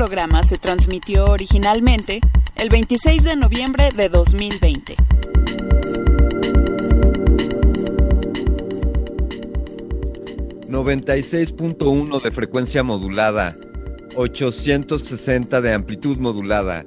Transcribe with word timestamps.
Programa 0.00 0.42
se 0.42 0.56
transmitió 0.56 1.26
originalmente 1.26 2.20
el 2.56 2.70
26 2.70 3.22
de 3.22 3.36
noviembre 3.36 3.90
de 3.94 4.08
2020. 4.08 4.96
...96.1 10.70 12.22
de 12.22 12.30
frecuencia 12.30 12.82
modulada... 12.82 13.54
...860 14.16 15.60
de 15.60 15.74
amplitud 15.74 16.16
modulada... 16.16 16.82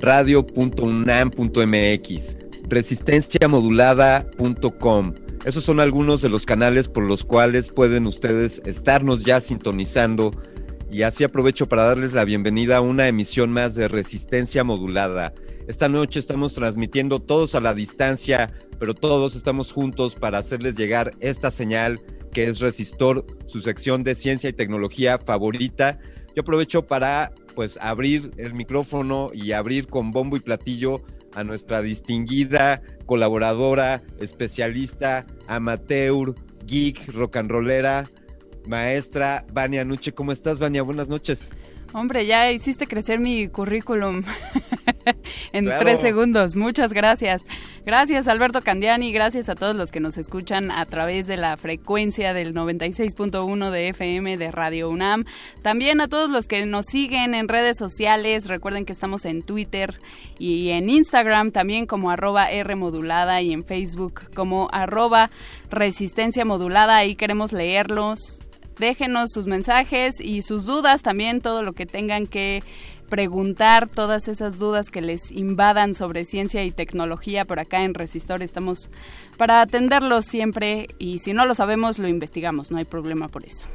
...radio.unam.mx... 0.00 2.36
...resistenciamodulada.com... 2.68 5.14
Esos 5.44 5.62
son 5.62 5.78
algunos 5.78 6.20
de 6.20 6.30
los 6.30 6.44
canales 6.44 6.88
por 6.88 7.04
los 7.04 7.24
cuales 7.24 7.68
pueden 7.68 8.08
ustedes 8.08 8.60
estarnos 8.64 9.22
ya 9.22 9.38
sintonizando 9.38 10.32
y 10.96 11.02
así 11.02 11.24
aprovecho 11.24 11.66
para 11.66 11.84
darles 11.84 12.14
la 12.14 12.24
bienvenida 12.24 12.78
a 12.78 12.80
una 12.80 13.06
emisión 13.06 13.52
más 13.52 13.74
de 13.74 13.86
Resistencia 13.86 14.64
Modulada. 14.64 15.34
Esta 15.68 15.90
noche 15.90 16.18
estamos 16.18 16.54
transmitiendo 16.54 17.18
todos 17.18 17.54
a 17.54 17.60
la 17.60 17.74
distancia, 17.74 18.50
pero 18.78 18.94
todos 18.94 19.36
estamos 19.36 19.72
juntos 19.72 20.14
para 20.14 20.38
hacerles 20.38 20.74
llegar 20.74 21.12
esta 21.20 21.50
señal 21.50 22.00
que 22.32 22.44
es 22.44 22.60
Resistor, 22.60 23.26
su 23.46 23.60
sección 23.60 24.04
de 24.04 24.14
ciencia 24.14 24.48
y 24.48 24.54
tecnología 24.54 25.18
favorita. 25.18 25.98
Yo 26.34 26.40
aprovecho 26.40 26.86
para 26.86 27.30
pues 27.54 27.78
abrir 27.82 28.30
el 28.38 28.54
micrófono 28.54 29.28
y 29.34 29.52
abrir 29.52 29.88
con 29.88 30.12
bombo 30.12 30.38
y 30.38 30.40
platillo 30.40 31.02
a 31.34 31.44
nuestra 31.44 31.82
distinguida 31.82 32.80
colaboradora, 33.04 34.02
especialista, 34.18 35.26
amateur, 35.46 36.34
geek, 36.64 37.12
rock 37.12 37.36
and 37.36 37.50
rollera, 37.50 38.08
maestra 38.66 39.44
Vania 39.52 39.84
Nuche. 39.84 40.12
¿Cómo 40.12 40.32
estás, 40.32 40.58
Vania? 40.58 40.82
Buenas 40.82 41.08
noches. 41.08 41.50
Hombre, 41.92 42.26
ya 42.26 42.50
hiciste 42.50 42.86
crecer 42.86 43.20
mi 43.20 43.48
currículum 43.48 44.22
en 45.52 45.64
tres 45.78 46.00
segundos. 46.00 46.56
Muchas 46.56 46.92
gracias. 46.92 47.44
Gracias, 47.86 48.26
Alberto 48.26 48.60
Candiani. 48.62 49.12
Gracias 49.12 49.48
a 49.48 49.54
todos 49.54 49.76
los 49.76 49.92
que 49.92 50.00
nos 50.00 50.18
escuchan 50.18 50.70
a 50.70 50.84
través 50.84 51.26
de 51.26 51.36
la 51.36 51.56
frecuencia 51.56 52.34
del 52.34 52.52
96.1 52.52 53.70
de 53.70 53.88
FM 53.88 54.36
de 54.36 54.50
Radio 54.50 54.90
UNAM. 54.90 55.24
También 55.62 56.00
a 56.00 56.08
todos 56.08 56.28
los 56.28 56.48
que 56.48 56.66
nos 56.66 56.86
siguen 56.86 57.34
en 57.34 57.48
redes 57.48 57.78
sociales. 57.78 58.46
Recuerden 58.46 58.84
que 58.84 58.92
estamos 58.92 59.24
en 59.24 59.42
Twitter 59.42 59.94
y 60.38 60.70
en 60.70 60.90
Instagram 60.90 61.52
también 61.52 61.86
como 61.86 62.10
arroba 62.10 62.50
R 62.50 62.74
modulada 62.74 63.40
y 63.40 63.52
en 63.52 63.64
Facebook 63.64 64.22
como 64.34 64.68
arroba 64.72 65.30
resistencia 65.70 66.44
modulada. 66.44 66.96
Ahí 66.96 67.14
queremos 67.14 67.52
leerlos 67.52 68.42
déjenos 68.78 69.30
sus 69.32 69.46
mensajes 69.46 70.20
y 70.20 70.42
sus 70.42 70.64
dudas 70.64 71.02
también, 71.02 71.40
todo 71.40 71.62
lo 71.62 71.72
que 71.72 71.86
tengan 71.86 72.26
que 72.26 72.62
preguntar, 73.06 73.88
todas 73.88 74.28
esas 74.28 74.58
dudas 74.58 74.90
que 74.90 75.00
les 75.00 75.30
invadan 75.30 75.94
sobre 75.94 76.24
ciencia 76.24 76.64
y 76.64 76.70
tecnología 76.70 77.44
por 77.44 77.60
acá 77.60 77.84
en 77.84 77.94
Resistor. 77.94 78.42
Estamos 78.42 78.90
para 79.36 79.60
atenderlos 79.60 80.26
siempre 80.26 80.88
y 80.98 81.18
si 81.18 81.32
no 81.32 81.46
lo 81.46 81.54
sabemos, 81.54 81.98
lo 81.98 82.08
investigamos, 82.08 82.70
no 82.70 82.78
hay 82.78 82.84
problema 82.84 83.28
por 83.28 83.44
eso. 83.44 83.66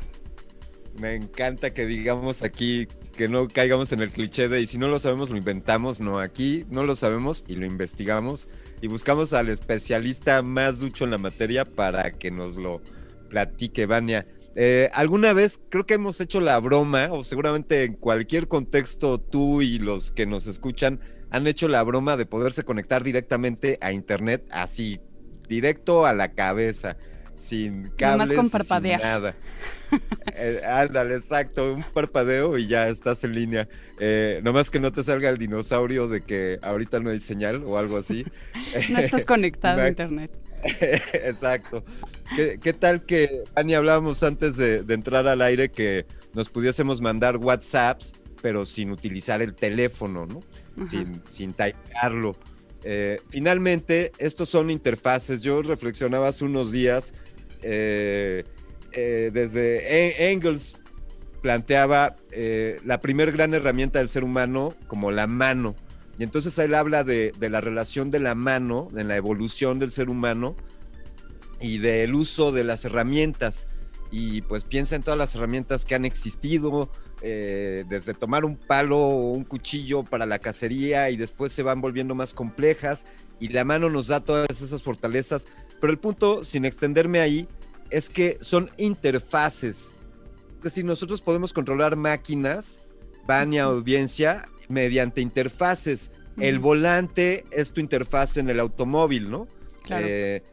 Me 0.99 1.15
encanta 1.15 1.73
que 1.73 1.85
digamos 1.85 2.43
aquí 2.43 2.87
que 3.15 3.27
no 3.27 3.47
caigamos 3.47 3.91
en 3.91 4.01
el 4.01 4.11
cliché 4.11 4.49
de 4.49 4.61
y 4.61 4.67
si 4.67 4.77
no 4.77 4.87
lo 4.87 4.99
sabemos 4.99 5.29
lo 5.29 5.37
inventamos, 5.37 6.01
no, 6.01 6.19
aquí 6.19 6.65
no 6.69 6.83
lo 6.83 6.95
sabemos 6.95 7.43
y 7.47 7.55
lo 7.55 7.65
investigamos 7.65 8.47
y 8.81 8.87
buscamos 8.87 9.33
al 9.33 9.49
especialista 9.49 10.41
más 10.41 10.79
ducho 10.79 11.05
en 11.05 11.11
la 11.11 11.17
materia 11.17 11.65
para 11.65 12.11
que 12.11 12.31
nos 12.31 12.57
lo 12.57 12.81
platique, 13.29 13.85
Vania. 13.85 14.25
Eh, 14.55 14.89
alguna 14.93 15.33
vez 15.33 15.59
creo 15.69 15.85
que 15.85 15.93
hemos 15.93 16.19
hecho 16.19 16.41
la 16.41 16.59
broma, 16.59 17.09
o 17.11 17.23
seguramente 17.23 17.83
en 17.83 17.93
cualquier 17.93 18.47
contexto 18.47 19.17
tú 19.19 19.61
y 19.61 19.79
los 19.79 20.11
que 20.11 20.25
nos 20.25 20.47
escuchan 20.47 20.99
han 21.29 21.47
hecho 21.47 21.67
la 21.67 21.81
broma 21.83 22.17
de 22.17 22.25
poderse 22.25 22.63
conectar 22.63 23.03
directamente 23.03 23.77
a 23.81 23.93
internet, 23.93 24.43
así, 24.51 24.99
directo 25.47 26.05
a 26.05 26.13
la 26.13 26.33
cabeza, 26.33 26.97
sin 27.35 27.89
cables, 27.97 28.33
con 28.33 28.49
sin 28.49 28.83
nada. 28.83 29.35
Eh, 30.33 30.61
ándale, 30.65 31.15
exacto, 31.15 31.73
un 31.73 31.83
parpadeo 31.83 32.57
y 32.57 32.65
ya 32.65 32.87
estás 32.87 33.25
en 33.25 33.35
línea. 33.35 33.67
Eh, 33.99 34.39
nomás 34.41 34.69
que 34.69 34.79
no 34.79 34.91
te 34.91 35.03
salga 35.03 35.29
el 35.29 35.37
dinosaurio 35.37 36.07
de 36.07 36.21
que 36.21 36.57
ahorita 36.61 37.01
no 37.01 37.09
hay 37.09 37.19
señal 37.19 37.63
o 37.65 37.77
algo 37.77 37.97
así. 37.97 38.25
no 38.89 38.99
estás 38.99 39.25
conectado 39.25 39.81
a 39.81 39.87
internet. 39.89 40.31
exacto. 40.63 41.83
¿Qué, 42.35 42.73
tal 42.73 43.05
que, 43.05 43.43
Ani, 43.55 43.73
hablábamos 43.73 44.23
antes 44.23 44.55
de, 44.57 44.83
entrar 44.87 45.27
al 45.27 45.41
aire 45.41 45.69
que 45.69 46.05
nos 46.33 46.49
pudiésemos 46.49 47.01
mandar 47.01 47.37
WhatsApps, 47.37 48.13
pero 48.41 48.65
sin 48.65 48.91
utilizar 48.91 49.41
el 49.41 49.53
teléfono, 49.53 50.25
¿no? 50.25 50.39
Sin, 50.85 51.23
sin 51.25 51.53
typearlo. 51.53 52.35
Eh, 52.83 53.19
finalmente, 53.29 54.11
estos 54.17 54.49
son 54.49 54.69
interfaces. 54.69 55.41
Yo 55.41 55.61
reflexionaba 55.61 56.29
hace 56.29 56.45
unos 56.45 56.71
días, 56.71 57.13
eh, 57.61 58.43
eh, 58.93 59.29
desde 59.33 60.31
Engels 60.31 60.75
planteaba 61.41 62.15
la 62.85 62.99
primer 62.99 63.31
gran 63.31 63.53
herramienta 63.53 63.99
del 63.99 64.07
ser 64.07 64.23
humano 64.23 64.75
como 64.87 65.11
la 65.11 65.27
mano. 65.27 65.75
Y 66.19 66.23
entonces 66.23 66.57
él 66.59 66.75
habla 66.75 67.03
de, 67.03 67.33
de 67.39 67.49
la 67.49 67.61
relación 67.61 68.11
de 68.11 68.19
la 68.19 68.35
mano, 68.35 68.89
en 68.95 69.07
la 69.07 69.15
evolución 69.17 69.79
del 69.79 69.89
ser 69.89 70.09
humano, 70.09 70.55
y 71.61 71.77
del 71.77 72.13
uso 72.15 72.51
de 72.51 72.63
las 72.63 72.85
herramientas. 72.85 73.67
Y 74.11 74.41
pues 74.41 74.63
piensa 74.65 74.95
en 74.95 75.03
todas 75.03 75.17
las 75.17 75.35
herramientas 75.35 75.85
que 75.85 75.95
han 75.95 76.03
existido, 76.03 76.89
eh, 77.21 77.85
desde 77.87 78.13
tomar 78.13 78.43
un 78.43 78.57
palo 78.57 78.97
o 78.97 79.31
un 79.31 79.43
cuchillo 79.43 80.03
para 80.03 80.25
la 80.25 80.39
cacería 80.39 81.09
y 81.11 81.17
después 81.17 81.53
se 81.53 81.63
van 81.63 81.79
volviendo 81.79 82.15
más 82.15 82.33
complejas 82.33 83.05
y 83.39 83.49
la 83.49 83.63
mano 83.63 83.89
nos 83.89 84.07
da 84.07 84.19
todas 84.19 84.61
esas 84.61 84.83
fortalezas. 84.83 85.47
Pero 85.79 85.93
el 85.93 85.99
punto, 85.99 86.43
sin 86.43 86.65
extenderme 86.65 87.19
ahí, 87.19 87.47
es 87.89 88.09
que 88.09 88.37
son 88.41 88.69
interfaces. 88.77 89.93
Es 90.57 90.63
decir, 90.63 90.85
nosotros 90.85 91.21
podemos 91.21 91.53
controlar 91.53 91.95
máquinas, 91.95 92.81
Vania 93.25 93.63
audiencia, 93.63 94.47
mediante 94.67 95.21
interfaces. 95.21 96.11
El 96.37 96.59
volante 96.59 97.45
es 97.51 97.71
tu 97.71 97.81
interfaz 97.81 98.37
en 98.37 98.49
el 98.49 98.59
automóvil, 98.59 99.29
¿no? 99.29 99.47
Claro. 99.83 100.05
Eh, 100.07 100.43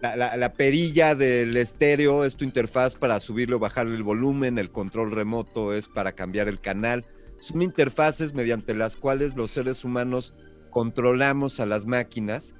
la, 0.00 0.52
perilla 0.54 1.14
del 1.14 1.56
estéreo 1.56 2.24
es 2.24 2.36
tu 2.36 2.44
interfaz 2.44 2.96
para 2.96 3.20
subirle 3.20 3.56
o 3.56 3.58
bajarle 3.58 3.96
el 3.96 4.02
volumen, 4.02 4.58
el 4.58 4.70
control 4.70 5.10
remoto 5.10 5.74
es 5.74 5.88
para 5.88 6.12
cambiar 6.12 6.48
el 6.48 6.60
canal. 6.60 7.04
son 7.40 7.62
interfaces 7.62 8.34
mediante 8.34 8.74
las 8.74 8.96
cuales 8.96 9.36
los 9.36 9.50
seres 9.50 9.84
humanos 9.84 10.34
controlamos 10.70 11.60
a 11.60 11.66
las 11.66 11.86
máquinas. 11.86 12.54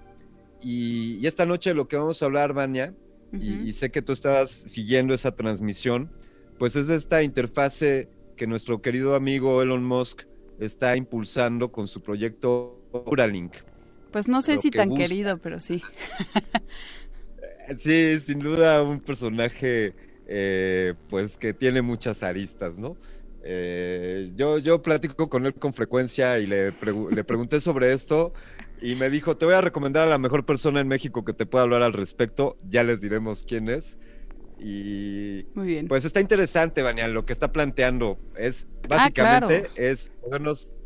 Y, 0.62 1.26
esta 1.26 1.46
noche 1.46 1.72
lo 1.72 1.88
que 1.88 1.96
vamos 1.96 2.22
a 2.22 2.26
hablar, 2.26 2.52
Vania, 2.52 2.94
y, 3.32 3.72
sé 3.72 3.90
que 3.90 4.02
tú 4.02 4.12
estabas 4.12 4.50
siguiendo 4.50 5.14
esa 5.14 5.32
transmisión, 5.32 6.10
pues 6.58 6.76
es 6.76 6.90
esta 6.90 7.22
interfase 7.22 8.08
que 8.36 8.46
nuestro 8.46 8.82
querido 8.82 9.14
amigo 9.14 9.62
Elon 9.62 9.84
Musk 9.84 10.22
está 10.58 10.96
impulsando 10.96 11.70
con 11.70 11.86
su 11.86 12.02
proyecto 12.02 12.82
Neuralink. 12.92 13.54
Pues 14.10 14.28
no 14.28 14.42
sé 14.42 14.58
si 14.58 14.70
tan 14.70 14.94
querido, 14.94 15.38
pero 15.38 15.60
sí. 15.60 15.82
sí, 17.76 18.20
sin 18.20 18.38
duda 18.40 18.82
un 18.82 19.00
personaje 19.00 19.94
eh, 20.26 20.94
pues 21.08 21.36
que 21.36 21.54
tiene 21.54 21.82
muchas 21.82 22.22
aristas, 22.22 22.78
¿no? 22.78 22.98
Eh, 23.42 24.30
yo, 24.34 24.58
yo 24.58 24.82
platico 24.82 25.28
con 25.28 25.46
él 25.46 25.54
con 25.54 25.72
frecuencia 25.72 26.38
y 26.38 26.46
le, 26.46 26.72
le 27.10 27.24
pregunté 27.24 27.60
sobre 27.60 27.92
esto 27.92 28.32
y 28.80 28.94
me 28.96 29.08
dijo, 29.10 29.36
te 29.36 29.46
voy 29.46 29.54
a 29.54 29.60
recomendar 29.60 30.04
a 30.04 30.10
la 30.10 30.18
mejor 30.18 30.44
persona 30.44 30.80
en 30.80 30.88
México 30.88 31.24
que 31.24 31.32
te 31.32 31.46
pueda 31.46 31.64
hablar 31.64 31.82
al 31.82 31.92
respecto, 31.92 32.58
ya 32.62 32.82
les 32.84 33.00
diremos 33.00 33.44
quién 33.44 33.68
es. 33.68 33.98
Y 34.58 35.44
Muy 35.54 35.66
bien. 35.68 35.88
pues 35.88 36.04
está 36.04 36.20
interesante, 36.20 36.82
Vania, 36.82 37.08
lo 37.08 37.24
que 37.24 37.32
está 37.32 37.50
planteando 37.50 38.20
es 38.34 38.68
ah, 38.82 38.88
básicamente 38.88 39.70
es 39.74 40.10
podernos 40.20 40.78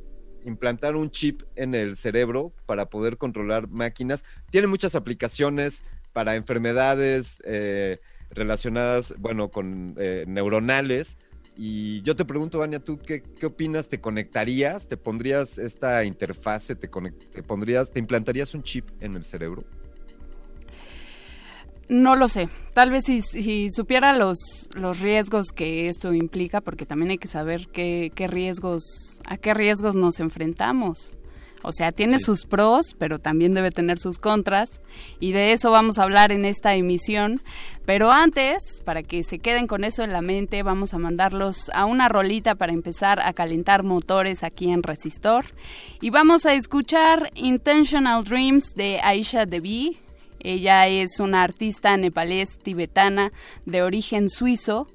implantar 0.44 0.94
un 0.94 1.10
chip 1.10 1.42
en 1.56 1.75
el 1.75 1.96
cerebro 1.96 2.54
para 2.66 2.87
poder 2.87 3.16
controlar 3.16 3.69
máquinas. 3.69 4.25
Tiene 4.50 4.69
muchas 4.69 4.94
aplicaciones 4.94 5.82
para 6.14 6.37
enfermedades 6.37 7.43
eh, 7.44 7.99
relacionadas, 8.31 9.12
bueno, 9.19 9.49
con 9.50 9.94
eh, 9.99 10.25
neuronales. 10.26 11.19
Y 11.56 12.00
yo 12.02 12.16
te 12.16 12.25
pregunto, 12.25 12.61
Vania, 12.61 12.81
¿tú 12.81 12.99
qué, 12.99 13.22
qué, 13.22 13.46
opinas? 13.46 13.88
¿Te 13.88 14.00
conectarías? 14.00 14.88
¿Te 14.88 14.96
pondrías 14.96 15.58
esta 15.58 16.05
interfase? 16.05 16.75
¿Te, 16.75 16.88
te 16.88 17.43
pondrías, 17.43 17.93
te 17.93 17.99
implantarías 17.99 18.55
un 18.55 18.62
chip 18.62 18.88
en 19.00 19.16
el 19.16 19.25
cerebro? 19.25 19.62
No 21.88 22.16
lo 22.16 22.28
sé. 22.28 22.49
Tal 22.72 22.90
vez 22.90 23.05
si, 23.05 23.70
supiera 23.70 24.16
los, 24.16 24.69
los 24.75 25.00
riesgos 25.00 25.49
que 25.55 25.88
esto 25.88 26.14
implica, 26.14 26.61
porque 26.61 26.87
también 26.87 27.11
hay 27.11 27.19
que 27.19 27.28
saber 27.28 27.69
qué, 27.72 28.11
qué 28.14 28.26
riesgos, 28.26 29.20
a 29.26 29.37
qué 29.37 29.52
riesgos 29.52 29.94
nos 29.94 30.20
enfrentamos. 30.20 31.19
O 31.64 31.72
sea, 31.72 31.90
tiene 31.90 32.20
sus 32.20 32.46
pros, 32.46 32.94
pero 32.99 33.19
también 33.19 33.55
debe 33.55 33.70
tener 33.70 33.99
sus 33.99 34.19
contras. 34.19 34.81
Y 35.19 35.32
de 35.32 35.52
eso 35.52 35.70
vamos 35.70 35.99
a 35.99 36.05
hablar 36.05 36.31
en 36.31 36.44
esta 36.44 36.75
emisión. 36.75 37.43
Pero 37.84 38.12
antes, 38.12 38.81
para 38.84 39.02
que 39.02 39.25
se 39.25 39.38
queden 39.38 39.66
con 39.66 39.82
eso 39.82 40.02
en 40.02 40.12
la 40.12 40.22
mente, 40.22 40.62
vamos 40.62 40.94
a 40.94 40.99
mandarlos 40.99 41.70
a 41.75 41.84
una 41.87 42.08
rolita 42.08 42.55
para 42.55 42.72
empezar 42.72 43.20
a 43.20 43.32
calentar 43.32 43.82
motores 43.82 44.44
aquí 44.44 44.70
en 44.70 44.82
Resistor. 44.82 45.46
Y 46.00 46.11
vamos 46.11 46.46
a 46.46 46.55
escuchar 46.55 47.31
Intentional 47.34 48.25
Dreams 48.25 48.75
de 48.75 49.00
Aisha 49.02 49.46
Devi 49.46 49.99
ella 50.44 50.87
es 50.88 51.20
una 51.20 51.43
artista 51.43 51.96
nepalés 51.96 52.58
tibetana 52.58 53.32
de 53.64 53.82
origen 53.82 54.28
suizo. 54.28 54.87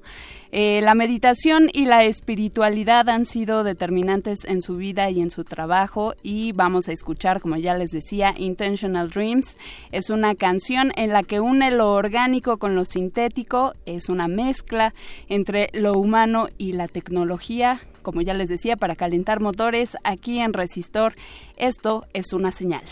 Eh, 0.52 0.80
la 0.82 0.94
meditación 0.94 1.70
y 1.72 1.84
la 1.84 2.02
espiritualidad 2.04 3.08
han 3.08 3.24
sido 3.24 3.62
determinantes 3.62 4.44
en 4.44 4.62
su 4.62 4.76
vida 4.76 5.08
y 5.08 5.20
en 5.20 5.30
su 5.30 5.44
trabajo 5.44 6.14
y 6.22 6.52
vamos 6.52 6.88
a 6.88 6.92
escuchar, 6.92 7.40
como 7.40 7.56
ya 7.56 7.74
les 7.74 7.92
decía, 7.92 8.34
Intentional 8.36 9.10
Dreams. 9.10 9.56
Es 9.92 10.10
una 10.10 10.34
canción 10.34 10.92
en 10.96 11.10
la 11.10 11.22
que 11.22 11.38
une 11.38 11.70
lo 11.70 11.92
orgánico 11.92 12.58
con 12.58 12.74
lo 12.74 12.84
sintético, 12.84 13.74
es 13.86 14.08
una 14.08 14.26
mezcla 14.26 14.92
entre 15.28 15.68
lo 15.72 15.92
humano 15.92 16.48
y 16.58 16.72
la 16.72 16.88
tecnología, 16.88 17.80
como 18.02 18.20
ya 18.20 18.34
les 18.34 18.48
decía, 18.48 18.76
para 18.76 18.96
calentar 18.96 19.38
motores 19.38 19.96
aquí 20.02 20.40
en 20.40 20.52
Resistor. 20.52 21.14
Esto 21.56 22.06
es 22.12 22.32
una 22.32 22.50
señal. 22.50 22.84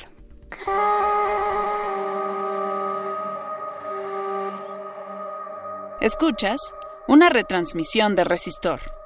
Escuchas 6.00 6.60
una 7.08 7.30
retransmisión 7.30 8.14
de 8.14 8.24
Resistor. 8.24 8.97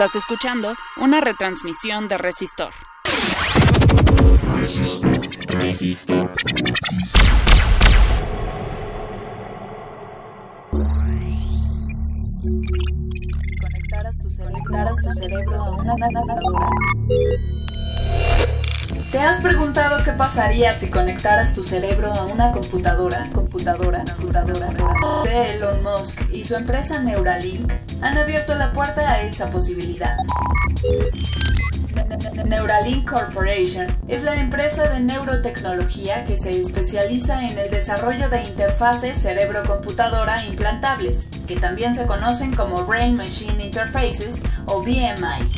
Estás 0.00 0.16
escuchando 0.16 0.74
una 0.96 1.20
retransmisión 1.20 2.08
de 2.08 2.16
Resistor. 2.16 2.72
Resistor. 5.46 6.32
Conectaras 13.60 14.16
tu 14.16 14.30
cerebro 14.30 15.64
a 15.64 15.70
una 15.70 15.94
¿Te 19.10 19.18
has 19.18 19.40
preguntado 19.40 20.04
qué 20.04 20.12
pasaría 20.12 20.72
si 20.72 20.88
conectaras 20.88 21.52
tu 21.52 21.64
cerebro 21.64 22.12
a 22.12 22.26
una 22.26 22.52
computadora? 22.52 23.28
Computadora, 23.34 24.04
computadora. 24.04 24.72
Elon 25.28 25.82
Musk 25.82 26.30
y 26.30 26.44
su 26.44 26.54
empresa 26.54 27.00
Neuralink 27.00 27.72
han 28.02 28.16
abierto 28.16 28.54
la 28.54 28.72
puerta 28.72 29.10
a 29.10 29.22
esa 29.22 29.50
posibilidad. 29.50 30.16
Neuralink 32.44 33.10
Corporation 33.10 33.88
es 34.06 34.22
la 34.22 34.36
empresa 34.36 34.88
de 34.88 35.00
neurotecnología 35.00 36.24
que 36.24 36.36
se 36.36 36.60
especializa 36.60 37.44
en 37.48 37.58
el 37.58 37.68
desarrollo 37.68 38.28
de 38.28 38.44
interfaces 38.44 39.18
cerebro-computadora 39.18 40.44
implantables, 40.46 41.28
que 41.48 41.56
también 41.56 41.96
se 41.96 42.06
conocen 42.06 42.54
como 42.54 42.84
Brain 42.84 43.16
Machine 43.16 43.66
Interfaces 43.66 44.40
o 44.66 44.82
BMI. 44.82 45.50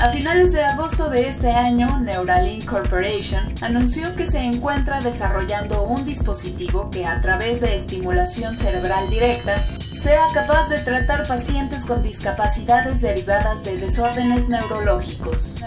A 0.00 0.08
finales 0.10 0.52
de 0.52 0.62
agosto 0.62 1.10
de 1.10 1.28
este 1.28 1.50
año, 1.50 2.00
Neuralink 2.00 2.64
Corporation 2.64 3.54
anunció 3.60 4.16
que 4.16 4.26
se 4.26 4.38
encuentra 4.38 5.00
desarrollando 5.00 5.82
un 5.82 6.04
dispositivo 6.04 6.90
que 6.90 7.06
a 7.06 7.20
través 7.20 7.60
de 7.60 7.76
estimulación 7.76 8.56
cerebral 8.56 9.10
directa 9.10 9.64
sea 10.00 10.28
capaz 10.32 10.70
de 10.70 10.78
tratar 10.78 11.28
pacientes 11.28 11.84
con 11.84 12.02
discapacidades 12.02 13.02
derivadas 13.02 13.62
de 13.64 13.76
desórdenes 13.76 14.48
neurológicos. 14.48 15.60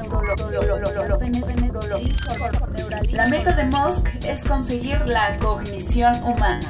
La 3.11 3.27
meta 3.27 3.51
de 3.51 3.65
Musk 3.65 4.09
es 4.25 4.43
conseguir 4.43 4.99
la 5.05 5.37
cognición 5.37 6.15
humana. 6.23 6.67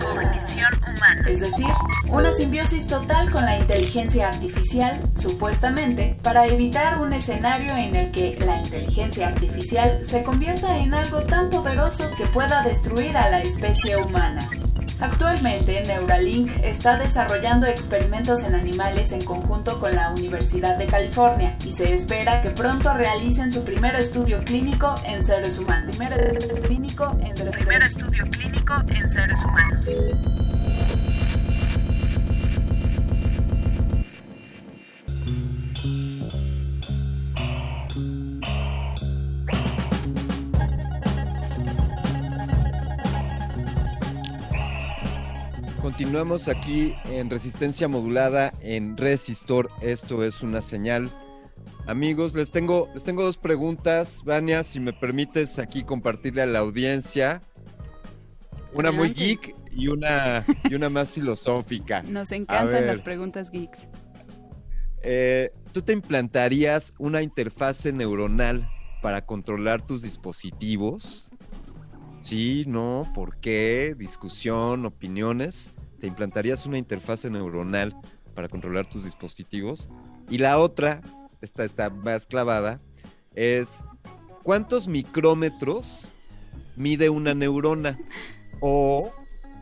Cognición 0.00 0.74
humana. 0.82 1.24
Es 1.26 1.40
decir, 1.40 1.66
una 2.10 2.30
simbiosis 2.32 2.86
total 2.86 3.30
con 3.30 3.46
la 3.46 3.56
inteligencia 3.56 4.28
artificial, 4.28 5.00
supuestamente, 5.14 6.18
para 6.22 6.46
evitar 6.46 7.00
un 7.00 7.14
escenario 7.14 7.74
en 7.74 7.96
el 7.96 8.10
que 8.10 8.36
la 8.38 8.60
inteligencia 8.60 9.28
artificial 9.28 10.04
se 10.04 10.22
convierta 10.22 10.76
en 10.76 10.92
algo 10.92 11.22
tan 11.22 11.48
poderoso 11.48 12.04
que 12.18 12.26
pueda 12.26 12.62
destruir 12.62 13.16
a 13.16 13.30
la 13.30 13.40
especie 13.40 13.96
humana. 13.96 14.46
Actualmente, 14.98 15.84
Neuralink 15.86 16.50
está 16.62 16.96
desarrollando 16.96 17.66
experimentos 17.66 18.42
en 18.44 18.54
animales 18.54 19.12
en 19.12 19.22
conjunto 19.24 19.78
con 19.78 19.94
la 19.94 20.10
Universidad 20.10 20.78
de 20.78 20.86
California 20.86 21.56
y 21.64 21.72
se 21.72 21.92
espera 21.92 22.40
que 22.40 22.50
pronto 22.50 22.94
realicen 22.94 23.52
su 23.52 23.62
primer 23.62 23.94
estudio 23.96 24.42
clínico 24.44 24.94
en 25.04 25.22
seres 25.22 25.58
humanos. 25.58 25.96
Continuamos 45.96 46.46
aquí 46.46 46.94
en 47.06 47.30
resistencia 47.30 47.88
modulada 47.88 48.52
en 48.60 48.98
Resistor. 48.98 49.70
Esto 49.80 50.22
es 50.24 50.42
una 50.42 50.60
señal. 50.60 51.10
Amigos, 51.86 52.34
les 52.34 52.50
tengo, 52.50 52.90
les 52.92 53.02
tengo 53.02 53.24
dos 53.24 53.38
preguntas. 53.38 54.22
Vania, 54.22 54.62
si 54.62 54.78
me 54.78 54.92
permites 54.92 55.58
aquí 55.58 55.84
compartirle 55.84 56.42
a 56.42 56.46
la 56.46 56.58
audiencia. 56.58 57.40
Una 58.74 58.92
muy 58.92 59.14
geek 59.14 59.56
y 59.72 59.88
una, 59.88 60.44
y 60.64 60.74
una 60.74 60.90
más 60.90 61.12
filosófica. 61.12 62.02
Nos 62.06 62.30
encantan 62.30 62.86
las 62.86 63.00
preguntas 63.00 63.50
geeks. 63.50 63.88
Eh, 65.00 65.50
¿Tú 65.72 65.80
te 65.80 65.94
implantarías 65.94 66.92
una 66.98 67.22
interfase 67.22 67.90
neuronal 67.90 68.68
para 69.00 69.24
controlar 69.24 69.80
tus 69.80 70.02
dispositivos? 70.02 71.30
Sí, 72.20 72.64
no, 72.66 73.10
¿por 73.14 73.38
qué? 73.38 73.94
Discusión, 73.96 74.84
opiniones 74.84 75.72
te 76.00 76.06
implantarías 76.06 76.66
una 76.66 76.78
interfase 76.78 77.30
neuronal 77.30 77.94
para 78.34 78.48
controlar 78.48 78.86
tus 78.86 79.04
dispositivos. 79.04 79.88
Y 80.28 80.38
la 80.38 80.58
otra, 80.58 81.00
esta 81.40 81.64
está 81.64 81.90
más 81.90 82.26
clavada, 82.26 82.80
es 83.34 83.82
cuántos 84.42 84.88
micrómetros 84.88 86.08
mide 86.76 87.08
una 87.08 87.34
neurona 87.34 87.98
o 88.60 89.12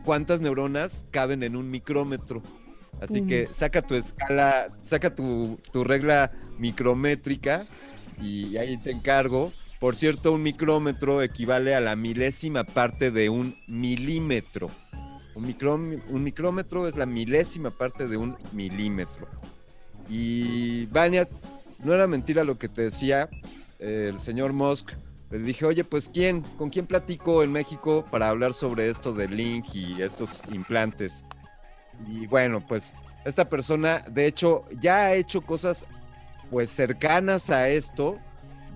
cuántas 0.03 0.41
neuronas 0.41 1.05
caben 1.11 1.43
en 1.43 1.55
un 1.55 1.71
micrómetro. 1.71 2.41
Así 3.01 3.23
que 3.23 3.49
saca 3.51 3.81
tu 3.81 3.95
escala, 3.95 4.69
saca 4.83 5.13
tu, 5.13 5.59
tu 5.71 5.83
regla 5.83 6.31
micrométrica 6.57 7.67
y 8.21 8.55
ahí 8.57 8.77
te 8.77 8.91
encargo. 8.91 9.51
Por 9.79 9.95
cierto, 9.95 10.31
un 10.31 10.43
micrómetro 10.43 11.21
equivale 11.21 11.75
a 11.75 11.81
la 11.81 11.95
milésima 11.95 12.63
parte 12.63 13.11
de 13.11 13.29
un 13.29 13.57
milímetro. 13.67 14.71
Un, 15.35 16.23
micrómetro 16.23 16.87
es 16.87 16.95
la 16.95 17.05
milésima 17.05 17.69
parte 17.69 18.07
de 18.07 18.15
un 18.15 18.37
milímetro. 18.53 19.27
Y 20.09 20.85
Vania, 20.87 21.27
no 21.83 21.93
era 21.93 22.07
mentira 22.07 22.45
lo 22.45 22.57
que 22.57 22.69
te 22.69 22.83
decía 22.83 23.29
el 23.79 24.17
señor 24.17 24.53
Musk. 24.53 24.91
Le 25.31 25.39
dije, 25.39 25.65
oye, 25.65 25.83
pues 25.83 26.07
¿quién? 26.07 26.41
¿Con 26.57 26.69
quién 26.69 26.87
platico 26.87 27.43
en 27.43 27.51
México 27.51 28.05
para 28.09 28.29
hablar 28.29 28.53
sobre 28.53 28.89
esto 28.89 29.11
de 29.11 29.27
Link 29.27 29.65
y 29.73 30.01
estos 30.01 30.41
implantes? 30.49 31.25
Y 32.07 32.27
bueno, 32.27 32.65
pues 32.65 32.93
esta 33.25 33.49
persona, 33.49 34.05
de 34.09 34.27
hecho, 34.27 34.63
ya 34.79 35.07
ha 35.07 35.15
hecho 35.15 35.41
cosas 35.41 35.85
pues 36.49 36.69
cercanas 36.69 37.49
a 37.49 37.67
esto. 37.67 38.17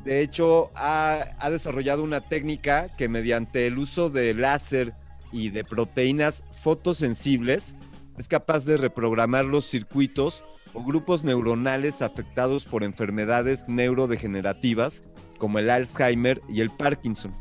De 0.03 0.21
hecho, 0.21 0.71
ha, 0.75 1.25
ha 1.39 1.49
desarrollado 1.49 2.03
una 2.03 2.19
técnica 2.19 2.89
que 2.97 3.07
mediante 3.07 3.67
el 3.67 3.77
uso 3.77 4.09
de 4.09 4.33
láser 4.33 4.93
y 5.31 5.49
de 5.49 5.63
proteínas 5.63 6.43
fotosensibles 6.51 7.75
es 8.17 8.27
capaz 8.27 8.65
de 8.65 8.77
reprogramar 8.77 9.45
los 9.45 9.65
circuitos 9.65 10.43
o 10.73 10.83
grupos 10.83 11.23
neuronales 11.23 12.01
afectados 12.01 12.65
por 12.65 12.83
enfermedades 12.83 13.65
neurodegenerativas 13.67 15.03
como 15.37 15.59
el 15.59 15.69
Alzheimer 15.69 16.41
y 16.49 16.61
el 16.61 16.69
Parkinson. 16.69 17.33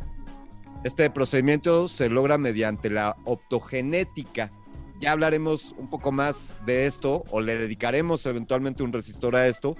Este 0.84 1.10
procedimiento 1.10 1.88
se 1.88 2.08
logra 2.08 2.38
mediante 2.38 2.88
la 2.88 3.16
optogenética. 3.24 4.52
Ya 5.00 5.12
hablaremos 5.12 5.74
un 5.76 5.90
poco 5.90 6.12
más 6.12 6.56
de 6.64 6.86
esto 6.86 7.24
o 7.30 7.40
le 7.40 7.58
dedicaremos 7.58 8.24
eventualmente 8.26 8.84
un 8.84 8.92
resistor 8.92 9.34
a 9.34 9.48
esto, 9.48 9.76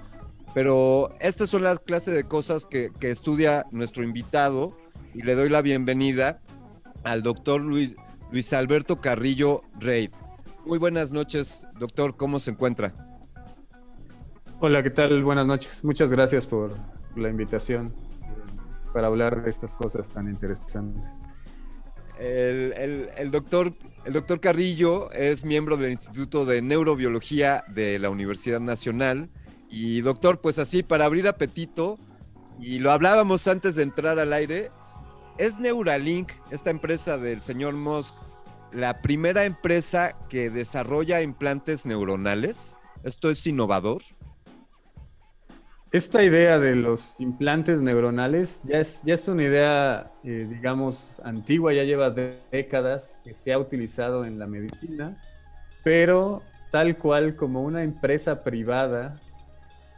pero 0.53 1.13
estas 1.21 1.49
son 1.49 1.63
las 1.63 1.79
clases 1.79 2.13
de 2.13 2.25
cosas 2.25 2.65
que, 2.65 2.91
que 2.99 3.09
estudia 3.09 3.65
nuestro 3.71 4.03
invitado 4.03 4.77
y 5.13 5.23
le 5.23 5.35
doy 5.35 5.49
la 5.49 5.61
bienvenida 5.61 6.41
al 7.03 7.23
doctor 7.23 7.61
Luis, 7.61 7.95
Luis 8.31 8.51
Alberto 8.53 9.01
Carrillo 9.01 9.61
Reid. 9.79 10.11
Muy 10.65 10.77
buenas 10.77 11.11
noches, 11.11 11.65
doctor, 11.79 12.15
¿cómo 12.15 12.39
se 12.39 12.51
encuentra? 12.51 12.93
Hola, 14.59 14.83
¿qué 14.83 14.89
tal? 14.89 15.23
Buenas 15.23 15.47
noches. 15.47 15.83
Muchas 15.83 16.11
gracias 16.11 16.45
por 16.45 16.71
la 17.15 17.29
invitación 17.29 17.93
para 18.93 19.07
hablar 19.07 19.43
de 19.43 19.49
estas 19.49 19.75
cosas 19.75 20.09
tan 20.11 20.27
interesantes. 20.27 21.05
El, 22.19 23.31
doctor, 23.31 23.73
el 24.03 24.11
doctor 24.11 24.41
Carrillo 24.41 25.09
es 25.11 25.45
miembro 25.45 25.77
del 25.77 25.91
Instituto 25.91 26.45
de 26.45 26.61
Neurobiología 26.61 27.63
de 27.69 27.97
la 27.97 28.09
Universidad 28.09 28.59
Nacional. 28.59 29.29
Y 29.69 30.01
doctor, 30.01 30.41
pues 30.41 30.59
así, 30.59 30.83
para 30.83 31.05
abrir 31.05 31.27
apetito, 31.27 31.97
y 32.59 32.79
lo 32.79 32.91
hablábamos 32.91 33.47
antes 33.47 33.75
de 33.75 33.83
entrar 33.83 34.19
al 34.19 34.33
aire, 34.33 34.71
¿es 35.39 35.57
Neuralink, 35.57 36.31
esta 36.51 36.69
empresa 36.69 37.17
del 37.17 37.41
señor 37.41 37.73
Musk, 37.73 38.13
la 38.73 39.01
primera 39.01 39.45
empresa 39.45 40.15
que 40.29 40.49
desarrolla 40.49 41.21
implantes 41.21 41.85
neuronales? 41.85 42.77
¿Esto 43.03 43.29
es 43.29 43.47
innovador? 43.47 44.01
Esta 45.91 46.23
idea 46.23 46.59
de 46.59 46.75
los 46.75 47.19
implantes 47.19 47.81
neuronales 47.81 48.61
ya 48.63 48.79
es, 48.79 49.01
ya 49.03 49.15
es 49.15 49.27
una 49.27 49.43
idea, 49.43 50.11
eh, 50.23 50.45
digamos, 50.47 51.19
antigua, 51.23 51.73
ya 51.73 51.83
lleva 51.83 52.11
décadas 52.11 53.21
que 53.23 53.33
se 53.33 53.53
ha 53.53 53.57
utilizado 53.57 54.23
en 54.23 54.37
la 54.37 54.45
medicina, 54.45 55.17
pero 55.83 56.43
tal 56.71 56.95
cual 56.97 57.35
como 57.35 57.63
una 57.63 57.81
empresa 57.83 58.43
privada 58.43 59.19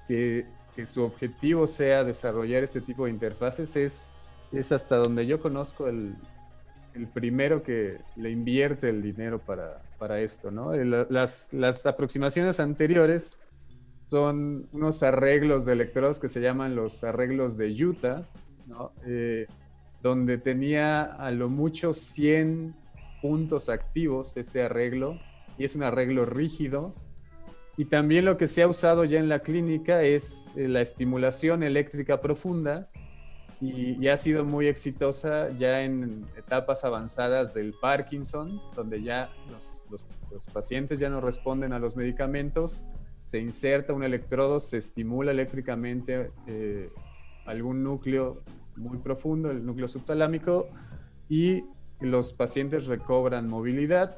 que, 0.07 0.45
su 0.85 1.03
objetivo 1.03 1.67
sea 1.67 2.03
desarrollar 2.03 2.63
este 2.63 2.81
tipo 2.81 3.05
de 3.05 3.11
interfaces 3.11 3.75
es, 3.75 4.15
es 4.51 4.71
hasta 4.71 4.97
donde 4.97 5.25
yo 5.25 5.39
conozco 5.39 5.87
el, 5.87 6.15
primero 7.13 7.63
que 7.63 7.97
le 8.17 8.31
invierte 8.31 8.89
el 8.89 9.01
dinero 9.01 9.39
para, 9.39 10.19
esto, 10.19 10.51
¿no? 10.51 10.73
Las, 10.73 11.53
las 11.53 11.85
aproximaciones 11.85 12.59
anteriores 12.59 13.39
son 14.11 14.67
unos 14.73 15.03
arreglos 15.03 15.63
de 15.63 15.71
electrodos 15.71 16.19
que 16.19 16.27
se 16.27 16.41
llaman 16.41 16.75
los 16.75 17.01
arreglos 17.05 17.55
de 17.55 17.71
Utah, 17.85 18.27
eh, 19.05 19.47
donde 20.01 20.37
tenía 20.37 21.03
a 21.03 21.31
lo 21.31 21.47
mucho 21.47 21.93
100 21.93 22.75
puntos 23.21 23.69
activos 23.69 24.35
este 24.35 24.63
arreglo, 24.63 25.17
y 25.57 25.63
es 25.63 25.75
un 25.75 25.83
arreglo 25.83 26.25
rígido. 26.25 26.93
Y 27.77 27.85
también 27.85 28.25
lo 28.25 28.35
que 28.35 28.47
se 28.47 28.63
ha 28.63 28.67
usado 28.67 29.05
ya 29.05 29.17
en 29.17 29.29
la 29.29 29.39
clínica 29.39 30.03
es 30.03 30.49
eh, 30.57 30.67
la 30.67 30.81
estimulación 30.81 31.63
eléctrica 31.63 32.19
profunda, 32.19 32.89
y, 33.61 34.07
ha 34.07 34.17
sido 34.17 34.43
muy 34.43 34.67
exitosa 34.67 35.49
ya 35.57 35.81
en 35.81 36.25
etapas 36.35 36.83
avanzadas 36.83 37.53
del 37.53 37.73
Parkinson, 37.79 38.59
donde 38.75 39.03
ya 39.03 39.29
los, 39.51 39.79
los 40.31 40.45
pacientes 40.47 40.99
ya 40.99 41.09
no 41.09 41.21
responden 41.21 41.71
a 41.71 41.79
los 41.79 41.95
medicamentos 41.95 42.83
se 43.31 43.39
inserta 43.39 43.93
un 43.93 44.03
electrodo, 44.03 44.59
se 44.59 44.75
estimula 44.75 45.31
eléctricamente 45.31 46.31
eh, 46.47 46.89
algún 47.45 47.81
núcleo 47.81 48.43
muy 48.75 48.97
profundo, 48.97 49.49
el 49.51 49.65
núcleo 49.65 49.87
subtalámico, 49.87 50.67
y 51.29 51.63
los 52.01 52.33
pacientes 52.33 52.87
recobran 52.87 53.47
movilidad. 53.47 54.17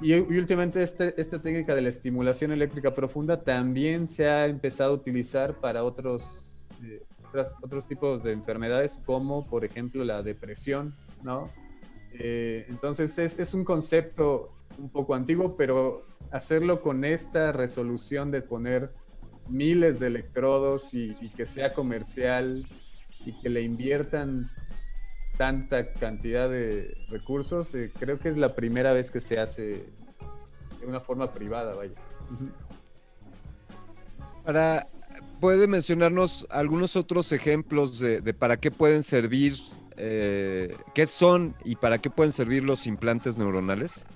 Y, 0.00 0.14
últimamente 0.14 0.84
este, 0.84 1.20
esta 1.20 1.42
técnica 1.42 1.74
de 1.74 1.82
la 1.82 1.88
estimulación 1.88 2.52
eléctrica 2.52 2.94
profunda 2.94 3.42
también 3.42 4.06
se 4.06 4.28
ha 4.28 4.46
empezado 4.46 4.92
a 4.92 4.94
utilizar 4.94 5.54
para 5.54 5.82
otros, 5.82 6.48
eh, 6.84 7.02
otros 7.62 7.86
tipos 7.86 8.22
de 8.22 8.32
enfermedades, 8.32 9.00
como 9.04 9.46
por 9.46 9.64
ejemplo 9.64 10.04
la 10.04 10.22
depresión, 10.22 10.94
¿no? 11.22 11.50
Eh, 12.12 12.66
entonces 12.68 13.18
es, 13.18 13.38
es, 13.38 13.54
un 13.54 13.64
concepto 13.64 14.52
un 14.78 14.88
poco 14.88 15.14
antiguo, 15.14 15.56
pero 15.56 16.06
hacerlo 16.30 16.80
con 16.80 17.04
esta 17.04 17.52
resolución 17.52 18.30
de 18.30 18.40
poner 18.42 18.92
miles 19.48 19.98
de 19.98 20.08
electrodos 20.08 20.94
y, 20.94 21.14
que 21.36 21.46
sea 21.46 21.74
comercial 21.74 22.66
y 23.24 23.32
que 23.40 23.48
le 23.48 23.62
inviertan 23.62 24.50
tanta 25.36 25.92
cantidad 25.92 26.48
de 26.48 26.96
recursos, 27.08 27.74
eh, 27.74 27.90
creo 27.98 28.18
que 28.18 28.28
es 28.28 28.36
la 28.36 28.50
primera 28.50 28.92
vez 28.92 29.10
que 29.10 29.20
se 29.20 29.40
hace 29.40 29.84
de 30.80 30.86
una 30.86 31.00
forma 31.00 31.32
privada, 31.32 31.74
vaya. 31.74 31.94
Para, 34.44 34.86
¿Puede 35.44 35.66
mencionarnos 35.66 36.46
algunos 36.48 36.96
otros 36.96 37.30
ejemplos 37.30 37.98
de, 37.98 38.32
para 38.32 38.56
qué 38.56 38.70
pueden 38.70 39.02
servir, 39.02 39.52
eh, 39.98 40.74
qué 40.94 41.04
son 41.04 41.54
y 41.66 41.76
para 41.76 41.98
qué 41.98 42.08
pueden 42.08 42.32
servir 42.32 42.62
los 42.62 42.86
implantes 42.86 43.36
neuronales? 43.36 44.06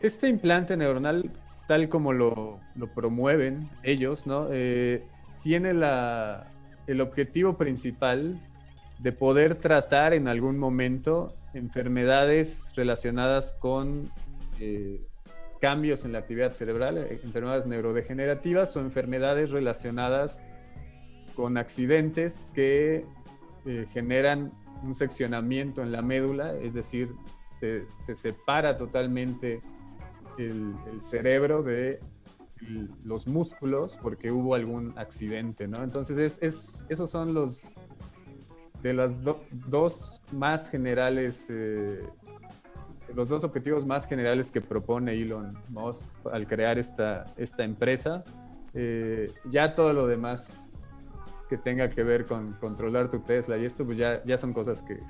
Este 0.00 0.26
implante 0.30 0.74
neuronal, 0.74 1.30
tal 1.68 1.90
como 1.90 2.14
lo, 2.14 2.60
promueven 2.94 3.68
ellos, 3.82 4.26
¿no? 4.26 4.48
Eh, 4.50 5.04
tiene 5.42 5.74
la, 5.74 6.50
el 6.86 7.02
objetivo 7.02 7.58
principal 7.58 8.40
de 9.00 9.12
poder 9.12 9.56
tratar 9.56 10.14
en 10.14 10.28
algún 10.28 10.56
momento 10.56 11.34
enfermedades 11.52 12.72
relacionadas 12.74 13.52
con 13.60 14.10
eh, 14.60 15.09
cambios 15.60 16.04
en 16.04 16.12
la 16.12 16.18
actividad 16.18 16.52
cerebral, 16.52 16.98
eh, 16.98 17.20
enfermedades 17.22 17.66
neurodegenerativas 17.66 18.76
o 18.76 18.80
enfermedades 18.80 19.50
relacionadas 19.50 20.42
con 21.34 21.56
accidentes 21.56 22.48
que 22.54 23.04
generan 23.92 24.52
un 24.82 24.94
seccionamiento 24.94 25.82
en 25.82 25.92
la 25.92 26.00
médula, 26.00 26.54
es 26.54 26.74
decir, 26.74 27.14
se 27.60 28.14
separa 28.14 28.78
totalmente 28.78 29.60
el, 30.38 30.74
cerebro 31.00 31.62
de 31.62 32.00
los 33.04 33.26
músculos 33.26 33.98
porque 34.02 34.30
hubo 34.30 34.54
algún 34.54 34.92
accidente, 34.98 35.66
¿no? 35.66 35.82
Entonces 35.82 36.38
es, 36.42 36.84
esos 36.88 37.10
son 37.10 37.32
los 37.34 37.64
de 38.82 38.94
las 38.94 39.14
dos 39.68 40.22
más 40.32 40.70
generales, 40.70 41.46
eh, 41.50 42.02
los 43.14 43.28
dos 43.28 43.44
objetivos 43.44 43.86
más 43.86 44.06
generales 44.06 44.50
que 44.50 44.60
propone 44.60 45.12
Elon 45.14 45.56
Musk 45.68 46.06
al 46.32 46.46
crear 46.46 46.78
esta, 46.78 47.26
esta 47.36 47.64
empresa. 47.64 48.24
Eh, 48.74 49.32
ya 49.50 49.74
todo 49.74 49.92
lo 49.92 50.06
demás 50.06 50.72
que 51.48 51.56
tenga 51.56 51.90
que 51.90 52.04
ver 52.04 52.26
con 52.26 52.52
controlar 52.54 53.10
tu 53.10 53.20
Tesla 53.20 53.58
y 53.58 53.64
esto, 53.64 53.84
pues 53.84 53.98
ya, 53.98 54.22
ya 54.24 54.38
son 54.38 54.52
cosas 54.52 54.82
que, 54.82 55.00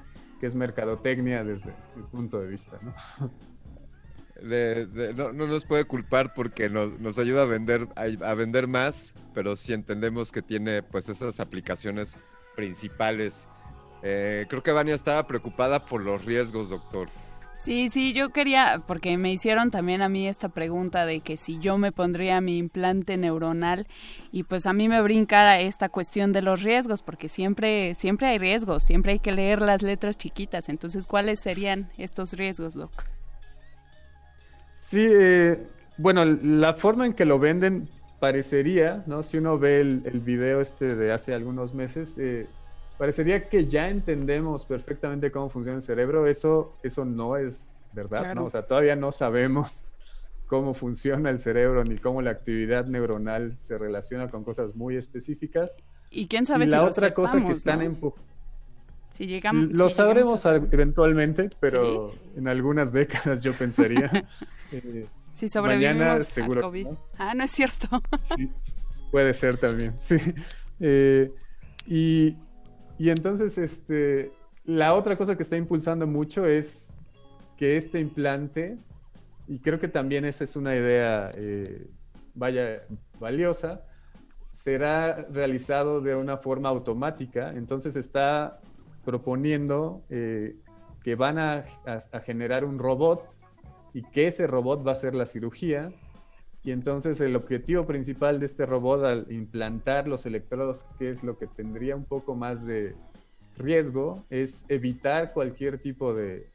que 0.40 0.46
es 0.46 0.54
mercadotecnia 0.54 1.44
desde 1.44 1.74
mi 1.94 2.02
punto 2.04 2.40
de 2.40 2.48
vista, 2.48 2.78
¿no? 2.80 3.30
no, 4.42 5.32
nos 5.32 5.64
puede 5.64 5.84
culpar 5.84 6.32
porque 6.34 6.68
nos, 6.68 7.18
ayuda 7.18 7.42
a 7.42 7.46
vender, 7.46 7.88
a, 7.96 8.34
vender 8.34 8.66
más, 8.66 9.14
pero 9.34 9.56
sí 9.56 9.72
entendemos 9.72 10.32
que 10.32 10.42
tiene 10.42 10.82
pues 10.82 11.08
esas 11.08 11.40
aplicaciones 11.40 12.18
principales. 12.56 13.46
Eh, 14.02 14.46
creo 14.48 14.62
que 14.62 14.72
Vania 14.72 14.94
estaba 14.94 15.26
preocupada 15.26 15.84
por 15.84 16.02
los 16.02 16.24
riesgos, 16.24 16.70
doctor. 16.70 17.08
Sí, 17.60 17.90
sí, 17.90 18.14
yo 18.14 18.30
quería, 18.30 18.82
porque 18.86 19.18
me 19.18 19.30
hicieron 19.30 19.70
también 19.70 20.00
a 20.00 20.08
mí 20.08 20.26
esta 20.26 20.48
pregunta 20.48 21.04
de 21.04 21.20
que 21.20 21.36
si 21.36 21.58
yo 21.58 21.76
me 21.76 21.92
pondría 21.92 22.40
mi 22.40 22.56
implante 22.56 23.18
neuronal 23.18 23.86
y 24.32 24.44
pues 24.44 24.64
a 24.64 24.72
mí 24.72 24.88
me 24.88 25.02
brinca 25.02 25.60
esta 25.60 25.90
cuestión 25.90 26.32
de 26.32 26.40
los 26.40 26.62
riesgos, 26.62 27.02
porque 27.02 27.28
siempre, 27.28 27.94
siempre 27.94 28.28
hay 28.28 28.38
riesgos, 28.38 28.82
siempre 28.82 29.12
hay 29.12 29.18
que 29.18 29.32
leer 29.32 29.60
las 29.60 29.82
letras 29.82 30.16
chiquitas. 30.16 30.70
Entonces, 30.70 31.06
¿cuáles 31.06 31.38
serían 31.38 31.90
estos 31.98 32.32
riesgos, 32.32 32.72
Doc? 32.72 33.04
Sí, 34.72 35.06
eh, 35.06 35.58
bueno, 35.98 36.24
la 36.24 36.72
forma 36.72 37.04
en 37.04 37.12
que 37.12 37.26
lo 37.26 37.38
venden 37.38 37.90
parecería, 38.20 39.04
¿no? 39.06 39.22
Si 39.22 39.36
uno 39.36 39.58
ve 39.58 39.80
el, 39.80 40.20
video 40.20 40.62
este 40.62 40.96
de 40.96 41.12
hace 41.12 41.34
algunos 41.34 41.74
meses, 41.74 42.16
eh, 42.16 42.46
parecería 43.00 43.48
que 43.48 43.64
ya 43.64 43.88
entendemos 43.88 44.66
perfectamente 44.66 45.32
cómo 45.32 45.48
funciona 45.48 45.76
el 45.76 45.82
cerebro. 45.82 46.26
Eso, 46.26 46.76
eso 46.82 47.06
no 47.06 47.38
es 47.38 47.78
verdad, 47.94 48.34
¿no? 48.34 48.44
O 48.44 48.50
sea, 48.50 48.66
todavía 48.66 48.94
no 48.94 49.10
sabemos 49.10 49.94
cómo 50.46 50.74
funciona 50.74 51.30
el 51.30 51.38
cerebro 51.38 51.82
ni 51.82 51.96
cómo 51.96 52.20
la 52.20 52.32
actividad 52.32 52.84
neuronal 52.84 53.56
se 53.58 53.78
relaciona 53.78 54.28
con 54.28 54.44
cosas 54.44 54.74
muy 54.74 54.96
específicas. 54.96 55.78
Y 56.10 56.26
quién 56.26 56.44
sabe 56.44 56.66
la 56.66 56.84
otra 56.84 57.14
cosa 57.14 57.42
que 57.42 57.52
están 57.52 57.80
empujando. 57.80 58.28
Si 59.12 59.26
llegamos, 59.26 59.72
lo 59.72 59.88
sabremos 59.88 60.44
eventualmente, 60.44 61.48
pero 61.58 62.12
en 62.36 62.48
algunas 62.48 62.92
décadas 62.92 63.42
yo 63.42 63.54
pensaría. 63.54 64.10
Eh, 64.72 65.08
si 65.34 65.48
sobrevivimos 65.48 66.28
seguro, 66.28 66.60
COVID. 66.60 66.86
Ah, 67.18 67.34
no 67.34 67.42
es 67.42 67.50
cierto. 67.50 67.88
sí, 68.20 68.48
puede 69.10 69.34
ser 69.34 69.58
también, 69.58 69.94
sí. 69.98 70.16
Eh, 70.78 71.28
y, 71.88 72.36
entonces, 73.08 73.56
este, 73.56 74.30
la 74.64 74.94
otra 74.94 75.16
cosa 75.16 75.36
que 75.36 75.42
está 75.42 75.56
impulsando 75.56 76.06
mucho 76.06 76.44
es 76.44 76.94
que 77.56 77.78
este 77.78 77.98
implante, 77.98 78.76
y 79.48 79.60
creo 79.60 79.80
que 79.80 79.88
también 79.88 80.26
esa 80.26 80.44
es 80.44 80.54
una 80.56 80.76
idea, 80.76 81.30
eh, 81.34 81.88
vaya, 82.34 82.82
valiosa, 83.18 83.80
será 84.52 85.26
realizado 85.32 86.02
de 86.02 86.14
una 86.14 86.36
forma 86.36 86.68
automática. 86.68 87.52
Entonces 87.54 87.96
está 87.96 88.60
proponiendo 89.04 90.02
que 91.02 91.14
van 91.14 91.38
a, 91.38 91.64
generar 92.24 92.64
un 92.64 92.78
robot 92.78 93.34
y 93.92 94.02
que 94.02 94.26
ese 94.26 94.46
robot 94.46 94.86
va 94.86 94.90
a 94.90 94.92
hacer 94.92 95.14
la 95.14 95.26
cirugía. 95.26 95.90
Y 96.62 96.72
entonces 96.72 97.20
el 97.20 97.36
objetivo 97.36 97.86
principal 97.86 98.38
de 98.38 98.46
este 98.46 98.66
robot 98.66 99.04
al 99.04 99.26
implantar 99.30 100.06
los 100.06 100.26
electrodos, 100.26 100.84
que 100.98 101.10
es 101.10 101.22
lo 101.24 101.38
que 101.38 101.46
tendría 101.46 101.96
un 101.96 102.04
poco 102.04 102.34
más 102.34 102.64
de 102.66 102.94
riesgo, 103.56 104.24
es 104.28 104.64
evitar 104.68 105.32
cualquier 105.32 105.78
tipo 105.78 106.12
de 106.12 106.48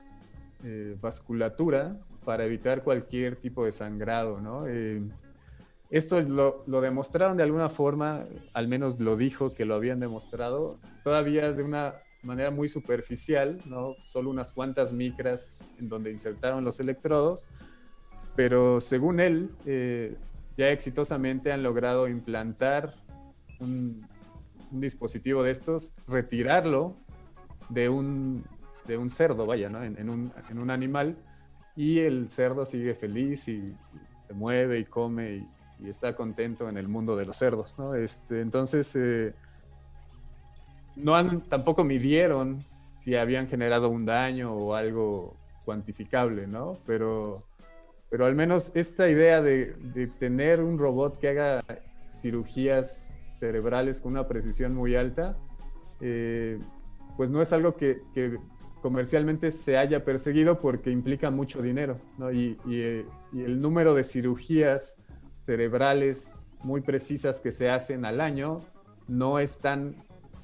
eh, 0.64 0.96
vasculatura 1.02 1.98
para 2.24 2.46
evitar 2.46 2.84
cualquier 2.84 3.36
tipo 3.36 3.66
de 3.66 3.72
sangrado, 3.72 4.40
¿no? 4.42 4.68
Eh, 4.68 5.02
esto 5.92 6.20
lo, 6.22 6.64
lo, 6.66 6.82
demostraron 6.82 7.38
de 7.38 7.44
alguna 7.44 7.70
forma, 7.70 8.26
al 8.54 8.68
menos 8.68 9.00
lo 9.00 9.16
dijo 9.16 9.54
que 9.54 9.66
lo 9.66 9.76
habían 9.76 10.00
demostrado, 10.00 10.80
todavía 11.04 11.52
de 11.54 11.62
una 11.62 11.96
manera 12.24 12.50
muy 12.50 12.68
superficial, 12.68 13.62
¿no? 13.66 13.96
Solo 14.00 14.32
unas 14.32 14.52
cuantas 14.52 14.92
micras 14.92 15.60
en 15.80 15.88
donde 15.88 16.12
insertaron 16.12 16.64
los 16.64 16.80
electrodos, 16.80 17.48
pero 18.36 18.82
según 18.82 19.20
él, 19.20 19.50
eh, 19.66 20.16
ya 20.58 20.70
exitosamente 20.70 21.52
han 21.52 21.64
logrado 21.64 22.08
implantar 22.08 22.94
un, 23.60 24.06
dispositivo 24.72 25.42
de 25.44 25.52
estos, 25.52 25.94
retirarlo 26.08 26.98
de 27.70 27.88
un, 27.88 28.44
de 28.88 28.98
un 28.98 29.10
cerdo, 29.10 29.46
vaya, 29.46 29.70
¿no? 29.70 29.82
En, 29.84 30.10
un, 30.10 30.34
en, 30.50 30.60
un, 30.60 30.70
animal, 30.70 31.16
y 31.78 32.00
el 32.00 32.28
cerdo 32.28 32.66
sigue 32.66 32.94
feliz 32.94 33.48
y, 33.48 33.74
se 34.28 34.34
mueve 34.34 34.80
y 34.80 34.86
come 34.86 35.44
y, 35.80 35.90
está 35.90 36.16
contento 36.16 36.68
en 36.68 36.78
el 36.78 36.90
mundo 36.90 37.16
de 37.16 37.26
los 37.26 37.38
cerdos, 37.38 37.76
¿no? 37.78 37.96
Este, 37.96 38.42
entonces, 38.42 38.92
eh, 38.96 39.34
no 40.96 41.16
han, 41.16 41.42
tampoco 41.42 41.84
midieron 41.84 42.66
si 43.00 43.16
habían 43.16 43.48
generado 43.48 43.90
un 43.90 44.06
daño 44.06 44.54
o 44.54 44.74
algo 44.74 45.38
cuantificable, 45.64 46.48
¿no? 46.48 46.80
Pero, 46.86 47.44
pero 48.10 48.26
al 48.26 48.36
menos 48.36 48.72
esta 48.76 49.10
idea 49.10 49.42
de, 49.42 49.76
tener 50.20 50.62
un 50.62 50.78
robot 50.78 51.20
que 51.20 51.30
haga 51.30 51.64
cirugías 52.22 53.16
cerebrales 53.40 54.02
con 54.02 54.14
una 54.14 54.28
precisión 54.28 54.74
muy 54.74 54.96
alta, 54.96 55.36
eh, 56.02 56.60
pues 57.18 57.30
no 57.30 57.42
es 57.42 57.54
algo 57.54 57.76
que, 57.76 58.02
comercialmente 58.82 59.50
se 59.50 59.78
haya 59.78 60.06
perseguido 60.06 60.60
porque 60.60 60.92
implica 60.92 61.32
mucho 61.32 61.62
dinero, 61.62 61.98
¿no? 62.20 62.32
y, 62.32 62.58
y, 62.66 63.42
el 63.42 63.60
número 63.60 63.96
de 63.96 64.04
cirugías 64.04 64.98
cerebrales 65.46 66.40
muy 66.64 66.82
precisas 66.82 67.40
que 67.40 67.52
se 67.52 67.70
hacen 67.70 68.06
al 68.06 68.22
año 68.22 68.62
no 69.08 69.40
es 69.40 69.58
tan 69.60 69.96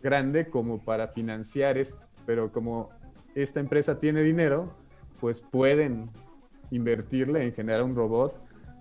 grande 0.02 0.48
como 0.50 0.80
para 0.84 1.10
financiar 1.10 1.78
esto, 1.78 2.06
pero 2.26 2.52
como 2.52 2.90
esta 3.36 3.60
empresa 3.60 4.00
tiene 4.00 4.22
dinero, 4.24 4.72
pues 5.20 5.42
pueden 5.42 6.10
invertirle 6.72 7.44
en 7.44 7.54
generar 7.54 7.84
un 7.84 7.96
robot 7.96 8.36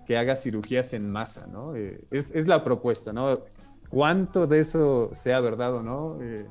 que 0.05 0.17
haga 0.17 0.35
cirugías 0.35 0.93
en 0.93 1.09
masa, 1.09 1.45
¿no? 1.47 1.75
Eh, 1.75 2.01
es, 2.11 2.31
es, 2.31 2.47
la 2.47 2.63
propuesta, 2.63 3.13
¿no? 3.13 3.39
¿Cuánto 3.89 4.47
de 4.47 4.59
eso 4.59 5.11
sea 5.13 5.39
verdad 5.39 5.75
o 5.75 5.83
no? 5.83 6.17
Eh, 6.21 6.45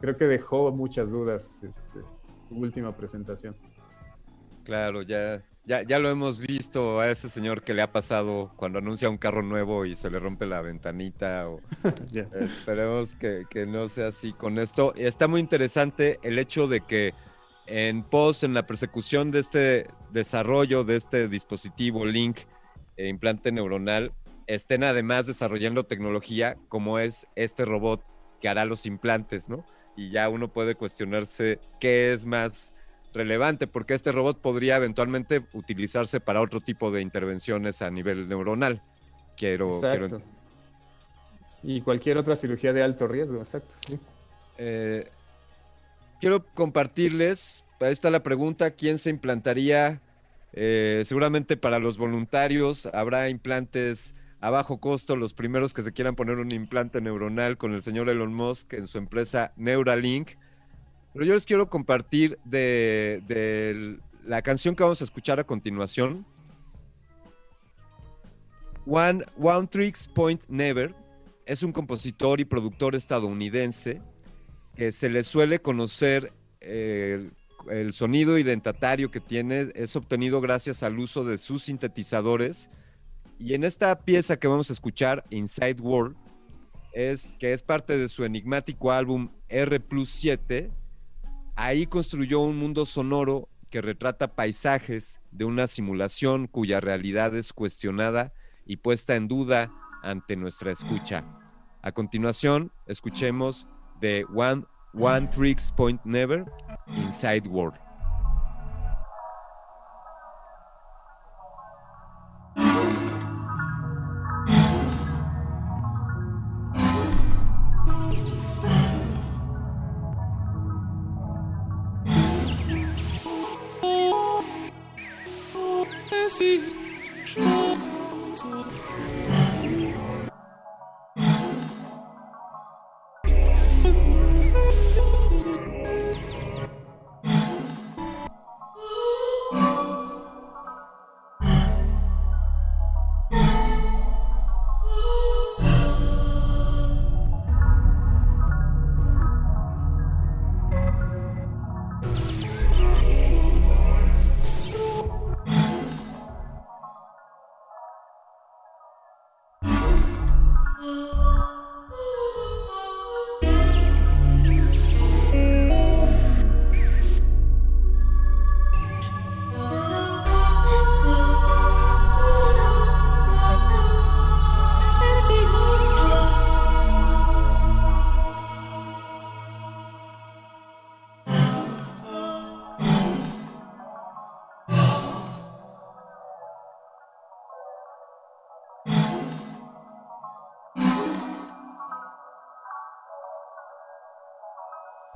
creo 0.00 0.16
que 0.16 0.26
dejó 0.26 0.70
muchas 0.72 1.10
dudas 1.10 1.60
este, 1.62 2.00
su 2.48 2.56
última 2.56 2.94
presentación. 2.94 3.56
Claro, 4.64 5.02
ya 5.02 5.42
ya, 5.64 5.82
ya 5.82 6.00
lo 6.00 6.10
hemos 6.10 6.38
visto 6.40 6.98
a 6.98 7.08
ese 7.08 7.28
señor 7.28 7.62
que 7.62 7.72
le 7.72 7.82
ha 7.82 7.92
pasado 7.92 8.50
cuando 8.56 8.80
anuncia 8.80 9.08
un 9.08 9.16
carro 9.16 9.42
nuevo 9.42 9.84
y 9.84 9.94
se 9.94 10.10
le 10.10 10.18
rompe 10.18 10.44
la 10.44 10.60
ventanita. 10.60 11.48
O, 11.48 11.60
Esperemos 12.34 13.14
que, 13.14 13.66
no 13.66 13.88
sea 13.88 14.08
así 14.08 14.32
con 14.32 14.58
esto. 14.58 14.92
Está 14.96 15.28
muy 15.28 15.40
interesante 15.40 16.18
el 16.22 16.38
hecho 16.40 16.66
de 16.66 16.80
que 16.80 17.14
en 17.66 18.02
post, 18.02 18.44
en 18.44 18.54
la 18.54 18.66
persecución 18.66 19.30
de 19.30 19.40
este 19.40 19.86
desarrollo 20.10 20.84
de 20.84 20.96
este 20.96 21.28
dispositivo 21.28 22.04
Link, 22.04 22.38
e 22.96 23.08
implante 23.08 23.52
neuronal, 23.52 24.12
estén 24.46 24.84
además 24.84 25.26
desarrollando 25.26 25.84
tecnología 25.84 26.56
como 26.68 26.98
es 26.98 27.26
este 27.36 27.64
robot 27.64 28.02
que 28.40 28.48
hará 28.48 28.64
los 28.64 28.86
implantes, 28.86 29.48
¿no? 29.48 29.64
Y 29.96 30.10
ya 30.10 30.28
uno 30.28 30.48
puede 30.48 30.74
cuestionarse 30.74 31.58
qué 31.80 32.12
es 32.12 32.24
más 32.24 32.72
relevante 33.14 33.66
porque 33.66 33.94
este 33.94 34.10
robot 34.10 34.40
podría 34.40 34.76
eventualmente 34.76 35.42
utilizarse 35.52 36.20
para 36.20 36.40
otro 36.40 36.60
tipo 36.60 36.90
de 36.90 37.02
intervenciones 37.02 37.82
a 37.82 37.90
nivel 37.90 38.28
neuronal. 38.28 38.82
Quiero, 39.36 39.80
quiero... 39.80 40.22
Y 41.62 41.80
cualquier 41.80 42.18
otra 42.18 42.34
cirugía 42.34 42.72
de 42.72 42.82
alto 42.82 43.06
riesgo, 43.06 43.38
exacto. 43.38 43.74
Eh, 44.58 45.08
quiero 46.22 46.46
compartirles, 46.54 47.64
ahí 47.80 47.90
está 47.90 48.08
la 48.08 48.22
pregunta, 48.22 48.70
¿quién 48.70 48.98
se 48.98 49.10
implantaría? 49.10 50.00
Eh, 50.52 51.02
seguramente 51.04 51.56
para 51.56 51.80
los 51.80 51.98
voluntarios 51.98 52.86
habrá 52.92 53.28
implantes 53.28 54.14
a 54.40 54.50
bajo 54.50 54.78
costo, 54.78 55.16
los 55.16 55.34
primeros 55.34 55.74
que 55.74 55.82
se 55.82 55.92
quieran 55.92 56.14
poner 56.14 56.38
un 56.38 56.54
implante 56.54 57.00
neuronal 57.00 57.58
con 57.58 57.74
el 57.74 57.82
señor 57.82 58.08
Elon 58.08 58.32
Musk 58.32 58.72
en 58.74 58.86
su 58.86 58.98
empresa 58.98 59.52
Neuralink 59.56 60.30
pero 61.12 61.24
yo 61.24 61.34
les 61.34 61.44
quiero 61.44 61.68
compartir 61.68 62.38
de, 62.44 63.98
la 64.24 64.42
canción 64.42 64.76
que 64.76 64.84
vamos 64.84 65.00
a 65.00 65.04
escuchar 65.04 65.40
a 65.40 65.44
continuación. 65.44 66.24
One, 68.86 69.24
One 69.38 69.68
Point 70.14 70.42
Never 70.48 70.94
es 71.46 71.64
un 71.64 71.72
compositor 71.72 72.38
y 72.38 72.44
productor 72.44 72.94
estadounidense 72.94 74.00
que 74.76 74.92
se 74.92 75.10
le 75.10 75.22
suele 75.22 75.60
conocer 75.60 76.32
eh, 76.60 77.30
el 77.70 77.92
sonido 77.92 78.38
identatario 78.38 79.10
que 79.10 79.20
tiene 79.20 79.70
es 79.74 79.94
obtenido 79.96 80.40
gracias 80.40 80.82
al 80.82 80.98
uso 80.98 81.24
de 81.24 81.38
sus 81.38 81.64
sintetizadores 81.64 82.70
y 83.38 83.54
en 83.54 83.64
esta 83.64 83.98
pieza 83.98 84.36
que 84.36 84.48
vamos 84.48 84.70
a 84.70 84.72
escuchar 84.72 85.24
Inside 85.30 85.80
World 85.80 86.16
es 86.92 87.34
que 87.38 87.52
es 87.52 87.62
parte 87.62 87.96
de 87.96 88.08
su 88.08 88.24
enigmático 88.24 88.92
álbum 88.92 89.30
R 89.48 89.80
7 90.06 90.70
Ahí 91.54 91.86
construyó 91.86 92.40
un 92.40 92.56
mundo 92.56 92.86
sonoro 92.86 93.48
que 93.70 93.82
retrata 93.82 94.34
paisajes 94.34 95.20
de 95.30 95.44
una 95.44 95.66
simulación 95.66 96.46
cuya 96.46 96.80
realidad 96.80 97.34
es 97.36 97.52
cuestionada 97.52 98.32
y 98.64 98.76
puesta 98.76 99.16
en 99.16 99.28
duda 99.28 99.70
ante 100.02 100.34
nuestra 100.36 100.72
escucha. 100.72 101.24
A 101.82 101.92
continuación, 101.92 102.72
escuchemos 102.86 103.68
de 104.02 104.24
One, 104.24 104.66
One 104.92 105.28
Tricks 105.28 105.70
Point 105.70 106.04
Never, 106.04 106.44
Inside 106.96 107.46
World. 107.46 107.78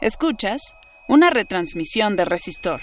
Escuchas 0.06 0.76
una 1.08 1.30
retransmisión 1.30 2.14
de 2.14 2.24
Resistor. 2.24 2.80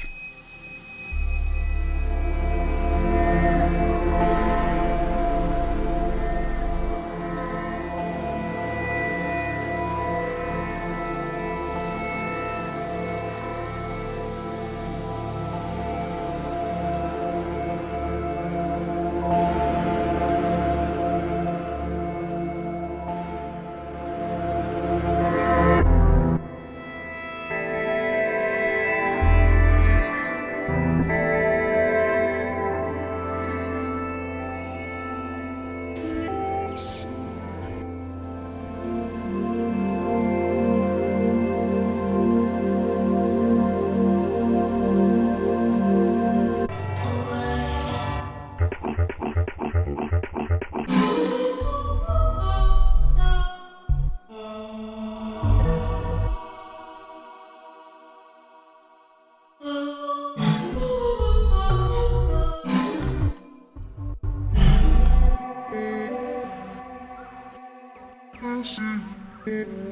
Mm-hmm. 69.54 69.83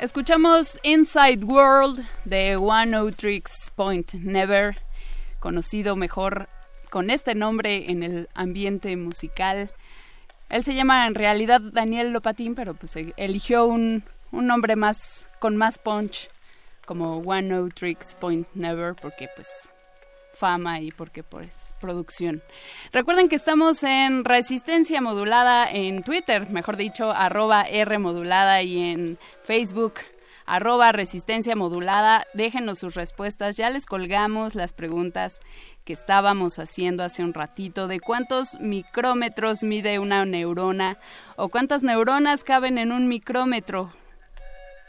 Escuchamos 0.00 0.80
Inside 0.82 1.44
World 1.44 2.08
de 2.24 2.56
One 2.56 2.96
O 2.96 3.10
Tricks 3.10 3.70
Point 3.76 4.14
Never, 4.14 4.78
conocido 5.40 5.94
mejor 5.94 6.48
con 6.88 7.10
este 7.10 7.34
nombre 7.34 7.90
en 7.90 8.02
el 8.02 8.30
ambiente 8.32 8.96
musical. 8.96 9.70
Él 10.48 10.64
se 10.64 10.74
llama 10.74 11.06
en 11.06 11.14
realidad 11.14 11.60
Daniel 11.60 12.12
Lopatín, 12.12 12.54
pero 12.54 12.72
pues 12.72 12.96
e-, 12.96 13.12
eligió 13.18 13.66
un, 13.66 14.02
un 14.32 14.46
nombre 14.46 14.74
más 14.74 15.28
con 15.38 15.58
más 15.58 15.78
punch 15.78 16.30
como 16.86 17.18
One 17.18 17.54
O 17.58 17.68
Tricks 17.68 18.14
Point 18.14 18.48
Never 18.54 18.94
porque 18.94 19.28
pues 19.36 19.68
fama 20.34 20.80
y 20.80 20.90
porque 20.90 21.22
pues 21.22 21.74
producción. 21.80 22.42
Recuerden 22.92 23.28
que 23.28 23.36
estamos 23.36 23.82
en 23.82 24.24
Resistencia 24.24 25.00
Modulada 25.00 25.70
en 25.70 26.02
Twitter, 26.02 26.48
mejor 26.50 26.76
dicho, 26.76 27.10
arroba 27.10 27.62
R 27.62 27.98
Modulada 27.98 28.62
y 28.62 28.90
en 28.90 29.18
Facebook 29.42 29.94
arroba 30.50 30.90
Resistencia 30.90 31.54
Modulada. 31.54 32.26
Déjenos 32.34 32.80
sus 32.80 32.94
respuestas, 32.94 33.56
ya 33.56 33.70
les 33.70 33.86
colgamos 33.86 34.56
las 34.56 34.72
preguntas 34.72 35.40
que 35.84 35.92
estábamos 35.92 36.58
haciendo 36.58 37.04
hace 37.04 37.22
un 37.22 37.34
ratito 37.34 37.86
de 37.86 38.00
cuántos 38.00 38.58
micrómetros 38.60 39.62
mide 39.62 40.00
una 40.00 40.24
neurona 40.24 40.98
o 41.36 41.48
cuántas 41.48 41.84
neuronas 41.84 42.42
caben 42.42 42.78
en 42.78 42.90
un 42.90 43.06
micrómetro. 43.06 43.92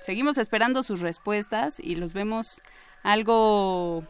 Seguimos 0.01 0.39
esperando 0.39 0.81
sus 0.81 0.99
respuestas 0.99 1.79
y 1.79 1.95
los 1.95 2.13
vemos 2.13 2.59
algo 3.03 4.03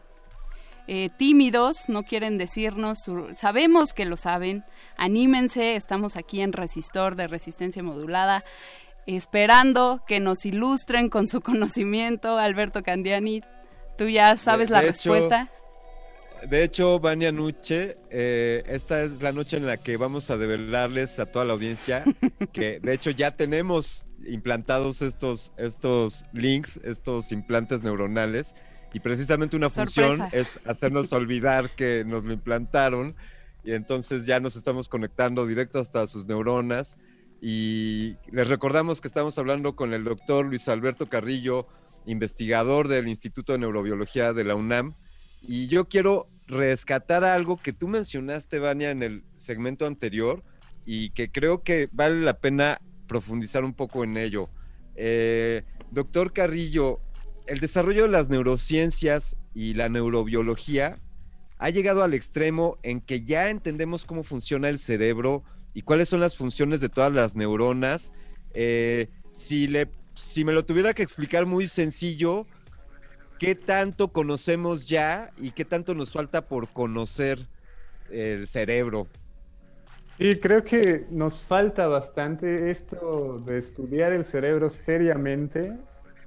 eh, 0.88 1.10
tímidos, 1.16 1.88
no 1.88 2.02
quieren 2.02 2.38
decirnos, 2.38 2.98
sabemos 3.34 3.94
que 3.94 4.04
lo 4.04 4.16
saben, 4.16 4.64
anímense, 4.96 5.76
estamos 5.76 6.16
aquí 6.16 6.40
en 6.40 6.52
Resistor 6.52 7.14
de 7.14 7.28
Resistencia 7.28 7.82
Modulada, 7.82 8.44
esperando 9.06 10.02
que 10.06 10.20
nos 10.20 10.44
ilustren 10.44 11.08
con 11.08 11.26
su 11.28 11.40
conocimiento, 11.42 12.38
Alberto 12.38 12.82
Candiani, 12.82 13.42
tú 13.96 14.08
ya 14.08 14.36
sabes 14.36 14.70
la 14.70 14.80
respuesta. 14.80 15.48
De 16.48 16.64
hecho, 16.64 16.98
Vania 16.98 17.30
Nuche, 17.30 17.96
eh, 18.10 18.64
esta 18.66 19.02
es 19.02 19.22
la 19.22 19.30
noche 19.30 19.56
en 19.56 19.66
la 19.66 19.76
que 19.76 19.96
vamos 19.96 20.28
a 20.28 20.36
develarles 20.36 21.20
a 21.20 21.26
toda 21.26 21.44
la 21.44 21.52
audiencia 21.52 22.02
que 22.52 22.80
de 22.80 22.92
hecho 22.92 23.10
ya 23.10 23.36
tenemos 23.36 24.04
implantados 24.26 25.02
estos, 25.02 25.52
estos 25.56 26.24
links, 26.32 26.80
estos 26.82 27.30
implantes 27.30 27.84
neuronales 27.84 28.56
y 28.92 29.00
precisamente 29.00 29.56
una 29.56 29.70
función 29.70 30.22
es 30.32 30.60
hacernos 30.66 31.12
olvidar 31.12 31.70
que 31.70 32.04
nos 32.04 32.24
lo 32.24 32.32
implantaron 32.32 33.14
y 33.64 33.72
entonces 33.72 34.26
ya 34.26 34.40
nos 34.40 34.56
estamos 34.56 34.88
conectando 34.88 35.46
directo 35.46 35.78
hasta 35.78 36.06
sus 36.06 36.26
neuronas. 36.26 36.98
Y 37.40 38.16
les 38.30 38.48
recordamos 38.48 39.00
que 39.00 39.08
estamos 39.08 39.38
hablando 39.38 39.74
con 39.74 39.92
el 39.92 40.04
doctor 40.04 40.46
Luis 40.46 40.68
Alberto 40.68 41.06
Carrillo, 41.06 41.66
investigador 42.06 42.88
del 42.88 43.08
Instituto 43.08 43.52
de 43.52 43.58
Neurobiología 43.58 44.32
de 44.32 44.44
la 44.44 44.54
UNAM. 44.54 44.94
Y 45.40 45.66
yo 45.68 45.86
quiero 45.86 46.28
rescatar 46.46 47.24
algo 47.24 47.56
que 47.56 47.72
tú 47.72 47.88
mencionaste, 47.88 48.58
Vania, 48.58 48.90
en 48.90 49.02
el 49.02 49.24
segmento 49.36 49.86
anterior 49.86 50.42
y 50.84 51.10
que 51.10 51.30
creo 51.30 51.62
que 51.62 51.88
vale 51.92 52.20
la 52.20 52.38
pena 52.38 52.80
profundizar 53.06 53.64
un 53.64 53.74
poco 53.74 54.04
en 54.04 54.16
ello. 54.16 54.48
Eh, 54.94 55.62
doctor 55.90 56.32
Carrillo, 56.32 57.00
el 57.46 57.58
desarrollo 57.58 58.02
de 58.02 58.08
las 58.08 58.28
neurociencias 58.28 59.36
y 59.54 59.74
la 59.74 59.88
neurobiología 59.88 60.98
ha 61.58 61.70
llegado 61.70 62.02
al 62.02 62.14
extremo 62.14 62.78
en 62.82 63.00
que 63.00 63.22
ya 63.22 63.48
entendemos 63.48 64.04
cómo 64.04 64.24
funciona 64.24 64.68
el 64.68 64.78
cerebro 64.78 65.44
y 65.74 65.82
cuáles 65.82 66.08
son 66.08 66.20
las 66.20 66.36
funciones 66.36 66.80
de 66.80 66.88
todas 66.88 67.12
las 67.12 67.36
neuronas. 67.36 68.12
Eh, 68.54 69.08
si, 69.30 69.68
le, 69.68 69.88
si 70.14 70.44
me 70.44 70.52
lo 70.52 70.64
tuviera 70.64 70.92
que 70.92 71.02
explicar 71.02 71.46
muy 71.46 71.68
sencillo, 71.68 72.46
¿qué 73.38 73.54
tanto 73.54 74.08
conocemos 74.08 74.86
ya 74.86 75.30
y 75.36 75.52
qué 75.52 75.64
tanto 75.64 75.94
nos 75.94 76.12
falta 76.12 76.48
por 76.48 76.68
conocer 76.68 77.46
el 78.10 78.46
cerebro? 78.46 79.06
Sí, 80.18 80.38
creo 80.40 80.62
que 80.62 81.06
nos 81.10 81.42
falta 81.42 81.86
bastante 81.86 82.70
esto 82.70 83.38
de 83.46 83.58
estudiar 83.58 84.12
el 84.12 84.24
cerebro 84.24 84.68
seriamente 84.68 85.72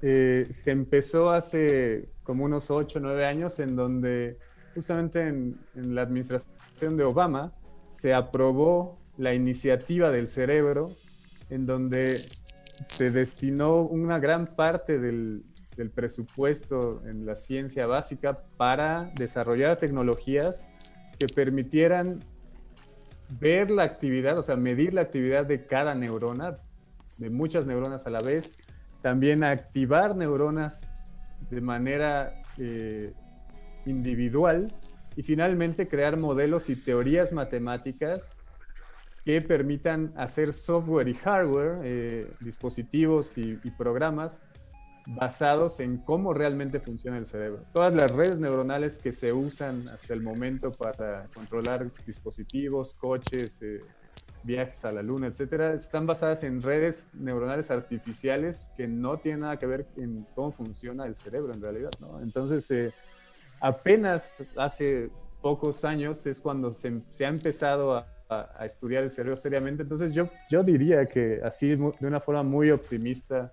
eh, 0.08 0.46
se 0.62 0.70
empezó 0.70 1.30
hace 1.30 2.08
como 2.22 2.44
unos 2.44 2.70
8 2.70 3.00
o 3.00 3.02
9 3.02 3.26
años 3.26 3.58
en 3.58 3.74
donde 3.74 4.38
justamente 4.72 5.26
en, 5.26 5.58
la 5.74 6.02
administración 6.02 6.96
de 6.96 7.02
Obama 7.02 7.52
se 7.88 8.14
aprobó 8.14 9.00
la 9.18 9.34
iniciativa 9.34 10.12
del 10.12 10.28
cerebro 10.28 10.92
en 11.50 11.66
donde 11.66 12.22
se 12.88 13.10
destinó 13.10 13.80
una 13.82 14.20
gran 14.20 14.54
parte 14.54 15.00
del, 15.00 15.42
del 15.76 15.90
presupuesto 15.90 17.02
en 17.04 17.26
la 17.26 17.34
ciencia 17.34 17.88
básica 17.88 18.44
para 18.56 19.10
desarrollar 19.16 19.76
tecnologías 19.78 20.68
que 21.18 21.26
permitieran 21.26 22.20
ver 23.40 23.72
la 23.72 23.82
actividad, 23.82 24.38
o 24.38 24.44
sea, 24.44 24.54
medir 24.54 24.94
la 24.94 25.00
actividad 25.00 25.46
de 25.46 25.66
cada 25.66 25.96
neurona, 25.96 26.58
de 27.18 27.28
muchas 27.28 27.66
neuronas 27.66 28.06
a 28.06 28.10
la 28.10 28.20
vez, 28.20 28.56
también 29.02 29.44
activar 29.44 30.16
neuronas 30.16 30.98
de 31.50 31.60
manera 31.60 32.32
eh, 32.58 33.12
individual 33.84 34.72
y 35.16 35.22
finalmente 35.22 35.88
crear 35.88 36.16
modelos 36.16 36.68
y 36.68 36.76
teorías 36.76 37.32
matemáticas 37.32 38.40
que 39.24 39.42
permitan 39.42 40.12
hacer 40.16 40.52
software 40.52 41.08
y 41.08 41.14
hardware, 41.14 41.80
eh, 41.82 42.36
dispositivos 42.38 43.36
y, 43.36 43.56
programas 43.76 44.40
basados 45.08 45.80
en 45.80 45.98
cómo 45.98 46.32
realmente 46.32 46.80
funciona 46.80 47.18
el 47.18 47.26
cerebro. 47.26 47.64
Todas 47.72 47.94
las 47.94 48.10
redes 48.12 48.38
neuronales 48.38 48.98
que 48.98 49.12
se 49.12 49.32
usan 49.32 49.88
hasta 49.88 50.14
el 50.14 50.22
momento 50.22 50.76
para 50.76 51.28
controlar 51.34 51.90
dispositivos, 52.04 52.94
coches, 52.94 53.60
eh, 53.62 53.80
viajes 54.42 54.84
a 54.84 54.92
la 54.92 55.02
luna, 55.02 55.26
etcétera, 55.26 55.74
están 55.74 56.06
basadas 56.06 56.44
en 56.44 56.62
redes 56.62 57.08
neuronales 57.14 57.70
artificiales 57.70 58.68
que 58.76 58.86
no 58.86 59.18
tienen 59.18 59.40
nada 59.40 59.58
que 59.58 59.66
ver 59.66 59.86
en 59.96 60.24
cómo 60.34 60.52
funciona 60.52 61.04
el 61.06 61.16
cerebro 61.16 61.52
en 61.52 61.60
realidad, 61.60 61.90
¿no? 62.00 62.20
Entonces, 62.20 62.70
eh, 62.70 62.92
apenas 63.60 64.42
hace 64.56 65.10
pocos 65.42 65.84
años 65.84 66.24
es 66.26 66.40
cuando 66.40 66.72
se, 66.72 67.02
ha 67.24 67.28
empezado 67.28 67.94
a, 67.94 68.06
estudiar 68.64 69.04
el 69.04 69.10
cerebro 69.12 69.36
seriamente. 69.36 69.84
Entonces, 69.84 70.12
yo, 70.12 70.28
yo 70.50 70.64
diría 70.64 71.06
que 71.06 71.40
así, 71.44 71.76
de 71.76 72.06
una 72.06 72.18
forma 72.18 72.42
muy 72.42 72.72
optimista, 72.72 73.52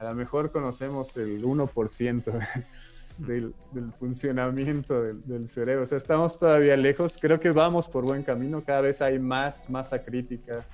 a 0.00 0.04
lo 0.06 0.14
mejor 0.16 0.50
conocemos 0.50 1.16
el 1.16 1.40
1% 1.40 2.24
del, 3.18 3.54
funcionamiento 3.98 5.02
del, 5.02 5.48
cerebro. 5.48 5.82
O 5.82 5.86
sea, 5.86 5.98
estamos 5.98 6.38
todavía 6.38 6.76
lejos. 6.76 7.16
Creo 7.20 7.38
que 7.38 7.50
vamos 7.50 7.88
por 7.88 8.04
buen 8.04 8.22
camino. 8.22 8.62
Cada 8.64 8.82
vez 8.82 9.02
hay 9.02 9.18
más 9.18 9.68
masa 9.68 10.02
crítica 10.02 10.64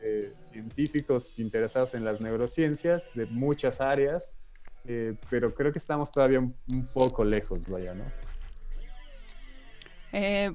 de 0.00 0.32
científicos 0.50 1.38
interesados 1.38 1.94
en 1.94 2.04
las 2.04 2.20
neurociencias 2.20 3.04
de 3.14 3.26
muchas 3.26 3.80
áreas, 3.80 4.32
eh, 4.86 5.14
pero 5.30 5.54
creo 5.54 5.72
que 5.72 5.78
estamos 5.78 6.10
todavía 6.10 6.40
un, 6.40 6.54
poco 6.92 7.24
lejos, 7.24 7.66
vaya, 7.68 7.94
¿no? 7.94 8.04
Eh, 10.12 10.52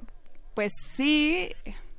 pues 0.53 0.71
sí, 0.95 1.49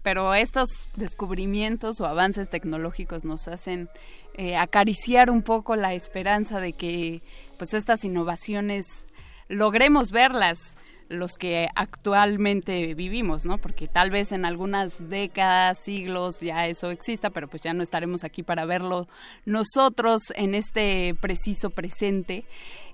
pero 0.02 0.32
estos 0.34 0.88
descubrimientos 0.96 2.00
o 2.00 2.06
avances 2.06 2.48
tecnológicos 2.48 3.24
nos 3.24 3.48
hacen 3.48 3.88
eh, 4.34 4.56
acariciar 4.56 5.28
un 5.28 5.42
poco 5.42 5.76
la 5.76 5.92
esperanza 5.92 6.60
de 6.60 6.72
que 6.72 7.20
pues 7.58 7.74
estas 7.74 8.04
innovaciones 8.04 9.06
logremos 9.50 10.12
verlas 10.12 10.78
los 11.10 11.32
que 11.32 11.68
actualmente 11.74 12.94
vivimos, 12.94 13.44
¿no? 13.44 13.58
Porque 13.58 13.88
tal 13.88 14.10
vez 14.10 14.30
en 14.30 14.44
algunas 14.44 15.10
décadas, 15.10 15.78
siglos 15.82 16.38
ya 16.40 16.68
eso 16.68 16.90
exista, 16.90 17.30
pero 17.30 17.48
pues 17.48 17.62
ya 17.62 17.74
no 17.74 17.82
estaremos 17.82 18.22
aquí 18.22 18.44
para 18.44 18.64
verlo 18.64 19.08
nosotros 19.44 20.22
en 20.36 20.54
este 20.54 21.16
preciso 21.20 21.70
presente. 21.70 22.44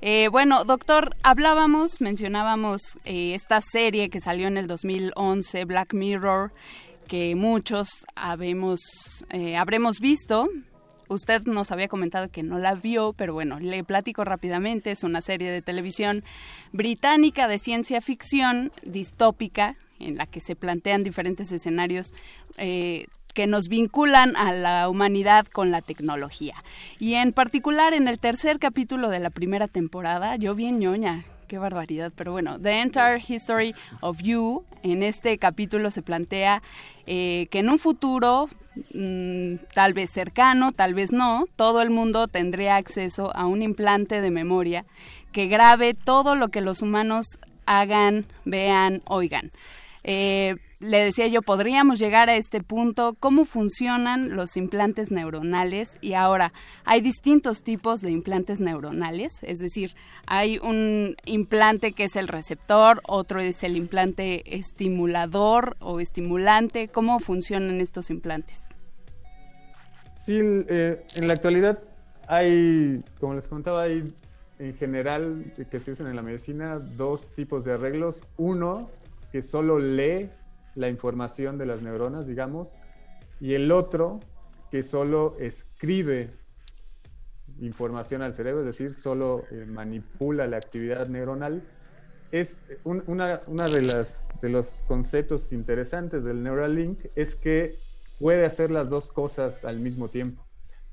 Eh, 0.00 0.28
bueno, 0.28 0.64
doctor, 0.64 1.14
hablábamos, 1.22 2.00
mencionábamos 2.00 2.80
eh, 3.04 3.34
esta 3.34 3.60
serie 3.60 4.08
que 4.08 4.20
salió 4.20 4.48
en 4.48 4.56
el 4.56 4.66
2011, 4.66 5.66
Black 5.66 5.92
Mirror, 5.92 6.52
que 7.06 7.34
muchos 7.36 7.88
habemos, 8.14 8.80
eh, 9.28 9.56
habremos 9.58 10.00
visto, 10.00 10.48
Usted 11.08 11.42
nos 11.44 11.70
había 11.72 11.88
comentado 11.88 12.28
que 12.28 12.42
no 12.42 12.58
la 12.58 12.74
vio, 12.74 13.12
pero 13.12 13.32
bueno, 13.32 13.60
le 13.60 13.84
platico 13.84 14.24
rápidamente. 14.24 14.90
Es 14.90 15.04
una 15.04 15.20
serie 15.20 15.50
de 15.50 15.62
televisión 15.62 16.24
británica 16.72 17.48
de 17.48 17.58
ciencia 17.58 18.00
ficción 18.00 18.72
distópica 18.82 19.76
en 19.98 20.16
la 20.16 20.26
que 20.26 20.40
se 20.40 20.56
plantean 20.56 21.02
diferentes 21.02 21.50
escenarios 21.52 22.12
eh, 22.58 23.06
que 23.34 23.46
nos 23.46 23.68
vinculan 23.68 24.34
a 24.36 24.52
la 24.52 24.88
humanidad 24.88 25.46
con 25.46 25.70
la 25.70 25.82
tecnología. 25.82 26.54
Y 26.98 27.14
en 27.14 27.32
particular 27.32 27.92
en 27.92 28.08
el 28.08 28.18
tercer 28.18 28.58
capítulo 28.58 29.10
de 29.10 29.20
la 29.20 29.30
primera 29.30 29.68
temporada, 29.68 30.36
yo 30.36 30.54
bien 30.54 30.78
ñoña, 30.78 31.24
qué 31.46 31.58
barbaridad. 31.58 32.12
Pero 32.14 32.32
bueno, 32.32 32.58
The 32.58 32.80
Entire 32.80 33.22
History 33.26 33.74
of 34.00 34.18
You, 34.22 34.64
en 34.82 35.02
este 35.02 35.38
capítulo 35.38 35.90
se 35.90 36.02
plantea 36.02 36.62
eh, 37.06 37.48
que 37.50 37.60
en 37.60 37.70
un 37.70 37.78
futuro, 37.78 38.48
mm, 38.92 39.56
tal 39.74 39.94
vez 39.94 40.10
cercano, 40.10 40.72
tal 40.72 40.94
vez 40.94 41.12
no, 41.12 41.46
todo 41.56 41.82
el 41.82 41.90
mundo 41.90 42.28
tendría 42.28 42.76
acceso 42.76 43.34
a 43.34 43.46
un 43.46 43.62
implante 43.62 44.20
de 44.20 44.30
memoria 44.30 44.84
que 45.32 45.46
grabe 45.46 45.94
todo 45.94 46.34
lo 46.34 46.48
que 46.48 46.60
los 46.60 46.82
humanos 46.82 47.38
hagan, 47.66 48.26
vean, 48.44 49.02
oigan. 49.06 49.50
Eh, 50.04 50.56
le 50.78 50.98
decía 50.98 51.26
yo, 51.26 51.42
podríamos 51.42 51.98
llegar 51.98 52.28
a 52.28 52.36
este 52.36 52.60
punto, 52.60 53.16
cómo 53.18 53.44
funcionan 53.44 54.36
los 54.36 54.56
implantes 54.56 55.10
neuronales 55.10 55.98
y 56.00 56.12
ahora 56.14 56.52
hay 56.84 57.00
distintos 57.00 57.62
tipos 57.62 58.00
de 58.00 58.10
implantes 58.10 58.60
neuronales, 58.60 59.32
es 59.42 59.58
decir, 59.58 59.94
hay 60.26 60.58
un 60.58 61.16
implante 61.24 61.92
que 61.92 62.04
es 62.04 62.16
el 62.16 62.28
receptor, 62.28 63.00
otro 63.06 63.40
es 63.40 63.62
el 63.62 63.76
implante 63.76 64.56
estimulador 64.56 65.76
o 65.80 66.00
estimulante, 66.00 66.88
¿cómo 66.88 67.20
funcionan 67.20 67.80
estos 67.80 68.10
implantes? 68.10 68.64
Sí, 70.16 70.38
eh, 70.40 71.04
en 71.14 71.28
la 71.28 71.34
actualidad 71.34 71.78
hay, 72.28 73.02
como 73.20 73.34
les 73.34 73.46
contaba, 73.46 73.82
hay 73.82 74.12
en 74.58 74.74
general 74.76 75.52
que 75.70 75.80
se 75.80 75.92
usan 75.92 76.08
en 76.08 76.16
la 76.16 76.22
medicina 76.22 76.78
dos 76.78 77.30
tipos 77.34 77.64
de 77.64 77.74
arreglos. 77.74 78.22
Uno 78.36 78.90
que 79.30 79.42
solo 79.42 79.78
lee 79.78 80.30
la 80.76 80.88
información 80.88 81.58
de 81.58 81.66
las 81.66 81.82
neuronas, 81.82 82.26
digamos, 82.26 82.76
y 83.40 83.54
el 83.54 83.72
otro 83.72 84.20
que 84.70 84.82
solo 84.82 85.36
escribe 85.40 86.30
información 87.60 88.22
al 88.22 88.34
cerebro, 88.34 88.60
es 88.60 88.66
decir, 88.66 88.94
solo 88.94 89.44
eh, 89.50 89.64
manipula 89.66 90.46
la 90.46 90.58
actividad 90.58 91.08
neuronal. 91.08 91.62
Es 92.32 92.58
una, 92.84 93.38
de, 93.38 93.82
las, 93.82 94.28
de 94.42 94.48
los 94.48 94.82
conceptos 94.86 95.52
interesantes 95.52 96.24
del 96.24 96.42
Neuralink 96.42 97.06
es 97.14 97.34
que 97.34 97.76
puede 98.18 98.44
hacer 98.44 98.70
las 98.70 98.88
dos 98.90 99.12
cosas 99.12 99.64
al 99.64 99.78
mismo 99.78 100.08
tiempo. 100.08 100.44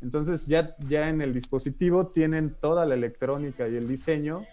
Entonces 0.01 0.45
ya, 0.45 0.75
ya 0.87 1.09
en 1.09 1.21
el 1.21 1.33
dispositivo 1.33 2.07
tienen 2.07 2.55
toda 2.59 2.85
la 2.85 2.93
electrónica 2.93 3.67
y 3.67 3.75
el 3.75 3.87
diseño 3.87 4.45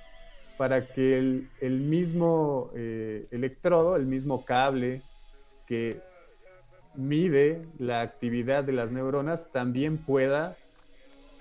para 0.57 0.87
que 0.87 1.19
el, 1.61 1.81
mismo 1.81 2.71
eh, 2.75 3.27
electrodo, 3.31 3.97
el 3.97 4.07
mismo 4.07 4.45
cable 4.45 5.03
que 5.71 6.03
mide 6.97 7.65
la 7.79 8.01
actividad 8.01 8.65
de 8.65 8.73
las 8.73 8.91
neuronas 8.91 9.53
también 9.53 9.99
pueda 9.99 10.57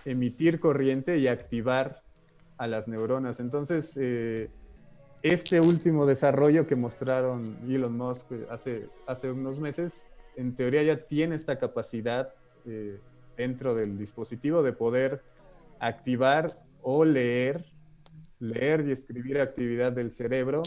emitir 0.06 0.60
corriente 0.60 1.18
y 1.18 1.28
activar 1.28 2.04
a 2.60 2.68
las 2.68 2.88
neuronas. 2.88 3.40
Entonces, 3.40 3.98
eh, 4.00 4.52
este 5.24 5.60
último 5.60 6.06
desarrollo 6.06 6.68
que 6.68 6.76
mostraron 6.76 7.58
Elon 7.68 7.98
Musk 7.98 8.32
hace, 8.52 8.88
hace 9.08 9.32
unos 9.32 9.60
meses, 9.60 10.08
en 10.36 10.56
teoría 10.56 10.84
ya 10.84 10.98
tiene 11.08 11.34
esta 11.34 11.58
capacidad 11.58 12.32
eh, 12.68 13.00
dentro 13.36 13.74
del 13.74 13.98
dispositivo 13.98 14.62
de 14.62 14.74
poder 14.74 15.24
activar 15.80 16.50
o 16.84 17.04
leer, 17.04 17.66
leer 18.38 18.88
y 18.88 18.92
escribir 18.92 19.42
actividad 19.42 19.92
del 19.92 20.12
cerebro 20.12 20.62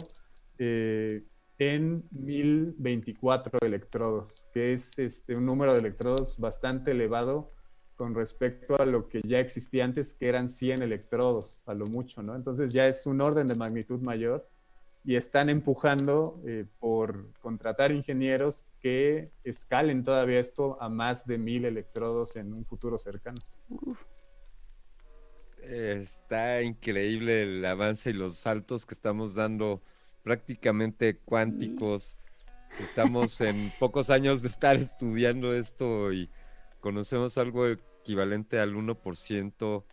eh, 0.57 1.23
en 1.69 2.03
1024 2.11 3.59
electrodos, 3.61 4.47
que 4.53 4.73
es 4.73 4.97
este, 4.97 5.35
un 5.35 5.45
número 5.45 5.73
de 5.73 5.79
electrodos 5.79 6.37
bastante 6.37 6.91
elevado 6.91 7.51
con 7.95 8.15
respecto 8.15 8.79
a 8.81 8.85
lo 8.85 9.07
que 9.07 9.21
ya 9.23 9.39
existía 9.39 9.85
antes, 9.85 10.15
que 10.15 10.27
eran 10.27 10.49
100 10.49 10.81
electrodos, 10.81 11.59
a 11.65 11.73
lo 11.73 11.85
mucho, 11.85 12.23
¿no? 12.23 12.35
Entonces 12.35 12.73
ya 12.73 12.87
es 12.87 13.05
un 13.05 13.21
orden 13.21 13.47
de 13.47 13.55
magnitud 13.55 13.99
mayor 14.01 14.47
y 15.03 15.15
están 15.15 15.49
empujando 15.49 16.41
eh, 16.47 16.65
por 16.79 17.31
contratar 17.39 17.91
ingenieros 17.91 18.65
que 18.79 19.31
escalen 19.43 20.03
todavía 20.03 20.39
esto 20.39 20.81
a 20.81 20.89
más 20.89 21.27
de 21.27 21.37
mil 21.37 21.65
electrodos 21.65 22.35
en 22.35 22.53
un 22.53 22.65
futuro 22.65 22.97
cercano. 22.97 23.37
Está 25.61 26.61
increíble 26.61 27.43
el 27.43 27.65
avance 27.65 28.09
y 28.09 28.13
los 28.13 28.35
saltos 28.35 28.85
que 28.85 28.93
estamos 28.93 29.35
dando 29.35 29.81
prácticamente 30.23 31.17
cuánticos. 31.17 32.17
Estamos 32.79 33.39
en 33.41 33.71
pocos 33.79 34.09
años 34.09 34.41
de 34.41 34.47
estar 34.47 34.75
estudiando 34.77 35.53
esto 35.53 36.11
y 36.11 36.29
conocemos 36.79 37.37
algo 37.37 37.67
equivalente 37.67 38.59
al 38.59 38.73
1% 38.73 39.83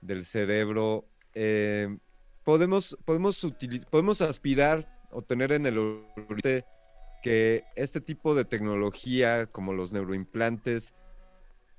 del 0.00 0.24
cerebro. 0.24 1.06
Eh, 1.34 1.98
podemos, 2.44 2.96
podemos, 3.04 3.46
podemos 3.90 4.20
aspirar 4.20 4.88
o 5.10 5.22
tener 5.22 5.52
en 5.52 5.66
el 5.66 5.78
horizonte 5.78 6.64
que 7.22 7.64
este 7.74 8.00
tipo 8.00 8.34
de 8.34 8.44
tecnología, 8.44 9.46
como 9.46 9.72
los 9.72 9.92
neuroimplantes, 9.92 10.94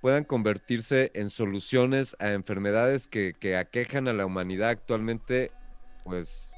puedan 0.01 0.23
convertirse 0.23 1.11
en 1.13 1.29
soluciones 1.29 2.15
a 2.19 2.31
enfermedades 2.31 3.07
que, 3.07 3.33
que 3.39 3.55
aquejan 3.55 4.07
a 4.07 4.13
la 4.13 4.25
humanidad 4.25 4.69
actualmente, 4.69 5.51
pues 6.03 6.51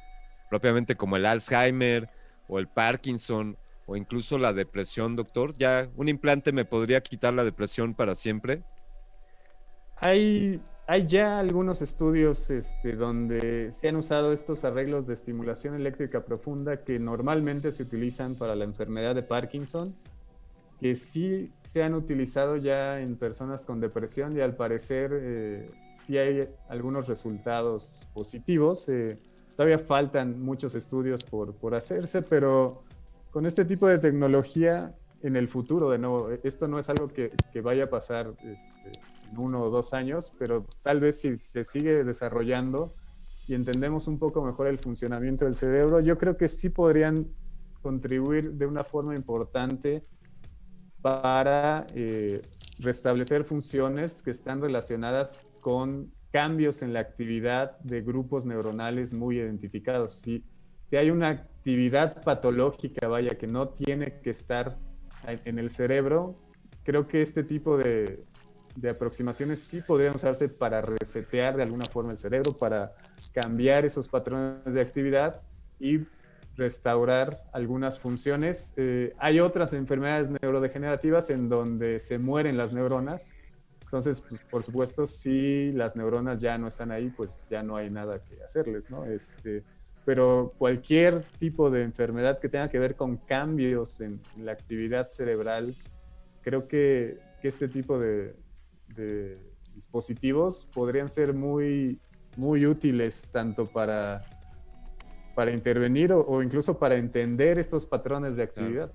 propiamente 0.50 0.95
como 0.95 1.18
el 1.18 1.26
Alzheimer 1.26 2.10
o 2.48 2.60
el 2.60 2.68
Parkinson 2.68 3.58
o 3.86 3.95
incluso 3.95 4.38
la 4.38 4.54
depresión, 4.54 5.16
doctor? 5.16 5.54
¿Ya 5.58 5.89
un 5.95 6.10
implante 6.10 6.52
me 6.52 6.66
podría 6.66 7.02
quitar 7.02 7.34
la 7.34 7.43
depresión 7.43 7.95
para 7.95 8.16
siempre? 8.16 8.64
Hay, 9.95 10.62
hay 10.86 11.08
ya 11.08 11.39
algunos 11.39 11.82
estudios 11.82 12.50
este, 12.52 12.95
donde 12.95 13.72
se 13.72 13.88
han 13.88 13.95
usado 13.95 14.32
estos 14.32 14.64
arreglos 14.64 15.08
de 15.08 15.14
estimulación 15.14 15.74
eléctrica 15.76 16.24
profunda 16.24 16.84
que 16.84 17.00
normalmente 17.00 17.72
se 17.72 17.84
utilizan 17.84 18.36
para 18.36 18.56
la 18.56 18.66
enfermedad 18.66 19.16
de 19.16 19.24
Parkinson, 19.24 19.95
que 20.80 20.95
sí 20.95 21.52
se 21.64 21.82
han 21.82 21.95
utilizado 21.95 22.58
ya 22.58 23.00
en 23.00 23.18
personas 23.18 23.66
con 23.66 23.80
depresión 23.80 24.38
y 24.38 24.41
al 24.41 24.56
parecer 24.56 25.12
eh, 25.14 25.72
sí 26.06 26.18
hay 26.18 26.48
algunos 26.70 27.08
resultados 27.08 28.00
positivos. 28.14 28.88
Eh, 28.89 29.18
Todavía 29.58 29.80
faltan 29.80 30.39
muchos 30.39 30.76
estudios 30.76 31.24
por, 31.24 31.55
por 31.55 31.74
hacerse, 31.74 32.22
pero 32.22 32.84
con 33.32 33.47
este 33.47 33.66
tipo 33.66 33.88
de 33.88 33.97
tecnología 33.97 34.95
en 35.24 35.36
el 35.36 35.47
futuro, 35.47 35.89
de 35.89 35.97
nuevo, 35.97 36.30
esto 36.43 36.68
no 36.68 36.78
es 36.78 36.89
algo 36.91 37.08
que, 37.08 37.32
que 37.51 37.62
vaya 37.62 37.86
a 37.86 37.89
pasar 37.89 38.34
este, 38.43 38.91
en 39.32 39.38
uno 39.39 39.64
o 39.64 39.70
dos 39.72 39.93
años, 39.93 40.32
pero 40.38 40.64
tal 40.84 40.99
vez 40.99 41.22
si 41.22 41.39
se 41.39 41.64
sigue 41.64 42.03
desarrollando 42.03 42.93
y 43.47 43.55
entendemos 43.55 44.08
un 44.08 44.20
poco 44.20 44.43
mejor 44.43 44.68
el 44.68 44.78
funcionamiento 44.78 45.45
del 45.45 45.55
cerebro, 45.55 46.01
yo 46.01 46.20
creo 46.20 46.38
que 46.38 46.47
sí 46.47 46.70
podrían 46.70 47.28
contribuir 47.82 48.53
de 48.53 48.68
una 48.68 48.84
forma 48.84 49.16
importante 49.16 50.03
para 51.01 51.88
eh, 51.95 52.41
restablecer 52.80 53.43
funciones 53.43 54.22
que 54.22 54.32
están 54.32 54.62
relacionadas 54.62 55.39
con 55.62 56.12
cambios 56.32 56.82
en 56.82 56.94
la 56.94 57.00
actividad 57.00 57.78
de 57.80 58.02
grupos 58.02 58.46
neuronales 58.46 59.14
muy 59.14 59.38
identificados. 59.38 60.14
Si, 60.14 60.44
hay 60.92 61.10
una 61.10 61.30
actividad 61.30 62.24
patológica, 62.24 63.08
vaya, 63.08 63.38
que 63.38 63.48
no 63.48 63.70
tiene 63.70 64.20
que 64.22 64.30
estar 64.30 64.78
en 65.26 65.60
el 65.60 65.70
cerebro, 65.70 66.40
creo 66.84 67.08
que 67.08 67.22
este 67.22 67.44
tipo 67.44 67.78
de, 67.78 68.24
de 68.78 68.90
aproximaciones 68.90 69.60
sí 69.60 69.82
podrían 69.82 70.16
usarse 70.16 70.48
para 70.48 70.82
resetear 70.82 71.58
de 71.58 71.64
alguna 71.64 71.86
forma 71.86 72.12
el 72.12 72.18
cerebro, 72.18 72.54
para 72.58 72.94
cambiar 73.34 73.86
esos 73.86 74.08
patrones 74.08 74.74
de 74.74 74.80
actividad 74.80 75.42
y 75.80 76.00
restaurar 76.56 77.42
algunas 77.54 78.00
funciones. 78.00 78.74
Eh, 78.78 79.14
hay 79.20 79.40
otras 79.40 79.74
enfermedades 79.74 80.30
neurodegenerativas 80.42 81.30
en 81.30 81.50
donde 81.50 82.00
se 82.00 82.18
mueren 82.18 82.58
las 82.58 82.74
neuronas 82.74 83.37
entonces, 83.88 84.22
pues, 84.28 84.42
por 84.50 84.64
supuesto, 84.64 85.08
si 85.08 85.72
las 85.72 85.96
neuronas 85.96 86.42
ya 86.42 86.58
no 86.58 86.68
están 86.68 86.92
ahí, 86.92 87.10
pues 87.10 87.42
ya 87.50 87.64
no 87.64 87.78
hay 87.78 87.90
nada 87.90 88.22
que 88.22 88.44
hacerles, 88.44 88.90
¿no? 88.90 89.06
Este, 89.06 89.64
pero 90.04 90.54
cualquier 90.58 91.24
tipo 91.40 91.70
de 91.70 91.84
enfermedad 91.84 92.38
que 92.40 92.50
tenga 92.50 92.70
que 92.70 92.80
ver 92.80 92.98
con 92.98 93.16
cambios 93.16 94.02
en, 94.02 94.20
la 94.38 94.52
actividad 94.52 95.08
cerebral, 95.08 95.74
creo 96.42 96.68
que, 96.68 97.18
este 97.44 97.70
tipo 97.70 97.98
de, 97.98 98.36
dispositivos 99.74 100.68
podrían 100.74 101.08
ser 101.08 101.34
muy, 101.34 101.98
muy 102.36 102.66
útiles 102.66 103.30
tanto 103.32 103.68
para, 103.68 104.22
para 105.34 105.52
intervenir 105.52 106.12
o, 106.12 106.44
incluso 106.44 106.78
para 106.78 106.98
entender 106.98 107.58
estos 107.58 107.86
patrones 107.86 108.36
de 108.36 108.44
actividad. 108.44 108.92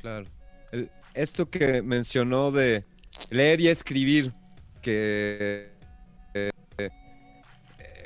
Claro. 0.00 0.26
esto 1.14 1.48
que 1.48 1.80
mencionó 1.80 2.50
de 2.50 2.84
leer 3.30 3.60
y 3.60 3.68
escribir, 3.68 4.32
que, 4.80 5.70
eh, 6.34 6.50
eh, 6.78 6.90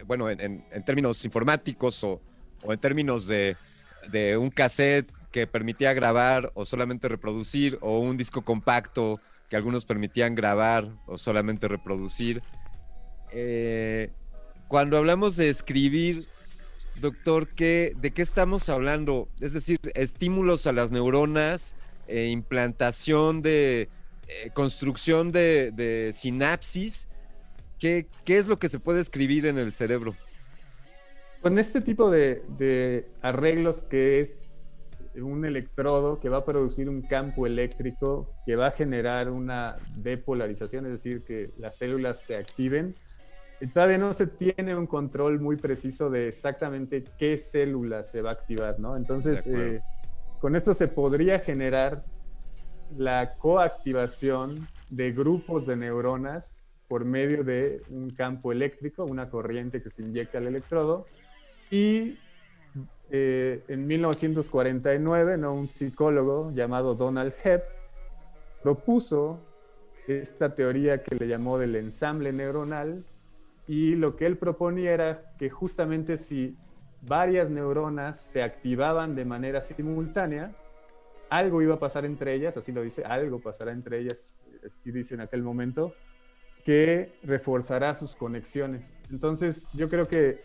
bueno, 0.06 0.30
en, 0.30 0.64
términos 0.84 1.24
informáticos 1.24 2.02
o, 2.04 2.20
en 2.62 2.78
términos 2.78 3.26
de, 3.26 3.56
un 4.38 4.50
cassette 4.50 5.10
que 5.32 5.46
permitía 5.46 5.92
grabar 5.92 6.52
o 6.54 6.64
solamente 6.64 7.08
reproducir, 7.08 7.78
o 7.80 7.98
un 7.98 8.16
disco 8.16 8.42
compacto 8.42 9.20
que 9.48 9.56
algunos 9.56 9.84
permitían 9.84 10.34
grabar 10.34 10.88
o 11.06 11.18
solamente 11.18 11.68
reproducir. 11.68 12.42
Eh, 13.32 14.10
cuando 14.68 14.96
hablamos 14.96 15.36
de 15.36 15.48
escribir, 15.48 16.26
doctor, 17.00 17.48
que, 17.48 17.92
¿de 17.96 18.10
qué 18.12 18.22
estamos 18.22 18.68
hablando? 18.68 19.28
Es 19.40 19.52
decir, 19.52 19.78
estímulos 19.94 20.66
a 20.66 20.72
las 20.72 20.90
neuronas, 20.90 21.74
eh, 22.08 22.28
implantación 22.28 23.42
de 23.42 23.88
eh, 24.28 24.50
construcción 24.52 25.32
de, 25.32 26.10
sinapsis. 26.12 27.08
¿Qué, 27.78 28.06
¿Qué, 28.24 28.38
es 28.38 28.48
lo 28.48 28.58
que 28.58 28.68
se 28.68 28.78
puede 28.78 29.00
escribir 29.00 29.46
en 29.46 29.58
el 29.58 29.70
cerebro? 29.72 30.14
Con 31.42 31.58
este 31.58 31.80
tipo 31.80 32.10
de, 32.10 32.42
de 32.58 33.06
arreglos 33.22 33.82
que 33.82 34.20
es 34.20 34.46
un 35.22 35.44
electrodo 35.44 36.18
que 36.20 36.28
va 36.28 36.38
a 36.38 36.44
producir 36.44 36.88
un 36.88 37.02
campo 37.02 37.46
eléctrico 37.46 38.34
que 38.44 38.56
va 38.56 38.68
a 38.68 38.70
generar 38.70 39.30
una 39.30 39.76
depolarización, 39.96 40.86
es 40.86 40.92
decir, 40.92 41.22
que 41.22 41.50
las 41.58 41.76
células 41.76 42.22
se 42.22 42.36
activen. 42.36 42.94
Y 43.60 43.68
todavía 43.68 43.98
no 43.98 44.12
se 44.12 44.26
tiene 44.26 44.76
un 44.76 44.86
control 44.86 45.40
muy 45.40 45.56
preciso 45.56 46.10
de 46.10 46.28
exactamente 46.28 47.04
qué 47.18 47.38
célula 47.38 48.04
se 48.04 48.20
va 48.20 48.30
a 48.30 48.32
activar, 48.34 48.78
¿no? 48.78 48.96
Entonces, 48.96 49.46
eh, 49.46 49.80
con 50.40 50.56
esto 50.56 50.74
se 50.74 50.88
podría 50.88 51.38
generar 51.38 52.04
la 52.96 53.34
coactivación 53.34 54.68
de 54.90 55.12
grupos 55.12 55.66
de 55.66 55.76
neuronas 55.76 56.64
por 56.88 57.04
medio 57.04 57.42
de 57.42 57.82
un 57.90 58.10
campo 58.10 58.52
eléctrico, 58.52 59.04
una 59.04 59.28
corriente 59.28 59.82
que 59.82 59.90
se 59.90 60.02
inyecta 60.02 60.38
al 60.38 60.46
electrodo, 60.46 61.06
y 61.70 62.18
eh, 63.10 63.62
en 63.68 63.86
1949, 63.86 65.38
¿no? 65.38 65.54
un 65.54 65.68
psicólogo 65.68 66.52
llamado 66.52 66.94
Donald 66.94 67.32
Hebb 67.42 67.62
propuso 68.62 69.40
esta 70.06 70.54
teoría 70.54 71.02
que 71.02 71.16
le 71.16 71.26
llamó 71.26 71.58
del 71.58 71.76
ensamble 71.76 72.32
neuronal 72.32 73.04
y 73.66 73.96
lo 73.96 74.16
que 74.16 74.26
él 74.26 74.36
proponía 74.36 74.92
era 74.92 75.32
que 75.38 75.50
justamente 75.50 76.16
si 76.16 76.56
varias 77.02 77.50
neuronas 77.50 78.18
se 78.20 78.42
activaban 78.42 79.14
de 79.14 79.24
manera 79.24 79.60
simultánea, 79.60 80.52
algo 81.30 81.62
iba 81.62 81.74
a 81.74 81.78
pasar 81.78 82.04
entre 82.04 82.34
ellas, 82.34 82.56
así 82.56 82.72
lo 82.72 82.82
dice, 82.82 83.04
algo 83.04 83.40
pasará 83.40 83.72
entre 83.72 84.00
ellas, 84.00 84.38
así 84.64 84.92
dice 84.92 85.14
en 85.14 85.20
aquel 85.20 85.42
momento, 85.42 85.94
que 86.64 87.12
reforzará 87.22 87.94
sus 87.94 88.16
conexiones. 88.16 88.96
Entonces, 89.10 89.68
yo 89.72 89.88
creo 89.88 90.06
que 90.06 90.44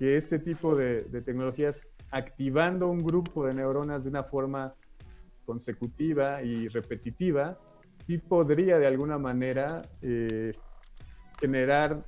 que 0.00 0.16
este 0.16 0.38
tipo 0.38 0.74
de, 0.74 1.02
tecnologías, 1.26 1.86
activando 2.10 2.88
un 2.88 3.00
grupo 3.00 3.44
de 3.44 3.52
neuronas 3.52 4.02
de 4.02 4.08
una 4.08 4.24
forma 4.24 4.74
consecutiva 5.44 6.42
y 6.42 6.68
repetitiva, 6.68 7.58
sí 8.06 8.16
podría 8.16 8.78
de 8.78 8.86
alguna 8.86 9.18
manera 9.18 9.82
eh, 10.00 10.52
generar 11.38 12.00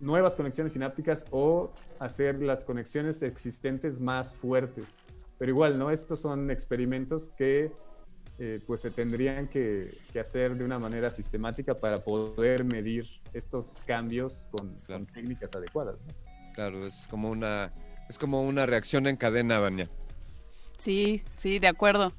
nuevas 0.00 0.34
conexiones 0.34 0.72
sinápticas 0.72 1.26
o 1.30 1.72
hacer 2.00 2.42
las 2.42 2.64
conexiones 2.64 3.22
existentes 3.22 4.00
más 4.00 4.34
fuertes. 4.34 4.84
Pero 5.38 5.50
igual, 5.50 5.78
¿no? 5.78 5.90
Estos 5.90 6.20
son 6.20 6.50
experimentos 6.50 7.30
que 7.36 7.72
eh, 8.38 8.60
pues 8.66 8.82
se 8.82 8.90
tendrían 8.90 9.48
que, 9.48 9.96
hacer 10.20 10.56
de 10.56 10.64
una 10.64 10.78
manera 10.78 11.10
sistemática 11.10 11.74
para 11.78 11.98
poder 11.98 12.64
medir 12.64 13.06
estos 13.32 13.80
cambios 13.86 14.48
con, 14.50 15.06
técnicas 15.06 15.54
adecuadas. 15.54 15.96
Claro, 16.54 16.86
es 16.86 17.06
como 17.10 17.30
una 17.30 17.72
es 18.08 18.18
como 18.18 18.42
una 18.42 18.66
reacción 18.66 19.06
en 19.06 19.16
cadena, 19.16 19.58
Vania. 19.58 19.88
Sí, 20.78 21.22
sí, 21.36 21.58
de 21.58 21.68
acuerdo. 21.68 22.12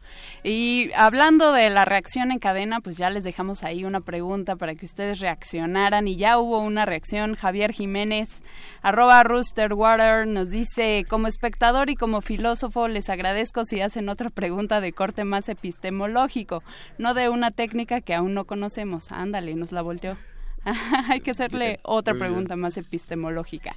Y 0.44 0.92
hablando 0.96 1.52
de 1.52 1.70
la 1.70 1.86
reacción 1.86 2.32
en 2.32 2.40
cadena, 2.40 2.82
pues 2.82 2.98
ya 2.98 3.12
les 3.12 3.24
dejamos 3.24 3.64
ahí 3.64 3.84
una 3.86 4.02
pregunta 4.02 4.56
para 4.56 4.74
que 4.74 4.86
ustedes 4.86 5.20
reaccionaran 5.20 6.08
y 6.08 6.18
ya 6.18 6.40
hubo 6.40 6.60
una 6.60 6.86
reacción. 6.86 7.36
Javier 7.36 7.72
Jiménez, 7.72 8.42
arroba 8.82 9.22
Roosterwater, 9.24 10.26
nos 10.26 10.50
dice, 10.50 11.06
como 11.08 11.28
espectador 11.28 11.92
y 11.92 11.96
como 11.96 12.22
filósofo, 12.22 12.88
les 12.88 13.10
agradezco 13.10 13.64
si 13.64 13.82
hacen 13.82 14.10
otra 14.10 14.32
pregunta 14.32 14.82
de 14.82 14.92
corte 14.92 15.24
más 15.24 15.50
epistemológico, 15.50 16.64
no 16.98 17.14
de 17.14 17.30
una 17.30 17.52
técnica 17.52 18.02
que 18.02 18.16
aún 18.16 18.34
no 18.34 18.46
conocemos. 18.46 19.12
Ándale, 19.12 19.54
nos 19.54 19.72
la 19.72 19.84
volteó. 19.84 20.18
Hay 21.10 21.20
que 21.20 21.32
hacerle 21.32 21.80
otra 21.84 22.16
pregunta 22.16 22.56
más 22.56 22.76
epistemológica. 22.78 23.76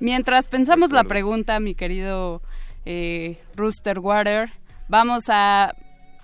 Mientras 0.00 0.46
pensamos 0.46 0.90
la 0.90 1.04
pregunta, 1.04 1.58
mi 1.58 1.74
querido 1.74 2.40
eh, 2.84 3.38
Rooster 3.56 3.98
Water. 3.98 4.50
Vamos 4.88 5.24
a 5.28 5.74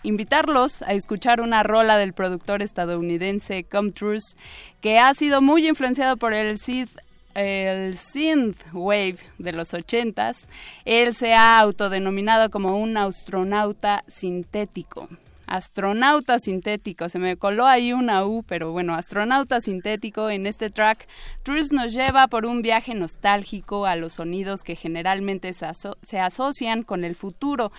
invitarlos 0.02 0.82
a 0.82 0.92
escuchar 0.92 1.40
una 1.40 1.62
rola 1.62 1.96
del 1.96 2.12
productor 2.12 2.62
estadounidense 2.62 3.64
Come 3.64 3.92
que 4.80 4.98
ha 4.98 5.14
sido 5.14 5.40
muy 5.40 5.66
influenciado 5.66 6.16
por 6.16 6.32
el 6.34 6.58
synth, 6.58 6.96
el 7.34 7.96
synth 7.96 8.60
wave 8.72 9.18
de 9.38 9.52
los 9.52 9.74
ochentas. 9.74 10.48
Él 10.84 11.14
se 11.14 11.34
ha 11.34 11.58
autodenominado 11.58 12.50
como 12.50 12.76
un 12.76 12.96
astronauta 12.96 14.04
sintético 14.08 15.08
astronauta 15.54 16.38
sintético. 16.38 17.08
Se 17.08 17.18
me 17.18 17.36
coló 17.36 17.66
ahí 17.66 17.92
una 17.92 18.24
U, 18.24 18.42
pero 18.42 18.72
bueno, 18.72 18.94
astronauta 18.94 19.60
sintético 19.60 20.28
en 20.30 20.46
este 20.46 20.70
track. 20.70 21.06
Truce 21.42 21.74
nos 21.74 21.92
lleva 21.92 22.26
por 22.26 22.44
un 22.44 22.62
viaje 22.62 22.94
nostálgico 22.94 23.86
a 23.86 23.96
los 23.96 24.14
sonidos 24.14 24.62
que 24.62 24.76
generalmente 24.76 25.52
se, 25.52 25.66
se 26.02 26.18
asocian 26.18 26.82
con 26.82 27.04
el 27.04 27.14
futuro. 27.14 27.70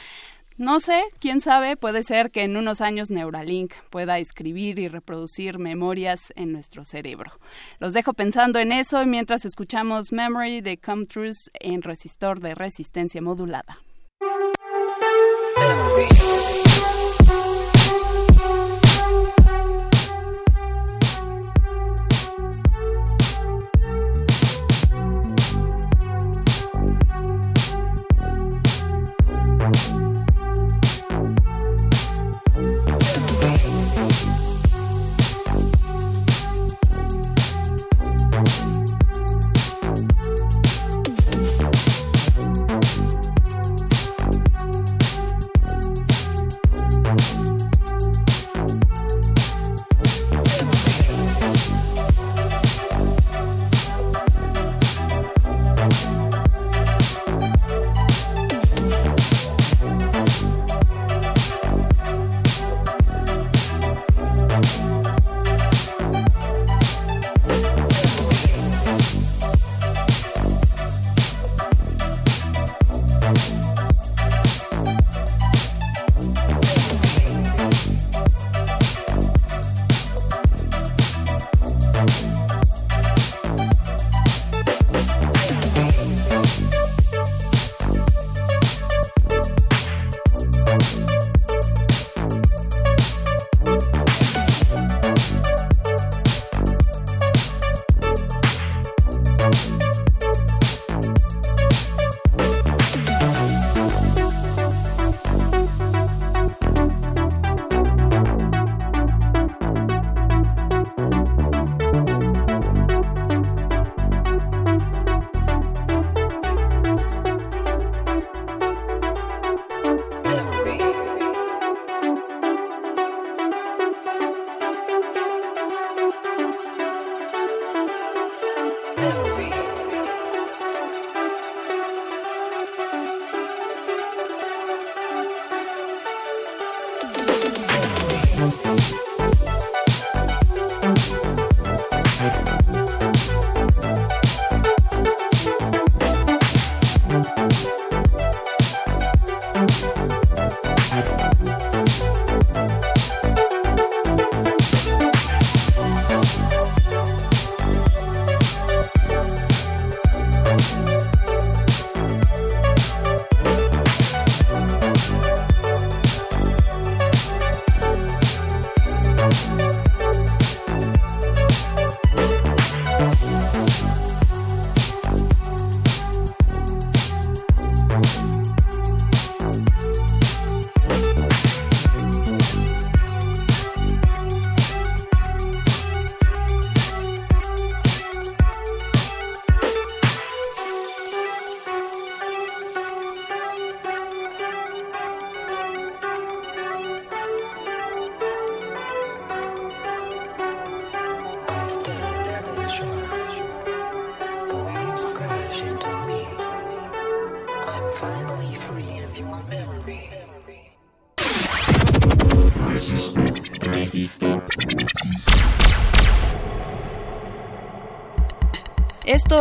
No 0.57 0.80
sé, 0.80 1.03
quién 1.19 1.41
sabe, 1.41 1.76
puede 1.76 2.01
ser 2.01 2.32
que 2.32 2.43
en 2.43 2.55
unos 2.55 2.80
años 2.80 3.11
Neuralink 3.11 3.73
pueda 3.89 4.19
escribir 4.19 4.80
y 4.80 4.88
reproducir 4.88 5.59
memorias 5.59 6.32
en 6.38 6.53
nuestro 6.53 6.86
cerebro. 6.86 7.34
Los 7.80 7.91
dejo 7.91 8.13
pensando 8.13 8.57
en 8.59 8.71
eso 8.71 9.05
mientras 9.05 9.43
escuchamos 9.43 10.13
Memory 10.13 10.61
de 10.61 10.78
Come 10.78 11.07
Truth 11.07 11.49
en 11.59 11.82
resistor 11.82 12.39
de 12.39 12.55
resistencia 12.55 13.21
modulada. 13.21 13.80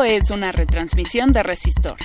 Es 0.07 0.31
una 0.31 0.53
retransmisión 0.53 1.33
de 1.33 1.43
Resistor. 1.43 1.97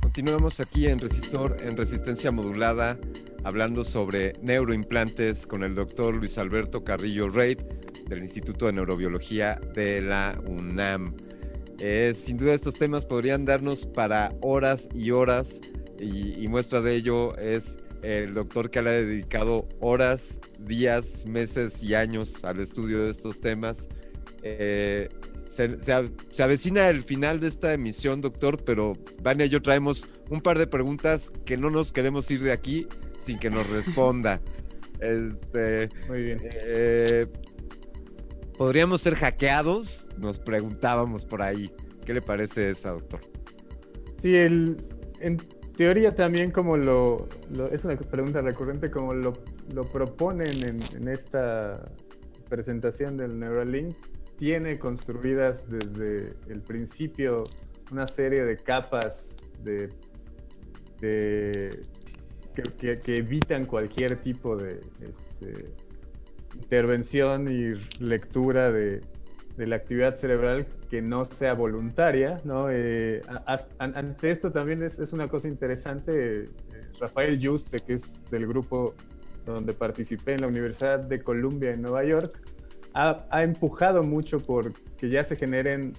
Continuamos 0.00 0.60
aquí 0.60 0.86
en 0.86 1.00
Resistor, 1.00 1.56
en 1.60 1.76
resistencia 1.76 2.30
modulada, 2.30 2.96
hablando 3.42 3.82
sobre 3.82 4.34
neuroimplantes 4.42 5.48
con 5.48 5.64
el 5.64 5.74
doctor 5.74 6.14
Luis 6.14 6.38
Alberto 6.38 6.84
Carrillo 6.84 7.28
Reid 7.28 7.58
del 8.06 8.20
Instituto 8.22 8.66
de 8.66 8.74
Neurobiología 8.74 9.58
de 9.74 10.00
la 10.00 10.40
UNAM. 10.46 11.16
Eh, 11.80 12.12
sin 12.14 12.36
duda 12.36 12.54
estos 12.54 12.74
temas 12.74 13.04
podrían 13.04 13.44
darnos 13.44 13.84
para 13.86 14.32
horas 14.42 14.88
y 14.94 15.10
horas 15.10 15.60
y, 15.98 16.46
muestra 16.46 16.80
de 16.80 16.94
ello 16.94 17.36
es 17.36 17.78
el 18.02 18.32
doctor 18.34 18.70
que 18.70 18.80
le 18.80 18.90
ha 18.90 18.92
dedicado 18.92 19.66
horas, 19.80 20.38
días, 20.60 21.24
meses 21.26 21.82
y 21.82 21.94
años 21.94 22.44
al 22.44 22.60
estudio 22.60 23.02
de 23.02 23.10
estos 23.10 23.40
temas. 23.40 23.88
Eh, 24.42 25.08
se, 25.48 26.42
avecina 26.42 26.88
el 26.88 27.02
final 27.02 27.40
de 27.40 27.48
esta 27.48 27.72
emisión, 27.72 28.20
doctor, 28.20 28.62
pero 28.64 28.92
Vania 29.22 29.46
y 29.46 29.48
yo 29.48 29.62
traemos 29.62 30.06
un 30.28 30.40
par 30.40 30.58
de 30.58 30.66
preguntas 30.66 31.32
que 31.44 31.56
no 31.56 31.70
nos 31.70 31.92
queremos 31.92 32.30
ir 32.30 32.42
de 32.42 32.52
aquí 32.52 32.86
sin 33.20 33.38
que 33.38 33.50
nos 33.50 33.68
responda. 33.68 34.40
Este, 34.98 35.90
Muy 36.08 36.22
bien. 36.22 36.38
Eh, 36.54 37.26
¿Podríamos 38.56 39.02
ser 39.02 39.14
hackeados? 39.14 40.08
Nos 40.16 40.38
preguntábamos 40.38 41.26
por 41.26 41.42
ahí. 41.42 41.70
¿Qué 42.06 42.14
le 42.14 42.22
parece 42.22 42.70
esa, 42.70 42.92
doctor? 42.92 43.20
Sí, 44.16 44.34
el, 44.34 44.78
en 45.20 45.36
teoría 45.76 46.14
también 46.14 46.50
como 46.50 46.78
lo, 46.78 47.28
es 47.70 47.84
una 47.84 47.96
pregunta 47.96 48.40
recurrente, 48.40 48.90
como 48.90 49.12
lo, 49.12 49.34
lo 49.74 49.84
proponen 49.84 50.66
en, 50.66 50.78
en 50.96 51.08
esta 51.08 51.92
presentación 52.48 53.18
del 53.18 53.38
Neuralink, 53.38 53.94
tiene 54.36 54.78
construidas 54.78 55.68
desde 55.68 56.34
el 56.48 56.60
principio 56.60 57.44
una 57.90 58.06
serie 58.06 58.44
de 58.44 58.56
capas 58.56 59.36
de, 59.62 59.88
que, 61.00 62.98
evitan 63.06 63.64
cualquier 63.64 64.16
tipo 64.16 64.56
de 64.56 64.80
este, 65.00 65.66
intervención 66.54 67.48
y 67.48 67.74
lectura 68.02 68.72
de, 68.72 69.00
la 69.56 69.76
actividad 69.76 70.16
cerebral 70.16 70.66
que 70.90 71.00
no 71.00 71.24
sea 71.24 71.54
voluntaria. 71.54 72.38
¿no? 72.44 72.68
Eh, 72.70 73.22
ante 73.78 74.30
esto 74.30 74.52
también 74.52 74.82
es, 74.82 75.12
una 75.12 75.28
cosa 75.28 75.48
interesante. 75.48 76.42
Eh, 76.42 76.48
Rafael 77.00 77.38
Juste, 77.42 77.78
que 77.78 77.94
es 77.94 78.22
del 78.30 78.46
grupo 78.46 78.94
donde 79.46 79.72
participé 79.72 80.32
en 80.32 80.42
la 80.42 80.48
Universidad 80.48 80.98
de 80.98 81.22
Columbia 81.22 81.70
en 81.70 81.82
Nueva 81.82 82.04
York, 82.04 82.42
ha, 82.96 83.42
empujado 83.42 84.02
mucho 84.02 84.40
por 84.40 84.72
que 84.96 85.10
ya 85.10 85.22
se 85.22 85.36
generen 85.36 85.92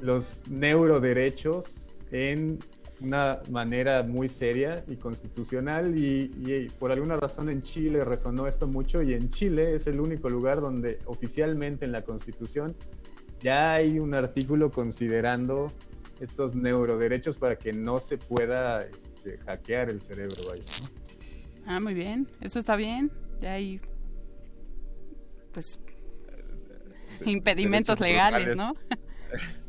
los 0.00 0.42
neuroderechos 0.48 1.96
en 2.10 2.58
una 3.00 3.40
manera 3.50 4.02
muy 4.02 4.28
seria 4.28 4.84
y 4.88 4.96
constitucional 4.96 5.96
y, 5.96 6.68
por 6.78 6.92
alguna 6.92 7.16
razón 7.16 7.48
en 7.48 7.62
Chile 7.62 8.04
resonó 8.04 8.46
esto 8.46 8.66
mucho 8.66 9.02
y 9.02 9.14
en 9.14 9.28
Chile 9.28 9.74
es 9.74 9.86
el 9.86 10.00
único 10.00 10.28
lugar 10.28 10.60
donde 10.60 10.98
oficialmente 11.06 11.84
en 11.84 11.92
la 11.92 12.02
constitución 12.02 12.74
ya 13.40 13.74
hay 13.74 13.98
un 13.98 14.14
artículo 14.14 14.70
considerando 14.70 15.72
estos 16.20 16.54
neuroderechos 16.54 17.38
para 17.38 17.56
que 17.56 17.72
no 17.72 17.98
se 17.98 18.18
pueda 18.18 18.82
este, 18.82 19.38
hackear 19.38 19.90
el 19.90 20.00
cerebro. 20.00 20.36
Ah, 21.66 21.80
muy 21.80 21.94
bien, 21.94 22.28
eso 22.40 22.60
está 22.60 22.76
bien. 22.76 23.10
Ya 23.40 23.54
hay 23.54 23.80
pues 25.52 25.78
impedimentos 27.26 28.00
legales, 28.00 28.56
¿no? 28.56 28.74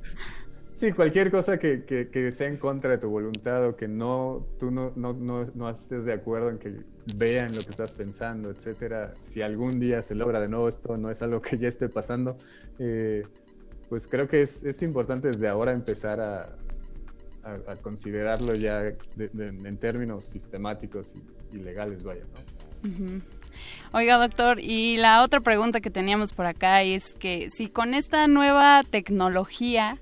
Sí, 0.74 0.92
cualquier 0.92 1.32
cosa 1.32 1.60
que, 1.60 1.86
que, 1.86 2.32
sea 2.34 2.48
en 2.48 2.58
contra 2.58 2.90
de 2.90 2.98
tu 2.98 3.08
voluntad 3.08 3.66
o 3.70 3.76
que 3.76 3.88
no 3.88 4.46
tú 4.60 4.70
no, 4.70 4.92
no, 4.98 5.14
no, 5.14 5.70
estés 5.70 6.04
de 6.04 6.12
acuerdo 6.12 6.50
en 6.50 6.58
que 6.58 6.74
vean 7.16 7.48
lo 7.56 7.62
que 7.62 7.70
estás 7.70 7.94
pensando, 7.94 8.50
etcétera. 8.50 9.14
Si 9.22 9.42
algún 9.42 9.80
día 9.80 10.02
se 10.02 10.14
logra 10.14 10.42
de 10.42 10.50
nuevo 10.50 10.68
esto, 10.68 10.98
no 10.98 11.10
es 11.10 11.22
algo 11.22 11.42
que 11.42 11.58
ya 11.58 11.70
esté 11.70 11.88
pasando, 11.88 12.38
eh, 12.80 13.24
pues 13.88 14.08
creo 14.08 14.28
que 14.28 14.42
es, 14.42 14.64
es, 14.64 14.82
importante 14.82 15.28
desde 15.28 15.48
ahora 15.48 15.72
empezar 15.72 16.20
a, 16.20 16.50
a, 17.44 17.76
considerarlo 17.82 18.56
ya 18.56 18.92
en 19.18 19.78
términos 19.78 20.26
sistemáticos 20.26 21.14
y, 21.54 21.60
legales, 21.60 22.04
vaya, 22.04 22.24
¿no? 22.24 23.22
Oiga, 23.92 24.18
doctor, 24.18 24.60
y 24.60 24.98
la 24.98 25.24
otra 25.24 25.40
pregunta 25.40 25.82
que 25.82 25.90
teníamos 25.90 26.34
por 26.34 26.46
acá 26.46 26.82
es 26.82 27.14
que 27.14 27.50
si 27.50 27.68
con 27.68 27.94
esta 27.94 28.28
nueva 28.28 28.82
tecnología, 28.90 29.98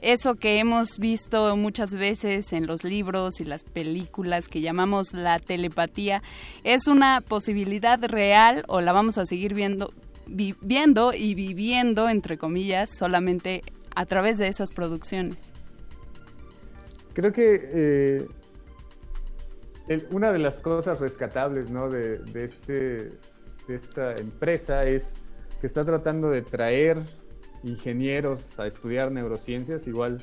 eso 0.00 0.36
que 0.36 0.58
hemos 0.58 0.98
visto 0.98 1.56
muchas 1.56 1.94
veces 1.94 2.52
en 2.52 2.66
los 2.66 2.84
libros 2.84 3.40
y 3.40 3.44
las 3.44 3.64
películas 3.64 4.48
que 4.48 4.60
llamamos 4.60 5.12
la 5.12 5.38
telepatía, 5.38 6.22
¿es 6.64 6.86
una 6.86 7.20
posibilidad 7.20 8.02
real 8.04 8.64
o 8.68 8.80
la 8.80 8.92
vamos 8.92 9.18
a 9.18 9.26
seguir 9.26 9.54
viendo, 9.54 9.92
viendo 10.26 11.12
y 11.12 11.34
viviendo, 11.34 12.08
entre 12.08 12.38
comillas, 12.38 12.90
solamente 12.96 13.62
a 13.94 14.06
través 14.06 14.38
de 14.38 14.48
esas 14.48 14.70
producciones? 14.70 15.50
Creo 17.14 17.32
que 17.32 17.70
eh, 17.72 18.26
una 20.10 20.32
de 20.32 20.38
las 20.38 20.60
cosas 20.60 21.00
rescatables 21.00 21.70
¿no? 21.70 21.88
de, 21.88 22.20
este, 22.34 23.10
de 23.68 23.74
esta 23.74 24.14
empresa 24.16 24.80
es 24.80 25.22
que 25.60 25.66
está 25.66 25.84
tratando 25.84 26.30
de 26.30 26.42
traer 26.42 27.02
ingenieros 27.62 28.58
a 28.58 28.66
estudiar 28.66 29.12
neurociencias. 29.12 29.86
Igual 29.86 30.22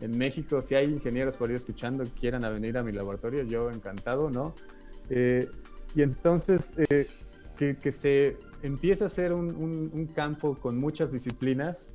en 0.00 0.16
México, 0.16 0.62
si 0.62 0.74
hay 0.74 0.86
ingenieros 0.86 1.36
por 1.36 1.50
ahí 1.50 1.56
escuchando 1.56 2.04
que 2.04 2.10
quieran 2.10 2.42
venir 2.42 2.78
a 2.78 2.82
mi 2.82 2.92
laboratorio, 2.92 3.42
yo 3.42 3.70
encantado, 3.70 4.30
¿no? 4.30 4.54
Eh, 5.10 5.48
y 5.94 6.02
entonces 6.02 6.72
eh, 6.76 7.08
que, 7.56 7.90
se 7.90 8.36
empieza 8.62 9.04
a 9.04 9.06
hacer 9.06 9.32
un, 9.32 9.54
un, 9.56 10.06
campo 10.06 10.56
con 10.56 10.78
muchas 10.78 11.10
disciplinas, 11.10 11.90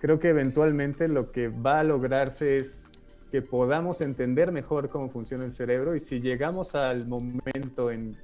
creo 0.00 0.20
que 0.20 0.28
eventualmente 0.28 1.08
lo 1.08 1.32
que 1.32 1.48
va 1.48 1.80
a 1.80 1.84
lograrse 1.84 2.58
es 2.58 2.87
que 3.30 3.42
podamos 3.42 4.00
entender 4.00 4.52
mejor 4.52 4.88
cómo 4.88 5.10
funciona 5.10 5.44
el 5.44 5.52
cerebro 5.52 5.94
y 5.94 6.00
si 6.00 6.20
llegamos 6.20 6.74
al 6.74 7.06
momento 7.06 7.90
en 7.90 8.16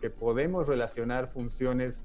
que 0.00 0.10
podemos 0.10 0.66
relacionar 0.66 1.28
funciones 1.32 2.04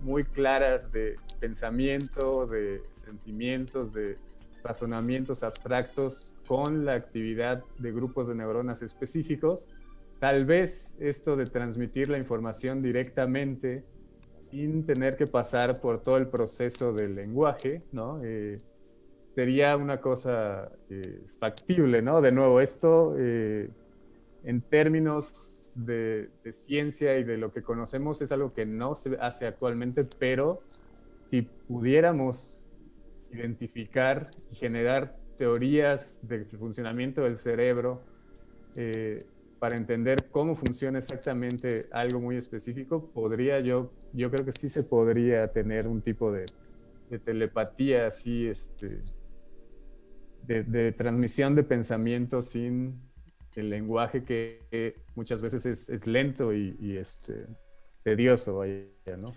muy 0.00 0.24
claras 0.24 0.90
de 0.92 1.16
pensamiento, 1.40 2.46
de 2.46 2.82
sentimientos, 2.94 3.92
de 3.92 4.16
razonamientos 4.62 5.42
abstractos 5.42 6.36
con 6.46 6.84
la 6.84 6.94
actividad 6.94 7.62
de 7.78 7.92
grupos 7.92 8.28
de 8.28 8.34
neuronas 8.34 8.80
específicos, 8.82 9.66
tal 10.18 10.46
vez 10.46 10.94
esto 10.98 11.36
de 11.36 11.44
transmitir 11.44 12.08
la 12.08 12.18
información 12.18 12.80
directamente 12.80 13.84
sin 14.50 14.84
tener 14.84 15.16
que 15.16 15.26
pasar 15.26 15.80
por 15.80 16.02
todo 16.02 16.16
el 16.16 16.28
proceso 16.28 16.92
del 16.92 17.14
lenguaje, 17.14 17.82
¿no? 17.92 18.20
Eh, 18.22 18.58
sería 19.40 19.74
una 19.74 20.02
cosa 20.02 20.70
eh, 20.90 21.24
factible, 21.38 22.02
¿no? 22.02 22.20
De 22.20 22.30
nuevo, 22.30 22.60
esto 22.60 23.14
eh, 23.18 23.70
en 24.44 24.60
términos 24.60 25.64
de, 25.74 26.28
ciencia 26.52 27.16
y 27.16 27.24
de 27.24 27.38
lo 27.38 27.50
que 27.50 27.62
conocemos 27.62 28.20
es 28.20 28.32
algo 28.32 28.52
que 28.52 28.66
no 28.66 28.94
se 28.94 29.16
hace 29.18 29.46
actualmente, 29.46 30.04
pero 30.04 30.60
si 31.30 31.48
pudiéramos 31.66 32.66
identificar 33.32 34.30
y 34.52 34.56
generar 34.56 35.16
teorías 35.38 36.18
del 36.20 36.44
funcionamiento 36.44 37.22
del 37.22 37.38
cerebro 37.38 38.02
eh, 38.76 39.24
para 39.58 39.74
entender 39.78 40.28
cómo 40.30 40.54
funciona 40.54 40.98
exactamente 40.98 41.86
algo 41.92 42.20
muy 42.20 42.36
específico, 42.36 43.10
podría 43.14 43.60
yo, 43.60 43.90
yo 44.12 44.30
creo 44.30 44.44
que 44.44 44.52
sí 44.52 44.68
se 44.68 44.82
podría 44.82 45.48
tener 45.48 45.86
un 45.86 46.02
tipo 46.02 46.30
de, 46.30 46.44
de 47.08 47.18
telepatía 47.18 48.06
así, 48.06 48.46
este, 48.46 48.98
de, 50.58 50.92
transmisión 50.92 51.54
de 51.54 51.62
pensamiento 51.62 52.42
sin 52.42 53.00
el 53.54 53.70
lenguaje 53.70 54.24
que, 54.24 54.96
muchas 55.14 55.40
veces 55.40 55.88
es, 55.88 56.06
lento 56.06 56.52
y, 56.54 56.96
este, 56.96 57.46
tedioso, 58.02 58.62
¿no? 59.18 59.34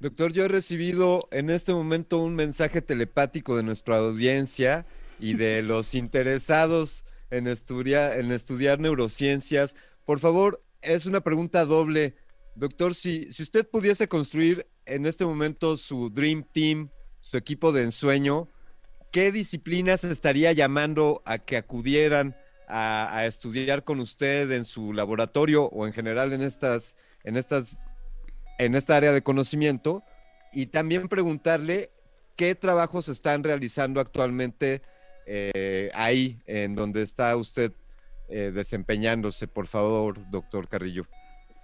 Doctor, 0.00 0.32
yo 0.32 0.44
he 0.44 0.48
recibido 0.48 1.20
en 1.32 1.50
este 1.50 1.72
momento 1.72 2.18
un 2.18 2.36
mensaje 2.36 2.80
telepático 2.82 3.56
de 3.56 3.64
nuestra 3.64 3.98
audiencia 3.98 4.86
y 5.18 5.34
de 5.34 5.62
los 5.62 5.94
interesados 5.94 7.04
en, 7.30 7.48
estudiar, 7.48 8.18
en 8.18 8.30
estudiar 8.30 8.78
neurociencias. 8.78 9.74
Por 10.04 10.20
favor, 10.20 10.62
es 10.82 11.06
una 11.06 11.20
pregunta 11.20 11.64
doble. 11.64 12.14
Doctor, 12.54 12.94
si, 12.94 13.32
si 13.32 13.42
usted 13.42 13.68
pudiese 13.68 14.08
construir 14.08 14.68
en 14.86 15.04
este 15.04 15.24
momento 15.24 15.76
su 15.76 16.10
Dream 16.10 16.44
Team, 16.52 16.90
su 17.18 17.36
equipo 17.36 17.72
de 17.72 17.82
ensueño, 17.82 18.48
¿qué 19.10 19.32
disciplinas 19.32 20.04
estaría 20.04 20.52
llamando 20.52 21.22
a 21.24 21.38
que 21.38 21.56
acudieran 21.56 22.36
a, 22.68 23.24
estudiar 23.24 23.84
con 23.84 24.00
usted 24.00 24.50
en 24.52 24.64
su 24.64 24.92
laboratorio 24.92 25.64
o 25.64 25.86
en 25.86 25.92
general 25.92 26.32
en 26.32 26.42
estas, 26.42 26.96
en 27.24 27.36
estas, 27.36 27.86
en 28.58 28.74
esta 28.74 28.96
área 28.96 29.12
de 29.12 29.22
conocimiento? 29.22 30.02
Y 30.52 30.66
también 30.66 31.08
preguntarle 31.08 31.90
qué 32.36 32.54
trabajos 32.54 33.08
están 33.08 33.42
realizando 33.42 34.00
actualmente 34.00 34.82
eh, 35.26 35.90
ahí, 35.94 36.40
en 36.46 36.74
donde 36.74 37.02
está 37.02 37.36
usted 37.36 37.72
eh, 38.28 38.50
desempeñándose, 38.54 39.48
por 39.48 39.66
favor, 39.66 40.30
doctor 40.30 40.68
Carrillo. 40.68 41.06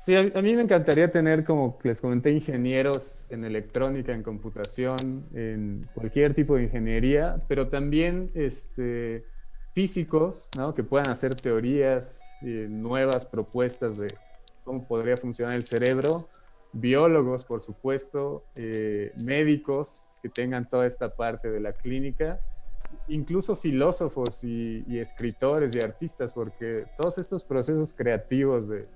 Sí, 0.04 0.14
a, 0.14 0.22
mí 0.42 0.54
me 0.54 0.60
encantaría 0.60 1.10
tener, 1.10 1.44
como 1.44 1.78
les 1.82 1.98
comenté, 1.98 2.30
ingenieros 2.30 3.24
en 3.30 3.42
electrónica, 3.42 4.12
en 4.12 4.22
computación, 4.22 5.26
en 5.32 5.88
cualquier 5.94 6.34
tipo 6.34 6.56
de 6.56 6.64
ingeniería, 6.64 7.32
pero 7.48 7.68
también 7.68 8.30
este, 8.34 9.24
físicos, 9.72 10.50
¿no? 10.58 10.74
que 10.74 10.84
puedan 10.84 11.08
hacer 11.08 11.34
teorías, 11.36 12.36
eh, 12.42 12.66
nuevas 12.68 13.24
propuestas 13.24 13.96
de 13.96 14.08
cómo 14.62 14.86
podría 14.86 15.16
funcionar 15.16 15.54
el 15.54 15.64
cerebro, 15.64 16.28
biólogos, 16.74 17.42
por 17.42 17.62
supuesto, 17.62 18.44
eh, 18.58 19.10
médicos 19.16 20.14
que 20.20 20.28
tengan 20.28 20.68
toda 20.68 20.86
esta 20.86 21.16
parte 21.16 21.50
de 21.50 21.60
la 21.60 21.72
clínica, 21.72 22.42
incluso 23.06 23.56
filósofos 23.56 24.44
y 24.44 24.98
escritores 24.98 25.74
y 25.74 25.80
artistas, 25.80 26.34
porque 26.34 26.84
todos 26.94 27.16
estos 27.16 27.42
procesos 27.42 27.94
creativos 27.94 28.68
de 28.68 28.86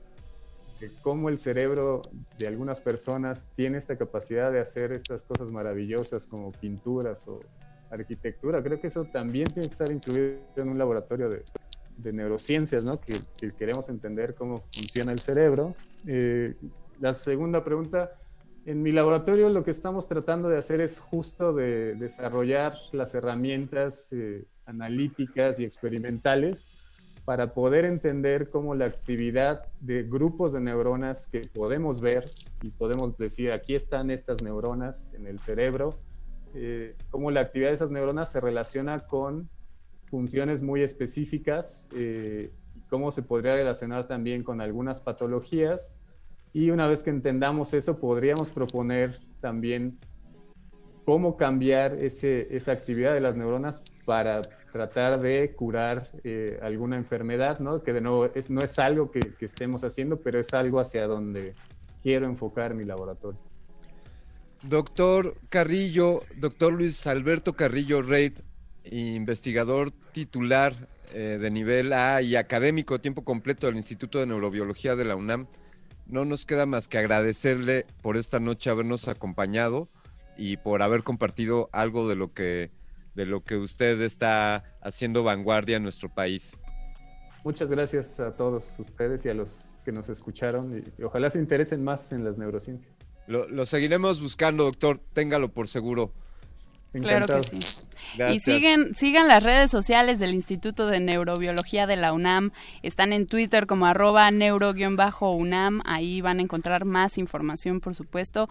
cómo 1.02 1.28
el 1.28 1.38
cerebro 1.38 2.02
de 2.38 2.46
algunas 2.46 2.80
personas 2.80 3.46
tiene 3.56 3.78
esta 3.78 3.96
capacidad 3.96 4.52
de 4.52 4.60
hacer 4.60 4.92
estas 4.92 5.24
cosas 5.24 5.50
maravillosas 5.50 6.26
como 6.26 6.52
pinturas 6.52 7.26
o 7.26 7.40
arquitectura. 7.90 8.62
Creo 8.62 8.80
que 8.80 8.88
eso 8.88 9.04
también 9.04 9.46
tiene 9.46 9.68
que 9.68 9.72
estar 9.72 9.90
incluido 9.90 10.38
en 10.56 10.68
un 10.68 10.78
laboratorio 10.78 11.28
de, 11.28 11.42
neurociencias, 12.12 12.84
¿no? 12.84 13.00
Que, 13.00 13.20
queremos 13.58 13.88
entender 13.88 14.34
cómo 14.34 14.58
funciona 14.72 15.12
el 15.12 15.18
cerebro. 15.18 15.74
Eh, 16.06 16.54
la 17.00 17.12
segunda 17.12 17.64
pregunta, 17.64 18.12
en 18.64 18.82
mi 18.82 18.92
laboratorio 18.92 19.48
lo 19.48 19.64
que 19.64 19.72
estamos 19.72 20.06
tratando 20.06 20.48
de 20.48 20.58
hacer 20.58 20.80
es 20.80 21.00
justo 21.00 21.52
de 21.52 21.94
desarrollar 21.96 22.74
las 22.92 23.14
herramientas 23.14 24.12
eh, 24.12 24.44
analíticas 24.66 25.58
y 25.58 25.64
experimentales 25.64 26.77
para 27.28 27.52
poder 27.52 27.84
entender 27.84 28.48
cómo 28.48 28.74
la 28.74 28.86
actividad 28.86 29.66
de 29.80 30.02
grupos 30.02 30.54
de 30.54 30.60
neuronas 30.60 31.26
que 31.26 31.42
podemos 31.52 32.00
ver 32.00 32.24
y 32.62 32.70
podemos 32.70 33.18
decir 33.18 33.52
aquí 33.52 33.74
están 33.74 34.10
estas 34.10 34.42
neuronas 34.42 35.06
en 35.12 35.26
el 35.26 35.38
cerebro, 35.38 35.98
eh, 36.54 36.96
cómo 37.10 37.30
la 37.30 37.40
actividad 37.40 37.68
de 37.68 37.74
esas 37.74 37.90
neuronas 37.90 38.32
se 38.32 38.40
relaciona 38.40 39.00
con 39.00 39.50
funciones 40.06 40.62
muy 40.62 40.80
específicas 40.80 41.86
eh, 41.94 42.50
y 42.74 42.80
cómo 42.88 43.10
se 43.10 43.22
podría 43.22 43.56
relacionar 43.56 44.08
también 44.08 44.42
con 44.42 44.62
algunas 44.62 45.02
patologías. 45.02 45.98
Y 46.54 46.70
una 46.70 46.86
vez 46.86 47.02
que 47.02 47.10
entendamos 47.10 47.74
eso, 47.74 47.98
podríamos 47.98 48.48
proponer 48.48 49.20
también 49.42 49.98
cómo 51.08 51.38
cambiar 51.38 51.94
ese, 51.94 52.54
esa 52.54 52.72
actividad 52.72 53.14
de 53.14 53.20
las 53.20 53.34
neuronas 53.34 53.80
para 54.04 54.42
tratar 54.42 55.18
de 55.22 55.54
curar 55.56 56.10
eh, 56.22 56.58
alguna 56.60 56.96
enfermedad, 56.96 57.60
¿no? 57.60 57.82
Que 57.82 57.94
de 57.94 58.02
nuevo 58.02 58.26
es, 58.34 58.50
no 58.50 58.60
es 58.60 58.78
algo 58.78 59.10
que, 59.10 59.20
estemos 59.40 59.84
haciendo, 59.84 60.18
pero 60.18 60.38
es 60.38 60.52
algo 60.52 60.80
hacia 60.80 61.06
donde 61.06 61.54
quiero 62.02 62.26
enfocar 62.26 62.74
mi 62.74 62.84
laboratorio. 62.84 63.40
Doctor 64.64 65.34
Carrillo, 65.48 66.24
doctor 66.36 66.74
Luis 66.74 67.06
Alberto 67.06 67.54
Carrillo 67.54 68.02
Reid, 68.02 68.34
investigador 68.84 69.92
titular 70.12 70.74
eh, 71.14 71.38
de 71.40 71.50
nivel 71.50 71.94
A 71.94 72.20
y 72.20 72.36
académico 72.36 73.00
tiempo 73.00 73.24
completo 73.24 73.66
del 73.66 73.76
Instituto 73.76 74.18
de 74.18 74.26
Neurobiología 74.26 74.94
de 74.94 75.06
la 75.06 75.16
UNAM, 75.16 75.46
no 76.06 76.26
nos 76.26 76.44
queda 76.44 76.66
más 76.66 76.86
que 76.86 76.98
agradecerle 76.98 77.86
por 78.02 78.18
esta 78.18 78.40
noche 78.40 78.68
habernos 78.68 79.08
acompañado 79.08 79.88
y 80.38 80.56
por 80.56 80.80
haber 80.80 81.02
compartido 81.02 81.68
algo 81.72 82.08
de 82.08 82.16
lo 82.16 82.32
que 82.32 82.70
de 83.14 83.26
lo 83.26 83.42
que 83.42 83.56
usted 83.56 84.00
está 84.00 84.62
haciendo 84.80 85.24
vanguardia 85.24 85.76
en 85.76 85.82
nuestro 85.82 86.08
país. 86.08 86.56
Muchas 87.42 87.68
gracias 87.68 88.20
a 88.20 88.36
todos 88.36 88.78
ustedes 88.78 89.26
y 89.26 89.28
a 89.28 89.34
los 89.34 89.76
que 89.84 89.90
nos 89.90 90.08
escucharon 90.08 90.78
y, 90.78 91.02
ojalá 91.02 91.28
se 91.28 91.40
interesen 91.40 91.82
más 91.82 92.12
en 92.12 92.22
las 92.22 92.38
neurociencias. 92.38 92.92
Lo, 93.26 93.66
seguiremos 93.66 94.22
buscando, 94.22 94.64
doctor, 94.64 94.98
téngalo 95.12 95.52
por 95.52 95.66
seguro. 95.66 96.12
Claro 96.92 97.26
que 97.26 97.42
sí. 97.42 97.58
Y 98.32 98.40
siguen, 98.40 98.94
sigan 98.94 99.28
las 99.28 99.42
redes 99.42 99.70
sociales 99.70 100.18
del 100.18 100.34
Instituto 100.34 100.86
de 100.86 101.00
Neurobiología 101.00 101.86
de 101.86 101.96
la 101.96 102.12
UNAM. 102.12 102.52
Están 102.82 103.12
en 103.12 103.26
Twitter 103.26 103.66
como 103.66 103.86
arroba 103.86 104.30
neuro-UNAM. 104.30 105.82
Ahí 105.84 106.20
van 106.20 106.38
a 106.38 106.42
encontrar 106.42 106.84
más 106.84 107.18
información, 107.18 107.80
por 107.80 107.94
supuesto. 107.94 108.48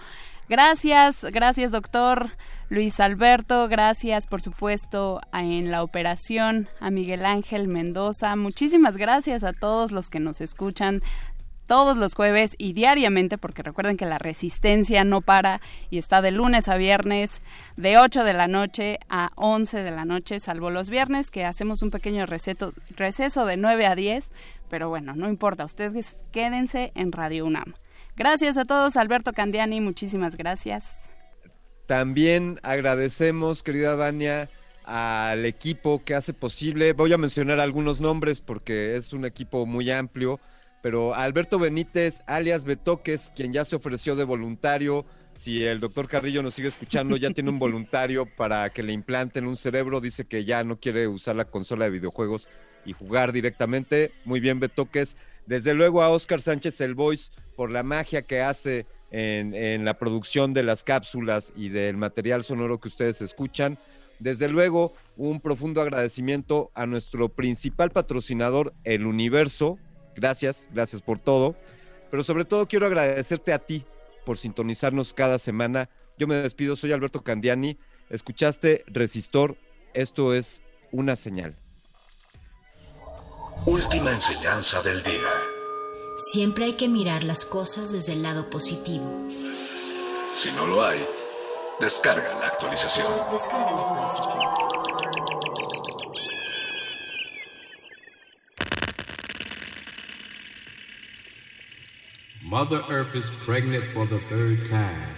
Gracias, 0.48 1.26
gracias, 1.32 1.72
doctor. 1.72 2.32
Luis 2.70 3.00
Alberto, 3.00 3.70
gracias 3.70 4.28
por 4.28 4.42
supuesto 4.42 5.22
en 5.32 5.72
la 5.72 5.84
operación 5.84 6.68
a 6.82 6.92
Miguel 6.92 7.26
Ángel 7.26 7.70
Mendoza. 7.70 8.36
Muchísimas 8.36 8.98
gracias 8.98 9.46
a 9.46 9.54
todos 9.54 9.94
los 9.94 10.10
que 10.10 10.20
nos 10.20 10.42
escuchan 10.42 11.02
todos 11.68 11.98
los 11.98 12.16
jueves 12.16 12.56
y 12.58 12.74
diariamente, 12.74 13.38
porque 13.38 13.62
recuerden 13.62 13.98
que 13.98 14.06
la 14.06 14.18
resistencia 14.18 15.04
no 15.04 15.22
para 15.22 15.62
y 15.90 16.00
está 16.00 16.22
de 16.22 16.32
lunes 16.32 16.68
a 16.68 16.78
viernes, 16.78 17.42
de 17.76 17.98
8 17.98 18.24
de 18.24 18.34
la 18.34 18.48
noche 18.48 19.00
a 19.10 19.30
11 19.36 19.84
de 19.84 19.92
la 19.92 20.06
noche, 20.06 20.40
salvo 20.40 20.72
los 20.72 20.90
viernes, 20.90 21.30
que 21.30 21.46
hacemos 21.46 21.84
un 21.84 21.92
pequeño 21.92 22.26
receso 22.26 23.46
de 23.46 23.58
9 23.58 23.86
a 23.86 23.96
10, 23.96 24.32
pero 24.70 24.90
bueno, 24.90 25.14
no 25.16 25.30
importa, 25.30 25.66
ustedes 25.66 26.16
quédense 26.32 26.92
en 26.96 27.12
Radio 27.12 27.46
UNAM. 27.46 27.74
Gracias 28.16 28.58
a 28.58 28.66
todos, 28.66 28.98
Alberto 28.98 29.34
Candiani, 29.34 29.80
muchísimas 29.80 30.38
gracias. 30.38 31.10
También 31.86 32.60
agradecemos, 32.64 33.62
querida 33.62 33.96
Vania, 33.96 34.50
al 34.84 35.46
equipo 35.46 36.02
que 36.04 36.16
hace 36.16 36.34
posible. 36.34 36.94
Voy 36.94 37.14
a 37.14 37.18
mencionar 37.18 37.60
algunos 37.60 38.00
nombres 38.00 38.42
porque 38.42 38.96
es 38.96 39.14
un 39.14 39.26
equipo 39.26 39.66
muy 39.66 39.92
amplio, 39.92 40.40
pero 40.88 41.14
Alberto 41.14 41.60
Benítez, 41.60 42.22
alias 42.28 42.64
Betoques, 42.64 43.30
quien 43.36 43.52
ya 43.52 43.66
se 43.66 43.76
ofreció 43.76 44.16
de 44.16 44.24
voluntario. 44.24 45.04
Si 45.34 45.62
el 45.62 45.82
doctor 45.82 46.08
Carrillo 46.08 46.42
nos 46.42 46.54
sigue 46.54 46.70
escuchando, 46.70 47.18
ya 47.18 47.30
tiene 47.32 47.50
un 47.50 47.60
voluntario 47.60 48.26
para 48.26 48.70
que 48.70 48.84
le 48.84 48.94
implanten 48.94 49.48
un 49.48 49.58
cerebro. 49.58 50.00
Dice 50.00 50.24
que 50.24 50.46
ya 50.46 50.64
no 50.64 50.80
quiere 50.80 51.10
usar 51.10 51.36
la 51.36 51.44
consola 51.44 51.84
de 51.84 51.92
videojuegos 51.92 52.48
y 52.86 52.94
jugar 52.94 53.34
directamente. 53.34 54.14
Muy 54.24 54.40
bien, 54.40 54.62
Betoques. 54.62 55.18
Desde 55.46 55.74
luego 55.74 56.04
a 56.04 56.10
Oscar 56.10 56.40
Sánchez 56.40 56.80
el 56.80 56.96
Voice 56.96 57.32
por 57.58 57.70
la 57.70 57.84
magia 57.84 58.22
que 58.22 58.40
hace 58.40 58.86
en, 59.12 59.84
la 59.84 60.00
producción 60.00 60.54
de 60.54 60.64
las 60.64 60.86
cápsulas 60.86 61.52
y 61.58 61.68
del 61.68 61.98
material 61.98 62.46
sonoro 62.46 62.80
que 62.80 62.88
ustedes 62.88 63.22
escuchan. 63.22 63.78
Desde 64.20 64.48
luego, 64.48 64.94
un 65.18 65.42
profundo 65.42 65.82
agradecimiento 65.82 66.72
a 66.76 66.86
nuestro 66.86 67.28
principal 67.28 67.92
patrocinador, 67.92 68.74
El 68.86 69.06
Universo. 69.06 69.80
Gracias, 70.18 70.68
gracias 70.74 71.02
por 71.02 71.20
todo. 71.20 71.56
Pero 72.10 72.24
sobre 72.24 72.44
todo 72.44 72.68
quiero 72.68 72.88
agradecerte 72.88 73.54
a 73.54 73.60
ti 73.60 73.86
por 74.26 74.38
sintonizarnos 74.38 75.14
cada 75.14 75.38
semana. 75.38 75.90
Yo 76.18 76.28
me 76.28 76.36
despido, 76.36 76.76
soy 76.76 76.92
Alberto 76.92 77.24
Candiani. 77.24 77.78
Escuchaste 78.10 78.84
Resistor, 78.88 79.56
esto 79.94 80.34
es 80.34 80.62
una 80.92 81.16
señal. 81.16 81.56
Última 83.66 84.12
enseñanza 84.12 84.82
del 84.82 85.04
día. 85.04 85.32
Siempre 86.18 86.66
hay 86.66 86.74
que 86.74 86.88
mirar 86.88 87.24
las 87.24 87.46
cosas 87.46 87.92
desde 87.92 88.14
el 88.14 88.24
lado 88.24 88.50
positivo. 88.50 89.06
Si 90.34 90.52
no 90.54 90.66
lo 90.66 90.84
hay, 90.84 91.00
descarga 91.80 92.40
la 92.40 92.48
actualización. 92.48 93.08
Descarga 93.32 93.72
la 93.72 93.82
actualización. 93.82 94.77
Mother 102.50 102.82
Earth 102.90 103.14
is 103.14 103.30
pregnant 103.40 103.92
for 103.92 104.06
the 104.06 104.22
third 104.30 104.66
time, 104.66 105.16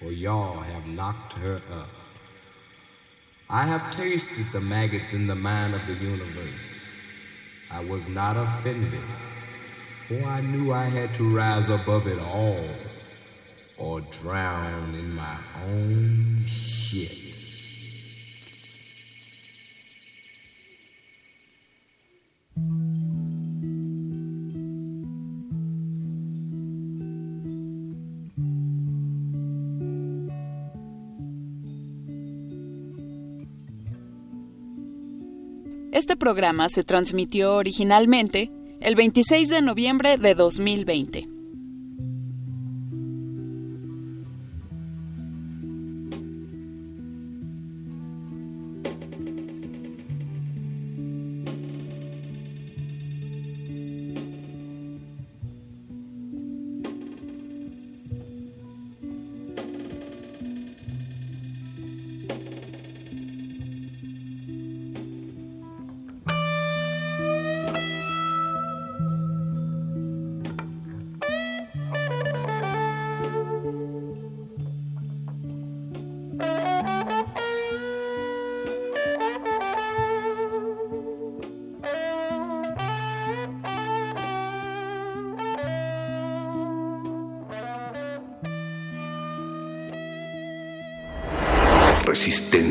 for 0.00 0.10
y'all 0.10 0.58
have 0.58 0.86
knocked 0.86 1.34
her 1.34 1.62
up. 1.70 1.90
I 3.48 3.62
have 3.62 3.94
tasted 3.94 4.46
the 4.50 4.60
maggots 4.60 5.12
in 5.12 5.28
the 5.28 5.36
mind 5.36 5.76
of 5.76 5.86
the 5.86 5.94
universe. 5.94 6.88
I 7.70 7.84
was 7.84 8.08
not 8.08 8.36
offended. 8.36 9.00
for 10.08 10.24
I 10.24 10.40
knew 10.40 10.72
I 10.72 10.86
had 10.86 11.14
to 11.14 11.30
rise 11.30 11.68
above 11.68 12.08
it 12.08 12.18
all 12.18 12.68
or 13.76 14.00
drown 14.00 14.96
in 14.96 15.14
my 15.14 15.38
own 15.64 16.42
shit. 16.44 17.27
Programa 36.18 36.68
se 36.68 36.84
transmitió 36.84 37.54
originalmente 37.54 38.50
el 38.80 38.94
26 38.94 39.48
de 39.48 39.62
noviembre 39.62 40.18
de 40.18 40.34
2020. 40.34 41.37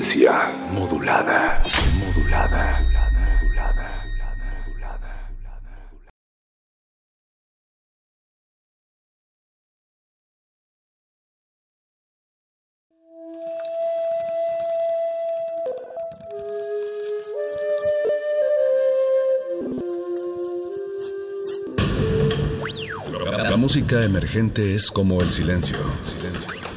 Resistencia 0.07 0.49
modulada. 0.71 1.61
Modulada. 1.99 2.83
La 23.49 23.57
música 23.57 24.05
emergente 24.05 24.73
es 24.75 24.89
como 24.89 25.21
el 25.21 25.29
silencio. 25.31 25.77
Silencio 26.05 26.76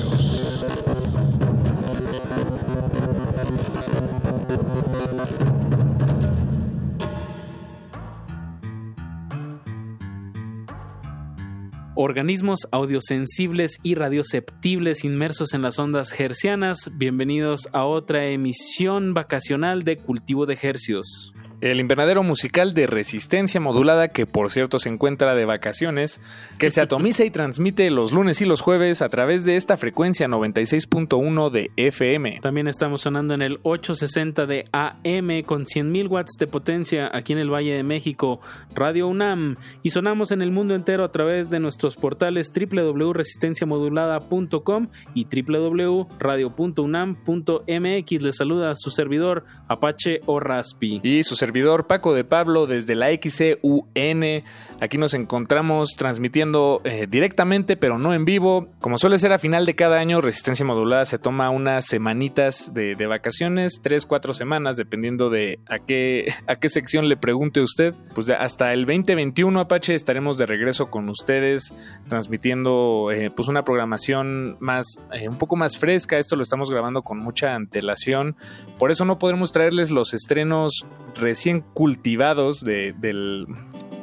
Organismos 12.21 12.67
audiosensibles 12.69 13.79
y 13.81 13.95
radioceptibles 13.95 15.03
inmersos 15.05 15.55
en 15.55 15.63
las 15.63 15.79
ondas 15.79 16.19
hercianas. 16.19 16.91
Bienvenidos 16.93 17.67
a 17.73 17.85
otra 17.85 18.27
emisión 18.27 19.15
vacacional 19.15 19.81
de 19.81 19.97
Cultivo 19.97 20.45
de 20.45 20.55
Hercios 20.61 21.33
el 21.61 21.79
invernadero 21.79 22.23
musical 22.23 22.73
de 22.73 22.87
resistencia 22.87 23.61
modulada, 23.61 24.07
que 24.07 24.25
por 24.25 24.49
cierto 24.49 24.79
se 24.79 24.89
encuentra 24.89 25.35
de 25.35 25.45
vacaciones, 25.45 26.19
que 26.57 26.71
se 26.71 26.81
atomiza 26.81 27.23
y 27.23 27.29
transmite 27.29 27.91
los 27.91 28.13
lunes 28.13 28.41
y 28.41 28.45
los 28.45 28.61
jueves 28.61 29.03
a 29.03 29.09
través 29.09 29.45
de 29.45 29.57
esta 29.57 29.77
frecuencia 29.77 30.27
96.1 30.27 31.51
de 31.51 31.69
FM. 31.77 32.39
También 32.41 32.67
estamos 32.67 33.01
sonando 33.01 33.35
en 33.35 33.43
el 33.43 33.59
860 33.61 34.47
de 34.47 34.65
AM 34.71 35.43
con 35.45 35.65
100.000 35.65 36.09
watts 36.09 36.37
de 36.39 36.47
potencia 36.47 37.11
aquí 37.13 37.33
en 37.33 37.39
el 37.39 37.53
Valle 37.53 37.75
de 37.75 37.83
México, 37.83 38.39
Radio 38.73 39.07
UNAM, 39.07 39.57
y 39.83 39.91
sonamos 39.91 40.31
en 40.31 40.41
el 40.41 40.49
mundo 40.51 40.73
entero 40.73 41.03
a 41.03 41.11
través 41.11 41.51
de 41.51 41.59
nuestros 41.59 41.95
portales 41.95 42.51
www.resistenciamodulada.com 42.51 44.87
y 45.13 45.25
www.radio.unam.mx. 45.25 48.21
Les 48.21 48.35
saluda 48.35 48.75
su 48.75 48.89
servidor 48.89 49.45
Apache 49.67 50.21
o 50.25 50.39
Raspi. 50.39 51.01
Y 51.03 51.23
su 51.23 51.35
servidor 51.35 51.50
Paco 51.87 52.13
de 52.13 52.23
Pablo 52.23 52.67
desde 52.67 52.95
la 52.95 53.09
XCUN. 53.11 54.43
Aquí 54.81 54.97
nos 54.97 55.13
encontramos 55.13 55.89
transmitiendo 55.95 56.81
eh, 56.85 57.05
directamente, 57.07 57.77
pero 57.77 57.99
no 57.99 58.15
en 58.15 58.25
vivo. 58.25 58.67
Como 58.79 58.97
suele 58.97 59.19
ser 59.19 59.31
a 59.31 59.37
final 59.37 59.67
de 59.67 59.75
cada 59.75 59.99
año, 59.99 60.21
Resistencia 60.21 60.65
Modulada 60.65 61.05
se 61.05 61.19
toma 61.19 61.51
unas 61.51 61.85
semanitas 61.85 62.73
de, 62.73 62.95
vacaciones, 63.05 63.79
tres, 63.83 64.07
cuatro 64.07 64.33
semanas, 64.33 64.77
dependiendo 64.77 65.29
de 65.29 65.59
a 65.69 65.77
qué, 65.77 66.33
a 66.47 66.55
qué 66.55 66.67
sección 66.67 67.09
le 67.09 67.15
pregunte 67.15 67.61
usted. 67.61 67.93
Pues 68.15 68.27
hasta 68.31 68.73
el 68.73 68.87
2021, 68.87 69.59
Apache, 69.59 69.93
estaremos 69.93 70.39
de 70.39 70.47
regreso 70.47 70.89
con 70.89 71.09
ustedes, 71.09 71.71
transmitiendo 72.09 73.11
eh, 73.13 73.29
pues 73.29 73.49
una 73.49 73.61
programación 73.61 74.57
más, 74.59 74.97
eh, 75.13 75.29
un 75.29 75.37
poco 75.37 75.57
más 75.57 75.77
fresca. 75.77 76.17
Esto 76.17 76.35
lo 76.35 76.41
estamos 76.41 76.71
grabando 76.71 77.03
con 77.03 77.19
mucha 77.19 77.53
antelación. 77.53 78.35
Por 78.79 78.89
eso 78.89 79.05
no 79.05 79.19
podremos 79.19 79.51
traerles 79.51 79.91
los 79.91 80.15
estrenos 80.15 80.87
recientes 81.19 81.69
cultivados 81.75 82.63
de, 82.63 82.95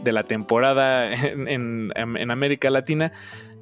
la 0.05 0.23
temporada 0.23 1.13
en, 1.13 1.91
América 2.31 2.71
Latina, 2.71 3.13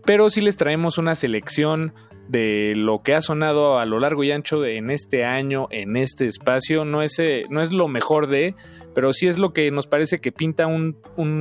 pero 0.05 0.30
sí 0.30 0.41
les 0.41 0.57
traemos 0.57 0.99
una 0.99 1.14
selección 1.14 1.93
de 2.28 2.72
lo 2.74 3.03
que 3.03 3.14
ha 3.14 3.20
sonado 3.20 3.78
a 3.78 3.87
lo 3.87 4.01
largo 4.01 4.24
y 4.24 4.32
ancho 4.32 4.64
en 4.64 4.91
este 4.91 5.24
año, 5.24 5.68
en 5.70 5.97
este 5.97 6.26
espacio. 6.26 6.84
No 6.84 7.03
es, 7.03 7.18
eh, 7.18 7.45
no 7.51 7.62
es 7.62 7.72
lo 7.72 7.89
mejor 7.89 8.26
de, 8.26 8.55
pero 8.95 9.12
sí 9.12 9.28
es 9.28 9.39
lo 9.39 9.53
que 9.53 9.70
nos 9.70 9.87
parece 9.87 10.20
que 10.20 10.32
pinta 10.32 10.66
un, 10.66 10.97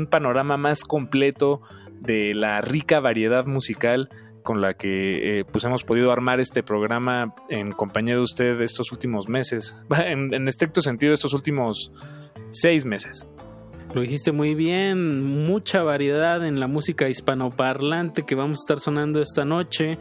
panorama 0.09 0.57
más 0.57 0.83
completo 0.83 1.61
de 1.99 2.33
la 2.35 2.61
rica 2.61 2.99
variedad 2.99 3.45
musical 3.45 4.09
con 4.43 4.61
la 4.61 4.75
que 4.75 5.39
eh, 5.39 5.45
pues 5.45 5.63
hemos 5.63 5.83
podido 5.83 6.11
armar 6.11 6.39
este 6.39 6.61
programa 6.61 7.33
en 7.49 7.71
compañía 7.71 8.13
de 8.13 8.21
usted 8.21 8.61
estos 8.61 8.91
últimos 8.91 9.27
meses. 9.27 9.83
En, 10.05 10.33
en 10.35 10.47
estricto 10.47 10.81
sentido, 10.81 11.13
estos 11.13 11.33
últimos 11.33 11.91
seis 12.51 12.85
meses. 12.85 13.27
Lo 13.95 14.01
dijiste 14.01 14.33
muy 14.33 14.55
bien, 14.55 15.23
mucha 15.23 15.81
variedad 15.81 16.45
en 16.45 16.59
la 16.59 16.67
música 16.67 17.07
hispanoparlante 17.07 18.23
que 18.23 18.35
vamos 18.35 18.59
a 18.59 18.63
estar 18.63 18.79
sonando 18.81 19.21
esta 19.21 19.45
noche. 19.45 19.97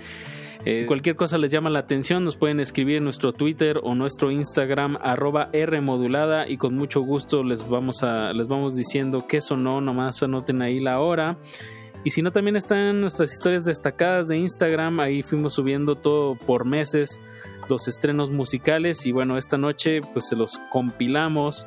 Eh, 0.64 0.86
cualquier 0.88 1.14
cosa 1.14 1.38
les 1.38 1.53
llama 1.53 1.70
la 1.70 1.78
atención, 1.78 2.24
nos 2.24 2.36
pueden 2.36 2.59
escribir 2.59 2.97
en 2.97 3.05
nuestro 3.05 3.32
Twitter 3.32 3.78
o 3.84 3.95
nuestro 3.95 4.32
Instagram 4.32 4.99
arroba 5.01 5.49
Rmodulada 5.53 6.49
y 6.49 6.57
con 6.57 6.74
mucho 6.74 7.03
gusto 7.03 7.45
les 7.45 7.68
vamos 7.68 8.03
a 8.03 8.32
les 8.32 8.49
vamos 8.49 8.74
diciendo 8.74 9.26
qué 9.28 9.40
sonó, 9.40 9.80
nomás 9.80 10.20
anoten 10.24 10.61
ahí 10.62 10.80
la 10.80 10.99
hora. 10.99 11.38
Y 12.03 12.11
si 12.11 12.20
no, 12.20 12.32
también 12.32 12.57
están 12.57 13.01
nuestras 13.01 13.30
historias 13.32 13.64
destacadas 13.64 14.26
de 14.26 14.38
Instagram, 14.38 14.99
ahí 14.99 15.22
fuimos 15.22 15.55
subiendo 15.55 15.95
todo 15.95 16.34
por 16.34 16.64
meses 16.64 17.20
los 17.68 17.86
estrenos 17.86 18.30
musicales 18.30 19.07
y 19.07 19.12
bueno, 19.12 19.38
esta 19.38 19.57
noche 19.57 20.01
pues 20.12 20.26
se 20.28 20.34
los 20.34 20.59
compilamos 20.70 21.64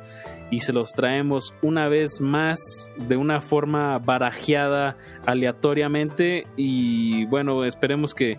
y 0.50 0.60
se 0.60 0.72
los 0.72 0.92
traemos 0.92 1.54
una 1.62 1.88
vez 1.88 2.20
más 2.20 2.92
de 2.96 3.16
una 3.16 3.40
forma 3.40 3.98
barajeada 3.98 4.96
aleatoriamente 5.26 6.46
y 6.56 7.26
bueno, 7.26 7.64
esperemos 7.64 8.14
que 8.14 8.38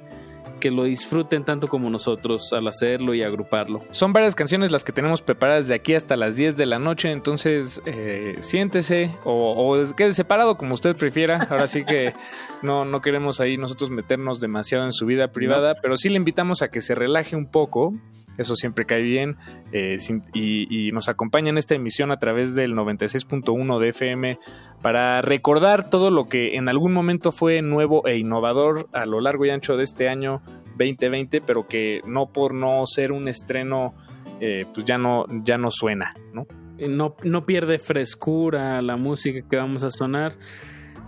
que 0.59 0.71
lo 0.71 0.83
disfruten 0.83 1.43
tanto 1.43 1.67
como 1.67 1.89
nosotros 1.89 2.53
al 2.53 2.67
hacerlo 2.67 3.13
y 3.13 3.23
agruparlo. 3.23 3.81
Son 3.91 4.13
varias 4.13 4.35
canciones 4.35 4.71
las 4.71 4.83
que 4.83 4.91
tenemos 4.91 5.21
preparadas 5.21 5.67
de 5.67 5.73
aquí 5.73 5.95
hasta 5.95 6.15
las 6.15 6.35
10 6.35 6.57
de 6.57 6.65
la 6.65 6.79
noche, 6.79 7.11
entonces 7.11 7.81
eh, 7.85 8.35
siéntese 8.41 9.09
o, 9.23 9.53
o, 9.55 9.95
quede 9.95 10.13
separado 10.13 10.57
como 10.57 10.73
usted 10.73 10.95
prefiera. 10.95 11.47
Ahora 11.49 11.67
sí 11.67 11.83
que 11.85 12.13
no, 12.61 12.85
no 12.85 13.01
queremos 13.01 13.39
ahí 13.39 13.57
nosotros 13.57 13.89
meternos 13.89 14.39
demasiado 14.39 14.85
en 14.85 14.91
su 14.91 15.05
vida 15.05 15.31
privada, 15.31 15.75
pero 15.81 15.97
sí 15.97 16.09
le 16.09 16.17
invitamos 16.17 16.61
a 16.61 16.69
que 16.69 16.81
se 16.81 16.93
relaje 16.93 17.35
un 17.35 17.45
poco 17.45 17.93
eso 18.39 18.55
siempre 18.55 18.85
cae 18.85 19.01
bien, 19.01 19.37
eh, 19.71 19.97
y, 20.33 20.91
nos 20.93 21.09
acompaña 21.09 21.49
en 21.49 21.57
esta 21.57 21.75
emisión 21.75 22.11
a 22.11 22.17
través 22.17 22.55
del 22.55 22.73
96.1 22.73 23.79
de 23.79 23.89
FM 23.89 24.39
para 24.81 25.21
recordar 25.21 25.89
todo 25.89 26.09
lo 26.09 26.25
que 26.25 26.55
en 26.55 26.67
algún 26.69 26.93
momento 26.93 27.31
fue 27.31 27.61
nuevo 27.61 28.07
e 28.07 28.17
innovador 28.17 28.87
a 28.93 29.05
lo 29.05 29.19
largo 29.19 29.45
y 29.45 29.49
ancho 29.49 29.77
de 29.77 29.83
este 29.83 30.09
año 30.09 30.41
2020, 30.77 31.41
pero 31.41 31.67
que 31.67 32.01
no 32.07 32.27
por 32.27 32.53
no 32.53 32.85
ser 32.85 33.11
un 33.11 33.27
estreno, 33.27 33.93
eh, 34.39 34.65
pues 34.73 34.85
ya 34.85 34.97
no, 34.97 35.25
ya 35.43 35.57
no 35.57 35.69
suena, 35.69 36.15
¿no? 36.33 36.47
No, 36.79 37.15
no 37.23 37.45
pierde 37.45 37.77
frescura 37.77 38.81
la 38.81 38.95
música 38.95 39.41
que 39.47 39.57
vamos 39.57 39.83
a 39.83 39.91
sonar 39.91 40.37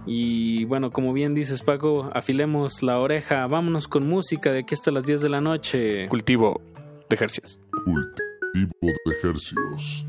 Y 0.06 0.66
bueno, 0.66 0.92
como 0.92 1.14
bien 1.14 1.34
dices 1.34 1.62
Paco, 1.62 2.10
afilemos 2.14 2.84
la 2.84 3.00
oreja, 3.00 3.48
vámonos 3.48 3.88
con 3.88 4.06
música 4.06 4.52
de 4.52 4.60
aquí 4.60 4.74
hasta 4.74 4.92
las 4.92 5.06
10 5.06 5.22
de 5.22 5.30
la 5.30 5.40
noche. 5.40 6.08
Cultivo 6.10 6.62
de 7.12 7.16
ejercicios. 7.16 7.60
Cultivo 7.86 8.94
de 9.06 9.12
ejercicios. 9.12 10.06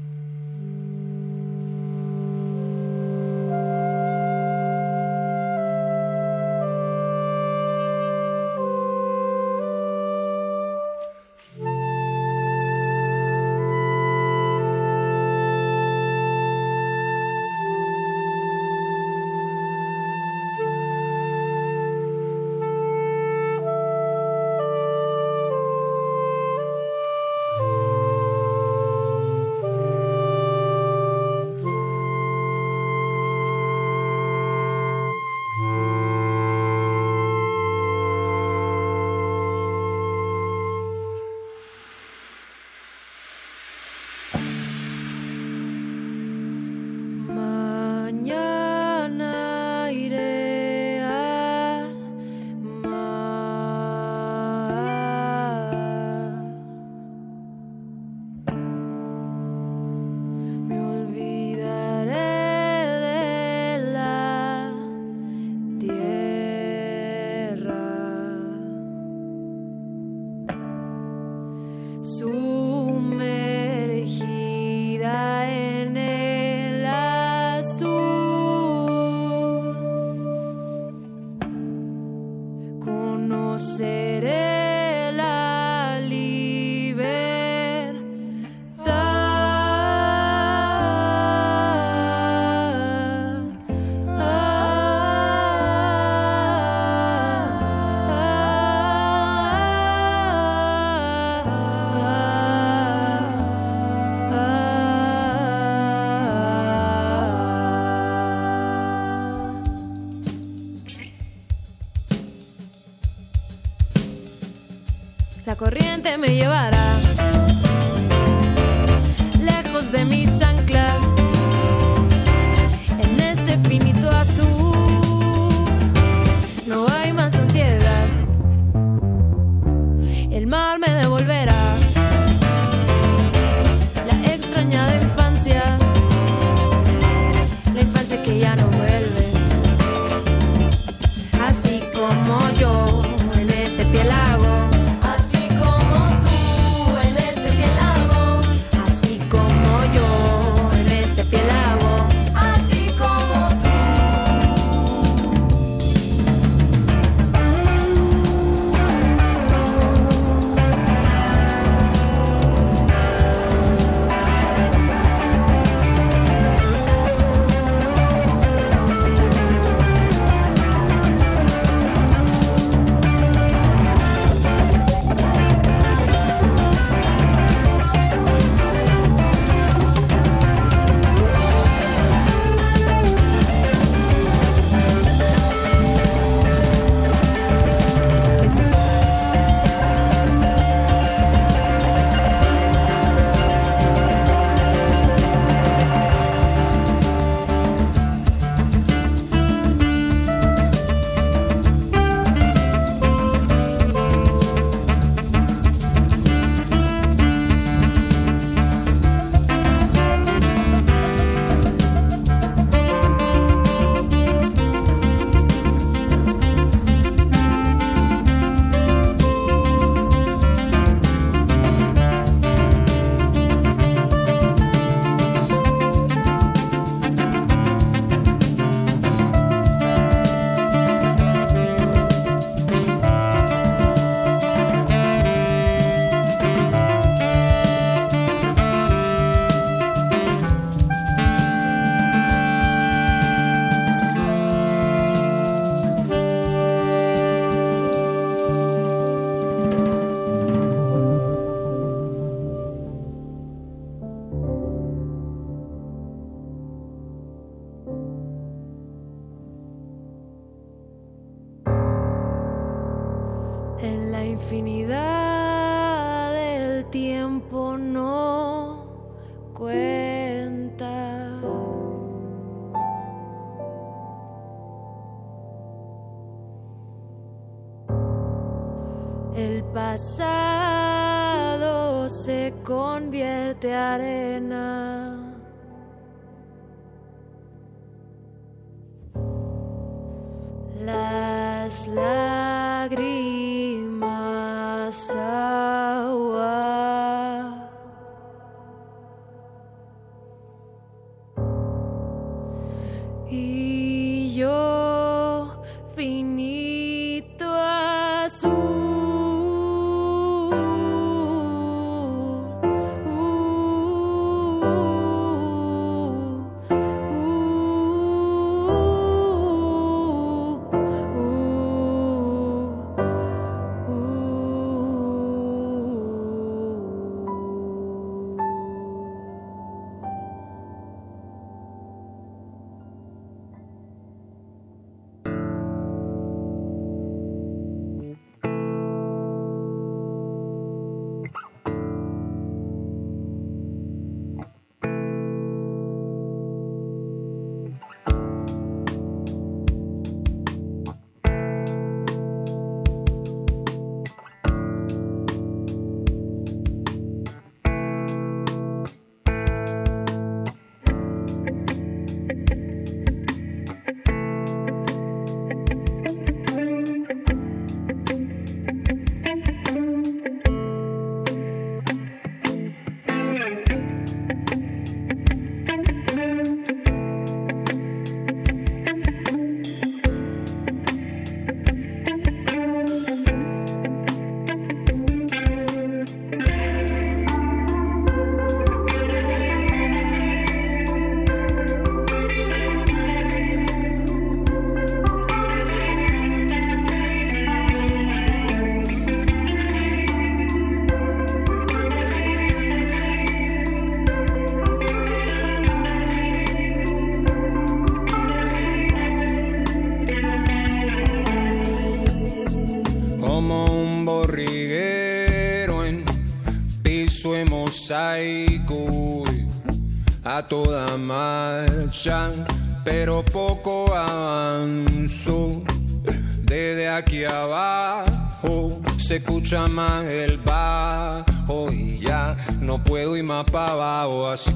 Me 116.22 116.36
llevará 116.36 116.81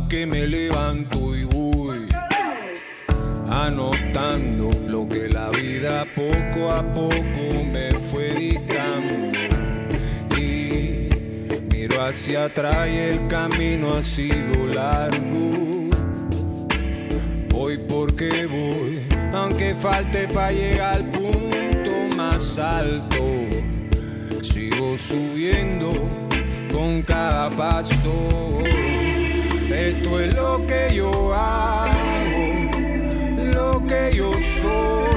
que 0.09 0.27
me 0.27 0.47
levanto 0.47 1.35
y 1.35 1.45
voy 1.45 2.07
anotando 3.51 4.71
lo 4.87 5.09
que 5.09 5.29
la 5.29 5.51
vida 5.51 6.07
poco 6.15 6.71
a 6.71 6.83
poco 6.93 7.65
me 7.65 7.93
fue 7.95 8.33
dictando. 8.35 9.39
Y 10.37 11.09
miro 11.71 12.05
hacia 12.05 12.45
atrás 12.45 12.89
y 12.89 12.97
el 12.97 13.27
camino 13.29 13.95
ha 13.95 14.03
sido 14.03 14.67
largo. 14.67 15.51
Voy 17.49 17.79
porque 17.79 18.47
voy, 18.47 19.01
aunque 19.35 19.75
falte 19.75 20.29
para 20.29 20.53
llegar 20.53 20.97
al 20.97 21.11
punto 21.11 22.17
más 22.17 22.59
alto. 22.59 23.17
Sigo 24.43 24.97
subiendo 24.99 25.91
con 26.73 27.03
cada 27.03 27.51
paso. 27.51 28.63
Esto 29.87 30.19
es 30.19 30.35
lo 30.35 30.67
que 30.67 30.97
yo 30.97 31.33
hago 31.33 32.71
lo 33.55 33.87
que 33.87 34.17
yo 34.17 34.33
soy 34.61 35.16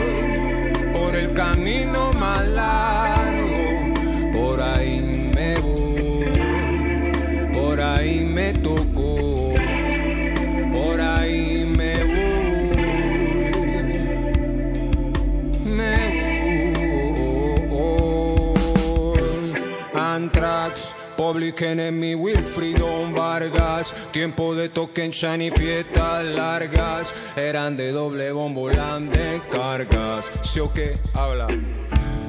Public 21.31 21.61
Enemy, 21.61 22.15
Wilfrido 22.15 23.07
Vargas. 23.11 23.93
Tiempo 24.11 24.55
de 24.55 24.69
token 24.69 25.11
shine 25.11 25.45
y 25.45 25.51
fiestas 25.51 26.25
largas. 26.25 27.13
Eran 27.35 27.77
de 27.77 27.91
doble 27.91 28.31
bombo, 28.31 28.67
de 28.67 29.39
cargas. 29.51 30.25
¿Sí 30.41 30.59
o 30.59 30.73
qué? 30.73 30.97
Habla. 31.13 31.47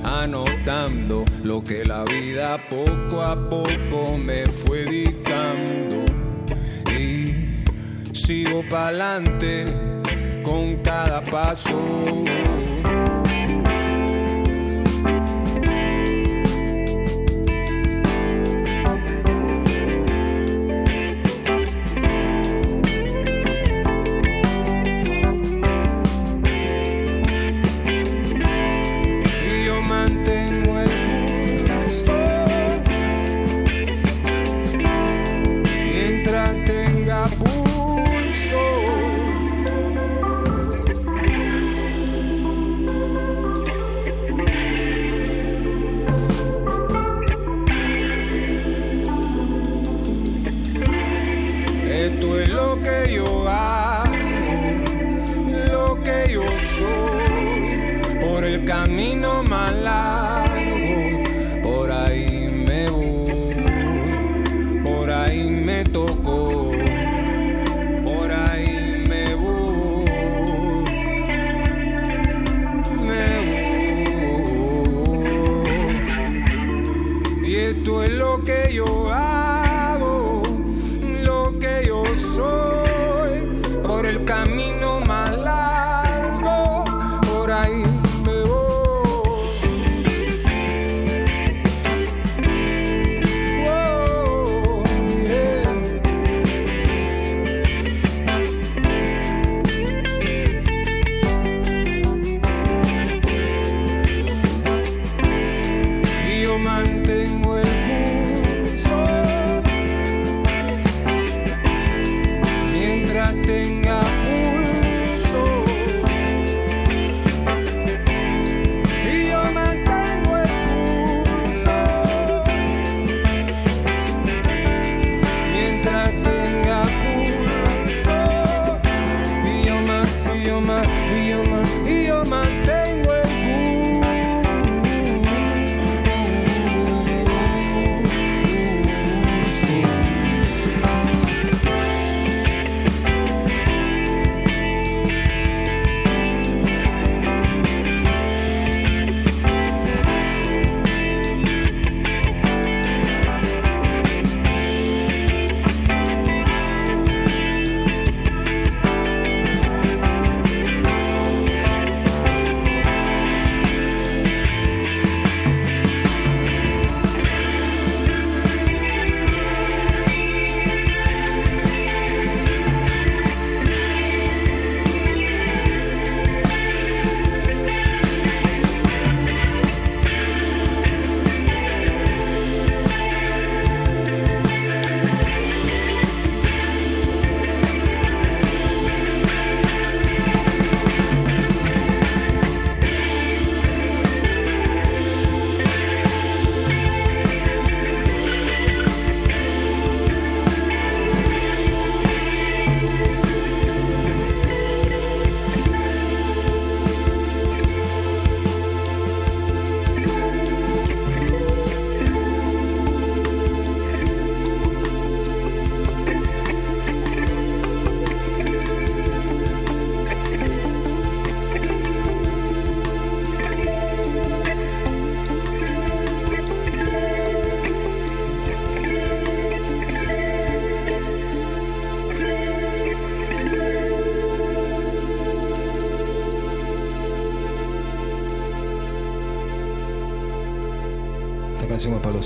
Anotando 0.05 1.24
lo 1.42 1.64
que 1.64 1.82
la 1.82 2.05
vida 2.05 2.59
poco 2.68 3.22
a 3.22 3.34
poco 3.48 4.18
me 4.18 4.44
fue 4.48 4.84
dictando. 4.84 6.05
Y 6.92 7.64
sigo 8.12 8.62
pa'lante 8.68 9.64
con 10.44 10.76
cada 10.82 11.24
paso. 11.24 11.80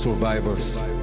Survivors. 0.04 0.93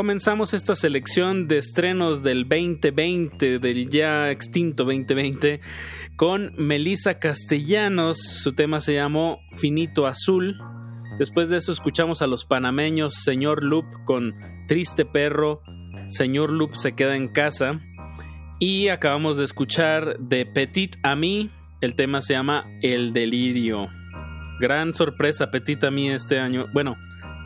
Comenzamos 0.00 0.54
esta 0.54 0.74
selección 0.76 1.46
de 1.46 1.58
estrenos 1.58 2.22
del 2.22 2.48
2020, 2.48 3.58
del 3.58 3.90
ya 3.90 4.30
extinto 4.30 4.84
2020, 4.84 5.60
con 6.16 6.54
Melissa 6.56 7.18
Castellanos. 7.18 8.16
Su 8.16 8.54
tema 8.54 8.80
se 8.80 8.94
llamó 8.94 9.40
Finito 9.58 10.06
Azul. 10.06 10.56
Después 11.18 11.50
de 11.50 11.58
eso 11.58 11.70
escuchamos 11.70 12.22
a 12.22 12.26
los 12.26 12.46
panameños 12.46 13.12
Señor 13.12 13.62
Loop 13.62 13.84
con 14.06 14.34
Triste 14.68 15.04
Perro, 15.04 15.60
Señor 16.08 16.50
Loop 16.50 16.76
se 16.76 16.92
queda 16.94 17.14
en 17.14 17.28
casa. 17.28 17.78
Y 18.58 18.88
acabamos 18.88 19.36
de 19.36 19.44
escuchar 19.44 20.18
de 20.18 20.46
Petit 20.46 20.96
Ami, 21.02 21.50
el 21.82 21.94
tema 21.94 22.22
se 22.22 22.32
llama 22.32 22.64
El 22.80 23.12
Delirio. 23.12 23.88
Gran 24.60 24.94
sorpresa 24.94 25.50
Petit 25.50 25.84
Ami 25.84 26.08
este 26.08 26.38
año. 26.38 26.68
Bueno, 26.72 26.96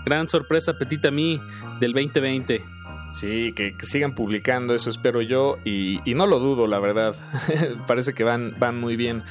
gran 0.07 0.29
sorpresa 0.29 0.79
Petit 0.79 1.05
Ami 1.05 1.41
del 1.85 1.93
2020. 1.93 2.63
Sí, 3.15 3.53
que, 3.53 3.77
que, 3.77 3.87
sigan 3.87 4.13
publicando, 4.15 4.75
eso 4.75 4.91
espero 4.91 5.23
yo, 5.23 5.57
y, 5.65 6.01
y 6.05 6.15
no 6.15 6.27
lo 6.27 6.41
dudo, 6.41 6.67
la 6.67 6.81
verdad. 6.81 7.15
Parece 7.87 8.13
que 8.13 8.25
van, 8.25 8.55
van 8.59 8.81
muy 8.81 8.97
bien. 8.97 9.23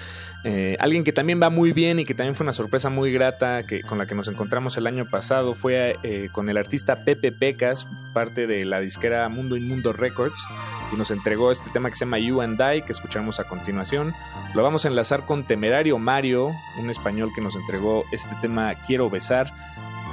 Eh, 0.46 0.76
alguien 0.82 1.06
que 1.06 1.14
también 1.14 1.42
va 1.42 1.50
muy 1.50 1.72
bien 1.72 2.00
y 2.00 2.06
que 2.06 2.14
también 2.14 2.36
fue 2.36 2.44
una 2.44 2.52
sorpresa 2.52 2.90
muy 2.90 3.14
grata 3.14 3.64
que, 3.64 3.82
con 3.82 3.98
la 3.98 4.06
que 4.06 4.14
nos 4.14 4.28
encontramos 4.28 4.76
el 4.76 4.88
año 4.88 5.06
pasado 5.06 5.54
fue 5.54 5.96
eh, 6.04 6.28
con 6.34 6.50
el 6.50 6.58
artista 6.58 7.06
Pepe 7.06 7.32
Pecas, 7.32 7.88
parte 8.14 8.46
de 8.46 8.66
la 8.66 8.82
disquera 8.82 9.30
Mundo 9.30 9.56
Inmundo 9.56 9.94
Records, 9.94 10.46
y 10.92 10.98
nos 10.98 11.12
entregó 11.12 11.52
este 11.52 11.70
tema 11.72 11.90
que 11.90 11.96
se 11.96 12.06
llama 12.06 12.20
You 12.20 12.42
and 12.42 12.60
I, 12.62 12.82
que 12.82 12.92
escuchamos 12.92 13.40
a 13.40 13.46
continuación. 13.46 14.14
Lo 14.54 14.64
vamos 14.64 14.84
a 14.84 14.90
enlazar 14.90 15.26
con 15.26 15.46
Temerario 15.46 15.98
Mario, 15.98 16.52
un 16.78 16.90
español 16.90 17.32
que 17.34 17.42
nos 17.42 17.56
entregó 17.56 18.04
este 18.12 18.36
tema 18.42 18.76
Quiero 18.86 19.10
Besar. 19.10 19.54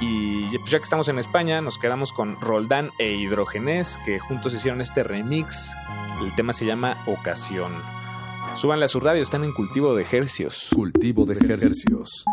Y 0.01 0.57
pues 0.57 0.71
ya 0.71 0.79
que 0.79 0.83
estamos 0.83 1.07
en 1.07 1.19
España, 1.19 1.61
nos 1.61 1.77
quedamos 1.77 2.11
con 2.11 2.41
Roldán 2.41 2.89
e 2.97 3.11
Hidrogenés, 3.11 3.99
que 4.03 4.19
juntos 4.19 4.53
hicieron 4.53 4.81
este 4.81 5.03
remix. 5.03 5.69
El 6.21 6.33
tema 6.35 6.53
se 6.53 6.65
llama 6.65 6.97
Ocasión. 7.05 7.71
Súbanle 8.55 8.85
a 8.85 8.87
su 8.87 8.99
radio, 8.99 9.21
están 9.21 9.43
en 9.43 9.53
cultivo 9.53 9.95
de 9.95 10.01
ejercios. 10.01 10.69
Cultivo 10.73 11.25
de 11.25 11.35
ejercios. 11.35 12.25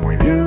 Muy 0.00 0.16
bien. 0.16 0.41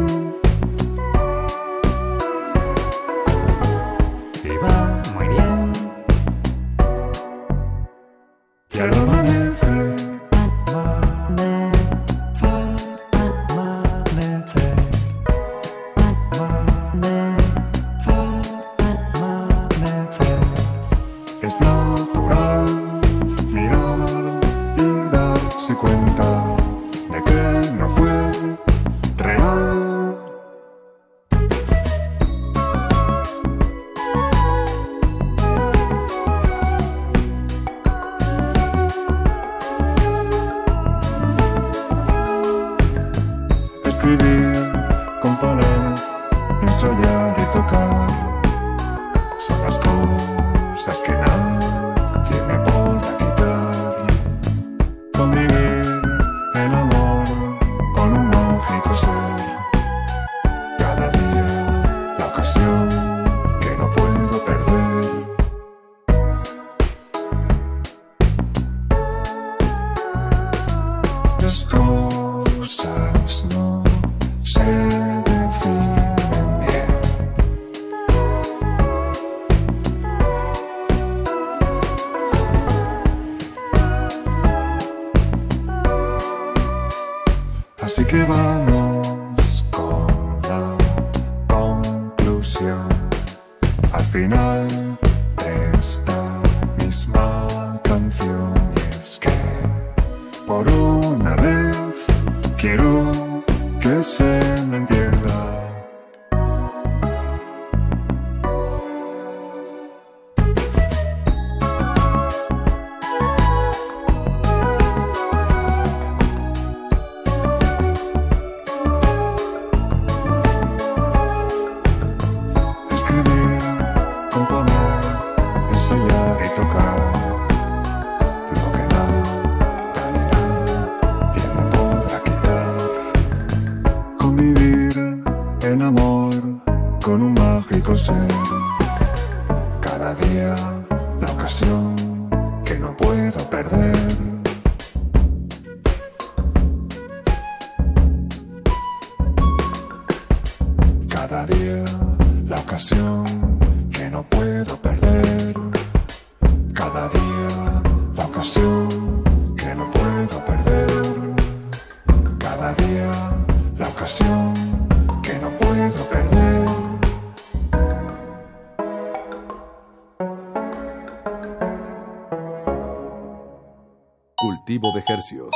De 174.96 175.04
hercios. 175.08 175.54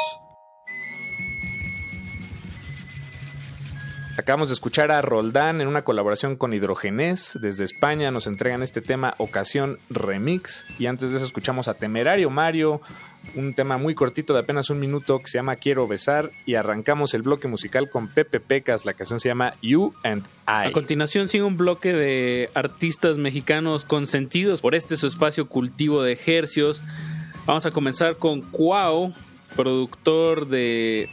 Acabamos 4.17 4.49
de 4.49 4.53
escuchar 4.53 4.91
a 4.91 5.01
Roldán 5.01 5.61
en 5.61 5.69
una 5.69 5.83
colaboración 5.83 6.35
con 6.35 6.51
Hidrogenés. 6.51 7.39
Desde 7.41 7.63
España 7.63 8.11
nos 8.11 8.27
entregan 8.27 8.61
este 8.61 8.81
tema 8.81 9.15
Ocasión 9.17 9.79
Remix. 9.89 10.65
Y 10.77 10.87
antes 10.87 11.11
de 11.11 11.15
eso 11.15 11.25
escuchamos 11.25 11.69
a 11.69 11.75
Temerario 11.75 12.29
Mario, 12.29 12.81
un 13.35 13.53
tema 13.53 13.77
muy 13.77 13.95
cortito 13.95 14.33
de 14.33 14.41
apenas 14.41 14.69
un 14.69 14.79
minuto 14.81 15.19
que 15.19 15.27
se 15.27 15.37
llama 15.37 15.55
Quiero 15.55 15.87
Besar. 15.87 16.31
Y 16.45 16.55
arrancamos 16.55 17.13
el 17.13 17.21
bloque 17.21 17.47
musical 17.47 17.89
con 17.89 18.09
Pepe 18.09 18.41
Pecas. 18.41 18.85
La 18.85 18.93
canción 18.93 19.21
se 19.21 19.29
llama 19.29 19.53
You 19.61 19.93
and 20.03 20.27
I. 20.45 20.67
A 20.67 20.71
continuación 20.73 21.29
sigue 21.29 21.45
un 21.45 21.55
bloque 21.55 21.93
de 21.93 22.49
artistas 22.55 23.15
mexicanos 23.17 23.85
consentidos 23.85 24.59
por 24.59 24.75
este 24.75 24.97
su 24.97 25.07
espacio 25.07 25.47
cultivo 25.47 26.03
de 26.03 26.11
ejercios. 26.11 26.83
Vamos 27.45 27.65
a 27.65 27.71
comenzar 27.71 28.17
con 28.17 28.41
Cuau, 28.41 29.13
productor 29.55 30.47
de, 30.47 31.09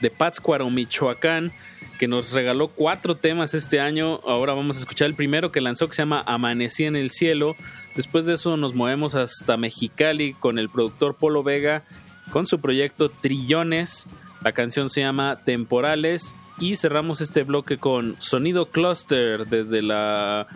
de 0.00 0.10
Pátzcuaro, 0.10 0.68
Michoacán, 0.70 1.52
que 1.98 2.08
nos 2.08 2.32
regaló 2.32 2.68
cuatro 2.68 3.16
temas 3.16 3.54
este 3.54 3.80
año. 3.80 4.20
Ahora 4.24 4.54
vamos 4.54 4.76
a 4.76 4.80
escuchar 4.80 5.06
el 5.06 5.14
primero 5.14 5.52
que 5.52 5.60
lanzó 5.60 5.88
que 5.88 5.94
se 5.94 6.02
llama 6.02 6.22
Amanecí 6.26 6.84
en 6.84 6.96
el 6.96 7.10
cielo. 7.10 7.56
Después 7.94 8.26
de 8.26 8.34
eso 8.34 8.56
nos 8.56 8.74
movemos 8.74 9.14
hasta 9.14 9.56
Mexicali 9.56 10.32
con 10.34 10.58
el 10.58 10.68
productor 10.68 11.16
Polo 11.16 11.42
Vega 11.42 11.84
con 12.30 12.46
su 12.46 12.60
proyecto 12.60 13.10
Trillones. 13.10 14.06
La 14.42 14.52
canción 14.52 14.88
se 14.88 15.02
llama 15.02 15.40
Temporales 15.44 16.34
y 16.58 16.76
cerramos 16.76 17.20
este 17.20 17.42
bloque 17.42 17.78
con 17.78 18.16
Sonido 18.18 18.70
Cluster 18.70 19.46
desde 19.46 19.82
la 19.82 20.46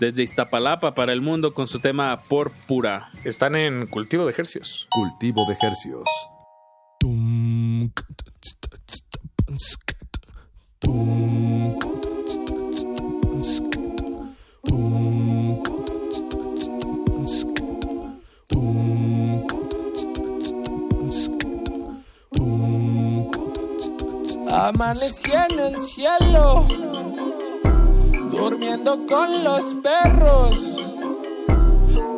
desde 0.00 0.22
Iztapalapa 0.22 0.94
para 0.94 1.12
el 1.12 1.20
mundo 1.20 1.54
con 1.54 1.68
su 1.68 1.78
tema 1.78 2.22
Por 2.28 2.52
Pura. 2.66 3.10
Están 3.24 3.54
en 3.56 3.86
Cultivo 3.86 4.24
de 4.24 4.32
Ejercios. 4.32 4.88
Cultivo 4.90 5.46
de 5.46 5.56
hercios. 5.60 6.04
Amanecí 24.50 25.30
en 25.32 25.58
el 25.60 25.80
cielo, 25.80 26.66
durmiendo 28.30 29.06
con 29.06 29.44
los 29.44 29.62
perros. 29.82 30.75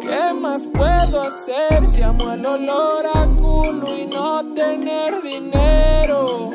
¿Qué 0.09 0.33
más 0.41 0.63
puedo 0.73 1.21
hacer 1.21 1.87
si 1.87 2.01
amo 2.01 2.33
el 2.33 2.47
olor 2.47 3.05
a 3.15 3.27
culo 3.27 3.95
y 3.95 4.07
no 4.07 4.43
tener 4.55 5.23
dinero? 5.23 6.49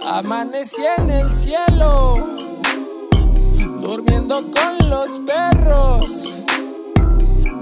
Amanecí 0.00 0.82
en 0.98 1.10
el 1.10 1.34
cielo, 1.34 2.14
durmiendo 3.80 4.40
con 4.52 4.88
los 4.88 5.08
perros. 5.26 6.04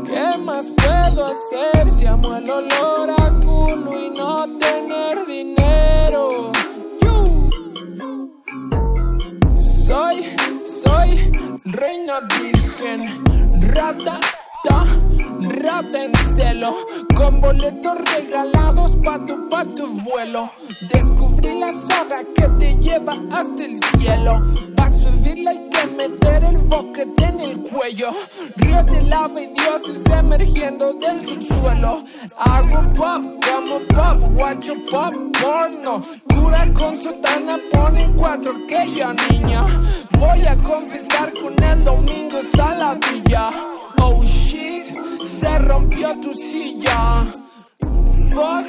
¿Qué 0.06 0.38
más 0.38 0.66
puedo 0.66 1.24
hacer 1.24 1.90
si 1.90 2.04
amo 2.04 2.36
el 2.36 2.50
olor 2.50 3.10
a 3.18 3.32
culo 3.40 3.98
y 3.98 4.10
no 4.10 4.46
tener 4.58 5.26
dinero? 5.26 6.52
Soy, 9.56 10.36
soy 10.62 11.32
reina 11.64 12.20
virgen, 12.38 13.24
rata, 13.72 14.20
ta, 14.66 14.84
rata 15.62 16.04
en 16.04 16.12
celo, 16.36 16.74
con 17.16 17.40
boletos 17.40 17.96
regalados 18.14 18.96
pa' 19.04 19.24
tu, 19.24 19.48
pa' 19.48 19.64
tu 19.64 19.86
vuelo. 20.02 20.50
Descubrí 20.92 21.58
la 21.58 21.72
soga 21.72 22.22
que 22.34 22.48
te 22.58 22.74
lleva 22.76 23.14
hasta 23.32 23.64
el 23.64 23.78
cielo. 23.80 24.42
Pa' 24.76 24.90
subirla 24.90 25.50
hay 25.50 25.70
que 25.70 25.86
meter 25.96 26.44
el 26.44 26.58
boquete 26.58 27.24
en 27.24 27.40
el 27.40 27.60
cuello. 27.60 28.10
Ríos 28.56 28.86
de 28.86 29.02
lava 29.02 29.40
y 29.40 29.46
dioses 29.48 30.02
emergiendo 30.10 30.92
del 30.94 31.26
subsuelo. 31.26 32.04
Hago 32.36 32.92
pop 32.92 33.22
como 33.46 33.78
pop, 33.94 34.32
guacho 34.36 34.74
pop 34.90 35.14
porno. 35.40 36.02
Cura 36.28 36.68
con 36.74 36.98
sotana, 36.98 37.56
pone 37.72 38.10
cuatro 38.16 38.52
que 38.68 38.92
yo 38.94 39.12
niña. 39.30 39.64
Voy 40.18 40.46
a 40.46 40.56
confesar 40.56 41.32
con 41.32 41.62
el 41.62 41.84
domingo 41.84 42.38
a 42.62 42.74
la 42.74 42.94
villa. 42.94 43.50
Oh 43.98 44.22
shit, 44.24 44.84
se 45.24 45.58
rompió 45.58 46.12
tu 46.20 46.32
silla. 46.34 47.26
Fuck, 48.36 48.68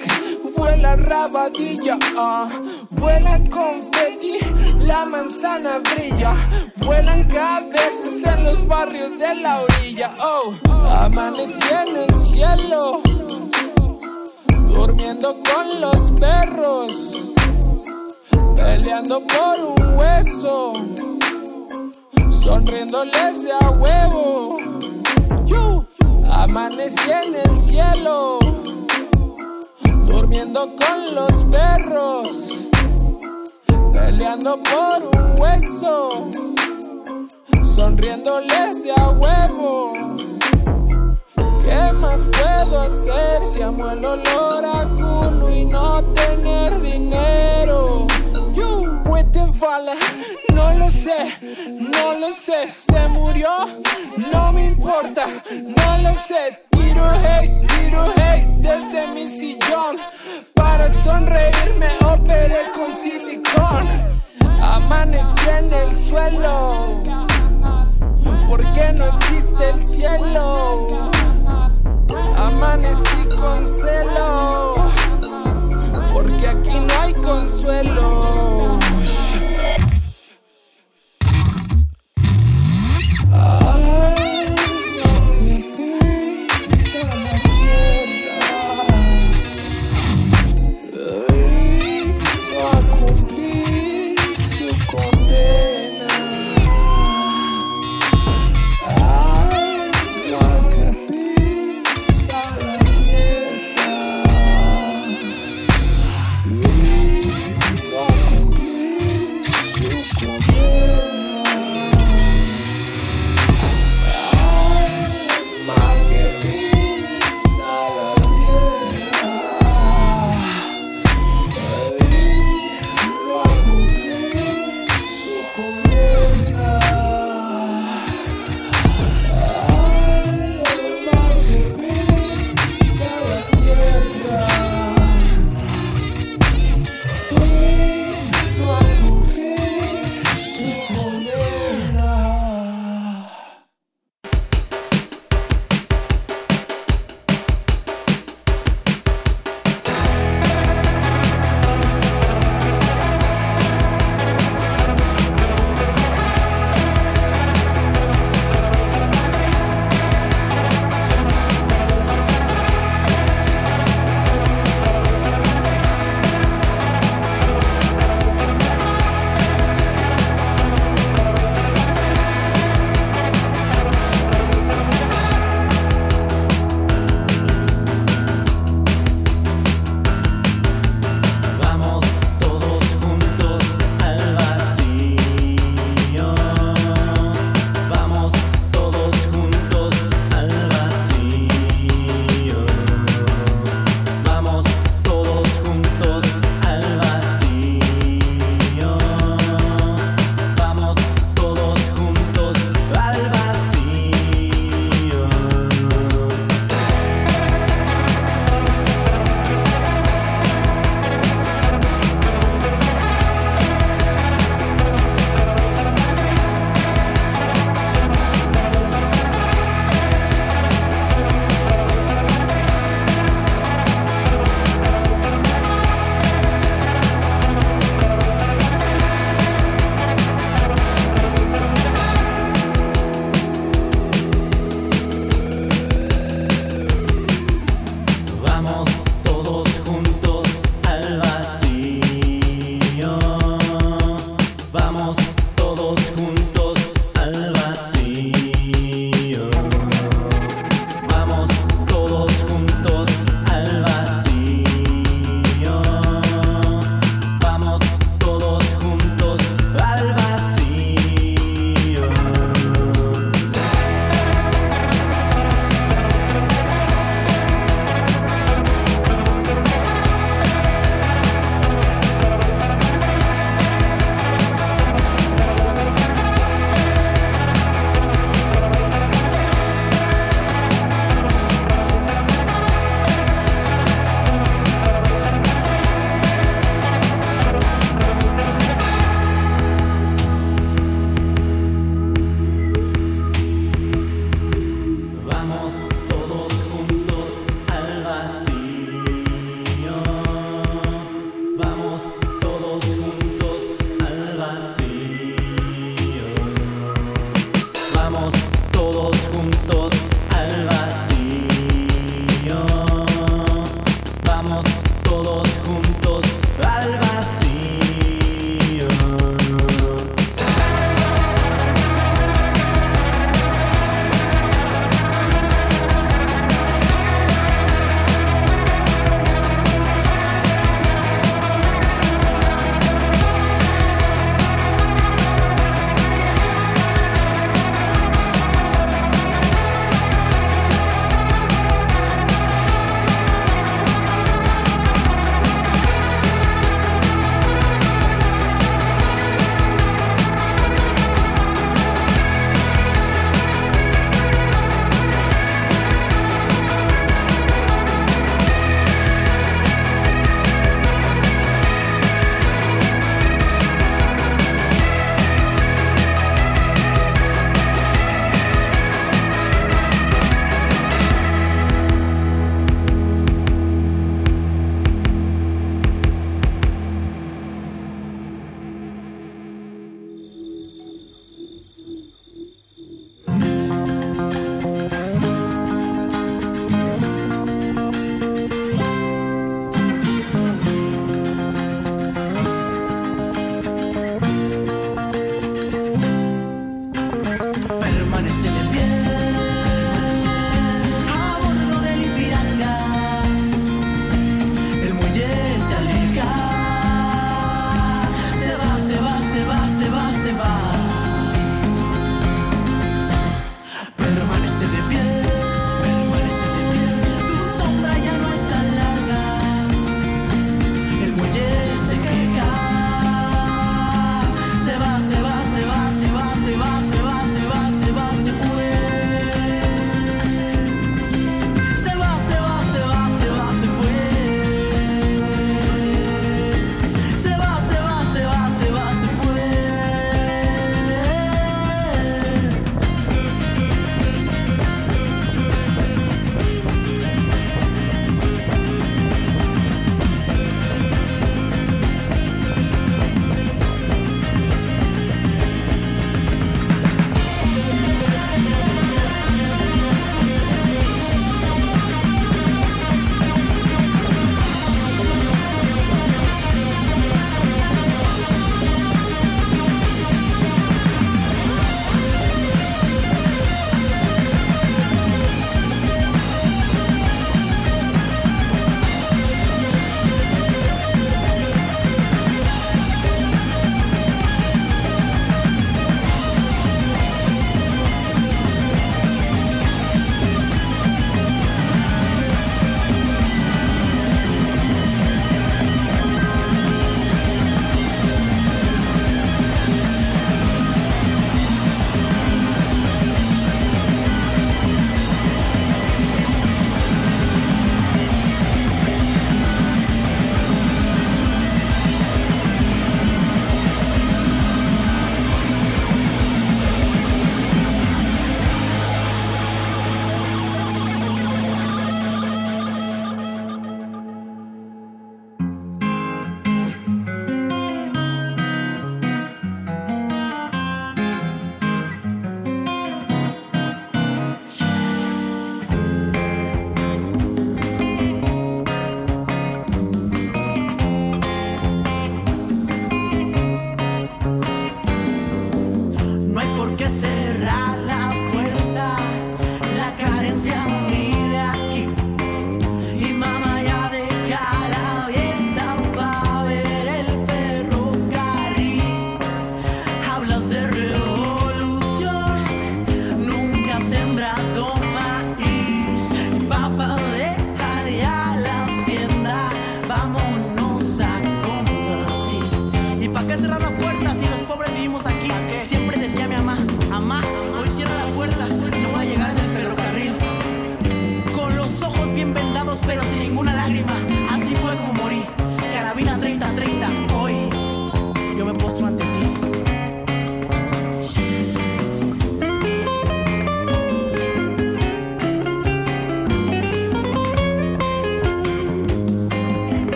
vuela 0.56 0.96
rabadilla, 0.96 1.98
ah. 2.18 2.48
vuela 2.92 3.38
confeti, 3.52 4.40
la 4.80 5.06
manzana 5.06 5.80
brilla, 5.80 6.32
vuelan 6.78 7.26
cabezas 7.26 8.24
en 8.24 8.44
los 8.46 8.68
barrios 8.68 9.20
de 9.20 9.36
la 9.36 9.62
orilla, 9.62 10.16
oh, 10.24 10.54
amanecí 11.04 11.68
en 11.70 11.98
el 11.98 12.18
cielo, 12.18 13.02
durmiendo 14.74 15.36
con 15.44 15.82
los 15.82 16.12
perros, 16.18 16.94
peleando 18.56 19.22
por 19.28 19.60
un 19.60 19.98
hueso, 19.98 20.74
sonriéndoles 22.42 23.44
de 23.44 23.52
a 23.52 23.70
huevo. 23.72 24.58
Amanecí 26.50 27.12
en 27.12 27.36
el 27.36 27.60
cielo, 27.60 28.40
durmiendo 30.08 30.62
con 30.62 31.16
los 31.16 31.34
perros, 31.52 32.30
peleando 33.92 34.58
por 34.64 35.22
un 35.22 35.42
hueso, 35.42 36.32
sonriéndoles 37.76 38.82
de 38.82 38.92
a 38.96 39.10
huevo. 39.10 39.92
¿Qué 41.66 41.94
más 42.00 42.20
puedo 42.32 42.80
hacer 42.80 43.46
si 43.54 43.62
amo 43.62 43.92
el 43.92 44.06
olor 44.06 44.66
a 44.66 44.84
culo 44.96 45.50
y 45.52 45.66
no 45.66 46.02
tener 46.14 46.82
dinero? 46.82 48.08
Yo, 48.56 48.84
te 49.34 49.46
vale, 49.60 49.92
no 50.58 50.74
lo 50.74 50.90
sé, 50.90 51.20
no 51.94 52.14
lo 52.16 52.34
sé, 52.34 52.68
se 52.68 53.08
murió, 53.10 53.50
no 54.32 54.52
me 54.52 54.66
importa, 54.66 55.28
no 55.52 55.98
lo 56.02 56.14
sé. 56.16 56.64
Tiro 56.72 57.06
hate, 57.24 57.68
tiro 57.68 58.04
hate 58.18 58.48
desde 58.68 59.08
mi 59.14 59.28
sillón. 59.28 59.98
Para 60.56 60.90
sonreírme 61.04 61.90
operé 62.14 62.72
con 62.74 62.92
silicón. 62.92 63.84
Amanecí 64.60 65.48
en 65.60 65.74
el 65.74 65.92
suelo, 66.10 67.04
porque 68.48 68.94
no 68.98 69.06
existe 69.14 69.70
el 69.70 69.86
cielo. 69.86 70.88
Amanecí 72.36 73.22
con 73.42 73.60
celo, 73.80 74.76
porque 76.14 76.48
aquí 76.48 76.80
no 76.88 77.02
hay 77.02 77.14
consuelo. 77.14 78.78
Uh, 83.40 83.67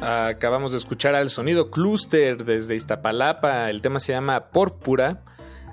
Acabamos 0.00 0.72
de 0.72 0.78
escuchar 0.78 1.14
al 1.14 1.30
sonido 1.30 1.70
Cluster 1.70 2.44
desde 2.44 2.74
Iztapalapa. 2.76 3.70
El 3.70 3.82
tema 3.82 3.98
se 3.98 4.12
llama 4.12 4.50
Púrpura. 4.50 5.22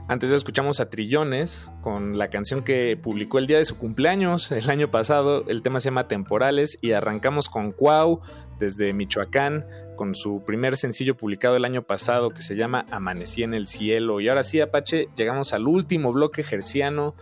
Antes 0.07 0.31
ya 0.31 0.35
escuchamos 0.35 0.81
a 0.81 0.89
Trillones 0.89 1.71
con 1.81 2.17
la 2.17 2.29
canción 2.29 2.63
que 2.63 2.97
publicó 3.01 3.39
el 3.39 3.47
día 3.47 3.57
de 3.57 3.65
su 3.65 3.77
cumpleaños 3.77 4.51
el 4.51 4.69
año 4.69 4.91
pasado. 4.91 5.47
El 5.47 5.61
tema 5.61 5.79
se 5.79 5.85
llama 5.85 6.07
Temporales 6.07 6.77
y 6.81 6.91
arrancamos 6.91 7.47
con 7.47 7.71
Cuau 7.71 8.21
desde 8.59 8.91
Michoacán 8.91 9.65
con 9.95 10.15
su 10.15 10.43
primer 10.45 10.75
sencillo 10.77 11.15
publicado 11.15 11.55
el 11.55 11.63
año 11.63 11.83
pasado 11.83 12.31
que 12.31 12.41
se 12.41 12.55
llama 12.55 12.85
Amanecí 12.91 13.43
en 13.43 13.53
el 13.53 13.67
cielo. 13.67 14.19
Y 14.19 14.27
ahora 14.27 14.43
sí, 14.43 14.59
Apache, 14.59 15.07
llegamos 15.15 15.53
al 15.53 15.67
último 15.67 16.11
bloque 16.11 16.43
gerciano 16.43 17.15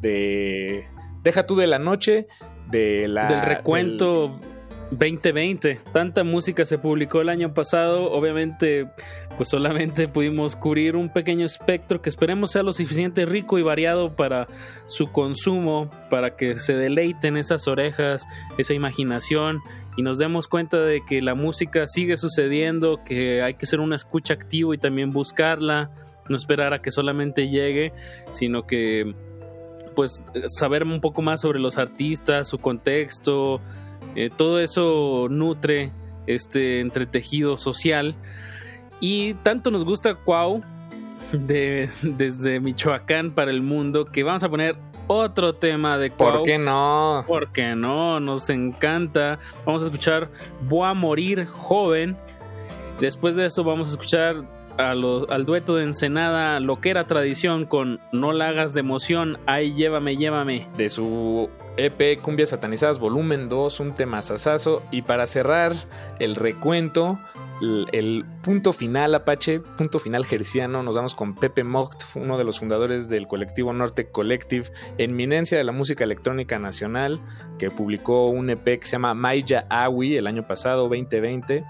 de 0.00 0.86
Deja 1.22 1.46
tú 1.46 1.56
de 1.56 1.66
la 1.66 1.78
noche 1.78 2.28
de 2.70 3.08
la 3.08 3.28
del 3.28 3.42
recuento 3.42 4.38
2020. 4.90 5.80
Tanta 5.92 6.24
música 6.24 6.64
se 6.64 6.78
publicó 6.78 7.20
el 7.20 7.28
año 7.28 7.52
pasado. 7.54 8.10
Obviamente, 8.10 8.88
pues 9.36 9.48
solamente 9.48 10.08
pudimos 10.08 10.56
cubrir 10.56 10.96
un 10.96 11.12
pequeño 11.12 11.44
espectro 11.46 12.00
que 12.00 12.08
esperemos 12.08 12.52
sea 12.52 12.62
lo 12.62 12.72
suficiente 12.72 13.26
rico 13.26 13.58
y 13.58 13.62
variado 13.62 14.16
para 14.16 14.46
su 14.86 15.12
consumo, 15.12 15.90
para 16.10 16.36
que 16.36 16.56
se 16.56 16.74
deleiten 16.74 17.36
esas 17.36 17.68
orejas, 17.68 18.26
esa 18.56 18.74
imaginación 18.74 19.60
y 19.98 20.02
nos 20.02 20.18
demos 20.18 20.46
cuenta 20.46 20.78
de 20.78 21.04
que 21.04 21.20
la 21.20 21.34
música 21.34 21.88
sigue 21.88 22.16
sucediendo, 22.16 23.02
que 23.04 23.42
hay 23.42 23.54
que 23.54 23.66
ser 23.66 23.80
una 23.80 23.96
escucha 23.96 24.32
activo 24.32 24.72
y 24.72 24.78
también 24.78 25.10
buscarla, 25.10 25.90
no 26.28 26.36
esperar 26.36 26.72
a 26.72 26.80
que 26.80 26.92
solamente 26.92 27.48
llegue, 27.48 27.92
sino 28.30 28.64
que 28.64 29.12
pues 29.96 30.22
saber 30.46 30.84
un 30.84 31.00
poco 31.00 31.20
más 31.20 31.40
sobre 31.40 31.58
los 31.58 31.78
artistas, 31.78 32.46
su 32.46 32.58
contexto, 32.58 33.60
eh, 34.18 34.30
todo 34.34 34.60
eso 34.60 35.28
nutre 35.30 35.92
este 36.26 36.80
entretejido 36.80 37.56
social. 37.56 38.14
Y 39.00 39.34
tanto 39.34 39.70
nos 39.70 39.84
gusta 39.84 40.14
Cuau 40.16 40.62
de, 41.32 41.88
desde 42.02 42.60
Michoacán 42.60 43.30
para 43.32 43.50
el 43.50 43.62
mundo 43.62 44.04
que 44.06 44.22
vamos 44.24 44.42
a 44.42 44.48
poner 44.48 44.76
otro 45.06 45.54
tema 45.54 45.96
de 45.98 46.10
Cuau. 46.10 46.38
¿Por 46.38 46.42
qué 46.44 46.58
no? 46.58 47.24
¿Por 47.26 47.52
qué 47.52 47.74
no? 47.74 48.20
Nos 48.20 48.50
encanta. 48.50 49.38
Vamos 49.64 49.82
a 49.82 49.86
escuchar 49.86 50.28
Voy 50.68 50.86
a 50.88 50.94
morir 50.94 51.46
joven. 51.46 52.16
Después 53.00 53.36
de 53.36 53.46
eso 53.46 53.62
vamos 53.64 53.88
a 53.88 53.90
escuchar 53.92 54.44
a 54.76 54.94
los- 54.94 55.28
al 55.30 55.44
dueto 55.44 55.74
de 55.76 55.84
Ensenada, 55.84 56.60
lo 56.60 56.80
que 56.80 56.90
era 56.90 57.06
tradición 57.06 57.64
con 57.66 58.00
No 58.12 58.32
la 58.32 58.48
hagas 58.48 58.74
de 58.74 58.80
emoción, 58.80 59.38
ay 59.46 59.74
llévame, 59.74 60.16
llévame. 60.16 60.68
de 60.76 60.88
su 60.88 61.48
EP 61.78 62.20
Cumbias 62.20 62.50
Satanizadas 62.50 62.98
Volumen 62.98 63.48
2, 63.48 63.80
un 63.80 63.92
tema 63.92 64.20
sasazo. 64.20 64.82
Y 64.90 65.02
para 65.02 65.26
cerrar 65.26 65.72
el 66.18 66.34
recuento, 66.34 67.18
el, 67.92 68.24
punto 68.42 68.72
final 68.72 69.14
Apache, 69.14 69.60
punto 69.60 69.98
final 69.98 70.26
gerciano, 70.26 70.82
nos 70.82 70.94
vamos 70.94 71.14
con 71.14 71.34
Pepe 71.34 71.64
Mocht, 71.64 72.02
uno 72.16 72.36
de 72.36 72.44
los 72.44 72.58
fundadores 72.58 73.08
del 73.08 73.26
colectivo 73.26 73.72
Norte 73.72 74.10
Collective, 74.10 74.70
eminencia 74.98 75.56
de 75.56 75.64
la 75.64 75.72
música 75.72 76.04
electrónica 76.04 76.58
nacional, 76.58 77.20
que 77.58 77.70
publicó 77.70 78.28
un 78.28 78.50
EP 78.50 78.64
que 78.64 78.86
se 78.86 78.92
llama 78.92 79.14
Maya 79.14 79.66
Awi 79.70 80.16
el 80.16 80.26
año 80.26 80.46
pasado, 80.46 80.88
2020. 80.88 81.64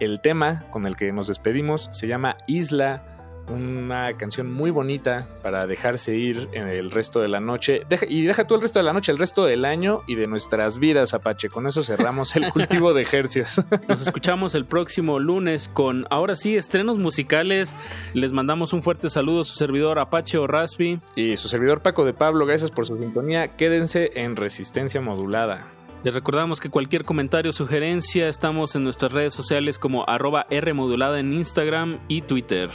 El 0.00 0.20
tema 0.20 0.64
con 0.70 0.86
el 0.86 0.96
que 0.96 1.12
nos 1.12 1.28
despedimos 1.28 1.88
se 1.92 2.08
llama 2.08 2.36
Isla, 2.46 3.11
una 3.48 4.12
canción 4.16 4.50
muy 4.52 4.70
bonita 4.70 5.28
para 5.42 5.66
dejarse 5.66 6.16
ir 6.16 6.48
en 6.52 6.68
el 6.68 6.90
resto 6.90 7.20
de 7.20 7.28
la 7.28 7.40
noche. 7.40 7.82
Deja- 7.88 8.06
y 8.08 8.22
deja 8.22 8.46
tú 8.46 8.54
el 8.54 8.62
resto 8.62 8.78
de 8.78 8.84
la 8.84 8.92
noche, 8.92 9.12
el 9.12 9.18
resto 9.18 9.44
del 9.44 9.64
año 9.64 10.02
y 10.06 10.14
de 10.14 10.26
nuestras 10.26 10.78
vidas, 10.78 11.12
Apache. 11.14 11.48
Con 11.48 11.66
eso 11.66 11.82
cerramos 11.82 12.34
el 12.36 12.48
cultivo 12.52 12.94
de 12.94 13.02
ejercicios. 13.02 13.64
Nos 13.88 14.02
escuchamos 14.02 14.54
el 14.54 14.64
próximo 14.64 15.18
lunes 15.18 15.68
con, 15.68 16.06
ahora 16.10 16.36
sí, 16.36 16.56
estrenos 16.56 16.98
musicales. 16.98 17.74
Les 18.14 18.32
mandamos 18.32 18.72
un 18.72 18.82
fuerte 18.82 19.10
saludo 19.10 19.42
a 19.42 19.44
su 19.44 19.54
servidor 19.56 19.98
Apache 19.98 20.38
o 20.38 20.46
Raspi. 20.46 21.00
Y 21.16 21.36
su 21.36 21.48
servidor 21.48 21.82
Paco 21.82 22.04
de 22.04 22.14
Pablo, 22.14 22.46
gracias 22.46 22.70
por 22.70 22.86
su 22.86 22.96
sintonía. 22.98 23.48
Quédense 23.56 24.12
en 24.14 24.36
resistencia 24.36 25.00
modulada. 25.00 25.66
Les 26.04 26.12
recordamos 26.14 26.58
que 26.58 26.68
cualquier 26.68 27.04
comentario 27.04 27.50
o 27.50 27.52
sugerencia 27.52 28.28
estamos 28.28 28.74
en 28.74 28.82
nuestras 28.82 29.12
redes 29.12 29.34
sociales 29.34 29.78
como 29.78 30.08
arroba 30.08 30.46
Rmodulada 30.50 31.20
en 31.20 31.32
Instagram 31.32 32.00
y 32.08 32.22
Twitter. 32.22 32.70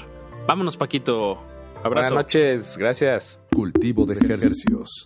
Vámonos, 0.47 0.77
Paquito. 0.77 1.37
Abrazo. 1.83 1.89
Buenas 1.91 2.11
noches, 2.11 2.77
gracias. 2.77 3.39
Cultivo 3.53 4.05
de 4.05 4.13
ejercicios. 4.13 5.03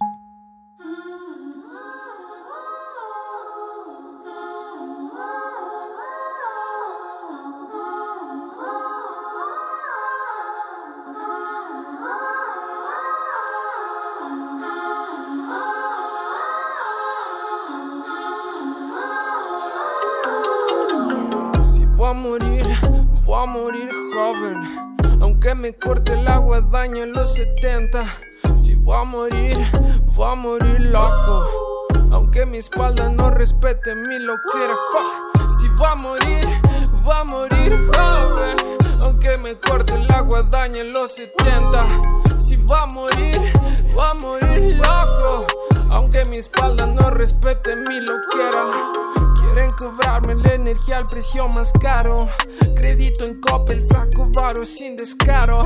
Si 21.73 21.85
voy 21.85 22.09
a 22.09 22.13
morir, 22.13 22.65
voy 23.26 23.43
a 23.43 23.45
morir 23.47 23.89
joven. 24.13 24.90
Aunque 25.19 25.55
me 25.55 25.73
corte 25.73 26.13
el 26.13 26.27
agua 26.27 26.61
daño 26.61 27.03
en 27.03 27.13
los 27.13 27.33
70. 27.33 28.03
Si 28.55 28.75
voy 28.75 28.97
a 28.97 29.03
morir, 29.03 29.57
voy 30.15 30.31
a 30.31 30.35
morir 30.35 30.81
loco. 30.81 31.87
Aunque 32.11 32.45
mi 32.45 32.57
espalda 32.57 33.09
no 33.09 33.29
respete 33.29 33.95
mi 33.95 34.17
loquera. 34.17 34.75
Fuck. 34.91 35.51
Si 35.59 35.67
voy 35.69 35.87
a 35.91 35.95
morir, 35.95 36.47
voy 37.03 37.15
a 37.15 37.23
morir 37.23 37.77
joven. 37.93 38.57
Aunque 39.03 39.31
me 39.43 39.59
corte 39.59 39.95
el 39.95 40.11
agua 40.11 40.43
daño 40.43 40.81
en 40.81 40.93
los 40.93 41.13
70. 41.13 41.81
Si 42.39 42.55
voy 42.57 42.77
a 42.81 42.85
morir, 42.93 43.53
voy 43.95 44.05
a 44.05 44.13
morir 44.15 44.75
loco. 44.77 45.47
Aunque 45.93 46.23
mi 46.30 46.38
espalda 46.38 46.85
no 46.85 47.09
respete 47.09 47.76
mi 47.76 47.99
loquera. 47.99 48.65
Quieren 49.39 49.69
cobrarme 49.72 50.35
la 50.35 50.53
energía 50.53 50.97
al 50.97 51.07
precio 51.07 51.47
más 51.47 51.72
caro. 51.81 52.27
Crédito 52.76 53.26
en 53.26 53.41
Coppel, 53.41 53.85
saco 53.85 54.30
varo 54.34 54.65
sin 54.65 54.95
descaro. 54.95 55.61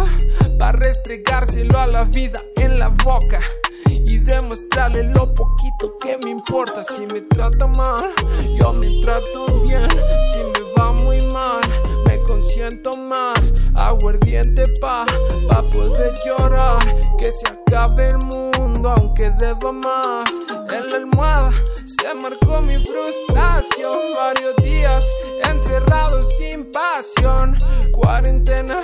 Para 0.59 0.73
restregárselo 0.73 1.79
a 1.79 1.87
la 1.87 2.03
vida 2.03 2.41
en 2.57 2.77
la 2.79 2.89
boca. 2.89 3.39
y 3.87 4.17
demostrarle 4.19 5.03
lo 5.03 5.33
poquito 5.33 5.97
que 6.01 6.17
me 6.17 6.29
importa. 6.31 6.83
Si 6.83 7.05
me 7.05 7.21
trata 7.21 7.67
mal, 7.67 8.11
yo 8.59 8.73
me 8.73 9.01
trato 9.03 9.45
bien. 9.61 9.87
Si 10.33 10.39
me 10.39 10.73
va 10.77 10.91
muy 10.93 11.19
mal, 11.33 11.61
me 12.07 12.19
consiento 12.21 12.95
más. 12.97 13.53
Aguardiente 13.75 14.63
pa, 14.81 15.05
pa 15.47 15.61
poder 15.71 16.13
llorar. 16.25 16.79
Que 17.17 17.31
se 17.31 17.47
acabe 17.47 18.09
el 18.09 18.17
mundo, 18.27 18.93
aunque 18.97 19.31
deba 19.39 19.71
más. 19.71 20.29
En 20.71 20.91
la 20.91 20.97
almohada 20.97 21.51
se 21.85 22.13
marcó 22.15 22.61
mi 22.61 22.83
frustración. 22.83 24.13
Varios 24.15 24.55
días 24.57 25.05
encerrado 25.49 26.23
sin 26.37 26.71
pasión. 26.71 27.57
Cuarentena 27.91 28.81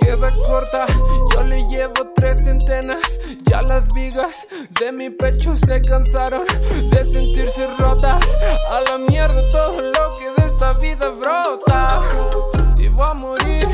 queda 0.00 0.32
corta, 0.46 0.86
yo 1.32 1.42
le 1.42 1.66
llevo 1.68 2.12
tres 2.14 2.44
centenas. 2.44 3.02
Ya 3.44 3.62
las 3.62 3.92
vigas 3.94 4.46
de 4.80 4.92
mi 4.92 5.10
pecho 5.10 5.54
se 5.56 5.80
cansaron 5.82 6.44
de 6.90 7.04
sentirse 7.04 7.66
rotas. 7.78 8.22
A 8.70 8.80
la 8.80 8.98
mierda 8.98 9.48
todo 9.50 9.80
lo 9.80 10.14
que 10.14 10.30
de 10.40 10.48
esta 10.48 10.72
vida 10.74 11.10
brota. 11.10 12.02
Si 12.74 12.88
voy 12.88 13.06
a 13.08 13.14
morir, 13.14 13.68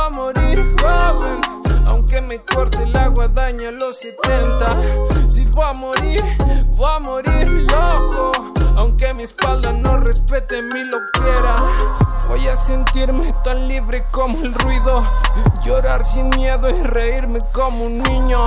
voy 0.00 0.06
a 0.06 0.10
morir 0.10 0.76
joven. 0.80 1.40
Aunque 1.88 2.20
me 2.22 2.38
corte 2.44 2.82
el 2.82 2.96
agua, 2.96 3.28
daña 3.28 3.70
los 3.70 3.98
70. 3.98 5.30
Si 5.30 5.44
voy 5.46 5.64
a 5.66 5.72
morir, 5.74 6.24
voy 6.70 6.90
a 6.90 6.98
morir 7.00 7.50
loco. 7.50 8.32
Aunque 8.78 9.12
mi 9.14 9.24
espalda 9.24 9.72
no 9.72 9.98
respete 9.98 10.62
mi 10.62 10.84
loquera. 10.84 11.56
Voy 12.28 12.46
a 12.46 12.56
sentirme 12.56 13.28
tan 13.42 13.68
libre 13.68 14.04
como 14.12 14.38
el 14.38 14.54
ruido. 14.54 15.02
Llorar 15.64 16.04
sin 16.06 16.30
miedo 16.30 16.70
y 16.70 16.74
reírme 16.74 17.40
como 17.52 17.84
un 17.84 18.02
niño. 18.02 18.46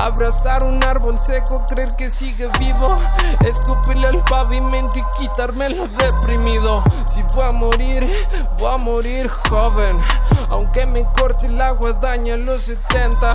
Abrazar 0.00 0.64
un 0.64 0.82
árbol 0.84 1.18
seco, 1.18 1.64
creer 1.68 1.94
que 1.96 2.10
sigue 2.10 2.48
vivo. 2.58 2.96
Escupirle 3.44 4.06
al 4.06 4.22
pavimento 4.24 4.98
y 4.98 5.04
quitarme 5.18 5.68
lo 5.70 5.88
deprimido. 5.88 6.82
Si 7.12 7.22
voy 7.34 7.44
a 7.44 7.50
morir, 7.50 8.10
voy 8.58 8.72
a 8.72 8.76
morir 8.78 9.28
joven. 9.28 10.00
Aunque 10.50 10.84
me 10.92 11.04
corte 11.18 11.46
el 11.46 11.60
agua, 11.60 11.92
daña 11.94 12.36
los 12.36 12.62
70. 12.62 13.32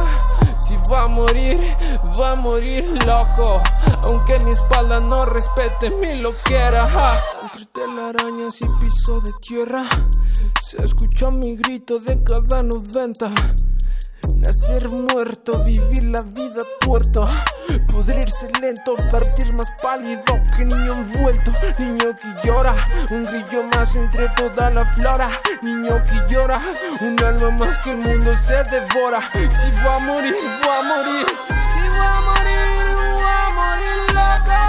Si 0.61 0.77
voy 0.88 0.98
a 0.98 1.06
morir, 1.06 1.69
voy 2.15 2.26
a 2.26 2.36
morir 2.36 2.86
loco. 3.06 3.61
Aunque 4.03 4.40
mi 4.45 4.52
espalda 4.52 4.99
no 4.99 5.26
respete 5.26 5.90
mi 5.90 6.22
loquera. 6.22 6.88
ja. 6.88 7.19
Entre 7.44 7.65
telarañas 7.68 8.57
y 8.61 8.68
piso 8.81 9.19
de 9.22 9.31
tierra, 9.41 9.86
se 10.61 10.84
escucha 10.84 11.31
mi 11.31 11.56
grito 11.56 11.99
de 11.99 12.23
cada 12.23 12.64
90. 12.64 13.31
Nacer 14.49 14.91
muerto, 14.91 15.63
vivir 15.63 16.05
la 16.05 16.23
vida 16.23 16.63
tuerto. 16.80 17.23
Pudrirse 17.88 18.49
lento, 18.59 18.95
partir 19.11 19.53
más 19.53 19.67
pálido 19.84 20.23
que 20.57 20.65
niño 20.65 20.91
envuelto 20.91 21.53
Niño 21.77 22.17
que 22.19 22.47
llora, 22.47 22.73
un 23.11 23.27
grillo 23.27 23.61
más 23.76 23.95
entre 23.95 24.27
toda 24.30 24.71
la 24.71 24.84
flora. 24.95 25.30
Niño 25.61 26.03
que 26.07 26.34
llora, 26.34 26.59
un 27.01 27.23
alma 27.23 27.51
más 27.51 27.77
que 27.84 27.91
el 27.91 27.97
mundo 27.97 28.35
se 28.38 28.55
devora. 28.63 29.21
Si 29.34 29.84
va 29.85 29.97
a 29.97 29.99
morir, 29.99 30.34
va 30.65 30.80
a 30.80 30.84
morir. 30.97 31.27
Si 31.71 31.88
va 31.99 32.17
a 32.17 32.21
morir, 32.21 32.85
va 33.23 33.45
a 33.45 33.49
morir 33.53 33.97
loco. 34.17 34.61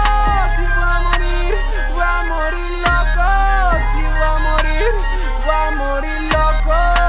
Si 0.57 0.63
va 0.77 0.89
a 0.91 1.01
morir, 1.09 1.55
va 1.99 2.19
a 2.19 2.25
morir 2.25 2.69
loco. 2.85 3.25
Si 3.95 4.03
va 4.19 4.29
a 4.29 4.41
morir, 4.47 4.93
va 5.47 5.67
a 5.67 5.71
morir 5.71 6.21
loco 6.31 7.00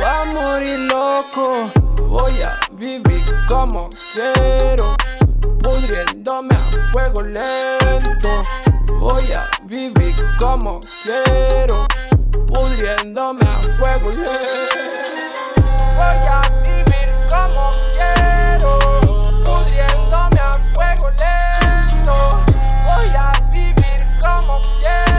va 0.00 0.22
a 0.22 0.24
morir 0.24 0.78
loco. 0.80 1.70
Voy 2.06 2.42
a 2.42 2.58
vivir 2.72 3.24
como 3.48 3.88
quiero 4.12 4.96
Pudriéndome 5.62 6.54
a 6.54 6.92
fuego 6.92 7.22
lento. 7.22 8.42
Voy 8.98 9.32
a 9.32 9.48
vivir 9.64 10.14
como 10.38 10.80
quiero 11.02 11.86
Pudriéndome 12.46 13.44
a 13.46 13.60
fuego 13.78 14.10
lento. 14.10 14.76
Voy 15.96 16.26
a 16.28 16.40
vivir 16.64 17.14
como 17.28 17.70
quiero 17.92 18.78
Pudriéndome 19.44 20.40
a 20.40 20.52
fuego 20.74 21.10
lento. 21.10 22.44
Voy 22.86 23.10
a 23.16 23.32
vivir 23.52 24.06
como 24.20 24.60
quiero 24.80 25.13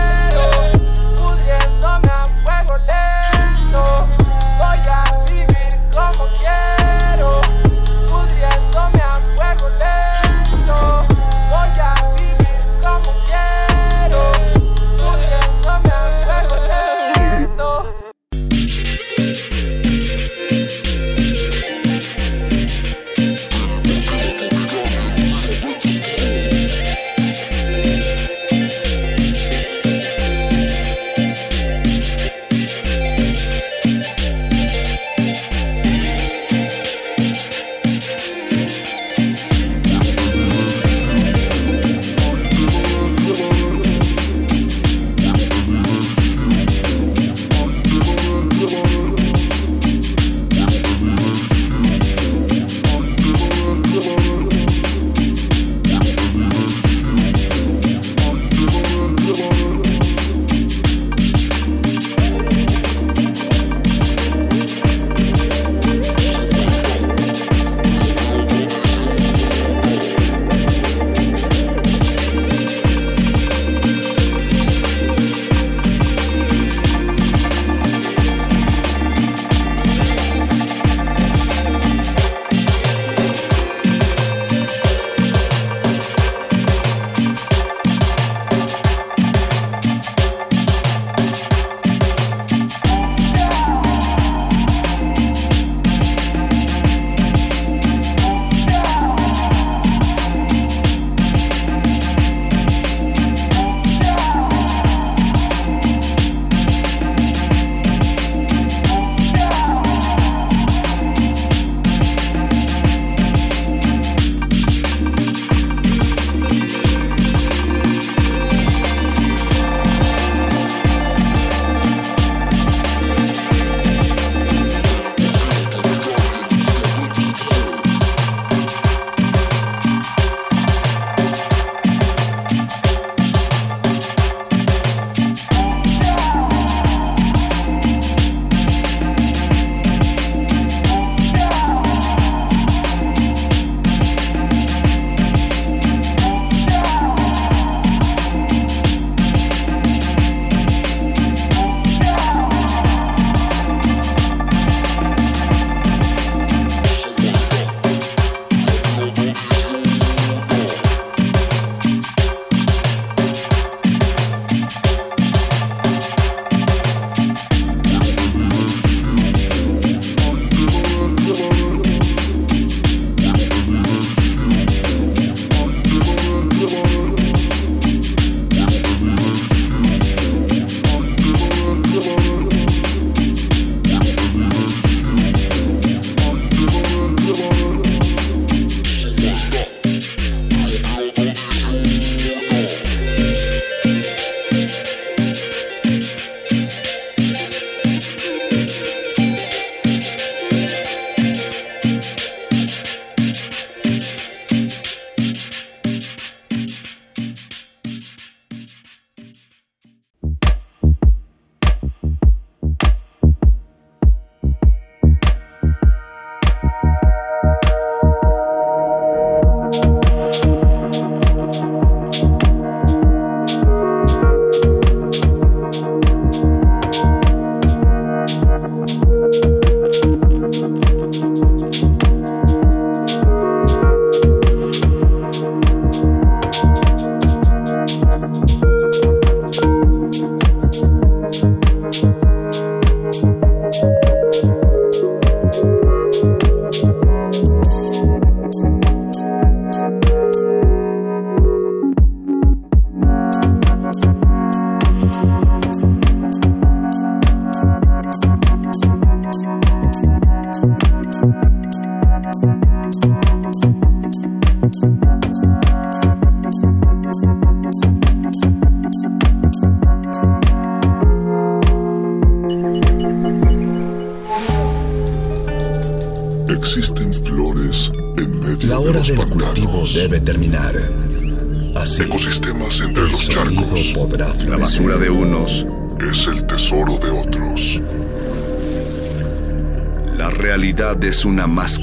una 291.25 291.47
masa 291.47 291.74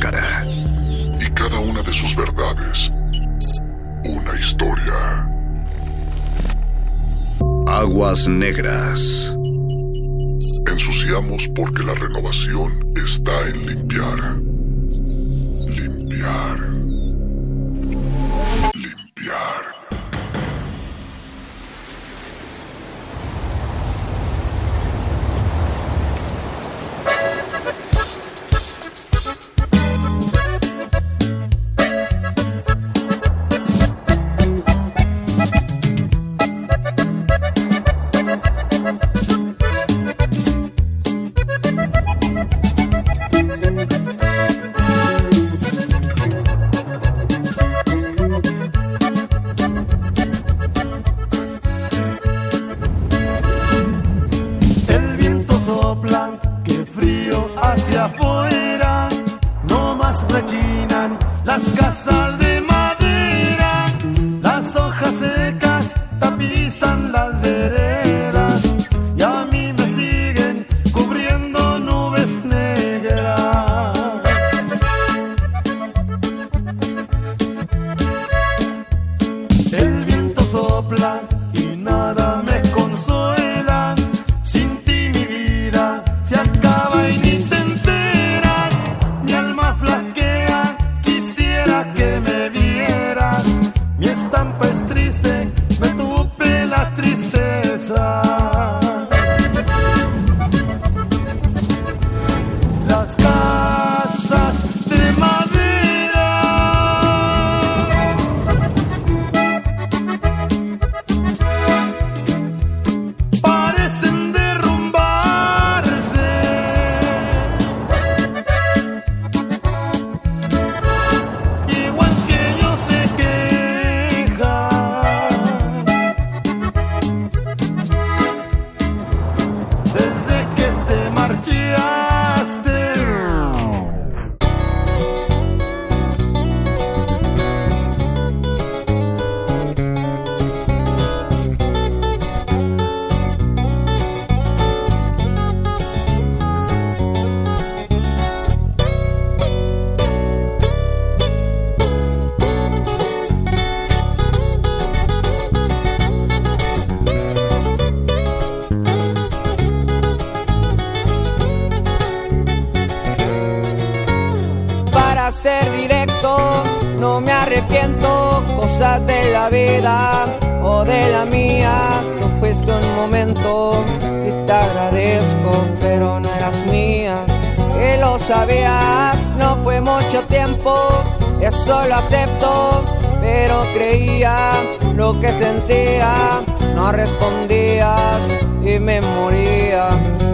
lo 181.89 181.95
acepto, 181.95 182.85
pero 183.21 183.63
creía 183.75 184.53
lo 184.95 185.19
que 185.21 185.33
sentía, 185.33 186.43
no 186.75 186.93
respondías 186.93 188.21
y 188.63 188.79
me 188.79 189.01
moría, 189.01 189.89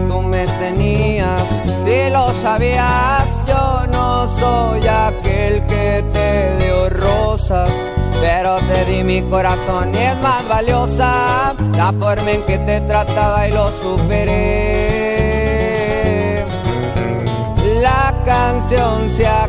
tú 0.07 0.21
me 0.21 0.45
tenías, 0.45 1.43
si 1.85 2.09
lo 2.11 2.33
sabías, 2.43 3.25
yo 3.47 3.87
no 3.91 4.27
soy 4.39 4.87
aquel 4.87 5.65
que 5.67 6.03
te 6.13 6.57
dio 6.63 6.89
rosas. 6.89 7.69
Pero 8.21 8.57
te 8.67 8.83
di 8.85 9.03
mi 9.03 9.21
corazón 9.21 9.95
y 9.95 9.97
es 9.97 10.17
más 10.19 10.45
valiosa 10.49 11.55
la 11.77 11.93
forma 11.93 12.31
en 12.31 12.41
que 12.43 12.57
te 12.59 12.81
trataba 12.81 13.47
y 13.47 13.53
lo 13.53 13.71
superé. 13.71 14.89
La 17.81 18.13
canción 18.25 19.09
se 19.09 19.25
acabó 19.25 19.48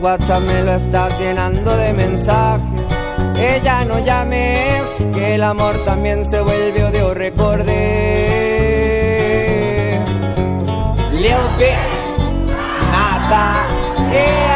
WhatsApp 0.00 0.42
me 0.42 0.62
lo 0.62 0.72
estás 0.72 1.18
llenando 1.18 1.76
de 1.76 1.92
mensajes. 1.92 2.66
Ella 3.38 3.84
no 3.84 3.98
llames, 3.98 4.82
que 5.14 5.34
el 5.34 5.42
amor 5.42 5.76
también 5.84 6.28
se 6.28 6.40
vuelve 6.40 6.84
odio, 6.84 7.12
recordé. 7.14 7.70
Little 11.12 11.36
bitch, 11.58 11.94
nada, 12.92 13.66
yeah. 14.10 14.49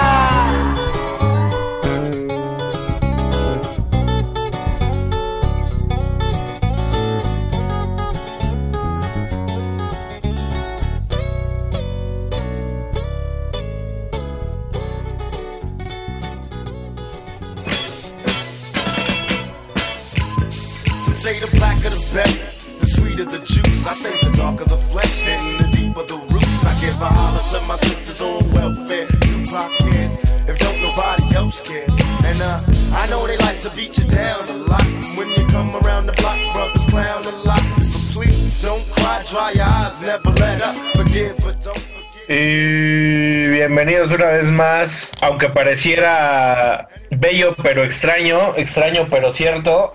I 23.87 23.93
say 23.93 24.17
the 24.23 24.31
darker 24.35 24.65
the 24.65 24.79
flesh, 24.89 25.25
and 25.25 25.61
the 25.61 25.69
deeper 25.77 26.05
the 26.05 26.17
roots. 26.33 26.65
I 26.65 26.73
give 26.81 26.97
a 27.03 27.05
holler 27.05 27.45
to 27.53 27.67
my 27.69 27.77
sisters 27.77 28.21
on 28.23 28.49
welfare. 28.51 29.07
Tupac 29.29 29.71
kids, 29.77 30.25
if 30.49 30.59
don't 30.59 30.81
nobody 30.81 31.37
else 31.37 31.61
care. 31.61 31.85
And 32.25 32.41
uh, 32.41 32.65
I 32.97 33.07
know 33.11 33.27
they 33.27 33.37
like 33.37 33.61
to 33.61 33.71
beat 33.77 33.99
you 33.99 34.05
down 34.05 34.49
a 34.49 34.57
lot. 34.57 34.87
When 35.19 35.29
you 35.29 35.45
come 35.49 35.77
around 35.77 36.07
the 36.07 36.13
block, 36.13 36.39
brothers 36.55 36.85
clown 36.87 37.25
a 37.25 37.37
lot. 37.45 37.63
But 37.77 38.05
please 38.17 38.63
don't 38.63 38.85
cry, 38.93 39.23
dry 39.29 39.51
your 39.53 39.69
eyes, 39.69 40.01
never 40.01 40.31
let 40.31 40.63
up. 40.63 40.75
Forgive, 40.97 41.37
but 41.45 41.61
don't. 41.63 41.79
Y 42.27 43.49
bienvenidos 43.49 44.11
una 44.13 44.31
vez 44.31 44.47
más, 44.47 45.13
aunque 45.21 45.51
pareciera 45.51 46.89
bello 47.11 47.55
pero 47.63 47.85
extraño, 47.85 48.55
extraño 48.57 49.07
pero 49.11 49.31
cierto, 49.31 49.95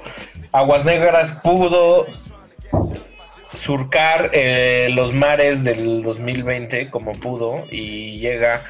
Aguas 0.51 0.85
Negras 0.85 1.31
pudo 1.43 2.05
surcar 3.59 4.29
eh, 4.33 4.89
los 4.91 5.13
mares 5.13 5.63
del 5.63 6.01
2020 6.01 6.89
como 6.89 7.11
pudo 7.13 7.65
y 7.69 8.17
llega 8.17 8.63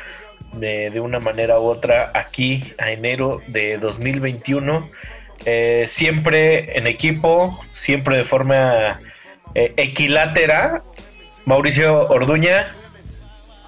de, 0.54 0.90
de 0.90 1.00
una 1.00 1.20
manera 1.20 1.60
u 1.60 1.64
otra 1.64 2.12
aquí 2.14 2.64
a 2.80 2.92
enero 2.92 3.42
de 3.48 3.78
2021, 3.78 4.90
eh, 5.46 5.86
siempre 5.88 6.78
en 6.78 6.88
equipo, 6.88 7.60
siempre 7.74 8.18
de 8.18 8.24
forma 8.24 9.00
eh, 9.56 9.74
equilátera. 9.78 10.84
Mauricio 11.46 12.08
Orduña. 12.10 12.68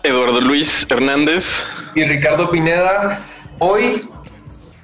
Eduardo 0.04 0.42
Luis 0.42 0.86
Hernández. 0.90 1.68
Y 1.96 2.04
Ricardo 2.04 2.50
Pineda. 2.50 3.20
Hoy, 3.60 4.10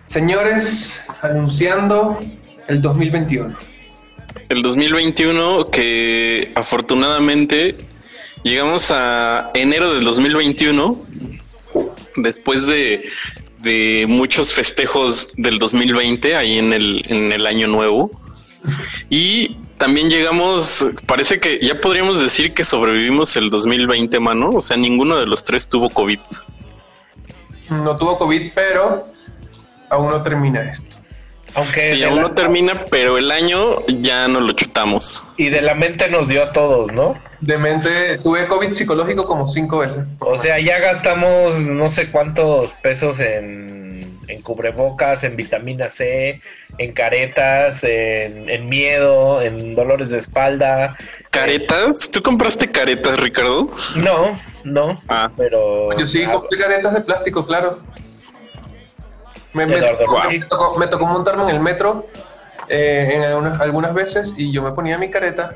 señores, 0.06 1.04
anunciando 1.22 2.20
el 2.68 2.82
2021. 2.82 3.56
El 4.50 4.62
2021 4.62 5.70
que 5.70 6.52
afortunadamente 6.56 7.78
llegamos 8.44 8.92
a 8.92 9.52
enero 9.54 9.94
del 9.94 10.04
2021 10.04 10.98
después 12.18 12.66
de, 12.66 13.10
muchos 14.08 14.54
festejos 14.54 15.28
del 15.36 15.60
2020 15.60 16.36
ahí 16.38 16.58
en 16.58 16.72
el, 16.72 17.04
en 17.10 17.34
el 17.34 17.46
año 17.46 17.68
nuevo. 17.68 18.12
Y 19.10 19.58
también 19.78 20.10
llegamos, 20.10 20.88
parece 21.06 21.40
que 21.40 21.60
ya 21.62 21.80
podríamos 21.80 22.20
decir 22.20 22.54
que 22.54 22.64
sobrevivimos 22.64 23.36
el 23.36 23.50
2020, 23.50 24.20
mano. 24.20 24.50
O 24.50 24.62
sea, 24.62 24.78
ninguno 24.78 25.18
de 25.18 25.28
los 25.28 25.44
tres 25.44 25.68
tuvo 25.68 25.90
COVID. 25.90 26.20
No 27.70 27.96
tuvo 27.98 28.18
COVID, 28.18 28.52
pero 28.56 29.06
aún 29.90 30.10
no 30.10 30.22
termina 30.24 30.64
esto. 30.64 30.87
Aunque 31.56 31.96
Sí, 31.96 32.04
aún 32.04 32.18
la- 32.18 32.22
no 32.24 32.32
termina, 32.34 32.86
pero 32.92 33.18
el 33.18 33.32
año 33.32 33.86
ya 33.88 34.28
no 34.28 34.40
lo 34.42 34.52
chutamos. 34.54 35.22
y 35.38 35.50
de 35.50 35.62
la 35.62 35.74
mente 35.76 36.10
nos 36.10 36.28
dio 36.28 36.44
a 36.44 36.52
todos, 36.52 36.92
¿no? 36.92 37.16
De 37.42 37.58
mente, 37.58 38.18
tuve 38.20 38.46
COVID 38.46 38.74
psicológico 38.74 39.26
como 39.26 39.48
cinco 39.48 39.80
veces. 39.80 40.04
O 40.20 40.40
sea, 40.40 40.60
ya 40.60 40.80
gastamos 40.80 41.60
no 41.60 41.90
sé 41.92 42.10
cuántos 42.12 42.70
pesos 42.82 43.20
en, 43.20 44.18
en 44.28 44.42
cubrebocas, 44.42 45.24
en 45.24 45.36
vitamina 45.36 45.90
C, 45.90 46.42
en 46.80 46.92
caretas, 46.94 47.84
en, 47.84 48.50
en 48.50 48.68
miedo, 48.70 49.42
en 49.42 49.76
dolores 49.76 50.10
de 50.10 50.18
espalda. 50.18 50.96
¿Caretas? 51.30 52.10
¿Tú 52.12 52.22
compraste 52.24 52.72
caretas, 52.72 53.20
Ricardo? 53.20 53.70
No, 53.96 54.40
no. 54.64 54.98
Ah. 55.08 55.30
Pero. 55.38 55.90
Yo 56.00 56.08
sí 56.08 56.24
compré 56.26 56.58
caretas 56.58 56.94
de 56.96 57.02
plástico, 57.02 57.46
claro. 57.46 57.80
Me, 59.54 59.66
tocó, 59.66 60.24
me 60.30 60.40
tocó- 60.40 60.78
me 60.78 60.88
tocó 60.88 61.06
montarme 61.06 61.44
en 61.44 61.50
el 61.50 61.60
metro 61.60 62.08
eh, 62.70 63.12
en 63.16 63.24
algunas, 63.24 63.60
algunas 63.60 63.94
veces 63.94 64.34
y 64.38 64.52
yo 64.52 64.62
me 64.62 64.72
ponía 64.72 64.98
mi 64.98 65.10
careta 65.10 65.56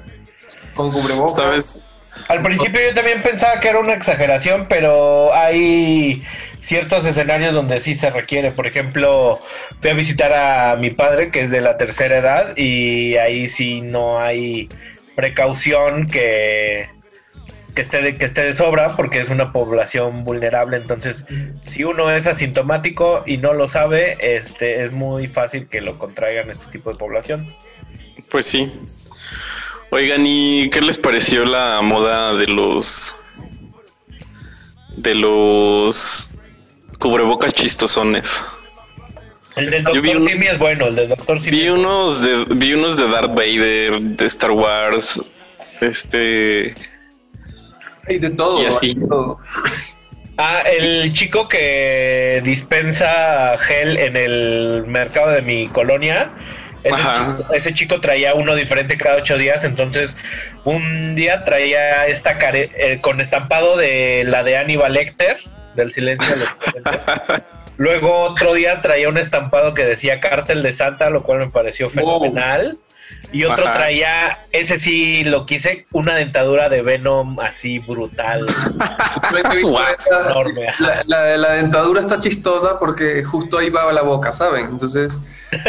con 0.76 0.92
cubrebocas. 0.92 1.36
¿Sabes? 1.36 1.80
Al 2.28 2.42
principio 2.42 2.82
yo 2.82 2.94
también 2.94 3.22
pensaba 3.22 3.60
que 3.60 3.70
era 3.70 3.80
una 3.80 3.94
exageración, 3.94 4.66
pero 4.68 5.34
hay 5.34 6.24
ciertos 6.62 7.06
escenarios 7.06 7.54
donde 7.54 7.80
sí 7.80 7.96
se 7.96 8.10
requiere. 8.10 8.52
Por 8.52 8.68
ejemplo, 8.68 9.40
fui 9.80 9.90
a 9.92 9.94
visitar 9.94 10.34
a 10.34 10.76
mi 10.76 10.90
padre, 10.90 11.32
que 11.32 11.42
es 11.42 11.52
de 11.52 11.62
la 11.62 11.78
tercera 11.78 12.18
edad, 12.18 12.58
y 12.58 13.16
ahí 13.16 13.48
sí 13.48 13.80
no 13.82 14.20
hay 14.20 14.68
precaución 15.16 16.08
que, 16.08 16.90
que, 17.76 17.82
esté, 17.82 18.02
de, 18.02 18.18
que 18.18 18.26
esté 18.26 18.42
de 18.44 18.54
sobra, 18.54 18.96
porque 18.96 19.20
es 19.22 19.30
una 19.30 19.52
población 19.54 20.24
vulnerable. 20.24 20.78
Entonces, 20.78 21.26
si 21.62 21.84
uno 21.84 22.12
es 22.12 22.28
asintomático 22.28 23.24
y 23.26 23.38
no 23.38 23.54
lo 23.54 23.68
sabe, 23.70 24.18
este 24.36 24.84
es 24.84 24.92
muy 24.92 25.28
fácil 25.28 25.68
que 25.68 25.82
lo 25.82 25.98
contraigan 25.98 26.50
este 26.50 26.66
tipo 26.72 26.92
de 26.92 26.98
población. 26.98 27.54
Pues 28.30 28.46
sí. 28.46 28.72
Oigan, 29.90 30.24
¿y 30.26 30.70
qué 30.70 30.82
les 30.82 30.98
pareció 30.98 31.44
la 31.46 31.82
moda 31.82 32.34
de 32.36 32.48
los 32.48 33.14
de 34.96 35.16
los 35.16 36.30
cubrebocas 37.00 37.54
chistosones? 37.54 38.44
El 39.56 39.70
del 39.70 39.84
vi 39.84 39.92
doctor 40.14 40.16
un- 40.22 40.28
Simi 40.30 40.48
es 40.48 40.60
bueno, 40.60 40.88
el 40.88 40.96
del 40.96 41.10
doctor 41.10 41.40
Simi 41.42 41.58
Vi 41.58 41.70
unos 41.70 42.22
de 42.22 42.46
vi 42.56 42.74
unos 42.74 42.96
de 42.98 43.10
Darth 43.10 43.32
Vader, 43.36 44.00
de 44.00 44.26
Star 44.28 44.52
Wars, 44.52 45.20
este 45.82 46.74
Hay 48.08 48.20
de 48.20 48.30
todo. 48.32 48.62
y 48.62 48.66
así. 48.66 48.88
hay 48.90 48.94
de 48.96 49.08
todo. 49.08 49.40
Ah, 50.38 50.64
el 50.66 51.14
chico 51.14 51.48
que 51.48 52.42
dispensa 52.44 53.58
gel 53.60 53.98
en 53.98 54.16
el 54.16 54.86
mercado 54.88 55.30
de 55.32 55.42
mi 55.42 55.68
colonia. 55.68 56.32
Ese 56.84 56.96
chico, 56.98 57.54
ese 57.54 57.74
chico 57.76 58.02
traía 58.02 58.34
uno 58.34 58.56
diferente 58.56 58.98
cada 58.98 59.18
ocho 59.18 59.38
días, 59.38 59.64
entonces 59.64 60.18
un 60.64 61.14
día 61.14 61.46
traía 61.46 62.08
esta 62.08 62.40
care 62.40 62.72
eh, 62.76 63.00
con 63.02 63.22
estampado 63.22 63.78
de 63.78 64.24
la 64.26 64.42
de 64.42 64.58
Aníbal 64.58 64.94
Lecter, 64.94 65.38
del 65.76 65.92
silencio 65.92 66.36
de 66.36 66.38
los. 66.38 66.50
Luego 67.78 68.22
otro 68.22 68.54
día 68.54 68.82
traía 68.82 69.10
un 69.10 69.18
estampado 69.18 69.74
que 69.74 69.86
decía 69.86 70.20
Cártel 70.20 70.64
de 70.64 70.74
Santa, 70.74 71.10
lo 71.10 71.24
cual 71.24 71.40
me 71.40 71.50
pareció 71.50 71.90
fenomenal. 71.90 72.80
Y 73.34 73.46
otro 73.46 73.66
Ajá. 73.66 73.78
traía, 73.78 74.38
ese 74.52 74.78
sí 74.78 75.24
lo 75.24 75.46
quise, 75.46 75.86
una 75.94 76.16
dentadura 76.16 76.68
de 76.68 76.82
Venom 76.82 77.40
así 77.40 77.80
brutal. 77.80 78.46
Enorme, 80.30 80.66
la, 80.80 81.04
la, 81.06 81.38
la 81.38 81.54
dentadura 81.54 82.02
está 82.02 82.20
chistosa 82.20 82.78
porque 82.78 83.24
justo 83.24 83.58
ahí 83.58 83.70
va 83.70 83.90
la 83.94 84.02
boca, 84.02 84.34
¿saben? 84.34 84.66
Entonces 84.66 85.14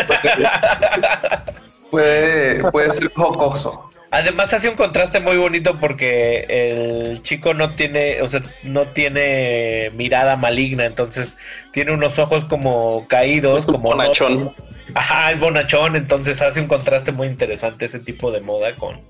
puede, 1.91 2.71
puede 2.71 2.93
ser 2.93 3.13
jocoso. 3.15 3.89
Además 4.11 4.53
hace 4.53 4.69
un 4.69 4.77
contraste 4.77 5.21
muy 5.21 5.39
bonito 5.39 5.79
porque 5.81 6.45
el 6.49 7.23
chico 7.23 7.55
no 7.55 7.71
tiene, 7.71 8.21
o 8.21 8.29
sea, 8.29 8.43
no 8.63 8.83
tiene 8.89 9.91
mirada 9.95 10.37
maligna, 10.37 10.85
entonces 10.85 11.39
tiene 11.73 11.93
unos 11.93 12.19
ojos 12.19 12.45
como 12.45 13.07
caídos, 13.09 13.65
como 13.65 13.79
bonachón. 13.79 14.45
rotos. 14.45 14.65
Ajá, 14.95 15.33
es 15.33 15.41
bonachón, 15.41 15.97
entonces 15.97 16.41
hace 16.43 16.61
un 16.61 16.69
contraste 16.69 17.13
muy 17.13 17.27
interesante 17.29 17.87
ese 17.87 17.99
tipo 18.01 18.31
de 18.31 18.41
moda 18.41 18.75
con, 18.77 19.01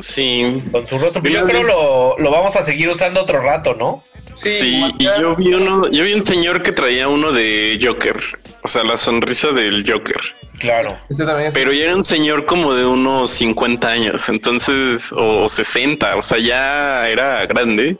Sí. 0.00 0.62
con 0.70 0.86
su 0.86 0.98
rostro. 0.98 1.22
Pero 1.22 1.34
Yo 1.34 1.40
yo 1.40 1.46
creo 1.46 1.60
vi- 1.62 1.66
lo, 1.68 2.18
lo 2.18 2.30
vamos 2.30 2.54
a 2.56 2.64
seguir 2.64 2.88
usando 2.88 3.22
otro 3.22 3.40
rato, 3.40 3.74
¿no? 3.74 4.04
Sí, 4.36 4.82
y 4.98 5.04
yo 5.04 5.34
vi 5.36 5.52
uno, 5.52 5.90
yo 5.90 6.04
vi 6.04 6.14
un 6.14 6.24
señor 6.24 6.62
que 6.62 6.72
traía 6.72 7.08
uno 7.08 7.32
de 7.32 7.78
Joker, 7.82 8.16
o 8.62 8.68
sea, 8.68 8.82
la 8.84 8.96
sonrisa 8.96 9.48
del 9.52 9.84
Joker. 9.90 10.16
Claro. 10.58 10.96
Ese 11.10 11.24
también 11.24 11.48
es- 11.48 11.54
Pero 11.54 11.72
ya 11.72 11.84
era 11.86 11.96
un 11.96 12.04
señor 12.04 12.46
como 12.46 12.72
de 12.74 12.84
unos 12.86 13.30
50 13.32 13.88
años, 13.88 14.28
entonces, 14.28 15.10
o 15.12 15.48
60, 15.48 16.16
o 16.16 16.22
sea, 16.22 16.38
ya 16.38 17.08
era 17.08 17.44
grande. 17.46 17.96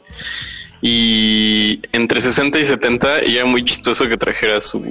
Y 0.81 1.79
entre 1.93 2.19
60 2.19 2.59
y 2.59 2.65
70 2.65 3.23
y 3.23 3.37
era 3.37 3.45
muy 3.45 3.63
chistoso 3.63 4.07
que 4.07 4.17
trajera 4.17 4.59
su 4.61 4.81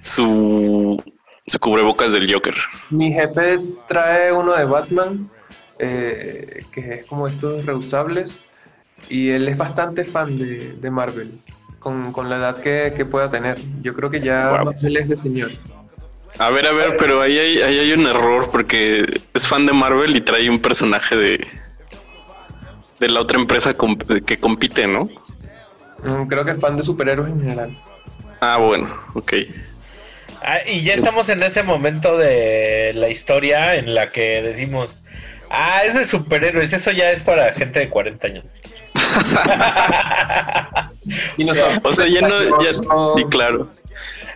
su 0.00 1.02
su 1.46 1.58
cubrebocas 1.58 2.12
del 2.12 2.32
Joker. 2.32 2.54
Mi 2.90 3.12
jefe 3.12 3.58
trae 3.88 4.32
uno 4.32 4.54
de 4.54 4.64
Batman, 4.64 5.28
eh, 5.78 6.62
que 6.72 6.94
es 6.94 7.04
como 7.06 7.26
estos 7.26 7.66
reusables, 7.66 8.32
y 9.08 9.30
él 9.30 9.48
es 9.48 9.56
bastante 9.56 10.04
fan 10.04 10.38
de, 10.38 10.72
de 10.74 10.90
Marvel. 10.90 11.32
con, 11.80 12.12
con 12.12 12.28
la 12.28 12.36
edad 12.36 12.60
que, 12.60 12.92
que 12.96 13.04
pueda 13.06 13.30
tener. 13.30 13.58
Yo 13.82 13.94
creo 13.94 14.10
que 14.10 14.20
ya 14.20 14.62
él 14.82 14.96
es 14.98 15.08
de 15.08 15.16
señor. 15.16 15.50
A 16.38 16.50
ver, 16.50 16.66
a 16.66 16.72
ver, 16.72 16.96
pero 16.98 17.20
ahí 17.20 17.38
hay, 17.38 17.62
ahí 17.62 17.78
hay 17.78 17.92
un 17.92 18.06
error 18.06 18.48
porque 18.50 19.04
es 19.34 19.46
fan 19.48 19.66
de 19.66 19.72
Marvel 19.72 20.14
y 20.14 20.20
trae 20.20 20.48
un 20.50 20.60
personaje 20.60 21.16
de 21.16 21.46
de 23.00 23.08
la 23.08 23.20
otra 23.20 23.38
empresa 23.38 23.76
comp- 23.76 24.22
que 24.24 24.36
compite, 24.38 24.86
¿no? 24.86 25.08
Mm, 26.04 26.26
Creo 26.28 26.44
que 26.44 26.50
es 26.52 26.60
fan 26.60 26.76
de 26.76 26.82
superhéroes 26.82 27.32
en 27.32 27.40
general. 27.40 27.78
Ah, 28.42 28.58
bueno, 28.58 28.88
ok. 29.14 29.32
Ah, 30.42 30.58
y 30.66 30.82
ya 30.82 30.94
estamos 30.94 31.28
en 31.28 31.42
ese 31.42 31.62
momento 31.62 32.16
de 32.16 32.92
la 32.94 33.08
historia 33.10 33.74
en 33.74 33.94
la 33.94 34.08
que 34.08 34.42
decimos, 34.42 34.96
ah, 35.50 35.82
es 35.84 35.94
de 35.94 36.06
superhéroes, 36.06 36.72
eso 36.72 36.90
ya 36.92 37.10
es 37.10 37.22
para 37.22 37.52
gente 37.52 37.80
de 37.80 37.88
40 37.88 38.26
años. 38.26 38.44
O 41.82 41.92
sea, 41.92 42.06
ya 42.06 42.20
no, 42.20 42.62
ya, 42.62 42.72
sí, 42.74 43.24
claro. 43.30 43.68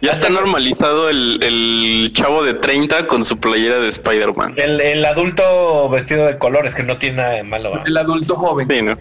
Ya 0.01 0.10
está 0.10 0.28
normalizado 0.28 1.09
el, 1.09 1.39
el 1.43 2.12
chavo 2.12 2.43
de 2.43 2.55
30 2.55 3.06
con 3.06 3.24
su 3.24 3.39
playera 3.39 3.78
de 3.78 3.89
Spider-Man. 3.89 4.55
El, 4.56 4.81
el 4.81 5.05
adulto 5.05 5.89
vestido 5.89 6.26
de 6.26 6.39
colores, 6.39 6.74
que 6.74 6.82
no 6.82 6.98
tiene 6.98 7.18
nada 7.18 7.31
de 7.35 7.43
malo. 7.43 7.70
¿va? 7.72 7.82
El 7.86 7.97
adulto 7.97 8.35
joven. 8.36 8.66
Sí, 8.68 8.82
¿no? 8.82 8.98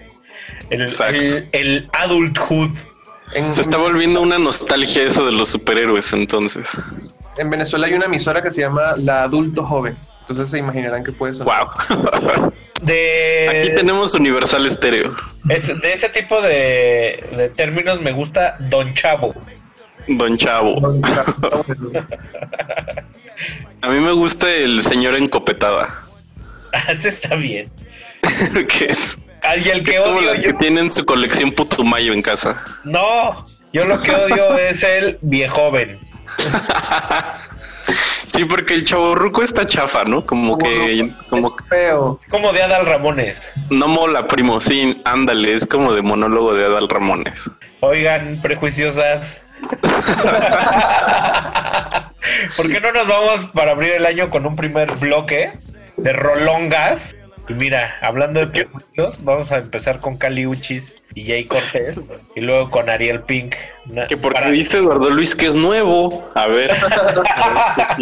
El, 0.69 0.81
Exacto. 0.81 1.19
el, 1.19 1.49
el 1.51 1.89
Se 3.51 3.61
está 3.61 3.77
volviendo 3.77 4.21
una 4.21 4.37
nostalgia 4.37 5.03
eso 5.03 5.25
de 5.25 5.31
los 5.31 5.49
superhéroes, 5.49 6.13
entonces. 6.13 6.69
En 7.37 7.49
Venezuela 7.49 7.87
hay 7.87 7.93
una 7.93 8.05
emisora 8.05 8.41
que 8.43 8.51
se 8.51 8.61
llama 8.61 8.93
La 8.97 9.23
Adulto 9.23 9.65
Joven. 9.65 9.95
Entonces 10.21 10.51
se 10.51 10.57
imaginarán 10.59 11.03
que 11.03 11.11
puede 11.11 11.33
sonar. 11.33 11.67
Wow. 11.89 12.53
De, 12.81 13.47
Aquí 13.65 13.75
tenemos 13.75 14.13
Universal 14.13 14.65
Estéreo. 14.65 15.15
es- 15.49 15.67
de 15.67 15.93
ese 15.93 16.09
tipo 16.09 16.41
de, 16.41 17.23
de 17.35 17.49
términos 17.49 17.99
me 18.01 18.11
gusta 18.11 18.55
Don 18.59 18.93
Chavo. 18.93 19.33
Don 20.07 20.37
Chavo. 20.37 20.79
A 23.81 23.89
mí 23.89 23.99
me 23.99 24.11
gusta 24.13 24.49
el 24.51 24.81
señor 24.81 25.15
encopetada. 25.15 25.89
Ese 26.89 27.09
está 27.09 27.35
bien. 27.35 27.69
que 28.69 28.85
es, 28.85 29.17
El 29.43 29.83
que 29.83 29.95
es 29.95 29.99
odio 29.99 30.33
las 30.33 30.41
yo- 30.41 30.47
que 30.49 30.53
tienen 30.53 30.89
su 30.89 31.05
colección 31.05 31.51
Putumayo 31.51 32.13
en 32.13 32.21
casa. 32.21 32.61
No, 32.83 33.45
yo 33.73 33.85
lo 33.85 33.99
que 34.01 34.11
odio 34.11 34.57
es 34.69 34.81
el 34.83 35.17
viejoven. 35.21 35.99
Sí, 38.27 38.45
porque 38.45 38.73
el 38.75 38.85
chavo 38.85 39.13
ruco 39.15 39.43
está 39.43 39.67
chafa, 39.67 40.05
¿no? 40.05 40.25
Como 40.25 40.57
que, 40.57 41.11
como 41.29 41.49
feo. 41.69 42.19
Como 42.29 42.53
de 42.53 42.63
Adal 42.63 42.85
Ramones. 42.85 43.41
no 43.69 43.87
mola, 43.87 44.27
primo. 44.27 44.59
Sí, 44.61 45.01
ándale, 45.05 45.53
es 45.53 45.65
como 45.67 45.93
de 45.93 46.01
monólogo 46.01 46.53
de 46.53 46.65
Adal 46.65 46.87
Ramones. 46.89 47.49
Oigan, 47.81 48.39
prejuiciosas. 48.41 49.39
¿Por 52.57 52.71
qué 52.71 52.81
no 52.81 52.91
nos 52.91 53.07
vamos 53.07 53.49
para 53.53 53.71
abrir 53.71 53.93
el 53.93 54.05
año 54.05 54.29
con 54.29 54.45
un 54.45 54.55
primer 54.55 54.91
bloque 54.97 55.51
de 55.97 56.13
rolongas? 56.13 57.15
Y 57.49 57.53
mira, 57.53 57.97
hablando 58.01 58.39
de 58.39 58.47
prejuicios, 58.47 59.21
vamos 59.23 59.51
a 59.51 59.57
empezar 59.57 59.99
con 59.99 60.17
Cali 60.17 60.47
Uchis 60.47 60.95
y 61.13 61.27
Jay 61.27 61.43
Cortés 61.45 61.99
y 62.35 62.41
luego 62.41 62.69
con 62.69 62.89
Ariel 62.89 63.21
Pink. 63.21 63.55
Que 64.07 64.15
porque 64.15 64.39
para- 64.39 64.51
dice 64.51 64.77
Eduardo 64.77 65.09
Luis 65.09 65.35
que 65.35 65.47
es 65.47 65.55
nuevo. 65.55 66.31
A 66.35 66.47
ver. 66.47 66.71
A 67.53 67.97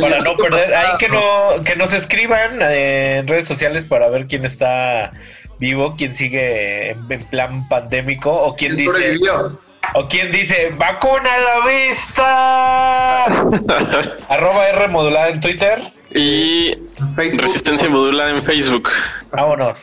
para 0.00 0.20
no 0.20 0.36
perder, 0.36 0.74
ahí 0.74 0.96
que 0.98 1.08
no 1.08 1.62
que 1.64 1.74
nos 1.76 1.92
escriban 1.92 2.60
eh, 2.62 3.18
en 3.18 3.26
redes 3.26 3.48
sociales 3.48 3.84
para 3.84 4.08
ver 4.10 4.26
quién 4.26 4.44
está 4.44 5.10
vivo, 5.58 5.96
quién 5.98 6.14
sigue 6.14 6.90
en, 6.90 7.10
en 7.10 7.24
plan 7.24 7.68
pandémico 7.68 8.30
o 8.32 8.54
quién 8.54 8.76
dice 8.76 8.92
sobrevivió? 8.92 9.58
O 9.94 10.08
quién 10.08 10.30
dice 10.32 10.70
vacuna 10.76 11.30
a 11.34 11.38
la 11.38 11.66
vista. 11.66 13.24
Arroba 14.28 14.68
R 14.68 14.88
modulada 14.88 15.28
en 15.28 15.40
Twitter. 15.40 15.82
Y 16.10 16.74
Resistencia 17.16 17.90
Modulada 17.90 18.30
en 18.30 18.42
Facebook. 18.42 18.88
Vámonos. 19.30 19.78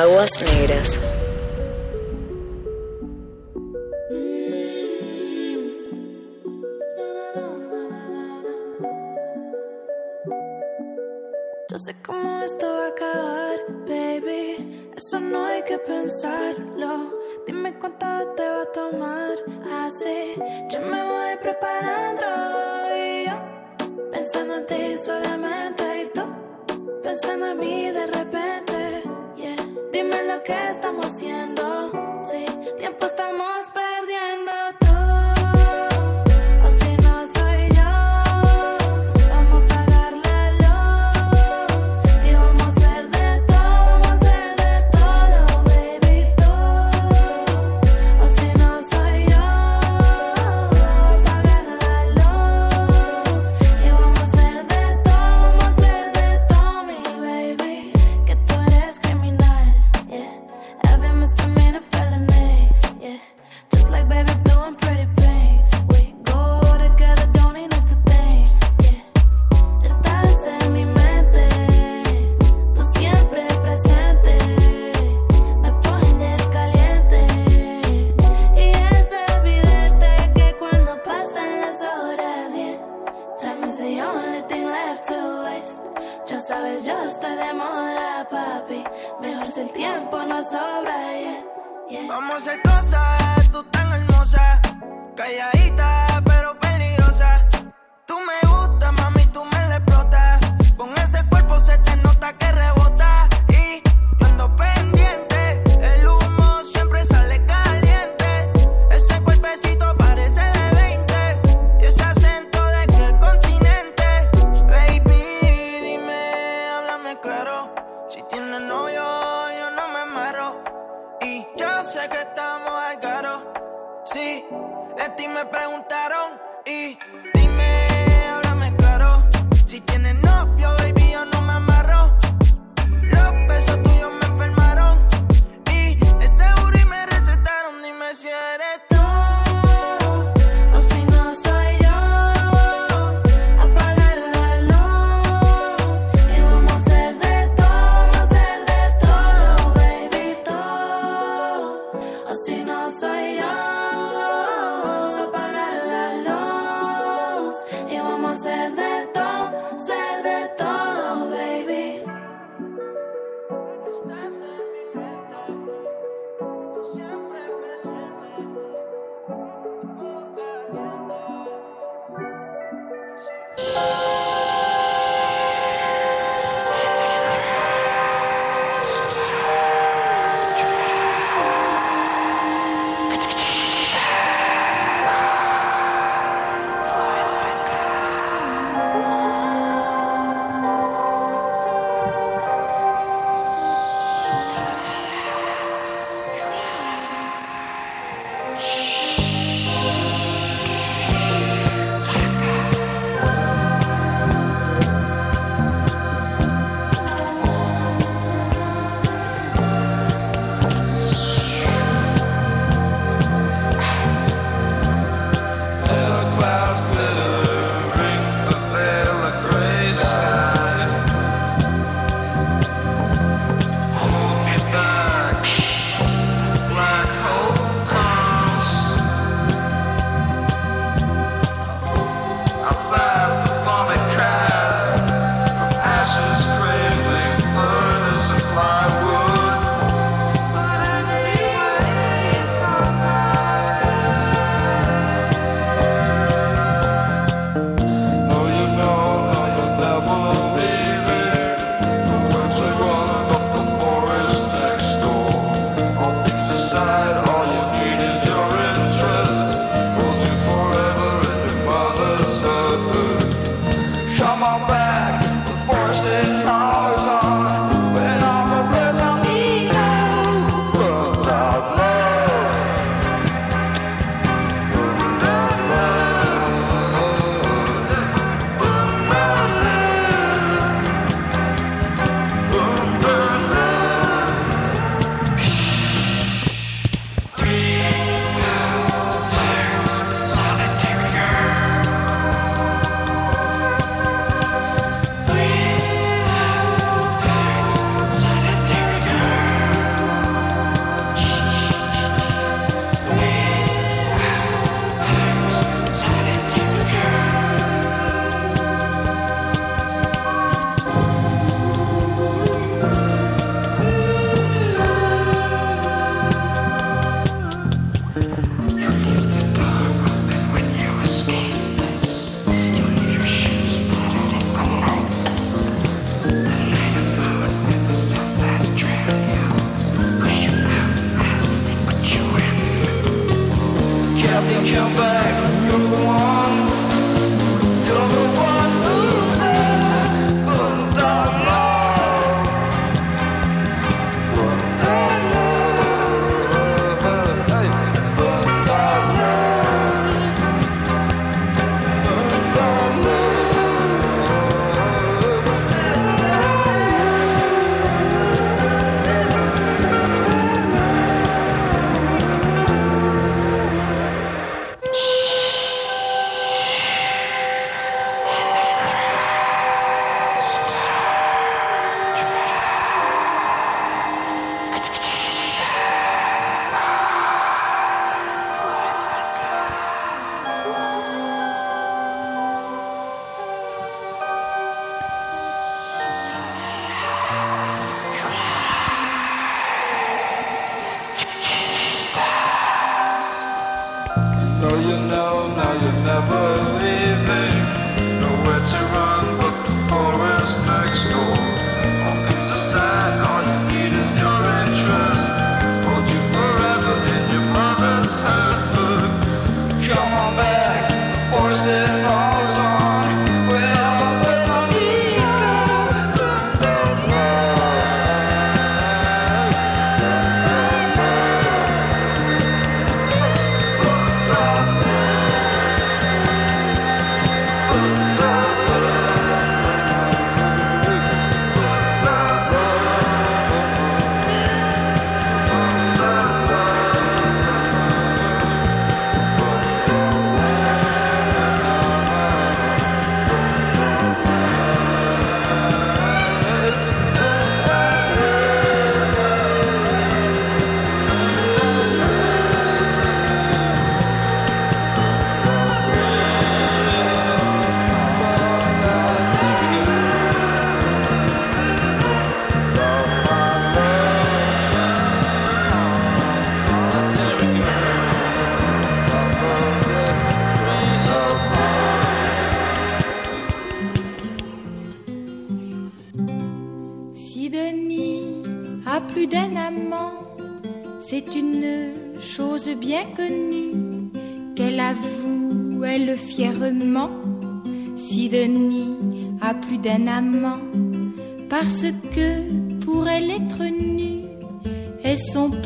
Aguas 0.00 0.42
negras. 0.42 1.00
Yo 11.78 11.84
sé 11.84 11.94
cómo 12.04 12.40
esto 12.42 12.66
va 12.66 12.86
a 12.86 12.88
acabar, 12.88 13.58
baby. 13.86 14.90
Eso 14.96 15.20
no 15.20 15.44
hay 15.44 15.62
que 15.62 15.78
pensarlo. 15.78 17.12
Dime 17.46 17.78
cuánto 17.78 18.34
te 18.34 18.42
va 18.42 18.62
a 18.62 18.72
tomar. 18.72 19.38
Así 19.86 20.34
yo 20.70 20.80
me 20.80 21.00
voy 21.00 21.36
preparando. 21.40 22.26
Y 22.96 23.26
yo 23.26 24.10
pensando 24.10 24.56
en 24.56 24.66
ti 24.66 24.98
solamente. 24.98 26.02
Y 26.02 26.08
tú 26.08 26.22
pensando 27.04 27.46
en 27.46 27.58
mí 27.60 27.92
de 27.92 28.06
repente. 28.08 29.02
Yeah. 29.36 29.56
Dime 29.92 30.24
lo 30.24 30.42
que 30.42 30.70
estamos 30.70 31.06
haciendo. 31.06 31.92
Sí, 32.28 32.44
tiempo 32.76 33.06
estamos 33.06 33.70
perdiendo. 33.72 33.87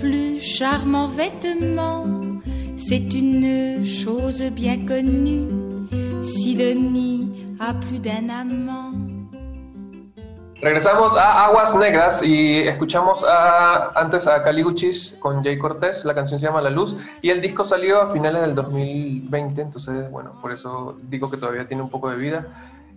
Plus 0.03 0.41
charmant 0.41 1.07
vêtement, 1.07 2.05
c'est 2.77 3.15
une 3.15 3.85
chose 3.85 4.43
bien 4.51 4.85
connue. 4.85 5.47
Si 6.25 6.57
Denis 6.57 7.31
a 7.61 7.73
plus 7.73 8.01
d'un 8.01 8.29
amant. 8.29 8.93
Regresamos 10.61 11.17
a 11.17 11.45
Aguas 11.47 11.75
Negras 11.77 12.23
y 12.25 12.59
escuchamos 12.59 13.25
a, 13.25 13.93
antes 13.95 14.27
a 14.27 14.43
Caliguchis 14.43 15.17
con 15.21 15.43
Jay 15.45 15.57
Cortés, 15.59 16.05
la 16.05 16.15
canción 16.15 16.39
se 16.39 16.47
llama 16.47 16.61
La 16.61 16.71
Luz 16.71 16.97
y 17.21 17.31
el 17.31 17.41
disco 17.41 17.65
salió 17.65 18.03
a 18.03 18.13
finales 18.13 18.43
del 18.43 18.55
2020, 18.57 19.61
entonces 19.61 20.11
bueno, 20.11 20.33
por 20.41 20.53
eso 20.53 20.97
digo 21.09 21.31
que 21.31 21.37
todavía 21.37 21.67
tiene 21.67 21.83
un 21.83 21.91
poco 21.91 22.11
de 22.11 22.17
vida. 22.17 22.47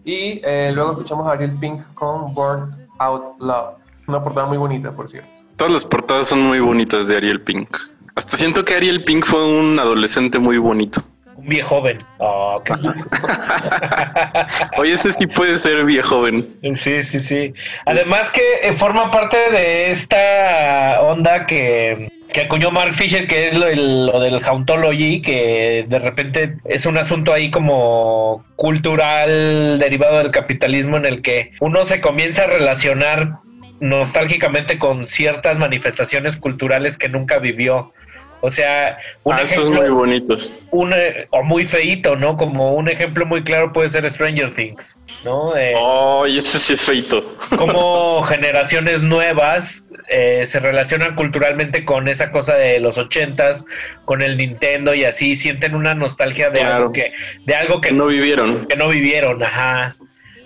Y 0.04 0.42
eh, 0.44 0.72
luego 0.74 0.92
escuchamos 0.92 1.28
a 1.28 1.32
Ariel 1.32 1.58
Pink 1.60 1.82
con 1.94 2.34
Born 2.34 2.88
Out 3.00 3.40
Love, 3.40 3.76
una 4.08 4.24
portada 4.24 4.48
muy 4.48 4.58
bonita, 4.58 4.92
por 4.92 5.10
cierto. 5.10 5.35
Todas 5.58 5.74
las 5.74 5.86
portadas 5.86 6.28
son 6.28 6.42
muy 6.42 6.60
bonitas 6.60 7.08
de 7.08 7.18
Ariel 7.18 7.42
Pink. 7.42 7.70
Hasta 8.16 8.38
siento 8.38 8.64
que 8.66 8.76
Ariel 8.76 9.04
Pink 9.04 9.26
fue 9.26 9.44
un 9.46 9.80
adolescente 9.80 10.40
muy 10.40 10.58
bonito. 10.58 11.04
Un 11.36 11.48
viejo 11.48 11.70
joven. 11.80 12.00
Oh, 12.20 12.62
qué 12.64 12.74
Oye, 14.78 14.94
ese 14.94 15.12
sí 15.14 15.28
puede 15.28 15.58
ser 15.58 15.86
viejo 15.86 16.18
joven. 16.18 16.48
Sí, 16.76 17.04
sí, 17.04 17.20
sí. 17.20 17.54
Además 17.86 18.30
que 18.30 18.42
eh, 18.64 18.74
forma 18.74 19.12
parte 19.12 19.38
de 19.52 19.92
esta 19.92 21.02
onda 21.02 21.46
que, 21.46 22.10
que 22.32 22.42
acuñó 22.42 22.72
Mark 22.72 22.94
Fisher, 22.94 23.28
que 23.28 23.50
es 23.50 23.58
lo, 23.58 23.68
el- 23.68 24.08
lo 24.08 24.20
del 24.20 24.42
Hauntology, 24.44 25.22
que 25.22 25.86
de 25.88 26.00
repente 26.00 26.58
es 26.66 26.86
un 26.86 26.98
asunto 26.98 27.34
ahí 27.34 27.52
como 27.52 28.46
cultural 28.56 29.78
derivado 29.80 30.20
del 30.20 30.32
capitalismo 30.32 30.98
en 30.98 31.06
el 31.06 31.22
que 31.22 31.52
uno 31.60 31.86
se 31.86 32.00
comienza 32.00 32.44
a 32.44 32.48
relacionar 32.48 33.40
nostálgicamente 33.80 34.78
con 34.80 35.06
ciertas 35.06 35.58
manifestaciones 35.60 36.38
culturales 36.38 36.98
que 36.98 37.10
nunca 37.10 37.40
vivió. 37.40 37.94
O 38.42 38.52
sea, 38.52 39.00
un 39.24 39.34
Ah, 39.34 39.42
ejemplo- 39.42 39.82
muy 39.82 39.90
bonito. 39.90 40.38
un, 40.70 40.94
eh, 40.94 41.26
o 41.32 41.42
muy 41.42 41.66
feito, 41.66 42.16
¿no? 42.16 42.38
Como 42.38 42.74
un 42.76 42.88
ejemplo 42.90 43.26
muy 43.26 43.44
claro 43.44 43.74
puede 43.74 43.90
ser 43.90 44.08
Stranger 44.12 44.54
Things, 44.54 45.02
¿no? 45.24 45.58
Eh, 45.58 45.74
Oh, 45.76 46.28
y 46.28 46.38
ese 46.38 46.60
sí 46.60 46.74
es 46.74 46.82
feito. 46.84 47.36
como 47.58 48.22
generaciones 48.24 49.02
nuevas 49.02 49.84
eh, 50.10 50.44
se 50.46 50.60
relacionan 50.60 51.16
culturalmente 51.16 51.84
con 51.86 52.08
esa 52.08 52.30
cosa 52.30 52.54
de 52.56 52.80
los 52.80 53.00
ochentas, 53.00 53.66
con 54.04 54.22
el 54.22 54.38
Nintendo 54.38 54.94
y 54.94 55.06
así 55.06 55.36
sienten 55.36 55.74
una 55.74 55.96
nostalgia 55.96 56.50
de 56.52 56.60
Claro. 56.60 56.76
algo 56.76 56.92
que 56.92 57.12
de 57.46 57.56
algo 57.56 57.82
que, 57.82 57.92
no 57.94 58.06
vivieron. 58.06 58.68
que 58.68 58.76
no 58.76 58.90
vivieron, 58.90 59.42
ajá. 59.42 59.96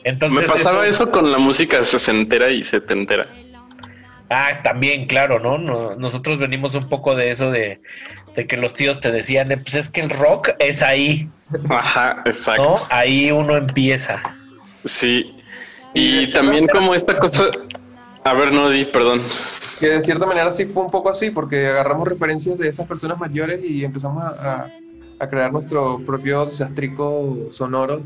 Entonces 0.09 0.41
Me 0.41 0.47
pasaba 0.47 0.87
eso- 0.87 1.03
eso 1.05 1.11
con 1.11 1.31
la 1.31 1.37
música 1.37 1.83
sesentera 1.83 2.49
y 2.49 2.63
setentera. 2.63 3.27
Ah, 4.29 4.61
también, 4.63 5.05
claro, 5.07 5.39
¿no? 5.39 5.57
No- 5.57 5.95
Nosotros 5.95 6.37
venimos 6.39 6.75
un 6.75 6.87
poco 6.89 7.15
de 7.15 7.31
eso 7.31 7.51
de, 7.51 7.81
de 8.35 8.47
que 8.47 8.57
los 8.57 8.73
tíos 8.73 8.99
te 8.99 9.11
decían, 9.11 9.47
pues 9.63 9.75
es 9.75 9.89
que 9.89 10.01
el 10.01 10.09
rock 10.09 10.49
es 10.59 10.81
ahí, 10.83 11.29
Ajá, 11.69 12.21
exacto. 12.25 12.61
¿no? 12.63 12.75
Ahí 12.89 13.31
uno 13.31 13.57
empieza. 13.57 14.17
Sí. 14.85 15.35
Y 15.93 16.31
también 16.31 16.67
como 16.67 16.93
esta 16.93 17.17
cosa... 17.17 17.45
A 18.23 18.33
ver, 18.33 18.51
no 18.51 18.69
di, 18.69 18.85
perdón. 18.85 19.21
Que 19.79 19.87
de 19.89 20.01
cierta 20.01 20.25
manera 20.25 20.51
sí 20.51 20.65
fue 20.65 20.83
un 20.83 20.91
poco 20.91 21.09
así, 21.09 21.31
porque 21.31 21.67
agarramos 21.67 22.07
referencias 22.07 22.57
de 22.59 22.67
esas 22.67 22.85
personas 22.87 23.17
mayores 23.17 23.63
y 23.63 23.83
empezamos 23.83 24.23
a, 24.23 24.27
a- 24.63 24.67
a 25.21 25.29
crear 25.29 25.51
nuestro 25.51 25.99
propio 26.05 26.45
desastrico 26.45 27.47
sonoro 27.51 28.03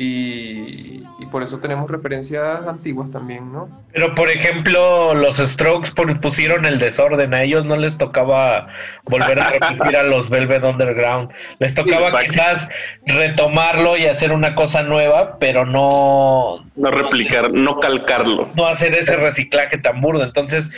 Y, 0.00 1.02
y 1.18 1.26
por 1.26 1.42
eso 1.42 1.58
tenemos 1.58 1.90
referencias 1.90 2.64
antiguas 2.68 3.10
también, 3.10 3.52
¿no? 3.52 3.68
Pero 3.92 4.14
por 4.14 4.30
ejemplo, 4.30 5.12
los 5.12 5.38
Strokes 5.38 5.90
pusieron 6.22 6.64
el 6.66 6.78
desorden, 6.78 7.34
a 7.34 7.42
ellos 7.42 7.64
no 7.64 7.74
les 7.74 7.98
tocaba 7.98 8.68
volver 9.06 9.40
a 9.40 9.50
repetir 9.58 9.96
a 9.96 10.04
los 10.04 10.30
Velvet 10.30 10.62
Underground, 10.62 11.30
les 11.58 11.74
tocaba 11.74 12.22
quizás 12.22 12.68
retomarlo 13.06 13.96
y 13.96 14.06
hacer 14.06 14.30
una 14.30 14.54
cosa 14.54 14.84
nueva, 14.84 15.36
pero 15.40 15.66
no 15.66 16.64
No 16.76 16.90
replicar, 16.92 17.50
no 17.52 17.80
calcarlo. 17.80 18.48
no 18.54 18.66
hacer 18.68 18.94
ese 18.94 19.16
reciclaje 19.16 19.78
tan 19.78 20.00
burdo. 20.00 20.22
Entonces, 20.22 20.70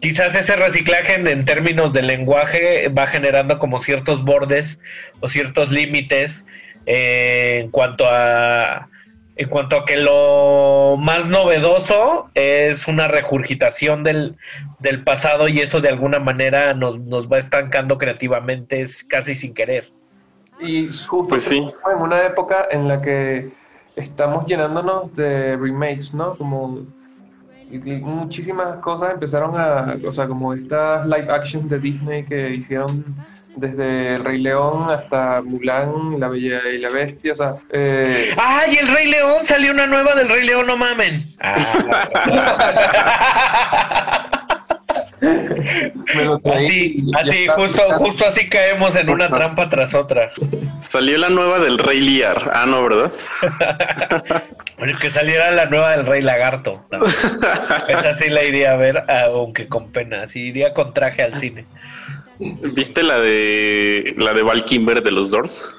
quizás 0.00 0.34
ese 0.36 0.56
reciclaje 0.56 1.16
en, 1.16 1.26
en 1.26 1.44
términos 1.44 1.92
de 1.92 2.00
lenguaje 2.00 2.88
va 2.88 3.06
generando 3.08 3.58
como 3.58 3.78
ciertos 3.78 4.24
bordes 4.24 4.80
o 5.20 5.28
ciertos 5.28 5.70
límites 5.70 6.46
eh, 6.86 7.60
en 7.62 7.70
cuanto 7.70 8.04
a 8.08 8.88
en 9.36 9.48
cuanto 9.48 9.76
a 9.78 9.84
que 9.84 9.96
lo 9.96 10.96
más 10.96 11.28
novedoso 11.28 12.30
es 12.34 12.86
una 12.86 13.08
regurgitación 13.08 14.04
del, 14.04 14.36
del 14.78 15.02
pasado 15.02 15.48
y 15.48 15.58
eso 15.60 15.80
de 15.80 15.88
alguna 15.88 16.20
manera 16.20 16.72
nos, 16.72 17.00
nos 17.00 17.26
va 17.30 17.38
estancando 17.38 17.98
creativamente 17.98 18.80
es 18.80 19.02
casi 19.02 19.34
sin 19.34 19.52
querer. 19.52 19.90
Y 20.60 20.86
justo 20.86 21.26
Pues 21.30 21.42
sí. 21.42 21.56
en 21.56 22.00
una 22.00 22.24
época 22.26 22.68
en 22.70 22.86
la 22.86 23.02
que 23.02 23.50
estamos 23.96 24.46
llenándonos 24.46 25.12
de 25.16 25.56
remakes, 25.56 26.14
¿no? 26.14 26.36
Como 26.36 26.82
y- 27.72 27.76
y 27.92 27.96
muchísimas 28.02 28.76
cosas 28.76 29.14
empezaron 29.14 29.58
a, 29.58 29.96
o 30.06 30.12
sea, 30.12 30.28
como 30.28 30.54
estas 30.54 31.06
live 31.06 31.26
action 31.28 31.68
de 31.68 31.80
Disney 31.80 32.24
que 32.24 32.50
hicieron 32.50 33.04
desde 33.56 34.16
El 34.16 34.24
Rey 34.24 34.40
León 34.40 34.90
hasta 34.90 35.40
Mulan, 35.42 36.18
La 36.18 36.28
Bella 36.28 36.60
y 36.72 36.78
la 36.78 36.90
Bestia, 36.90 37.32
o 37.32 37.36
sea, 37.36 37.54
eh, 37.70 38.34
¡Ay, 38.36 38.76
el 38.76 38.88
Rey 38.88 39.08
León! 39.08 39.44
Salió 39.44 39.72
una 39.72 39.86
nueva 39.86 40.14
del 40.14 40.28
Rey 40.28 40.44
León, 40.44 40.66
no 40.66 40.76
mamen. 40.76 41.24
me 46.14 46.24
lo 46.24 46.38
traí 46.38 47.04
Así, 47.14 47.30
así, 47.30 47.38
está. 47.42 47.54
justo, 47.54 47.82
justo 47.94 48.26
así 48.26 48.48
caemos 48.48 48.94
en 48.96 49.10
una 49.10 49.28
trampa 49.28 49.68
tras 49.68 49.94
otra. 49.94 50.30
Salió 50.80 51.18
la 51.18 51.28
nueva 51.30 51.58
del 51.58 51.78
Rey 51.78 52.00
Liar. 52.00 52.50
Ah, 52.54 52.66
no, 52.66 52.82
¿verdad? 52.84 53.12
Bueno, 54.76 54.98
que 55.00 55.08
saliera 55.08 55.52
la 55.52 55.66
nueva 55.66 55.92
del 55.92 56.04
Rey 56.04 56.20
Lagarto. 56.20 56.84
¿no? 56.90 57.04
Esa 57.88 58.14
sí 58.14 58.28
la 58.28 58.42
iría 58.42 58.72
a 58.72 58.76
ver, 58.76 59.04
aunque 59.32 59.68
con 59.68 59.92
pena. 59.92 60.28
Sí, 60.28 60.48
iría 60.48 60.74
con 60.74 60.92
traje 60.92 61.22
al 61.22 61.38
cine. 61.38 61.64
¿Viste 62.38 63.02
la 63.02 63.20
de 63.20 64.14
la 64.18 64.32
de 64.34 64.42
Val 64.42 64.64
Kimber 64.64 65.02
de 65.02 65.10
los 65.12 65.30
Doors? 65.30 65.70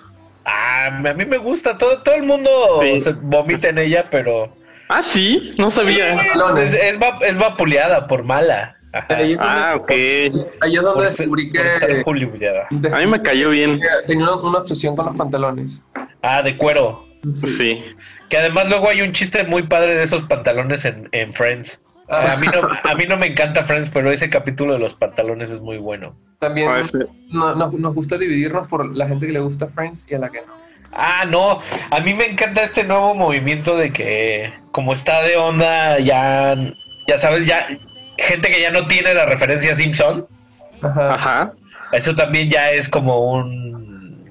Ah, 0.46 0.88
a 0.88 1.14
mí 1.14 1.26
me 1.26 1.38
gusta. 1.38 1.78
Todo, 1.78 2.02
todo 2.04 2.16
el 2.16 2.24
mundo 2.24 2.80
Sí. 2.82 3.00
se 3.02 3.12
vomita 3.14 3.70
en 3.70 3.78
ella, 3.80 4.06
pero. 4.10 4.54
Ah, 4.90 5.02
sí, 5.02 5.54
no 5.58 5.70
sabía. 5.70 6.14
Es, 6.62 6.74
es, 6.74 7.02
va- 7.02 7.20
es 7.22 7.38
vapuleada 7.38 8.08
por 8.08 8.24
mala. 8.24 8.76
Ajá. 8.94 9.18
Ah, 9.40 9.74
ok. 9.78 9.92
es 9.92 10.32
donde 10.82 11.10
descubrí 11.10 11.52
que. 11.52 11.60
A 12.92 12.98
mí 13.00 13.08
me 13.08 13.22
cayó 13.22 13.50
bien. 13.50 13.80
tenía 14.08 14.24
una, 14.26 14.36
una 14.36 14.58
obsesión 14.60 14.96
con 14.96 15.08
los 15.08 15.16
pantalones. 15.16 15.82
Ah, 16.22 16.42
de 16.44 16.56
cuero. 16.56 17.06
Sí. 17.34 17.84
Que 18.30 18.38
además 18.38 18.70
luego 18.70 18.90
hay 18.90 19.02
un 19.02 19.12
chiste 19.12 19.44
muy 19.44 19.64
padre 19.64 19.96
de 19.96 20.04
esos 20.04 20.22
pantalones 20.24 20.86
en, 20.86 21.10
en 21.12 21.34
Friends. 21.34 21.80
A 22.08 22.36
mí, 22.38 22.48
no, 22.54 22.70
a 22.92 22.96
mí 22.96 23.06
no 23.08 23.18
me 23.18 23.28
encanta 23.28 23.66
Friends, 23.66 23.90
pero 23.90 24.12
ese 24.12 24.30
capítulo 24.30 24.74
de 24.74 24.80
los 24.80 24.94
pantalones 24.94 25.50
es 25.50 25.60
muy 25.62 25.78
bueno. 25.78 26.16
También 26.40 26.70
Ah, 26.70 26.82
no- 27.30 27.56
nos, 27.56 27.74
nos 27.74 27.96
gusta 27.96 28.18
dividirnos 28.18 28.68
por 28.68 28.96
la 28.96 29.08
gente 29.08 29.26
que 29.26 29.34
le 29.34 29.40
gusta 29.40 29.68
Friends 29.68 30.06
y 30.12 30.16
a 30.16 30.20
la 30.20 30.30
que 30.30 30.40
no. 30.46 30.54
Ah, 30.94 31.26
no, 31.28 31.60
a 31.92 32.00
mí 32.02 32.14
me 32.14 32.26
encanta 32.26 32.64
este 32.64 32.84
nuevo 32.84 33.16
movimiento 33.16 33.76
de 33.76 33.92
que 33.92 34.54
como 34.72 34.94
está 34.94 35.24
de 35.24 35.36
onda 35.36 36.00
ya, 36.00 36.56
ya 37.08 37.18
sabes, 37.18 37.46
ya 37.46 37.68
gente 38.18 38.50
que 38.50 38.62
ya 38.62 38.72
no 38.72 38.88
tiene 38.88 39.14
la 39.14 39.26
referencia 39.26 39.76
Simpson, 39.76 40.26
Ajá. 40.82 41.14
Ajá. 41.16 41.54
eso 41.92 42.16
también 42.16 42.48
ya 42.50 42.72
es 42.72 42.88
como 42.88 43.32
un... 43.34 43.85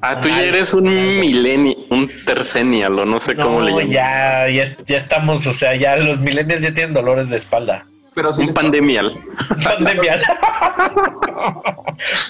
Ah, 0.07 0.21
tú 0.21 0.29
ya 0.29 0.43
eres 0.43 0.75
un 0.75 0.85
millennial, 0.85 1.77
un 1.91 2.11
tercenial 2.27 2.99
o 2.99 3.07
no 3.07 3.19
sé 3.19 3.35
cómo 3.35 3.63
le 3.63 3.71
No, 3.71 3.79
llaman. 3.81 3.91
ya, 3.93 4.49
ya, 4.51 4.77
ya 4.85 4.99
estamos, 4.99 5.47
o 5.47 5.55
sea, 5.55 5.75
ya 5.77 5.97
los 5.97 6.21
millennials 6.21 6.63
ya 6.63 6.75
tienen 6.75 6.93
dolores 6.93 7.31
de 7.31 7.39
espalda. 7.39 7.87
Pero 8.15 8.33
sí 8.35 8.43
Un 8.43 8.53
pandemial. 8.55 9.19
Pandemia. 9.65 10.21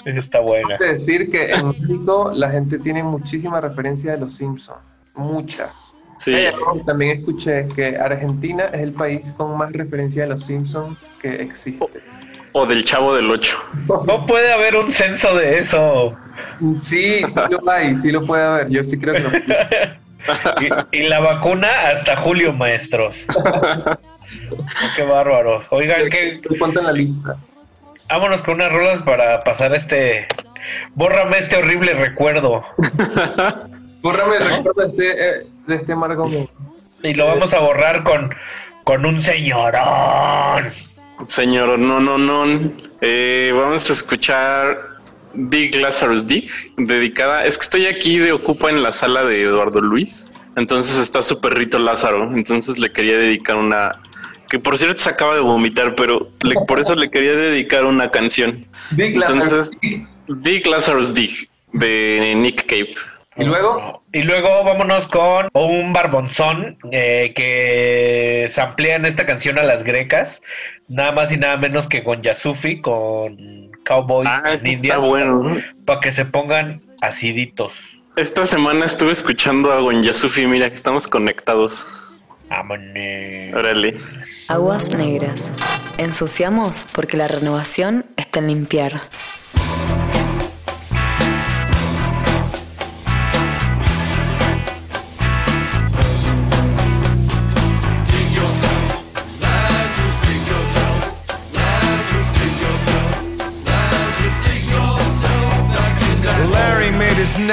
Está 0.05 0.39
buena. 0.39 0.77
que 0.77 0.85
decir 0.85 1.29
que 1.29 1.51
en 1.51 1.67
México 1.67 2.31
la 2.33 2.49
gente 2.49 2.79
tiene 2.79 3.03
muchísima 3.03 3.59
referencia 3.59 4.13
de 4.13 4.19
los 4.19 4.35
Simpsons. 4.35 4.79
Mucha. 5.15 5.69
Sí. 6.17 6.33
También 6.85 7.19
escuché 7.19 7.67
que 7.75 7.97
Argentina 7.97 8.67
es 8.71 8.79
el 8.79 8.93
país 8.93 9.33
con 9.35 9.57
más 9.57 9.71
referencia 9.73 10.23
de 10.23 10.29
los 10.29 10.45
Simpsons 10.45 10.97
que 11.21 11.41
existe. 11.41 11.85
O 12.57 12.65
del 12.65 12.85
Chavo 12.85 13.13
del 13.13 13.29
Ocho. 13.29 13.57
No 14.07 14.25
puede 14.25 14.53
haber 14.53 14.77
un 14.77 14.89
censo 14.89 15.35
de 15.35 15.59
eso. 15.59 16.15
Sí, 16.79 17.19
sí 17.19 17.39
lo 17.49 17.69
hay, 17.69 17.97
sí 17.97 18.11
lo 18.11 18.25
puede 18.25 18.43
haber. 18.43 18.69
Yo 18.69 18.81
sí 18.81 18.97
creo 18.97 19.13
que 19.13 19.19
lo 19.19 19.29
Y, 20.93 20.99
y 20.99 21.03
la 21.09 21.19
vacuna 21.19 21.67
hasta 21.91 22.15
julio, 22.15 22.53
maestros. 22.53 23.25
Qué 24.95 25.03
bárbaro. 25.03 25.65
Oigan, 25.69 26.09
¿qué? 26.09 26.39
Ponte 26.57 26.79
en 26.79 26.85
la 26.85 26.93
lista. 26.93 27.35
vámonos 28.07 28.41
con 28.41 28.53
unas 28.53 28.71
rolas 28.71 29.01
para 29.03 29.41
pasar 29.41 29.75
este... 29.75 30.25
Bórrame 30.93 31.39
este 31.39 31.57
horrible 31.57 31.93
recuerdo. 31.93 32.63
Bórrame 34.01 34.37
el 34.37 34.49
recuerdo 34.49 34.81
de 34.81 34.87
este, 34.87 35.09
eh, 35.11 35.47
de 35.67 35.75
este 35.75 35.93
Margot. 35.93 36.31
Y 37.03 37.13
lo 37.15 37.27
vamos 37.27 37.53
a 37.53 37.59
borrar 37.59 38.03
con, 38.03 38.33
con 38.85 39.05
un 39.05 39.19
señorón. 39.19 40.71
Señor, 41.27 41.79
no, 41.79 41.99
no, 41.99 42.17
no. 42.17 42.71
Eh, 43.01 43.51
vamos 43.55 43.89
a 43.89 43.93
escuchar 43.93 44.77
Big 45.33 45.75
Lazarus 45.75 46.27
Dig, 46.27 46.49
dedicada. 46.77 47.45
Es 47.45 47.57
que 47.57 47.63
estoy 47.63 47.85
aquí 47.87 48.17
de 48.17 48.31
Ocupa 48.31 48.69
en 48.69 48.83
la 48.83 48.91
sala 48.91 49.23
de 49.23 49.41
Eduardo 49.41 49.81
Luis. 49.81 50.27
Entonces 50.55 50.97
está 50.97 51.21
su 51.21 51.39
perrito 51.41 51.79
Lázaro. 51.79 52.31
Entonces 52.35 52.77
le 52.79 52.91
quería 52.91 53.17
dedicar 53.17 53.57
una. 53.57 53.93
Que 54.49 54.59
por 54.59 54.77
cierto 54.77 55.01
se 55.01 55.09
acaba 55.09 55.33
de 55.35 55.41
vomitar, 55.41 55.95
pero 55.95 56.29
le- 56.43 56.55
por 56.67 56.79
eso 56.79 56.93
le 56.95 57.09
quería 57.09 57.35
dedicar 57.35 57.85
una 57.85 58.11
canción. 58.11 58.65
Big 58.91 59.17
Lazarus 59.17 59.71
Entonces, 59.81 60.07
Big 60.27 60.67
Lazarus 60.67 61.13
Dig 61.13 61.49
de 61.73 62.33
Nick 62.37 62.65
Cave. 62.67 62.93
Y 63.37 63.43
luego, 63.43 64.01
Y 64.13 64.23
luego 64.23 64.63
vámonos 64.63 65.07
con 65.07 65.49
un 65.53 65.91
barbonzón 65.91 66.77
eh, 66.91 67.33
que 67.35 68.47
se 68.49 68.61
amplía 68.61 68.95
en 68.95 69.05
esta 69.05 69.25
canción 69.25 69.59
a 69.59 69.63
las 69.63 69.83
grecas, 69.83 70.41
nada 70.87 71.11
más 71.11 71.31
y 71.31 71.37
nada 71.37 71.57
menos 71.57 71.87
que 71.87 72.03
con 72.03 72.21
Yasufi, 72.21 72.79
con 72.79 73.71
Cowboys 73.85 74.29
Ah, 74.31 74.57
Indians, 74.63 75.05
bueno. 75.07 75.61
para 75.85 75.99
que 75.99 76.11
se 76.13 76.23
pongan 76.25 76.81
aciditos. 77.01 77.97
Esta 78.15 78.45
semana 78.45 78.85
estuve 78.85 79.11
escuchando 79.11 79.73
a 79.73 80.01
Yasufi, 80.01 80.47
mira 80.47 80.69
que 80.69 80.75
estamos 80.75 81.05
conectados. 81.07 81.85
Órale. 82.49 83.95
Aguas 84.47 84.89
negras. 84.89 85.51
Ensuciamos 85.97 86.85
porque 86.93 87.17
la 87.17 87.27
renovación 87.27 88.05
está 88.17 88.39
en 88.39 88.47
limpiar. 88.47 89.01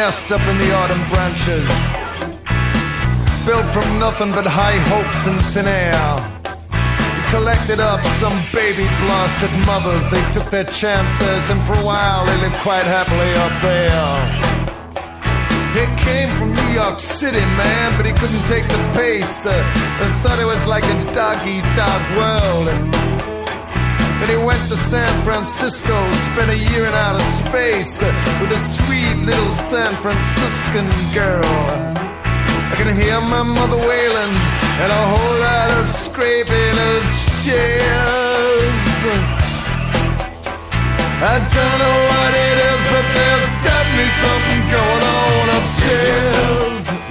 Nest 0.03 0.33
up 0.33 0.45
in 0.51 0.59
the 0.59 0.71
autumn 0.81 1.05
branches. 1.13 1.71
Built 3.47 3.67
from 3.75 3.87
nothing 4.01 4.33
but 4.39 4.47
high 4.61 4.81
hopes 4.93 5.21
and 5.31 5.39
thin 5.53 5.69
air. 5.69 6.11
He 7.17 7.23
collected 7.31 7.79
up 7.79 8.03
some 8.19 8.37
baby 8.51 8.87
blasted 9.03 9.53
mothers. 9.71 10.11
They 10.11 10.25
took 10.35 10.49
their 10.51 10.69
chances, 10.83 11.43
and 11.53 11.61
for 11.67 11.75
a 11.83 11.85
while 11.91 12.27
they 12.27 12.37
lived 12.45 12.59
quite 12.69 12.87
happily 12.97 13.31
up 13.47 13.55
there. 13.69 14.13
He 15.79 15.85
came 16.07 16.31
from 16.39 16.51
New 16.61 16.71
York 16.81 16.99
City, 16.99 17.45
man, 17.63 17.89
but 17.97 18.05
he 18.05 18.13
couldn't 18.21 18.47
take 18.55 18.67
the 18.75 18.83
pace. 18.99 19.47
Uh, 19.47 19.55
and 20.03 20.11
thought 20.21 20.39
it 20.45 20.49
was 20.55 20.67
like 20.75 20.87
a 20.95 20.97
dog 21.15 21.39
eat 21.47 21.67
dog 21.79 22.03
world. 22.19 22.67
And 22.75 23.12
then 24.23 24.39
he 24.39 24.45
went 24.47 24.63
to 24.69 24.77
San 24.77 25.13
Francisco, 25.25 25.95
spent 26.31 26.51
a 26.51 26.57
year 26.57 26.87
in 26.87 26.95
outer 26.95 27.27
space 27.43 28.01
with 28.41 28.53
a 28.53 28.59
sweet 28.59 29.17
little 29.27 29.49
San 29.51 29.97
Franciscan 29.97 30.87
girl. 31.13 31.43
I 32.71 32.75
can 32.77 32.95
hear 32.95 33.19
my 33.27 33.43
mother 33.43 33.77
wailing 33.77 34.35
and 34.79 34.91
a 34.93 35.05
whole 35.11 35.39
lot 35.43 35.71
of 35.83 35.89
scraping 35.91 36.77
of 36.93 37.03
chairs. 37.43 38.79
I 41.19 41.37
don't 41.43 41.79
know 41.83 41.99
what 42.15 42.33
it 42.47 42.57
is, 42.71 42.83
but 42.95 43.07
there's 43.19 43.55
definitely 43.67 44.11
something 44.23 44.63
going 44.71 45.05
on 45.19 45.47
upstairs. 45.59 47.02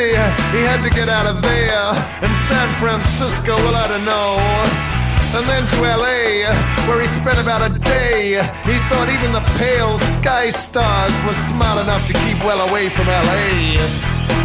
He 0.00 0.60
had 0.64 0.82
to 0.82 0.90
get 0.90 1.08
out 1.08 1.26
of 1.26 1.42
there. 1.42 1.84
And 2.24 2.32
San 2.48 2.68
Francisco, 2.80 3.56
well, 3.56 3.76
I 3.76 3.86
don't 3.88 4.04
know. 4.04 4.40
And 5.36 5.44
then 5.46 5.68
to 5.68 5.78
LA, 5.82 6.48
where 6.88 7.00
he 7.00 7.06
spent 7.06 7.38
about 7.38 7.60
a 7.70 7.78
day. 7.78 8.40
He 8.64 8.76
thought 8.88 9.08
even 9.12 9.32
the 9.32 9.44
pale 9.60 9.98
sky 9.98 10.50
stars 10.50 11.14
were 11.26 11.38
smart 11.52 11.78
enough 11.84 12.06
to 12.06 12.14
keep 12.24 12.38
well 12.42 12.66
away 12.68 12.88
from 12.88 13.06
LA. 13.06 14.39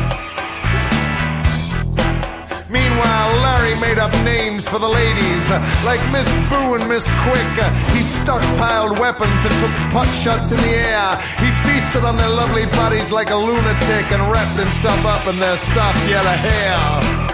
Meanwhile, 2.68 3.30
Larry 3.46 3.80
made 3.80 4.00
up 4.00 4.12
names 4.26 4.68
for 4.68 4.80
the 4.80 4.90
ladies, 4.90 5.46
like 5.86 6.02
Miss 6.12 6.26
Boo 6.50 6.74
and 6.74 6.90
Miss 6.90 7.06
Quick. 7.22 7.54
He 7.94 8.02
stockpiled 8.02 8.98
weapons 8.98 9.46
and 9.46 9.54
took 9.62 9.70
pot 9.94 10.10
shots 10.26 10.52
in 10.52 10.58
the 10.58 10.74
air. 10.74 11.16
He 11.38 11.50
feasted 11.62 12.04
on 12.04 12.18
their 12.18 12.30
lovely 12.30 12.66
bodies 12.74 13.12
like 13.12 13.30
a 13.30 13.36
lunatic 13.36 14.10
and 14.10 14.22
wrapped 14.32 14.58
himself 14.58 15.06
up 15.06 15.28
in 15.28 15.38
their 15.38 15.58
soft 15.58 16.10
yellow 16.10 16.38
hair. 16.42 17.26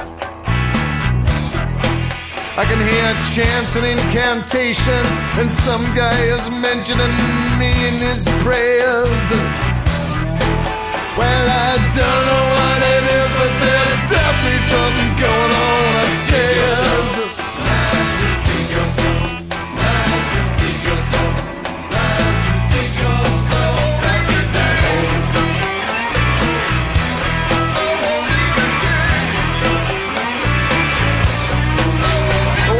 I 2.59 2.65
can 2.67 2.83
hear 2.83 3.07
chants 3.31 3.77
and 3.77 3.88
incantations, 3.88 5.14
and 5.39 5.49
some 5.49 5.83
guy 5.95 6.19
is 6.27 6.43
mentioning 6.51 7.15
me 7.55 7.72
in 7.88 7.95
his 8.03 8.27
prayers. 8.43 9.27
Well, 11.15 11.45
I 11.47 11.80
don't 11.95 12.23
know 12.27 12.45
what 12.59 12.80
it 12.83 13.03
is, 13.15 13.31
but 13.39 13.51
definitely 13.64 13.80
something 14.72 15.11
going 15.19 15.51
on 15.51 15.91
upstairs. 16.06 17.11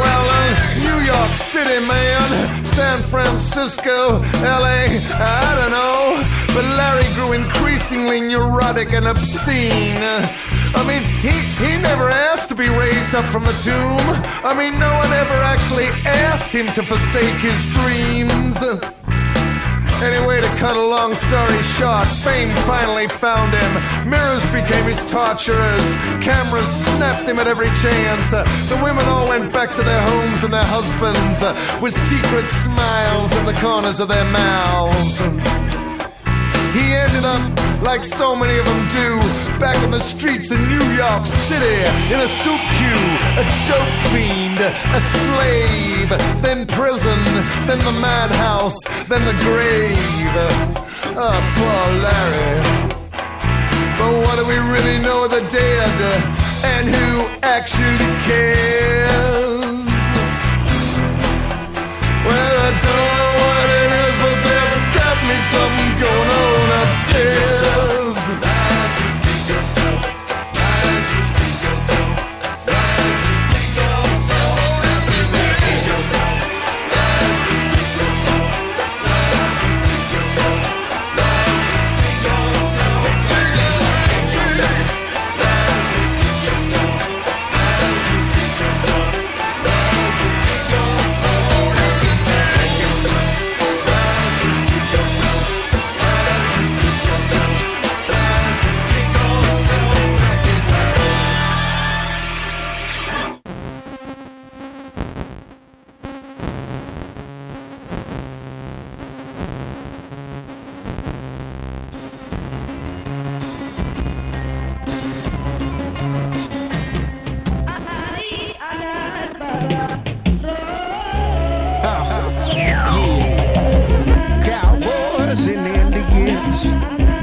Well, 0.02 0.26
uh, 0.28 0.48
New 0.86 0.98
York 1.04 1.34
City, 1.36 1.78
man, 1.86 2.64
San 2.64 2.98
Francisco, 3.12 4.18
LA, 4.42 4.88
I 5.20 5.54
don't 5.58 5.70
know. 5.70 6.22
But 6.54 6.64
Larry 6.78 7.08
grew 7.14 7.32
increasingly 7.32 8.20
neurotic 8.20 8.92
and 8.92 9.06
obscene. 9.06 10.02
I 10.74 10.84
mean, 10.86 11.02
he, 11.20 11.34
he 11.62 11.76
never 11.80 12.08
asked 12.08 12.48
to 12.50 12.54
be 12.54 12.68
raised 12.68 13.14
up 13.14 13.24
from 13.26 13.44
the 13.44 13.56
tomb. 13.64 14.06
I 14.44 14.54
mean, 14.56 14.78
no 14.78 14.92
one 14.94 15.12
ever 15.12 15.38
actually 15.42 15.86
asked 16.04 16.54
him 16.54 16.66
to 16.74 16.82
forsake 16.82 17.40
his 17.40 17.64
dreams. 17.72 18.56
Anyway, 20.02 20.40
to 20.40 20.48
cut 20.58 20.76
a 20.76 20.82
long 20.84 21.14
story 21.14 21.62
short, 21.78 22.06
fame 22.06 22.50
finally 22.66 23.06
found 23.06 23.54
him. 23.54 24.10
Mirrors 24.10 24.44
became 24.50 24.84
his 24.84 24.98
torturers. 25.12 25.86
Cameras 26.18 26.66
snapped 26.66 27.28
him 27.28 27.38
at 27.38 27.46
every 27.46 27.70
chance. 27.78 28.32
The 28.32 28.80
women 28.82 29.04
all 29.06 29.28
went 29.28 29.52
back 29.52 29.72
to 29.74 29.82
their 29.82 30.02
homes 30.02 30.42
and 30.42 30.52
their 30.52 30.66
husbands 30.66 31.40
with 31.80 31.94
secret 31.94 32.48
smiles 32.48 33.30
in 33.36 33.46
the 33.46 33.54
corners 33.60 34.00
of 34.00 34.08
their 34.08 34.24
mouths. 34.24 35.81
He 36.72 36.94
ended 36.94 37.24
up, 37.24 37.42
like 37.82 38.02
so 38.02 38.34
many 38.34 38.58
of 38.58 38.64
them 38.64 38.88
do, 38.88 39.20
back 39.60 39.76
on 39.84 39.90
the 39.90 40.00
streets 40.00 40.50
in 40.50 40.68
New 40.68 40.86
York 40.96 41.26
City, 41.26 41.84
in 42.12 42.18
a 42.18 42.28
soup 42.28 42.62
queue, 42.78 43.06
a 43.36 43.44
dope 43.68 43.98
fiend, 44.10 44.58
a 44.58 45.00
slave, 45.00 46.08
then 46.40 46.66
prison, 46.66 47.20
then 47.68 47.78
the 47.78 47.96
madhouse, 48.00 48.78
then 49.08 49.22
the 49.26 49.36
grave. 49.44 50.32
Oh, 51.14 51.40
poor 51.56 51.84
Larry. 52.04 52.92
But 53.98 54.12
what 54.24 54.38
do 54.38 54.44
we 54.48 54.56
really 54.72 54.98
know 55.02 55.24
of 55.24 55.30
the 55.30 55.42
dead? 55.50 56.00
And 56.64 56.88
who 56.88 57.26
actually 57.42 58.12
cares? 58.24 59.62
Well, 62.26 62.61
something 65.52 66.00
going 66.00 66.30
on 66.30 66.82
upstairs. 66.82 68.01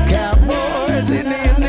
Cowboys 0.09 1.09
and 1.09 1.27
Indians. 1.27 1.68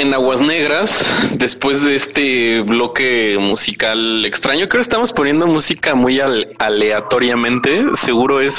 En 0.00 0.14
Aguas 0.14 0.40
Negras 0.40 1.04
después 1.32 1.82
de 1.84 1.94
este 1.96 2.60
bloque 2.62 3.36
musical 3.38 4.24
extraño. 4.24 4.68
Creo 4.68 4.80
que 4.80 4.82
estamos 4.82 5.12
poniendo 5.12 5.46
música 5.46 5.94
muy 5.94 6.20
al- 6.20 6.48
aleatoriamente. 6.58 7.84
Seguro 7.94 8.40
es 8.40 8.58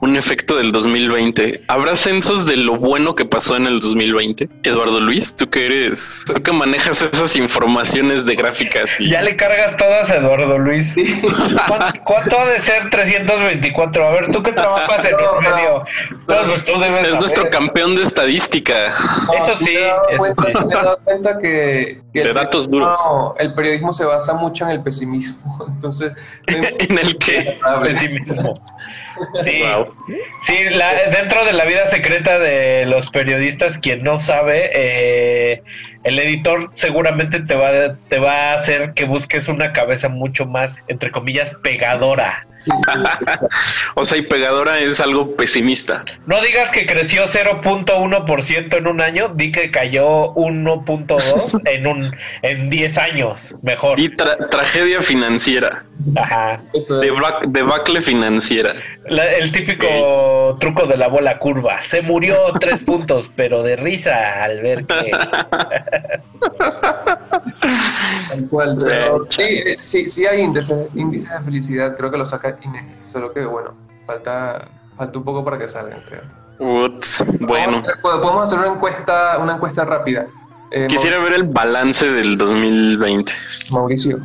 un 0.00 0.16
efecto 0.16 0.56
del 0.56 0.72
2020. 0.72 1.62
¿Habrá 1.68 1.96
censos 1.96 2.46
de 2.46 2.56
lo 2.56 2.76
bueno 2.76 3.14
que 3.14 3.24
pasó 3.24 3.56
en 3.56 3.66
el 3.66 3.80
2020? 3.80 4.48
Eduardo 4.64 5.00
Luis, 5.00 5.34
tú 5.36 5.50
que 5.50 5.66
eres, 5.66 6.24
tú 6.26 6.34
que 6.42 6.52
manejas 6.52 7.02
esas 7.02 7.36
informaciones 7.36 8.24
de 8.24 8.34
gráficas 8.36 8.96
y 9.00 9.10
Ya 9.10 9.22
le 9.22 9.36
cargas 9.36 9.76
todas 9.76 10.10
a 10.10 10.16
Eduardo 10.16 10.56
Luis. 10.58 10.94
¿Cuánto, 11.66 12.00
cuánto 12.04 12.38
ha 12.40 12.46
de 12.46 12.60
ser 12.60 12.88
324? 12.90 14.06
A 14.06 14.10
ver, 14.12 14.30
tú 14.30 14.42
que 14.42 14.52
trabajas 14.52 15.04
en 15.04 15.14
un 15.16 15.42
medio. 15.42 15.84
Pues 16.28 16.64
tú 16.66 16.72
debes 16.78 16.90
es 17.00 17.06
saber. 17.06 17.14
nuestro 17.20 17.50
campeón 17.50 17.96
de 17.96 18.02
estadística. 18.02 18.88
Eso 18.88 19.54
sí, 19.58 19.76
Me 20.20 20.34
sí. 20.34 20.40
he 20.46 20.74
dado 20.74 20.98
cuenta 21.02 21.38
que, 21.38 22.00
que 22.12 22.20
De 22.22 22.28
el 22.28 22.34
datos 22.34 22.68
periodismo- 22.70 22.70
duros. 22.70 23.32
el 23.38 23.54
periodismo 23.54 23.92
se 23.94 24.04
basa 24.04 24.34
mucho 24.34 24.64
en 24.66 24.72
el 24.72 24.82
pesimismo. 24.82 25.64
Entonces, 25.68 26.12
¿En 26.46 26.98
el 26.98 27.16
qué? 27.16 27.58
Pesimismo. 27.82 28.54
Sí, 29.42 29.62
sí 30.42 30.64
la- 30.70 31.10
dentro 31.10 31.44
de 31.46 31.52
la 31.54 31.64
vida 31.64 31.86
secreta 31.86 32.38
de 32.38 32.84
los 32.86 33.10
periodistas, 33.10 33.78
quien 33.78 34.02
no 34.04 34.20
sabe, 34.20 34.70
eh, 34.74 35.62
el 36.04 36.18
editor 36.18 36.70
seguramente 36.74 37.40
te 37.40 37.54
va, 37.56 37.96
te 38.08 38.18
va 38.20 38.52
a 38.52 38.54
hacer 38.54 38.92
que 38.94 39.06
busques 39.06 39.48
una 39.48 39.72
cabeza 39.72 40.08
mucho 40.08 40.44
más, 40.46 40.76
entre 40.88 41.10
comillas, 41.10 41.52
pegadora. 41.62 42.46
o 43.94 44.04
sea, 44.04 44.18
y 44.18 44.22
pegadora 44.22 44.78
es 44.78 45.00
algo 45.00 45.34
pesimista. 45.36 46.04
No 46.26 46.40
digas 46.40 46.70
que 46.72 46.86
creció 46.86 47.26
0.1% 47.26 48.76
en 48.76 48.86
un 48.86 49.00
año, 49.00 49.28
di 49.34 49.52
que 49.52 49.70
cayó 49.70 50.34
1.2 50.34 51.60
en 51.66 51.86
un 51.86 52.16
en 52.42 52.70
10 52.70 52.98
años, 52.98 53.54
mejor. 53.62 53.98
Y 53.98 54.08
tra- 54.10 54.48
tragedia 54.50 55.02
financiera. 55.02 55.84
Ajá. 56.16 56.60
Deba- 56.72 57.40
debacle 57.46 58.00
financiera. 58.00 58.74
La- 59.10 59.32
el 59.32 59.52
típico 59.52 60.56
truco 60.60 60.86
de 60.86 60.96
la 60.96 61.08
bola 61.08 61.38
curva. 61.38 61.80
Se 61.82 62.02
murió 62.02 62.36
tres 62.60 62.78
puntos, 62.80 63.28
pero 63.36 63.62
de 63.62 63.76
risa 63.76 64.42
al 64.44 64.60
ver 64.60 64.84
que. 64.86 65.10
Tal 68.28 68.48
cual, 68.50 68.76
pero 68.80 69.26
sí, 69.30 69.62
sí, 69.80 70.08
sí 70.08 70.26
hay 70.26 70.42
índices, 70.42 70.88
índices 70.94 71.30
de 71.30 71.40
felicidad, 71.44 71.96
creo 71.96 72.10
que 72.10 72.18
lo 72.18 72.26
saca 72.26 72.58
INEGI, 72.62 72.94
solo 73.02 73.32
que 73.32 73.44
bueno, 73.44 73.74
falta, 74.06 74.68
falta 74.96 75.18
un 75.18 75.24
poco 75.24 75.44
para 75.44 75.58
que 75.58 75.68
salgan, 75.68 76.00
creo. 76.08 76.22
Uts, 76.60 77.24
bueno, 77.40 77.82
Pod- 78.02 78.20
Podemos 78.20 78.46
hacer 78.48 78.58
una 78.58 78.74
encuesta, 78.74 79.38
una 79.38 79.54
encuesta 79.54 79.84
rápida. 79.84 80.26
Eh, 80.70 80.86
quisiera 80.88 81.18
ver 81.20 81.32
el 81.32 81.44
balance 81.44 82.10
del 82.10 82.36
2020. 82.36 83.32
Mauricio, 83.70 84.18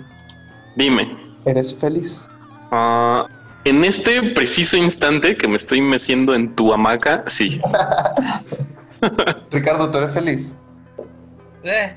Dime. 0.76 1.16
¿eres 1.46 1.78
feliz? 1.78 2.28
ah, 2.72 3.26
en 3.66 3.86
este 3.86 4.22
preciso 4.34 4.78
instante 4.78 5.38
que 5.38 5.48
me 5.48 5.56
estoy 5.58 5.82
meciendo 5.82 6.36
en 6.36 6.54
tu 6.56 6.74
hamaca, 6.74 7.24
sí. 7.28 7.62
Ricardo, 9.52 9.92
¿tú 9.92 9.98
eres 10.00 10.14
feliz? 10.14 10.56
Eh. 11.64 11.94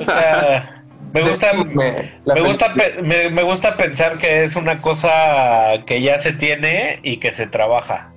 O 0.00 0.04
sea, 0.04 0.82
me 1.12 1.22
gusta, 1.28 1.52
me 1.54 2.40
gusta, 2.40 2.74
pe- 2.74 3.02
me, 3.02 3.30
me 3.30 3.42
gusta 3.42 3.76
pensar 3.76 4.18
que 4.18 4.44
es 4.44 4.56
una 4.56 4.80
cosa 4.80 5.82
que 5.86 6.00
ya 6.00 6.18
se 6.18 6.32
tiene 6.32 7.00
y 7.02 7.18
que 7.18 7.32
se 7.32 7.46
trabaja. 7.46 8.08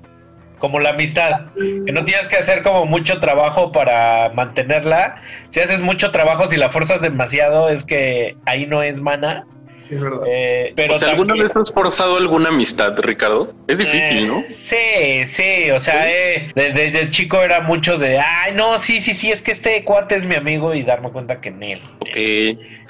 Como 0.60 0.80
la 0.80 0.92
amistad, 0.92 1.48
que 1.56 1.92
no 1.92 2.06
tienes 2.06 2.30
que 2.30 2.38
hacer 2.38 2.64
como 2.64 2.86
mucho 2.86 3.20
trabajo 3.20 3.74
para 3.74 4.32
mantenerla. 4.34 5.16
Si 5.50 5.60
haces 5.60 5.82
mucho 5.82 6.12
trabajo, 6.12 6.48
si 6.48 6.56
la 6.56 6.70
forzas 6.70 7.02
demasiado, 7.02 7.68
es 7.68 7.84
que 7.84 8.38
ahí 8.46 8.66
no 8.66 8.82
es 8.82 9.02
mana. 9.02 9.46
Sí, 9.88 9.96
es 9.96 10.02
verdad. 10.02 10.20
Eh, 10.28 10.74
pero 10.76 10.96
o 10.96 10.98
sea, 10.98 11.10
¿alguna 11.10 11.30
también- 11.30 11.44
vez 11.46 11.56
has 11.58 11.72
forzado 11.72 12.18
alguna 12.18 12.50
amistad, 12.50 12.94
Ricardo? 13.00 13.54
Es 13.68 13.78
difícil, 13.78 14.28
¿no? 14.28 14.44
Sí, 14.50 15.28
sí, 15.28 15.72
o 15.72 15.80
sea, 15.80 16.10
eh, 16.10 16.52
de- 16.56 16.70
desde 16.72 17.10
chico 17.10 17.42
era 17.42 17.60
mucho 17.62 17.98
de, 17.98 18.18
ay, 18.20 18.54
no, 18.56 18.80
sí, 18.80 19.02
sí, 19.02 19.14
sí, 19.14 19.32
es 19.32 19.42
que 19.42 19.52
este 19.52 19.84
cuate 19.84 20.16
es 20.16 20.26
mi 20.26 20.36
amigo 20.36 20.74
y 20.74 20.84
darme 20.84 21.10
cuenta 21.12 21.42
que 21.42 21.50
en 21.50 21.64
él. 21.64 21.82
Ok. 22.00 22.16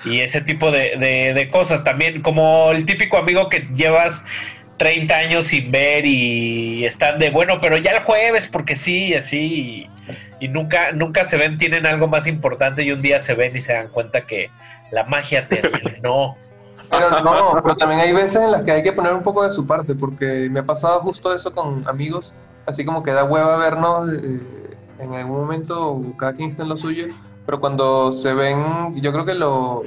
Y 0.06 0.20
ese 0.20 0.42
tipo 0.42 0.70
de, 0.72 0.96
de, 0.98 1.34
de 1.34 1.50
cosas 1.50 1.84
también, 1.84 2.22
como 2.22 2.72
el 2.72 2.86
típico 2.86 3.18
amigo 3.18 3.50
que 3.50 3.68
llevas 3.74 4.24
30 4.78 5.18
años 5.18 5.48
sin 5.48 5.72
ver 5.72 6.06
y 6.06 6.86
están 6.86 7.18
de, 7.20 7.30
bueno, 7.30 7.60
pero 7.62 7.78
ya 7.78 7.92
el 7.92 8.00
jueves, 8.04 8.48
porque 8.52 8.76
sí, 8.76 9.06
y 9.10 9.14
así, 9.16 9.90
y, 10.40 10.46
y 10.46 10.48
nunca, 10.50 10.92
nunca 10.92 11.24
se 11.26 11.38
ven, 11.38 11.58
tienen 11.58 11.86
algo 11.86 12.08
más 12.08 12.28
importante 12.28 12.84
y 12.84 12.92
un 12.92 13.02
día 13.02 13.20
se 13.20 13.34
ven 13.34 13.56
y 13.56 13.62
se 13.62 13.74
dan 13.74 13.88
cuenta 13.90 14.26
que 14.28 14.50
la 14.92 15.04
magia 15.06 15.48
terminó. 15.50 16.38
Pero 16.94 17.22
no, 17.22 17.62
pero 17.62 17.76
también 17.76 18.02
hay 18.02 18.14
veces 18.14 18.36
en 18.36 18.52
las 18.52 18.64
que 18.64 18.72
hay 18.72 18.84
que 18.84 18.94
poner 18.94 19.14
un 19.14 19.24
poco 19.24 19.44
de 19.44 19.52
su 19.52 19.66
parte, 19.66 19.96
porque 19.96 20.48
me 20.50 20.60
ha 20.60 20.66
pasado 20.66 21.00
justo 21.02 21.34
eso 21.34 21.54
con 21.54 21.88
amigos, 21.88 22.34
así 22.66 22.86
como 22.86 23.04
que 23.04 23.12
da 23.12 23.24
hueva 23.24 23.58
vernos 23.58 24.10
eh, 24.14 24.40
en 25.00 25.14
algún 25.14 25.38
momento, 25.38 26.02
cada 26.18 26.34
quien 26.34 26.52
está 26.52 26.64
en 26.64 26.70
lo 26.70 26.78
suyo, 26.78 27.08
pero 27.46 27.60
cuando 27.60 28.14
se 28.14 28.34
ven, 28.34 29.02
yo 29.02 29.12
creo 29.12 29.26
que 29.26 29.34
lo, 29.34 29.84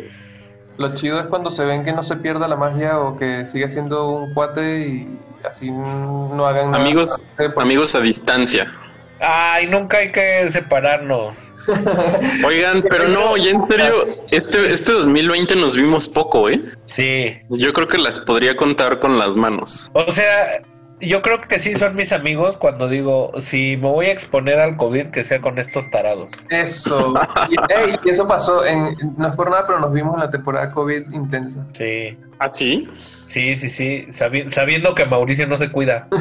lo 0.78 0.94
chido 0.94 1.20
es 1.20 1.26
cuando 1.26 1.50
se 1.50 1.64
ven 1.64 1.84
que 1.84 1.92
no 1.92 2.02
se 2.02 2.16
pierda 2.16 2.48
la 2.48 2.56
magia 2.56 2.98
o 2.98 3.16
que 3.16 3.46
sigue 3.46 3.68
siendo 3.70 4.08
un 4.10 4.34
cuate 4.34 4.80
y 4.86 5.18
así 5.48 5.70
no 5.70 6.46
hagan 6.46 6.72
nada. 6.72 6.82
Amigos, 6.82 7.24
amigos 7.56 7.94
a 7.94 8.00
distancia. 8.00 8.72
Ay, 9.20 9.66
nunca 9.66 9.98
hay 9.98 10.12
que 10.12 10.50
separarnos. 10.50 11.36
Oigan, 12.44 12.82
pero 12.88 13.08
no, 13.08 13.36
ya 13.36 13.50
en 13.50 13.62
serio, 13.62 14.06
este, 14.30 14.70
este 14.70 14.92
2020 14.92 15.56
nos 15.56 15.74
vimos 15.74 16.08
poco, 16.08 16.48
¿eh? 16.48 16.60
Sí. 16.86 17.36
Yo 17.50 17.72
creo 17.72 17.88
que 17.88 17.98
las 17.98 18.18
podría 18.20 18.56
contar 18.56 19.00
con 19.00 19.18
las 19.18 19.34
manos. 19.36 19.90
O 19.94 20.10
sea, 20.12 20.62
yo 21.00 21.22
creo 21.22 21.40
que 21.42 21.58
sí 21.58 21.74
son 21.74 21.96
mis 21.96 22.12
amigos 22.12 22.56
cuando 22.56 22.88
digo, 22.88 23.32
si 23.40 23.76
me 23.76 23.88
voy 23.88 24.06
a 24.06 24.12
exponer 24.12 24.58
al 24.60 24.76
COVID, 24.76 25.06
que 25.08 25.24
sea 25.24 25.40
con 25.40 25.58
estos 25.58 25.90
tarados. 25.90 26.28
Eso. 26.50 27.14
Y, 27.50 27.56
ey, 27.72 27.96
y 28.04 28.10
eso 28.10 28.26
pasó, 28.28 28.64
en, 28.64 28.96
no 29.18 29.28
es 29.28 29.34
por 29.34 29.50
nada, 29.50 29.66
pero 29.66 29.80
nos 29.80 29.92
vimos 29.92 30.14
en 30.14 30.20
la 30.20 30.30
temporada 30.30 30.70
COVID 30.70 31.10
intensa. 31.12 31.66
Sí. 31.76 32.16
¿Ah, 32.38 32.48
sí? 32.48 32.88
Sí, 33.26 33.56
sí, 33.56 33.68
sí, 33.68 34.06
sabi- 34.12 34.48
sabiendo 34.50 34.94
que 34.94 35.04
Mauricio 35.04 35.46
no 35.46 35.58
se 35.58 35.70
cuida. 35.70 36.06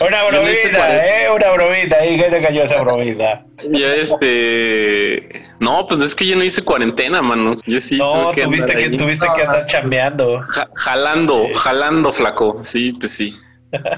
Una 0.00 0.22
Yo 0.22 0.28
bromita, 0.30 1.06
eh, 1.06 1.28
una 1.30 1.50
bromita, 1.50 1.96
ahí 1.98 2.16
que 2.16 2.30
te 2.30 2.40
cayó 2.42 2.62
esa 2.62 2.80
bromita. 2.80 3.44
Ya 3.70 3.94
este... 3.94 5.42
No, 5.58 5.86
pues 5.86 6.00
es 6.00 6.14
que 6.14 6.26
yo 6.26 6.36
no 6.36 6.44
hice 6.44 6.62
cuarentena, 6.62 7.20
manos. 7.20 7.60
Yo 7.66 7.80
sí 7.80 7.98
No, 7.98 8.12
tuve 8.30 8.34
que 8.34 8.42
tuviste 8.44 8.62
andar 8.72 8.76
que, 8.78 8.84
ahí. 8.84 8.96
tuviste 8.96 9.26
que 9.36 9.42
andar 9.42 9.66
chambeando. 9.66 10.40
Ja- 10.40 10.68
jalando, 10.74 11.48
jalando, 11.54 12.12
flaco. 12.12 12.60
Sí, 12.64 12.92
pues 12.92 13.10
sí. 13.12 13.36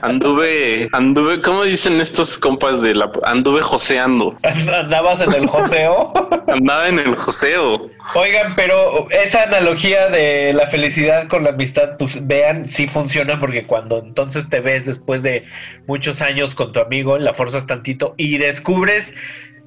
Anduve, 0.02 0.88
anduve, 0.92 1.40
¿cómo 1.40 1.64
dicen 1.64 2.00
estos 2.00 2.38
compas 2.38 2.82
de 2.82 2.94
la... 2.94 3.10
Anduve 3.24 3.62
joseando. 3.62 4.36
¿Andabas 4.42 5.22
en 5.22 5.32
el 5.32 5.46
joseo? 5.46 6.12
Andaba 6.46 6.88
en 6.88 6.98
el 6.98 7.14
joseo. 7.14 7.90
Oigan, 8.14 8.54
pero 8.54 9.08
esa 9.10 9.44
analogía 9.44 10.08
de 10.08 10.52
la 10.52 10.66
felicidad 10.66 11.28
con 11.28 11.44
la 11.44 11.50
amistad, 11.50 11.96
pues 11.98 12.26
vean, 12.26 12.68
sí 12.68 12.86
funciona 12.86 13.40
porque 13.40 13.66
cuando 13.66 13.98
entonces 13.98 14.48
te 14.50 14.60
ves 14.60 14.84
después 14.84 15.22
de 15.22 15.44
muchos 15.86 16.20
años 16.20 16.54
con 16.54 16.72
tu 16.72 16.80
amigo, 16.80 17.16
la 17.18 17.32
forzas 17.32 17.66
tantito 17.66 18.14
y 18.18 18.36
descubres 18.38 19.14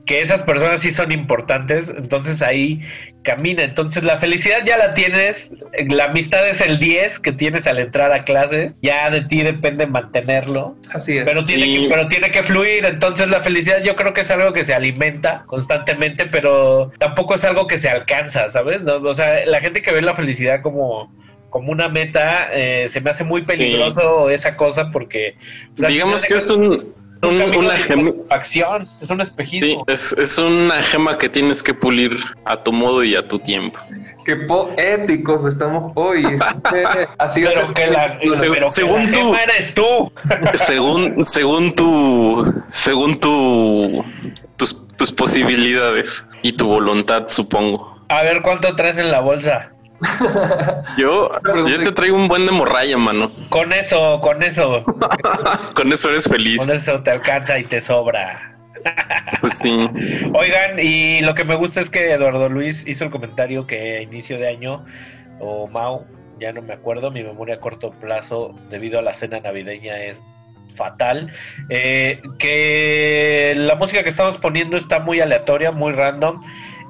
que 0.05 0.21
esas 0.21 0.43
personas 0.43 0.81
sí 0.81 0.91
son 0.91 1.11
importantes, 1.11 1.89
entonces 1.89 2.41
ahí 2.41 2.81
camina. 3.23 3.63
Entonces 3.63 4.03
la 4.03 4.19
felicidad 4.19 4.59
ya 4.65 4.77
la 4.77 4.93
tienes, 4.93 5.51
la 5.89 6.05
amistad 6.05 6.47
es 6.47 6.61
el 6.61 6.79
10 6.79 7.19
que 7.19 7.31
tienes 7.31 7.65
al 7.65 7.79
entrar 7.79 8.11
a 8.13 8.23
clase, 8.23 8.71
ya 8.81 9.09
de 9.09 9.21
ti 9.21 9.41
depende 9.41 9.87
mantenerlo. 9.87 10.75
Así 10.93 11.17
es. 11.17 11.23
Pero 11.25 11.43
tiene, 11.43 11.63
Sí. 11.65 11.83
que, 11.83 11.89
pero 11.89 12.07
tiene 12.07 12.29
que 12.29 12.43
fluir, 12.43 12.85
entonces 12.85 13.27
la 13.29 13.41
felicidad 13.41 13.83
yo 13.83 13.95
creo 13.95 14.13
que 14.13 14.21
es 14.21 14.31
algo 14.31 14.53
que 14.53 14.63
se 14.63 14.73
alimenta 14.75 15.43
constantemente, 15.47 16.27
pero 16.27 16.91
tampoco 16.99 17.35
es 17.35 17.43
algo 17.43 17.65
que 17.65 17.79
se 17.79 17.89
alcanza, 17.89 18.47
¿sabes? 18.49 18.83
No, 18.83 18.97
o 18.97 19.13
sea, 19.13 19.45
la 19.45 19.59
gente 19.59 19.81
que 19.81 19.91
ve 19.91 20.03
la 20.03 20.13
felicidad 20.13 20.61
como, 20.61 21.11
como 21.49 21.71
una 21.71 21.89
meta, 21.89 22.49
eh, 22.53 22.87
se 22.89 23.01
me 23.01 23.09
hace 23.09 23.23
muy 23.23 23.41
peligroso 23.41 24.29
esa 24.29 24.55
cosa 24.55 24.91
porque... 24.91 25.35
o 25.75 25.79
sea, 25.79 25.89
Digamos 25.89 26.23
que 26.25 26.35
es 26.35 26.49
un, 26.51 26.93
un- 27.25 27.55
una 27.57 27.77
gema. 27.77 28.11
es 29.01 29.09
un 29.09 29.17
Sí, 29.17 29.21
espejismo. 29.21 29.83
es, 29.87 30.13
es 30.13 30.37
una 30.37 30.81
gema 30.81 31.17
que 31.17 31.29
tienes 31.29 31.61
que 31.63 31.73
pulir 31.73 32.17
a 32.45 32.61
tu 32.63 32.71
modo 32.71 33.03
y 33.03 33.15
a 33.15 33.27
tu 33.27 33.39
tiempo. 33.39 33.79
Qué 34.25 34.35
poéticos 34.37 35.45
estamos 35.45 35.91
hoy. 35.95 36.23
Así 37.19 37.43
va 37.43 37.49
a 37.51 37.53
Pero 37.53 37.73
que 37.73 37.87
la, 37.87 38.19
pero 38.19 38.65
que 38.65 38.71
según 38.71 39.05
la 39.05 39.11
tú. 39.11 39.19
gema 39.19 39.43
eres 39.43 39.73
tú. 39.75 40.11
según, 40.55 41.25
según 41.25 41.73
tu, 41.75 42.53
según 42.71 43.19
tu, 43.19 44.03
tus, 44.57 44.87
tus 44.97 45.11
posibilidades 45.11 46.25
y 46.41 46.53
tu 46.53 46.65
voluntad, 46.67 47.25
supongo. 47.27 47.99
A 48.09 48.23
ver 48.23 48.41
cuánto 48.41 48.75
traes 48.75 48.97
en 48.97 49.11
la 49.11 49.19
bolsa. 49.19 49.69
Yo, 50.97 51.31
yo 51.67 51.79
te 51.79 51.91
traigo 51.91 52.15
un 52.15 52.27
buen 52.27 52.45
de 52.45 52.51
morralla, 52.51 52.97
mano. 52.97 53.31
Con 53.49 53.71
eso, 53.73 54.19
con 54.21 54.43
eso, 54.43 54.83
Con 55.73 55.91
eso 55.91 56.09
eres 56.09 56.27
feliz. 56.27 56.57
con 56.57 56.75
eso 56.75 57.01
te 57.01 57.11
alcanza 57.11 57.59
y 57.59 57.63
te 57.63 57.81
sobra. 57.81 58.55
Pues 59.41 59.57
sí. 59.57 59.87
Oigan, 60.33 60.79
y 60.79 61.21
lo 61.21 61.33
que 61.33 61.43
me 61.43 61.55
gusta 61.55 61.81
es 61.81 61.89
que 61.89 62.11
Eduardo 62.11 62.49
Luis 62.49 62.85
hizo 62.85 63.05
el 63.05 63.09
comentario 63.09 63.65
que 63.65 63.97
a 63.97 64.01
inicio 64.01 64.37
de 64.37 64.47
año, 64.47 64.85
o 65.39 65.67
Mau, 65.67 66.05
ya 66.39 66.51
no 66.51 66.61
me 66.61 66.73
acuerdo, 66.73 67.09
mi 67.09 67.23
memoria 67.23 67.55
a 67.55 67.59
corto 67.59 67.91
plazo 67.91 68.53
debido 68.69 68.99
a 68.99 69.01
la 69.01 69.13
cena 69.13 69.39
navideña 69.39 69.97
es 70.03 70.21
fatal, 70.75 71.31
eh, 71.69 72.21
que 72.37 73.53
la 73.55 73.75
música 73.75 74.03
que 74.03 74.09
estamos 74.09 74.37
poniendo 74.37 74.77
está 74.77 74.99
muy 74.99 75.19
aleatoria, 75.19 75.71
muy 75.71 75.93
random, 75.93 76.41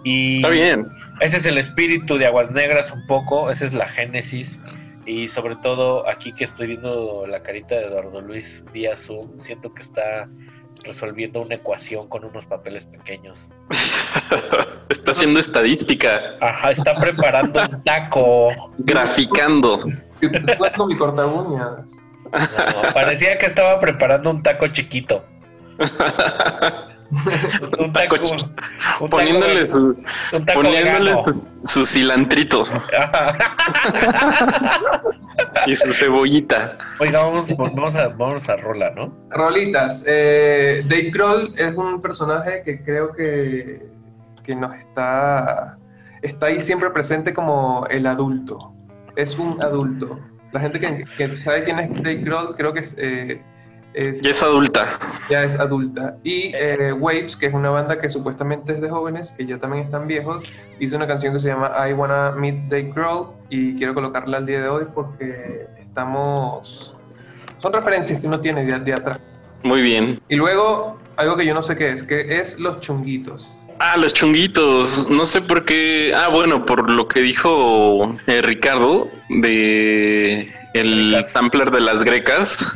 y 0.04 0.38
Está 0.38 0.50
bien. 0.50 0.88
Ese 1.22 1.38
es 1.38 1.46
el 1.46 1.58
espíritu 1.58 2.18
de 2.18 2.26
Aguas 2.26 2.52
Negras 2.52 2.92
un 2.92 3.06
poco, 3.08 3.50
esa 3.52 3.66
es 3.66 3.74
la 3.74 3.88
génesis, 3.88 4.62
y 5.06 5.28
sobre 5.28 5.56
todo 5.58 6.08
aquí 6.10 6.34
que 6.34 6.44
estoy 6.46 6.68
viendo 6.68 7.26
la 7.28 7.42
carita 7.42 7.76
de 7.76 7.86
Eduardo 7.86 8.22
Luis 8.22 8.64
vía 8.74 8.98
Zoom, 8.98 9.40
siento 9.40 9.74
que 9.74 9.82
está 9.84 10.28
resolviendo 10.84 11.42
una 11.42 11.56
ecuación 11.56 12.08
con 12.10 12.26
unos 12.26 12.46
papeles 12.46 12.86
pequeños. 12.86 13.40
Está 14.90 15.12
haciendo 15.12 15.40
estadística, 15.40 16.22
Ajá, 16.42 16.72
está 16.72 16.96
preparando 17.00 17.60
un 17.60 17.84
taco. 17.84 18.50
graficando. 18.80 19.80
Mi 20.88 20.96
corta 20.98 21.26
uñas. 21.26 22.00
No, 22.32 22.94
parecía 22.94 23.38
que 23.38 23.48
estaba 23.48 23.80
preparando 23.80 24.30
un 24.30 24.44
taco 24.44 24.68
chiquito. 24.68 25.24
un 27.80 27.94
taco, 27.94 28.16
un 28.16 28.56
taco- 28.56 29.10
Poniéndole 29.10 29.68
su, 29.68 29.96
un 30.34 30.46
taco 30.46 30.62
poniéndole 30.62 31.14
su, 31.24 31.48
su 31.64 31.86
cilantrito 31.86 32.64
y 35.68 35.76
su 35.76 35.94
cebollita. 35.94 36.78
Oiga, 37.00 37.22
vamos, 37.24 37.46
vamos, 37.58 37.96
a, 37.96 38.08
vamos 38.10 38.50
a 38.50 38.56
rola, 38.58 38.92
¿no? 38.92 39.14
Rolitas. 39.32 40.04
Eh, 40.08 40.84
Dave 40.88 41.10
Grohl 41.12 41.54
es 41.58 41.76
un 41.76 42.02
personaje 42.02 42.62
que 42.64 42.84
creo 42.84 43.14
que, 43.14 43.86
que 44.44 44.56
nos 44.56 44.74
está, 44.76 45.78
está 46.22 46.48
ahí 46.48 46.62
siempre 46.62 46.90
presente 46.90 47.34
como 47.34 47.86
el 47.90 48.06
adulto. 48.08 48.74
Es 49.16 49.38
un 49.38 49.62
adulto. 49.62 50.20
La 50.52 50.60
gente 50.62 50.80
que, 50.80 51.04
que 51.18 51.28
sabe 51.28 51.64
quién 51.66 51.80
es 51.80 51.94
Dave 52.02 52.22
Grohl 52.22 52.56
creo 52.56 52.74
que 52.74 52.80
es, 52.82 52.94
eh, 52.98 53.42
es- 53.96 54.22
Ya 54.22 54.30
es 54.32 54.44
adulta. 54.44 55.00
ya 55.30 55.44
es 55.44 55.60
adulta. 55.60 56.18
Y 56.24 56.52
eh, 56.56 56.92
Waves, 56.94 57.36
que 57.36 57.48
es 57.48 57.54
una 57.54 57.70
banda 57.70 58.00
que 58.00 58.10
supuestamente 58.10 58.74
es 58.74 58.82
de 58.82 58.90
jóvenes, 58.90 59.34
que 59.38 59.46
ya 59.46 59.58
también 59.58 59.84
están 59.84 60.08
viejos, 60.08 60.44
hizo 60.80 60.96
una 60.96 61.08
canción 61.08 61.34
que 61.34 61.40
se 61.40 61.48
llama 61.48 61.72
I 61.90 61.94
Wanna 61.94 62.32
Meet 62.32 62.68
Dave 62.70 62.92
Grohl 62.96 63.28
y 63.50 63.76
quiero 63.78 63.94
colocarla 63.94 64.38
al 64.38 64.46
día 64.46 64.62
de 64.62 64.68
hoy 64.68 64.86
porque 64.94 65.68
estamos... 65.80 66.96
Son 67.58 67.72
referencias 67.74 68.20
que 68.20 68.28
uno 68.28 68.40
tiene 68.42 68.66
de, 68.66 68.80
de 68.80 68.94
atrás. 68.94 69.20
Muy 69.64 69.82
bien. 69.82 70.20
Y 70.30 70.36
luego, 70.36 71.00
algo 71.16 71.38
que 71.38 71.46
yo 71.46 71.54
no 71.54 71.62
sé 71.64 71.76
qué 71.76 71.92
es, 71.94 72.04
que 72.04 72.40
es 72.40 72.60
los 72.60 72.80
chunguitos. 72.82 73.50
Ah, 73.80 73.98
los 73.98 74.14
chunguitos. 74.14 75.10
No 75.10 75.26
sé 75.26 75.42
por 75.42 75.66
qué. 75.66 76.14
Ah, 76.16 76.28
bueno, 76.30 76.66
por 76.66 76.90
lo 76.90 77.08
que 77.08 77.22
dijo 77.22 78.16
eh, 78.28 78.42
Ricardo 78.42 79.10
de 79.30 80.50
el 80.74 81.24
sampler 81.28 81.72
de 81.72 81.80
las 81.82 82.04
grecas. 82.04 82.72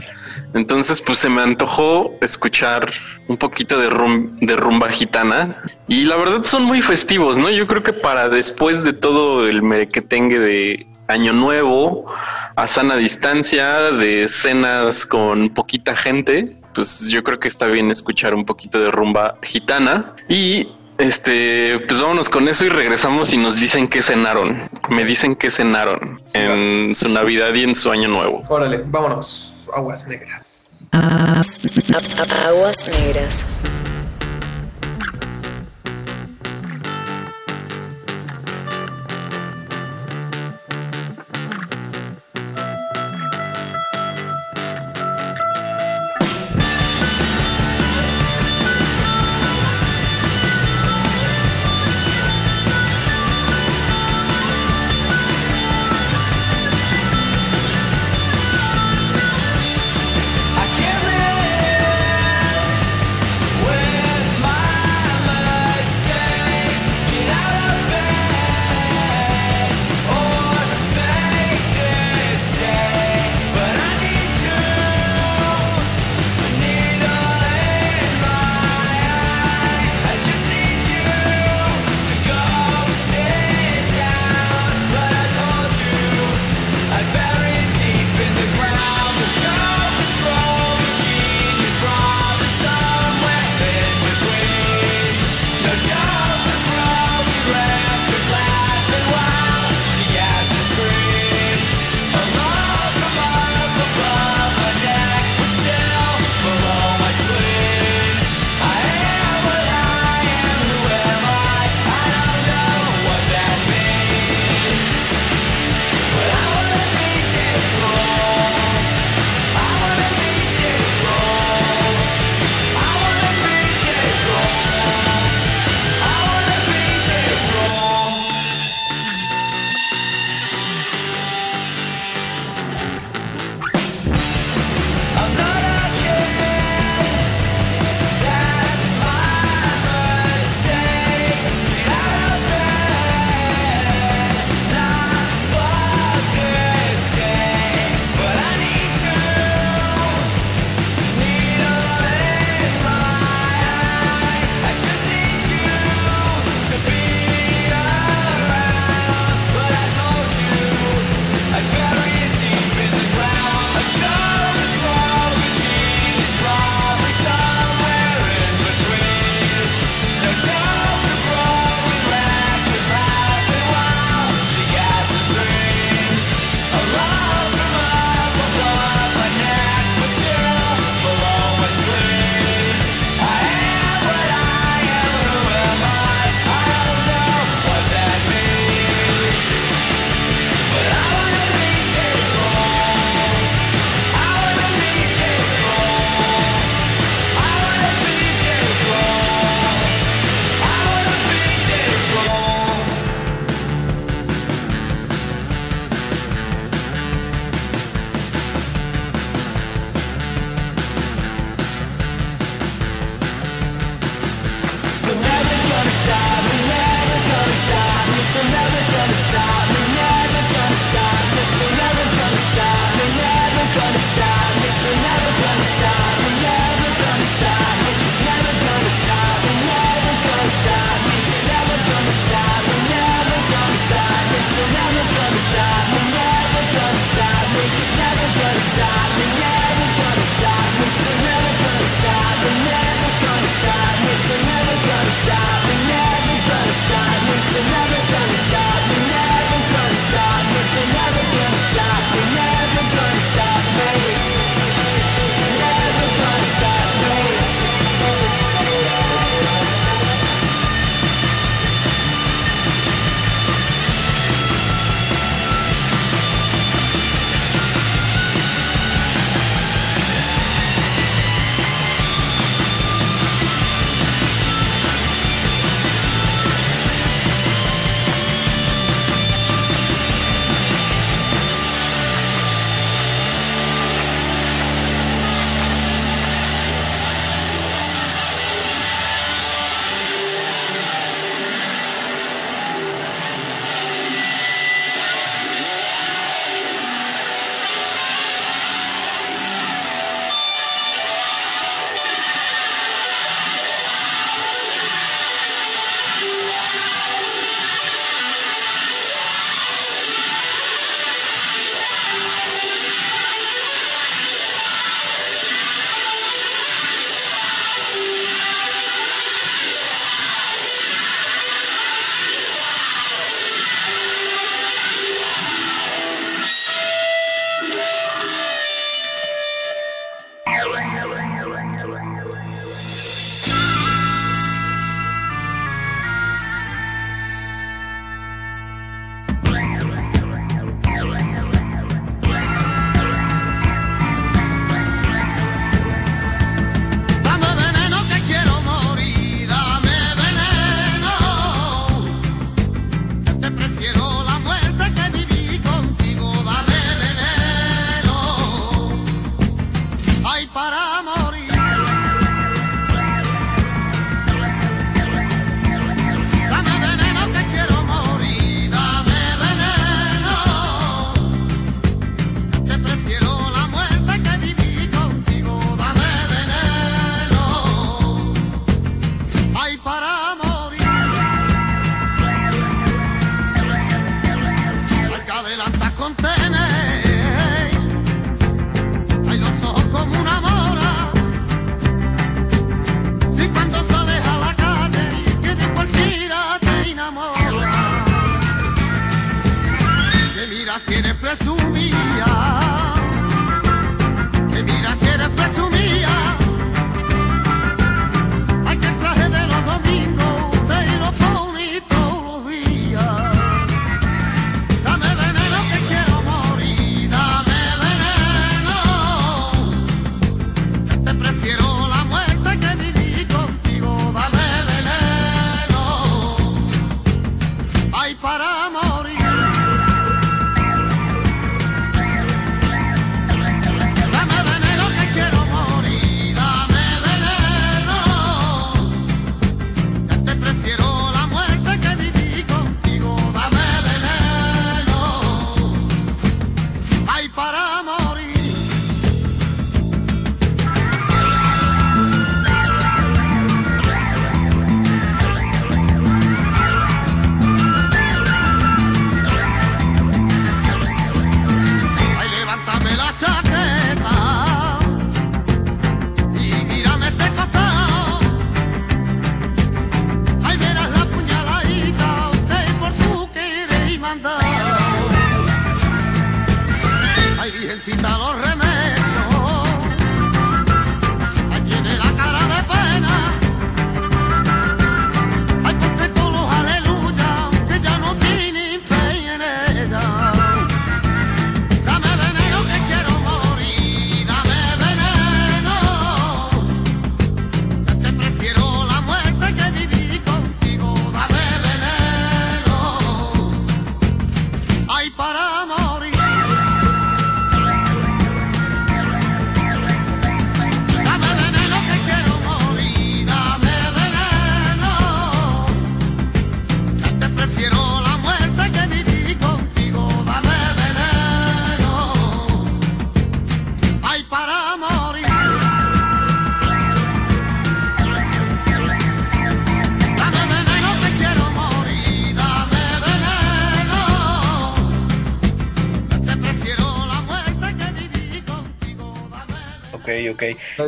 Entonces, 0.54 1.02
pues 1.02 1.20
se 1.20 1.30
me 1.30 1.42
antojó 1.42 2.12
escuchar 2.22 2.92
un 3.28 3.38
poquito 3.38 3.80
de, 3.80 3.90
rum- 3.90 4.38
de 4.40 4.56
rumba 4.56 4.90
gitana. 4.90 5.58
Y 5.88 6.06
la 6.06 6.16
verdad 6.18 6.44
son 6.44 6.64
muy 6.64 6.82
festivos, 6.82 7.38
¿no? 7.38 7.50
Yo 7.50 7.68
creo 7.68 7.84
que 7.84 7.94
para 7.94 8.30
después 8.30 8.84
de 8.84 8.94
todo 8.94 9.48
el 9.48 9.62
merequetengue 9.62 10.40
de 10.40 10.88
Año 11.08 11.34
Nuevo, 11.34 12.06
a 12.56 12.68
sana 12.68 12.96
distancia, 12.96 13.92
de 13.92 14.28
cenas 14.30 15.06
con 15.06 15.50
poquita 15.50 15.96
gente, 15.96 16.58
pues 16.74 17.10
yo 17.10 17.24
creo 17.24 17.40
que 17.40 17.48
está 17.48 17.66
bien 17.68 17.90
escuchar 17.92 18.34
un 18.34 18.46
poquito 18.46 18.80
de 18.80 18.92
rumba 18.92 19.36
gitana. 19.44 20.14
Y 20.28 20.70
este, 20.98 21.80
pues 21.88 22.00
vámonos 22.02 22.30
con 22.30 22.48
eso 22.48 22.66
y 22.66 22.70
regresamos 22.70 23.34
y 23.34 23.38
nos 23.38 23.60
dicen 23.60 23.88
qué 23.88 24.02
cenaron. 24.02 24.70
Me 24.90 25.04
dicen 25.06 25.36
qué 25.36 25.50
cenaron 25.50 26.22
en 26.34 26.94
su 26.94 27.08
Navidad 27.10 27.54
y 27.56 27.64
en 27.64 27.74
su 27.76 27.90
Año 27.92 28.08
Nuevo. 28.10 28.44
Órale, 28.50 28.84
vámonos. 28.86 29.49
Aguas 29.74 30.08
negras. 30.08 30.60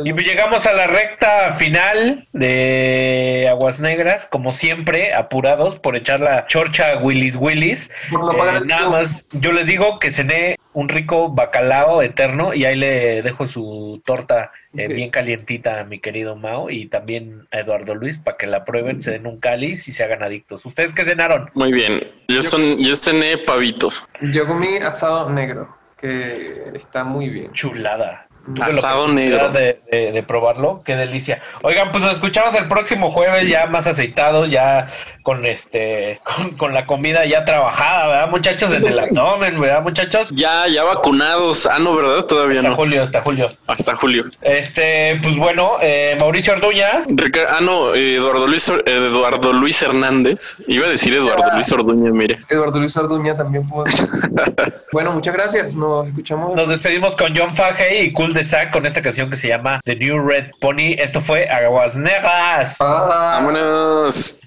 Y 0.04 0.12
pues 0.12 0.26
llegamos 0.26 0.66
a 0.66 0.72
la 0.72 0.86
recta 0.86 1.52
final 1.54 2.26
de 2.32 3.46
Aguas 3.50 3.80
Negras, 3.80 4.26
como 4.26 4.52
siempre, 4.52 5.14
apurados 5.14 5.76
por 5.76 5.96
echar 5.96 6.20
la 6.20 6.46
chorcha 6.46 6.92
a 6.92 6.98
Willis 6.98 7.36
Willis. 7.36 7.90
Por 8.10 8.20
no 8.20 8.56
Eh, 8.56 8.60
nada 8.66 8.88
más, 8.88 9.26
yo 9.32 9.52
les 9.52 9.66
digo 9.66 9.98
que 9.98 10.10
cené 10.10 10.56
un 10.72 10.88
rico 10.88 11.28
bacalao 11.28 12.02
eterno 12.02 12.54
y 12.54 12.64
ahí 12.64 12.76
le 12.76 13.22
dejo 13.22 13.46
su 13.46 14.00
torta 14.04 14.52
eh, 14.74 14.88
bien 14.88 15.10
calientita 15.10 15.80
a 15.80 15.84
mi 15.84 15.98
querido 15.98 16.34
Mao 16.34 16.70
y 16.70 16.86
también 16.86 17.46
a 17.50 17.58
Eduardo 17.58 17.94
Luis 17.94 18.18
para 18.18 18.36
que 18.36 18.46
la 18.46 18.64
prueben, 18.64 19.02
se 19.02 19.10
den 19.10 19.26
un 19.26 19.38
cáliz 19.38 19.86
y 19.88 19.92
se 19.92 20.04
hagan 20.04 20.22
adictos. 20.22 20.64
¿Ustedes 20.64 20.94
qué 20.94 21.04
cenaron? 21.04 21.50
Muy 21.54 21.72
bien. 21.72 22.10
Yo, 22.28 22.42
son, 22.42 22.78
yo 22.78 22.96
cené 22.96 23.38
pavito. 23.38 23.90
Yo 24.20 24.46
comí 24.46 24.76
asado 24.78 25.28
negro, 25.28 25.76
que 25.98 26.72
está 26.74 27.04
muy 27.04 27.28
bien. 27.28 27.52
Chulada. 27.52 28.26
Asado 28.60 29.08
negro. 29.08 29.50
De, 29.50 29.80
de- 29.90 30.12
de 30.12 30.22
probarlo, 30.22 30.82
qué 30.84 30.96
delicia. 30.96 31.40
Oigan, 31.62 31.90
pues 31.92 32.02
nos 32.02 32.14
escuchamos 32.14 32.54
el 32.54 32.66
próximo 32.68 33.10
jueves 33.10 33.48
ya 33.48 33.66
más 33.66 33.86
aceitados, 33.86 34.50
ya 34.50 34.88
con 35.22 35.46
este, 35.46 36.18
con, 36.24 36.50
con 36.56 36.74
la 36.74 36.84
comida 36.86 37.24
ya 37.24 37.44
trabajada, 37.44 38.08
¿verdad, 38.08 38.28
muchachos? 38.30 38.72
En 38.72 38.84
el 38.84 38.98
abdomen, 38.98 39.60
¿verdad, 39.60 39.82
muchachos? 39.82 40.28
Ya, 40.30 40.66
ya 40.66 40.82
vacunados. 40.82 41.66
Ah, 41.66 41.78
no, 41.78 41.94
¿verdad? 41.94 42.24
Todavía 42.26 42.58
Hasta 42.60 42.70
no. 42.70 42.74
julio, 42.76 43.02
hasta 43.02 43.20
julio. 43.22 43.48
Hasta 43.68 43.94
julio. 43.96 44.24
Este, 44.40 45.20
pues 45.22 45.36
bueno, 45.36 45.72
eh, 45.80 46.16
Mauricio 46.18 46.54
Orduña. 46.54 47.04
Rica- 47.14 47.46
ah, 47.56 47.60
no, 47.60 47.94
Eduardo 47.94 48.46
Luis, 48.48 48.68
Eduardo 48.86 49.52
Luis 49.52 49.80
Hernández. 49.82 50.56
Iba 50.66 50.86
a 50.86 50.90
decir 50.90 51.14
Eduardo 51.14 51.52
Luis 51.54 51.70
Orduña, 51.72 52.10
mire. 52.10 52.38
Eduardo 52.48 52.80
Luis 52.80 52.96
Arduña 52.96 53.36
también 53.36 53.68
puedo 53.68 53.84
decir. 53.84 54.08
bueno, 54.92 55.12
muchas 55.12 55.34
gracias. 55.34 55.74
Nos 55.74 56.08
escuchamos. 56.08 56.56
Nos 56.56 56.68
despedimos 56.68 57.14
con 57.16 57.32
John 57.36 57.54
Fahey 57.54 58.06
y 58.06 58.12
De 58.34 58.44
Sack 58.44 58.72
con 58.72 58.86
esta 58.86 59.02
canción 59.02 59.30
que 59.30 59.36
se 59.36 59.48
llama 59.48 59.80
The 59.84 59.96
New 59.96 60.18
Red 60.26 60.50
Pony. 60.60 60.94
Esto 60.98 61.20
fue 61.20 61.48
Aguas 61.48 61.94
Negras. 61.94 62.76
Vámonos. 62.78 64.38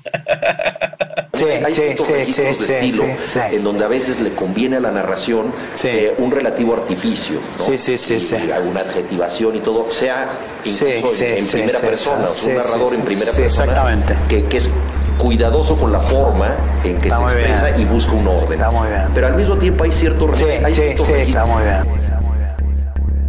Sí, 1.34 1.44
hay 1.44 1.74
ciertos 1.74 2.08
registros 2.10 2.68
de 2.68 2.76
estilo 2.76 3.04
en 3.52 3.64
donde 3.64 3.84
a 3.86 3.88
veces 3.88 4.20
le 4.20 4.34
conviene 4.34 4.78
a 4.78 4.80
la 4.80 4.92
narración 4.92 5.52
eh, 5.84 6.14
un 6.20 6.32
relativo 6.32 6.74
artificio, 6.74 7.40
¿no? 7.58 7.64
Sí, 7.64 7.78
sí, 7.78 7.98
sí, 7.98 8.14
Y 8.16 8.20
sí. 8.20 8.52
alguna 8.52 8.82
adjetivación 8.82 9.56
y 9.56 9.60
todo, 9.60 9.92
sea 9.92 10.28
incluso 10.64 10.86
Sí, 11.16 11.26
en, 11.26 11.36
sí, 11.36 11.40
en 11.40 11.46
sí, 11.46 11.52
primera 11.58 11.80
sí, 11.80 11.86
persona, 11.86 12.28
sí, 12.28 12.32
o 12.32 12.34
sea, 12.34 12.46
un 12.56 12.62
sí, 12.62 12.68
narrador 12.68 12.90
sí, 12.90 12.96
en 12.96 13.02
sí, 13.02 13.06
primera 13.08 13.32
sí, 13.34 13.42
persona 13.42 13.72
exactamente. 13.72 14.16
Que, 14.30 14.44
que 14.46 14.58
es 14.58 14.70
cuidadoso 15.18 15.76
con 15.78 15.92
la 15.92 16.00
forma 16.00 16.56
en 16.84 17.00
que 17.00 17.08
Está 17.10 17.18
se 17.18 17.24
expresa 17.36 17.66
bien. 17.72 17.82
y 17.82 17.86
busca 17.86 18.12
un 18.14 18.28
orden. 18.28 18.60
Está 18.60 18.72
muy 18.72 18.88
bien. 18.88 19.04
Pero 19.14 19.28
al 19.28 19.36
mismo 19.36 19.58
tiempo 19.58 19.84
hay 19.84 19.92
ciertos 19.92 20.38
Sí, 20.38 20.46
hay 20.46 20.74
sí, 20.74 20.84
sí, 20.98 21.12
está 21.18 21.46
muy 21.46 21.64
bien. 21.64 22.15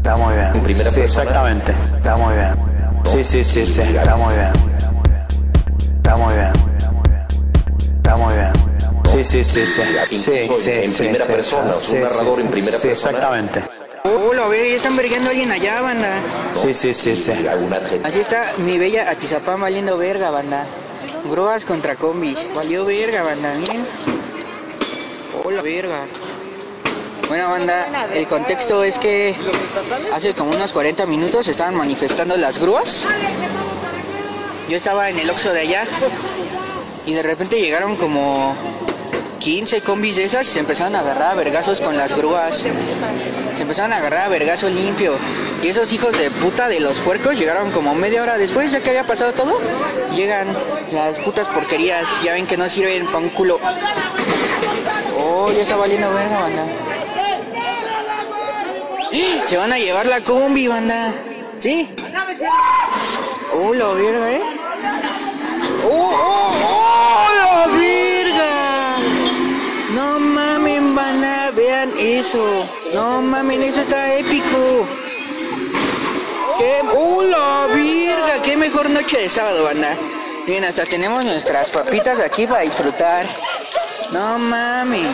Está 0.06 0.18
muy 0.18 0.34
bien. 0.34 0.46
En 0.54 0.62
primera 0.62 0.88
sí, 0.88 1.00
persona. 1.00 1.22
exactamente. 1.24 1.72
Está 1.96 2.16
muy 2.16 2.34
bien. 2.34 2.54
Sí, 3.02 3.24
sí, 3.24 3.42
sí, 3.42 3.66
sí. 3.66 3.80
Está 3.80 4.14
muy 4.14 4.34
bien. 4.34 4.52
Está 5.96 6.16
muy 6.16 6.32
bien. 6.32 6.52
Está 7.96 8.16
muy 8.16 8.34
bien. 8.34 8.52
Sí, 9.04 9.24
sí, 9.24 9.42
sí, 9.42 9.66
sí. 9.66 9.82
Sí, 10.10 10.48
sí, 10.60 10.70
en 10.70 10.92
primera 10.92 11.24
persona, 11.24 11.72
un 11.90 12.00
narrador 12.00 12.38
en 12.38 12.46
primera 12.46 12.78
sí, 12.78 12.86
persona. 12.86 13.16
exactamente. 13.18 13.64
Hola, 14.04 14.44
a 14.44 14.48
ver, 14.48 14.70
ya 14.70 14.76
están 14.76 14.94
vergueando 14.94 15.26
a 15.26 15.30
alguien 15.32 15.50
allá, 15.50 15.80
banda. 15.80 16.20
Sí, 16.54 16.72
sí, 16.72 16.94
sí, 16.94 17.16
sí. 17.16 17.32
Así 18.04 18.20
está 18.20 18.52
mi 18.58 18.78
bella 18.78 19.10
Atizapán 19.10 19.60
valiendo 19.60 19.98
verga, 19.98 20.30
banda. 20.30 20.66
Grúas 21.28 21.64
contra 21.64 21.96
combis. 21.96 22.46
Valió 22.54 22.84
verga, 22.84 23.24
banda, 23.24 23.54
miren. 23.54 23.84
Hola, 25.42 25.62
verga. 25.62 26.06
Bueno, 27.28 27.50
banda, 27.50 28.08
el 28.14 28.26
contexto 28.28 28.84
es 28.84 28.98
que 28.98 29.34
hace 30.12 30.34
como 30.34 30.50
unos 30.50 30.72
40 30.72 31.06
minutos 31.06 31.48
estaban 31.48 31.74
manifestando 31.74 32.36
las 32.36 32.58
grúas. 32.58 33.06
Yo 34.68 34.76
estaba 34.76 35.10
en 35.10 35.18
el 35.18 35.28
Oxxo 35.30 35.52
de 35.52 35.60
allá 35.60 35.84
y 37.06 37.14
de 37.14 37.22
repente 37.22 37.60
llegaron 37.60 37.96
como 37.96 38.56
15 39.40 39.80
combis 39.80 40.16
de 40.16 40.24
esas 40.24 40.46
y 40.46 40.50
se 40.50 40.58
empezaron 40.60 40.94
a 40.94 41.00
agarrar 41.00 41.32
a 41.32 41.34
vergazos 41.34 41.80
con 41.80 41.96
las 41.96 42.16
grúas. 42.16 42.64
Se 43.54 43.62
empezaron 43.62 43.92
a 43.92 43.96
agarrar 43.96 44.26
a 44.26 44.28
vergazo 44.28 44.68
limpio. 44.68 45.14
Y 45.62 45.68
esos 45.68 45.92
hijos 45.92 46.16
de 46.16 46.30
puta 46.30 46.68
de 46.68 46.78
los 46.78 47.00
puercos 47.00 47.38
llegaron 47.38 47.70
como 47.72 47.94
media 47.94 48.22
hora 48.22 48.38
después, 48.38 48.70
ya 48.70 48.80
que 48.80 48.90
había 48.90 49.06
pasado 49.06 49.32
todo. 49.32 49.60
Llegan 50.14 50.56
las 50.92 51.18
putas 51.18 51.48
porquerías, 51.48 52.08
ya 52.22 52.34
ven 52.34 52.46
que 52.46 52.56
no 52.56 52.68
sirven 52.68 53.06
pa' 53.06 53.18
un 53.18 53.30
culo. 53.30 53.58
Oh, 55.18 55.50
ya 55.52 55.62
está 55.62 55.76
valiendo 55.76 56.12
verga, 56.12 56.38
banda. 56.38 56.64
Se 59.44 59.56
van 59.56 59.72
a 59.72 59.78
llevar 59.78 60.06
la 60.06 60.20
combi, 60.20 60.66
banda. 60.66 61.12
¿Sí? 61.58 61.94
Oh, 63.54 63.72
la 63.72 63.88
verga, 63.94 64.32
¿eh? 64.32 64.42
¡Oh, 65.84 66.10
oh, 66.12 66.52
oh! 66.64 67.26
¡La 67.38 67.66
verga! 67.76 68.98
No 69.94 70.18
mamen, 70.18 70.94
banda, 70.94 71.50
vean 71.52 71.94
eso. 71.98 72.66
No 72.92 73.22
mamen, 73.22 73.62
eso 73.62 73.80
está 73.80 74.14
épico. 74.14 74.86
¡Qué... 76.58 76.82
¡Oh, 76.94 77.22
la! 77.22 77.56
¡Qué 78.42 78.56
mejor 78.56 78.90
noche 78.90 79.18
de 79.18 79.28
sábado, 79.28 79.64
banda! 79.64 79.96
Bien, 80.46 80.64
hasta 80.64 80.84
tenemos 80.84 81.24
nuestras 81.24 81.70
papitas 81.70 82.20
aquí 82.20 82.46
para 82.46 82.62
disfrutar. 82.62 83.26
No 84.12 84.38
mames. 84.38 85.08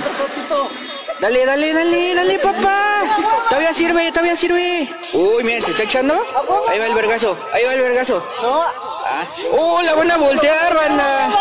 Dale, 1.22 1.46
dale, 1.46 1.72
dale, 1.72 2.14
dale, 2.16 2.38
papá. 2.40 3.04
Todavía 3.48 3.72
sirve, 3.72 4.10
todavía 4.10 4.34
sirve. 4.34 4.90
Uy, 5.12 5.44
miren, 5.44 5.62
¿se 5.62 5.70
está 5.70 5.84
echando? 5.84 6.20
Ahí 6.68 6.80
va 6.80 6.86
el 6.86 6.94
vergazo, 6.94 7.38
ahí 7.52 7.62
va 7.64 7.74
el 7.74 7.80
vergazo. 7.80 8.26
Ah. 8.42 9.24
¡Oh, 9.52 9.80
la 9.82 9.94
van 9.94 10.10
a 10.10 10.16
voltear, 10.16 10.74
banda! 10.74 11.32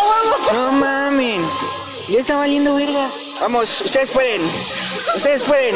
No 0.53 0.71
mamen. 0.71 1.43
Ya 2.07 2.19
está 2.19 2.35
valiendo 2.35 2.75
verga. 2.75 3.09
Vamos, 3.39 3.81
ustedes 3.81 4.11
pueden. 4.11 4.43
Ustedes 5.15 5.43
pueden. 5.43 5.75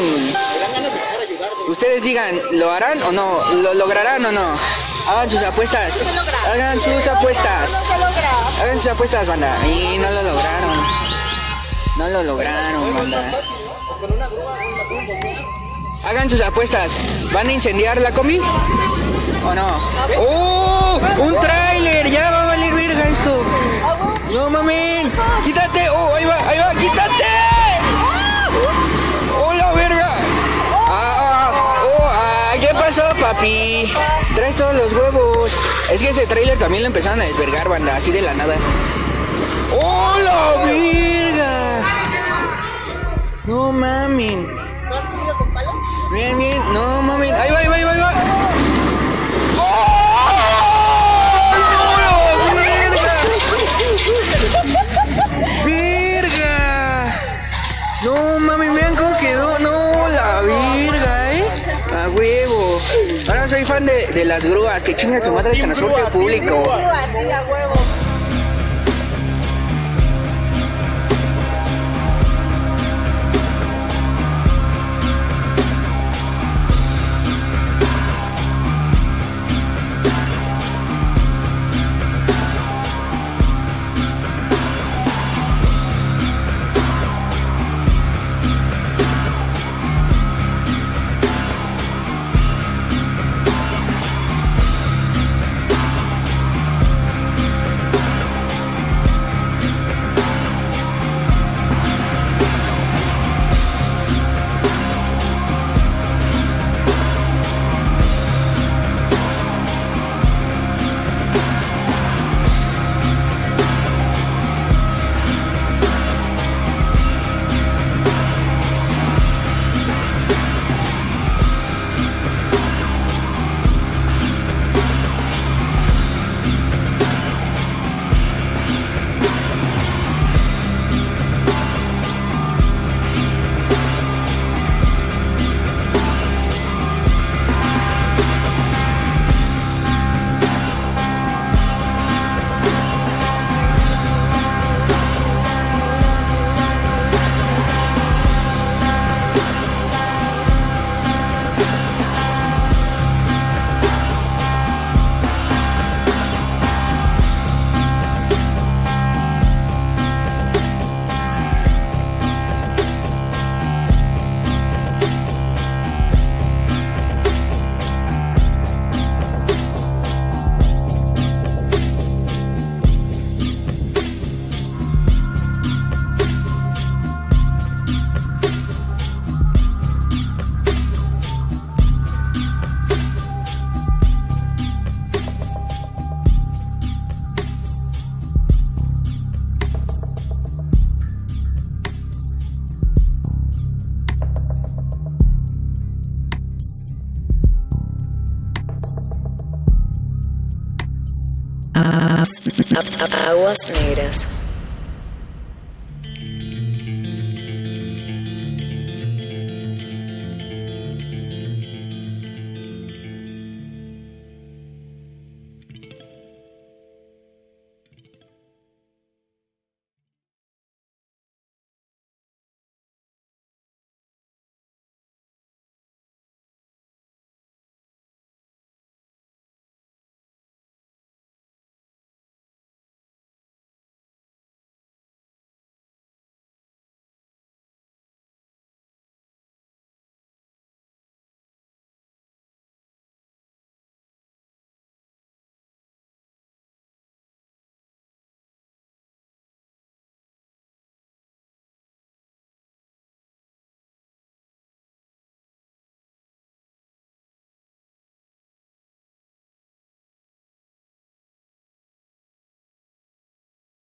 Ustedes 1.66 2.04
digan, 2.04 2.40
¿lo 2.52 2.70
harán 2.70 3.02
o 3.02 3.10
no? 3.10 3.42
¿Lo 3.54 3.74
lograrán 3.74 4.24
o 4.24 4.30
no? 4.30 4.56
Hagan 5.08 5.28
sus 5.28 5.42
apuestas. 5.42 6.04
Hagan 6.48 6.80
sus 6.80 7.08
apuestas. 7.08 7.88
Hagan 8.62 8.78
sus 8.78 8.86
apuestas, 8.86 9.26
banda. 9.26 9.52
Y 9.66 9.98
no 9.98 10.08
lo 10.12 10.22
lograron. 10.22 10.86
No 11.98 12.08
lo 12.08 12.22
lograron, 12.22 12.94
banda. 12.94 13.32
Hagan 16.04 16.30
sus 16.30 16.40
apuestas. 16.40 16.98
¿Van 17.32 17.48
a 17.48 17.52
incendiar 17.52 18.00
la 18.00 18.12
combi? 18.12 18.38
¿O 18.38 19.54
no? 19.54 19.80
¡Oh! 20.18 21.00
¡Un 21.18 21.40
tráiler! 21.40 22.08
Ya 22.08 22.30
va 22.30 22.42
a 22.42 22.46
valer 22.46 22.74
verga 22.74 23.08
esto. 23.08 23.42
No 24.32 24.50
mamen. 24.50 25.10
Quítate. 25.44 25.88
¡Oh! 25.88 26.14
Ahí 26.14 26.24
va, 26.24 26.36
ahí 26.48 26.58
va. 26.58 26.70
Quítate. 26.74 27.24
¡Oh, 29.38 29.52
la 29.52 29.72
verga! 29.72 30.08
Ah, 30.88 31.16
ah, 31.18 31.52
oh, 31.84 32.04
ah, 32.04 32.54
¿Qué 32.60 32.68
pasó, 32.74 33.02
papi? 33.20 33.92
Traes 34.34 34.56
todos 34.56 34.74
los 34.74 34.92
huevos. 34.92 35.56
Es 35.90 36.02
que 36.02 36.10
ese 36.10 36.26
tráiler 36.26 36.58
también 36.58 36.82
lo 36.82 36.88
empezaron 36.88 37.20
a 37.20 37.24
desvergar, 37.24 37.68
banda, 37.68 37.96
así 37.96 38.10
de 38.10 38.22
la 38.22 38.34
nada. 38.34 38.56
¡Oh, 39.72 40.16
la 40.22 40.64
verga! 40.64 41.35
No 43.46 43.70
mamen. 43.72 44.46
Bien, 46.12 46.36
bien. 46.36 46.60
No 46.72 47.02
mamen. 47.02 47.32
Ahí 47.34 47.50
va, 47.50 47.58
ahí 47.58 47.68
va, 47.68 47.76
ahí 47.76 47.84
va. 47.84 47.92
Ahí 47.92 48.00
va. 48.00 48.12
¡Verga! 55.64 57.20
No 58.04 58.38
mames, 58.40 58.74
vean 58.74 58.96
cómo 58.96 59.16
quedó. 59.18 59.58
No, 59.60 60.08
la 60.08 60.40
verga, 60.40 61.32
¿eh? 61.34 61.44
A 61.94 62.08
huevo. 62.08 62.80
Ahora 63.28 63.48
soy 63.48 63.64
fan 63.64 63.86
de, 63.86 64.06
de 64.08 64.24
las 64.24 64.44
grúas. 64.44 64.82
Que 64.82 64.96
chinga 64.96 65.20
tu 65.20 65.30
madre 65.30 65.52
el 65.52 65.60
transporte 65.60 66.02
público. 66.06 66.62
Negras. 67.12 68.05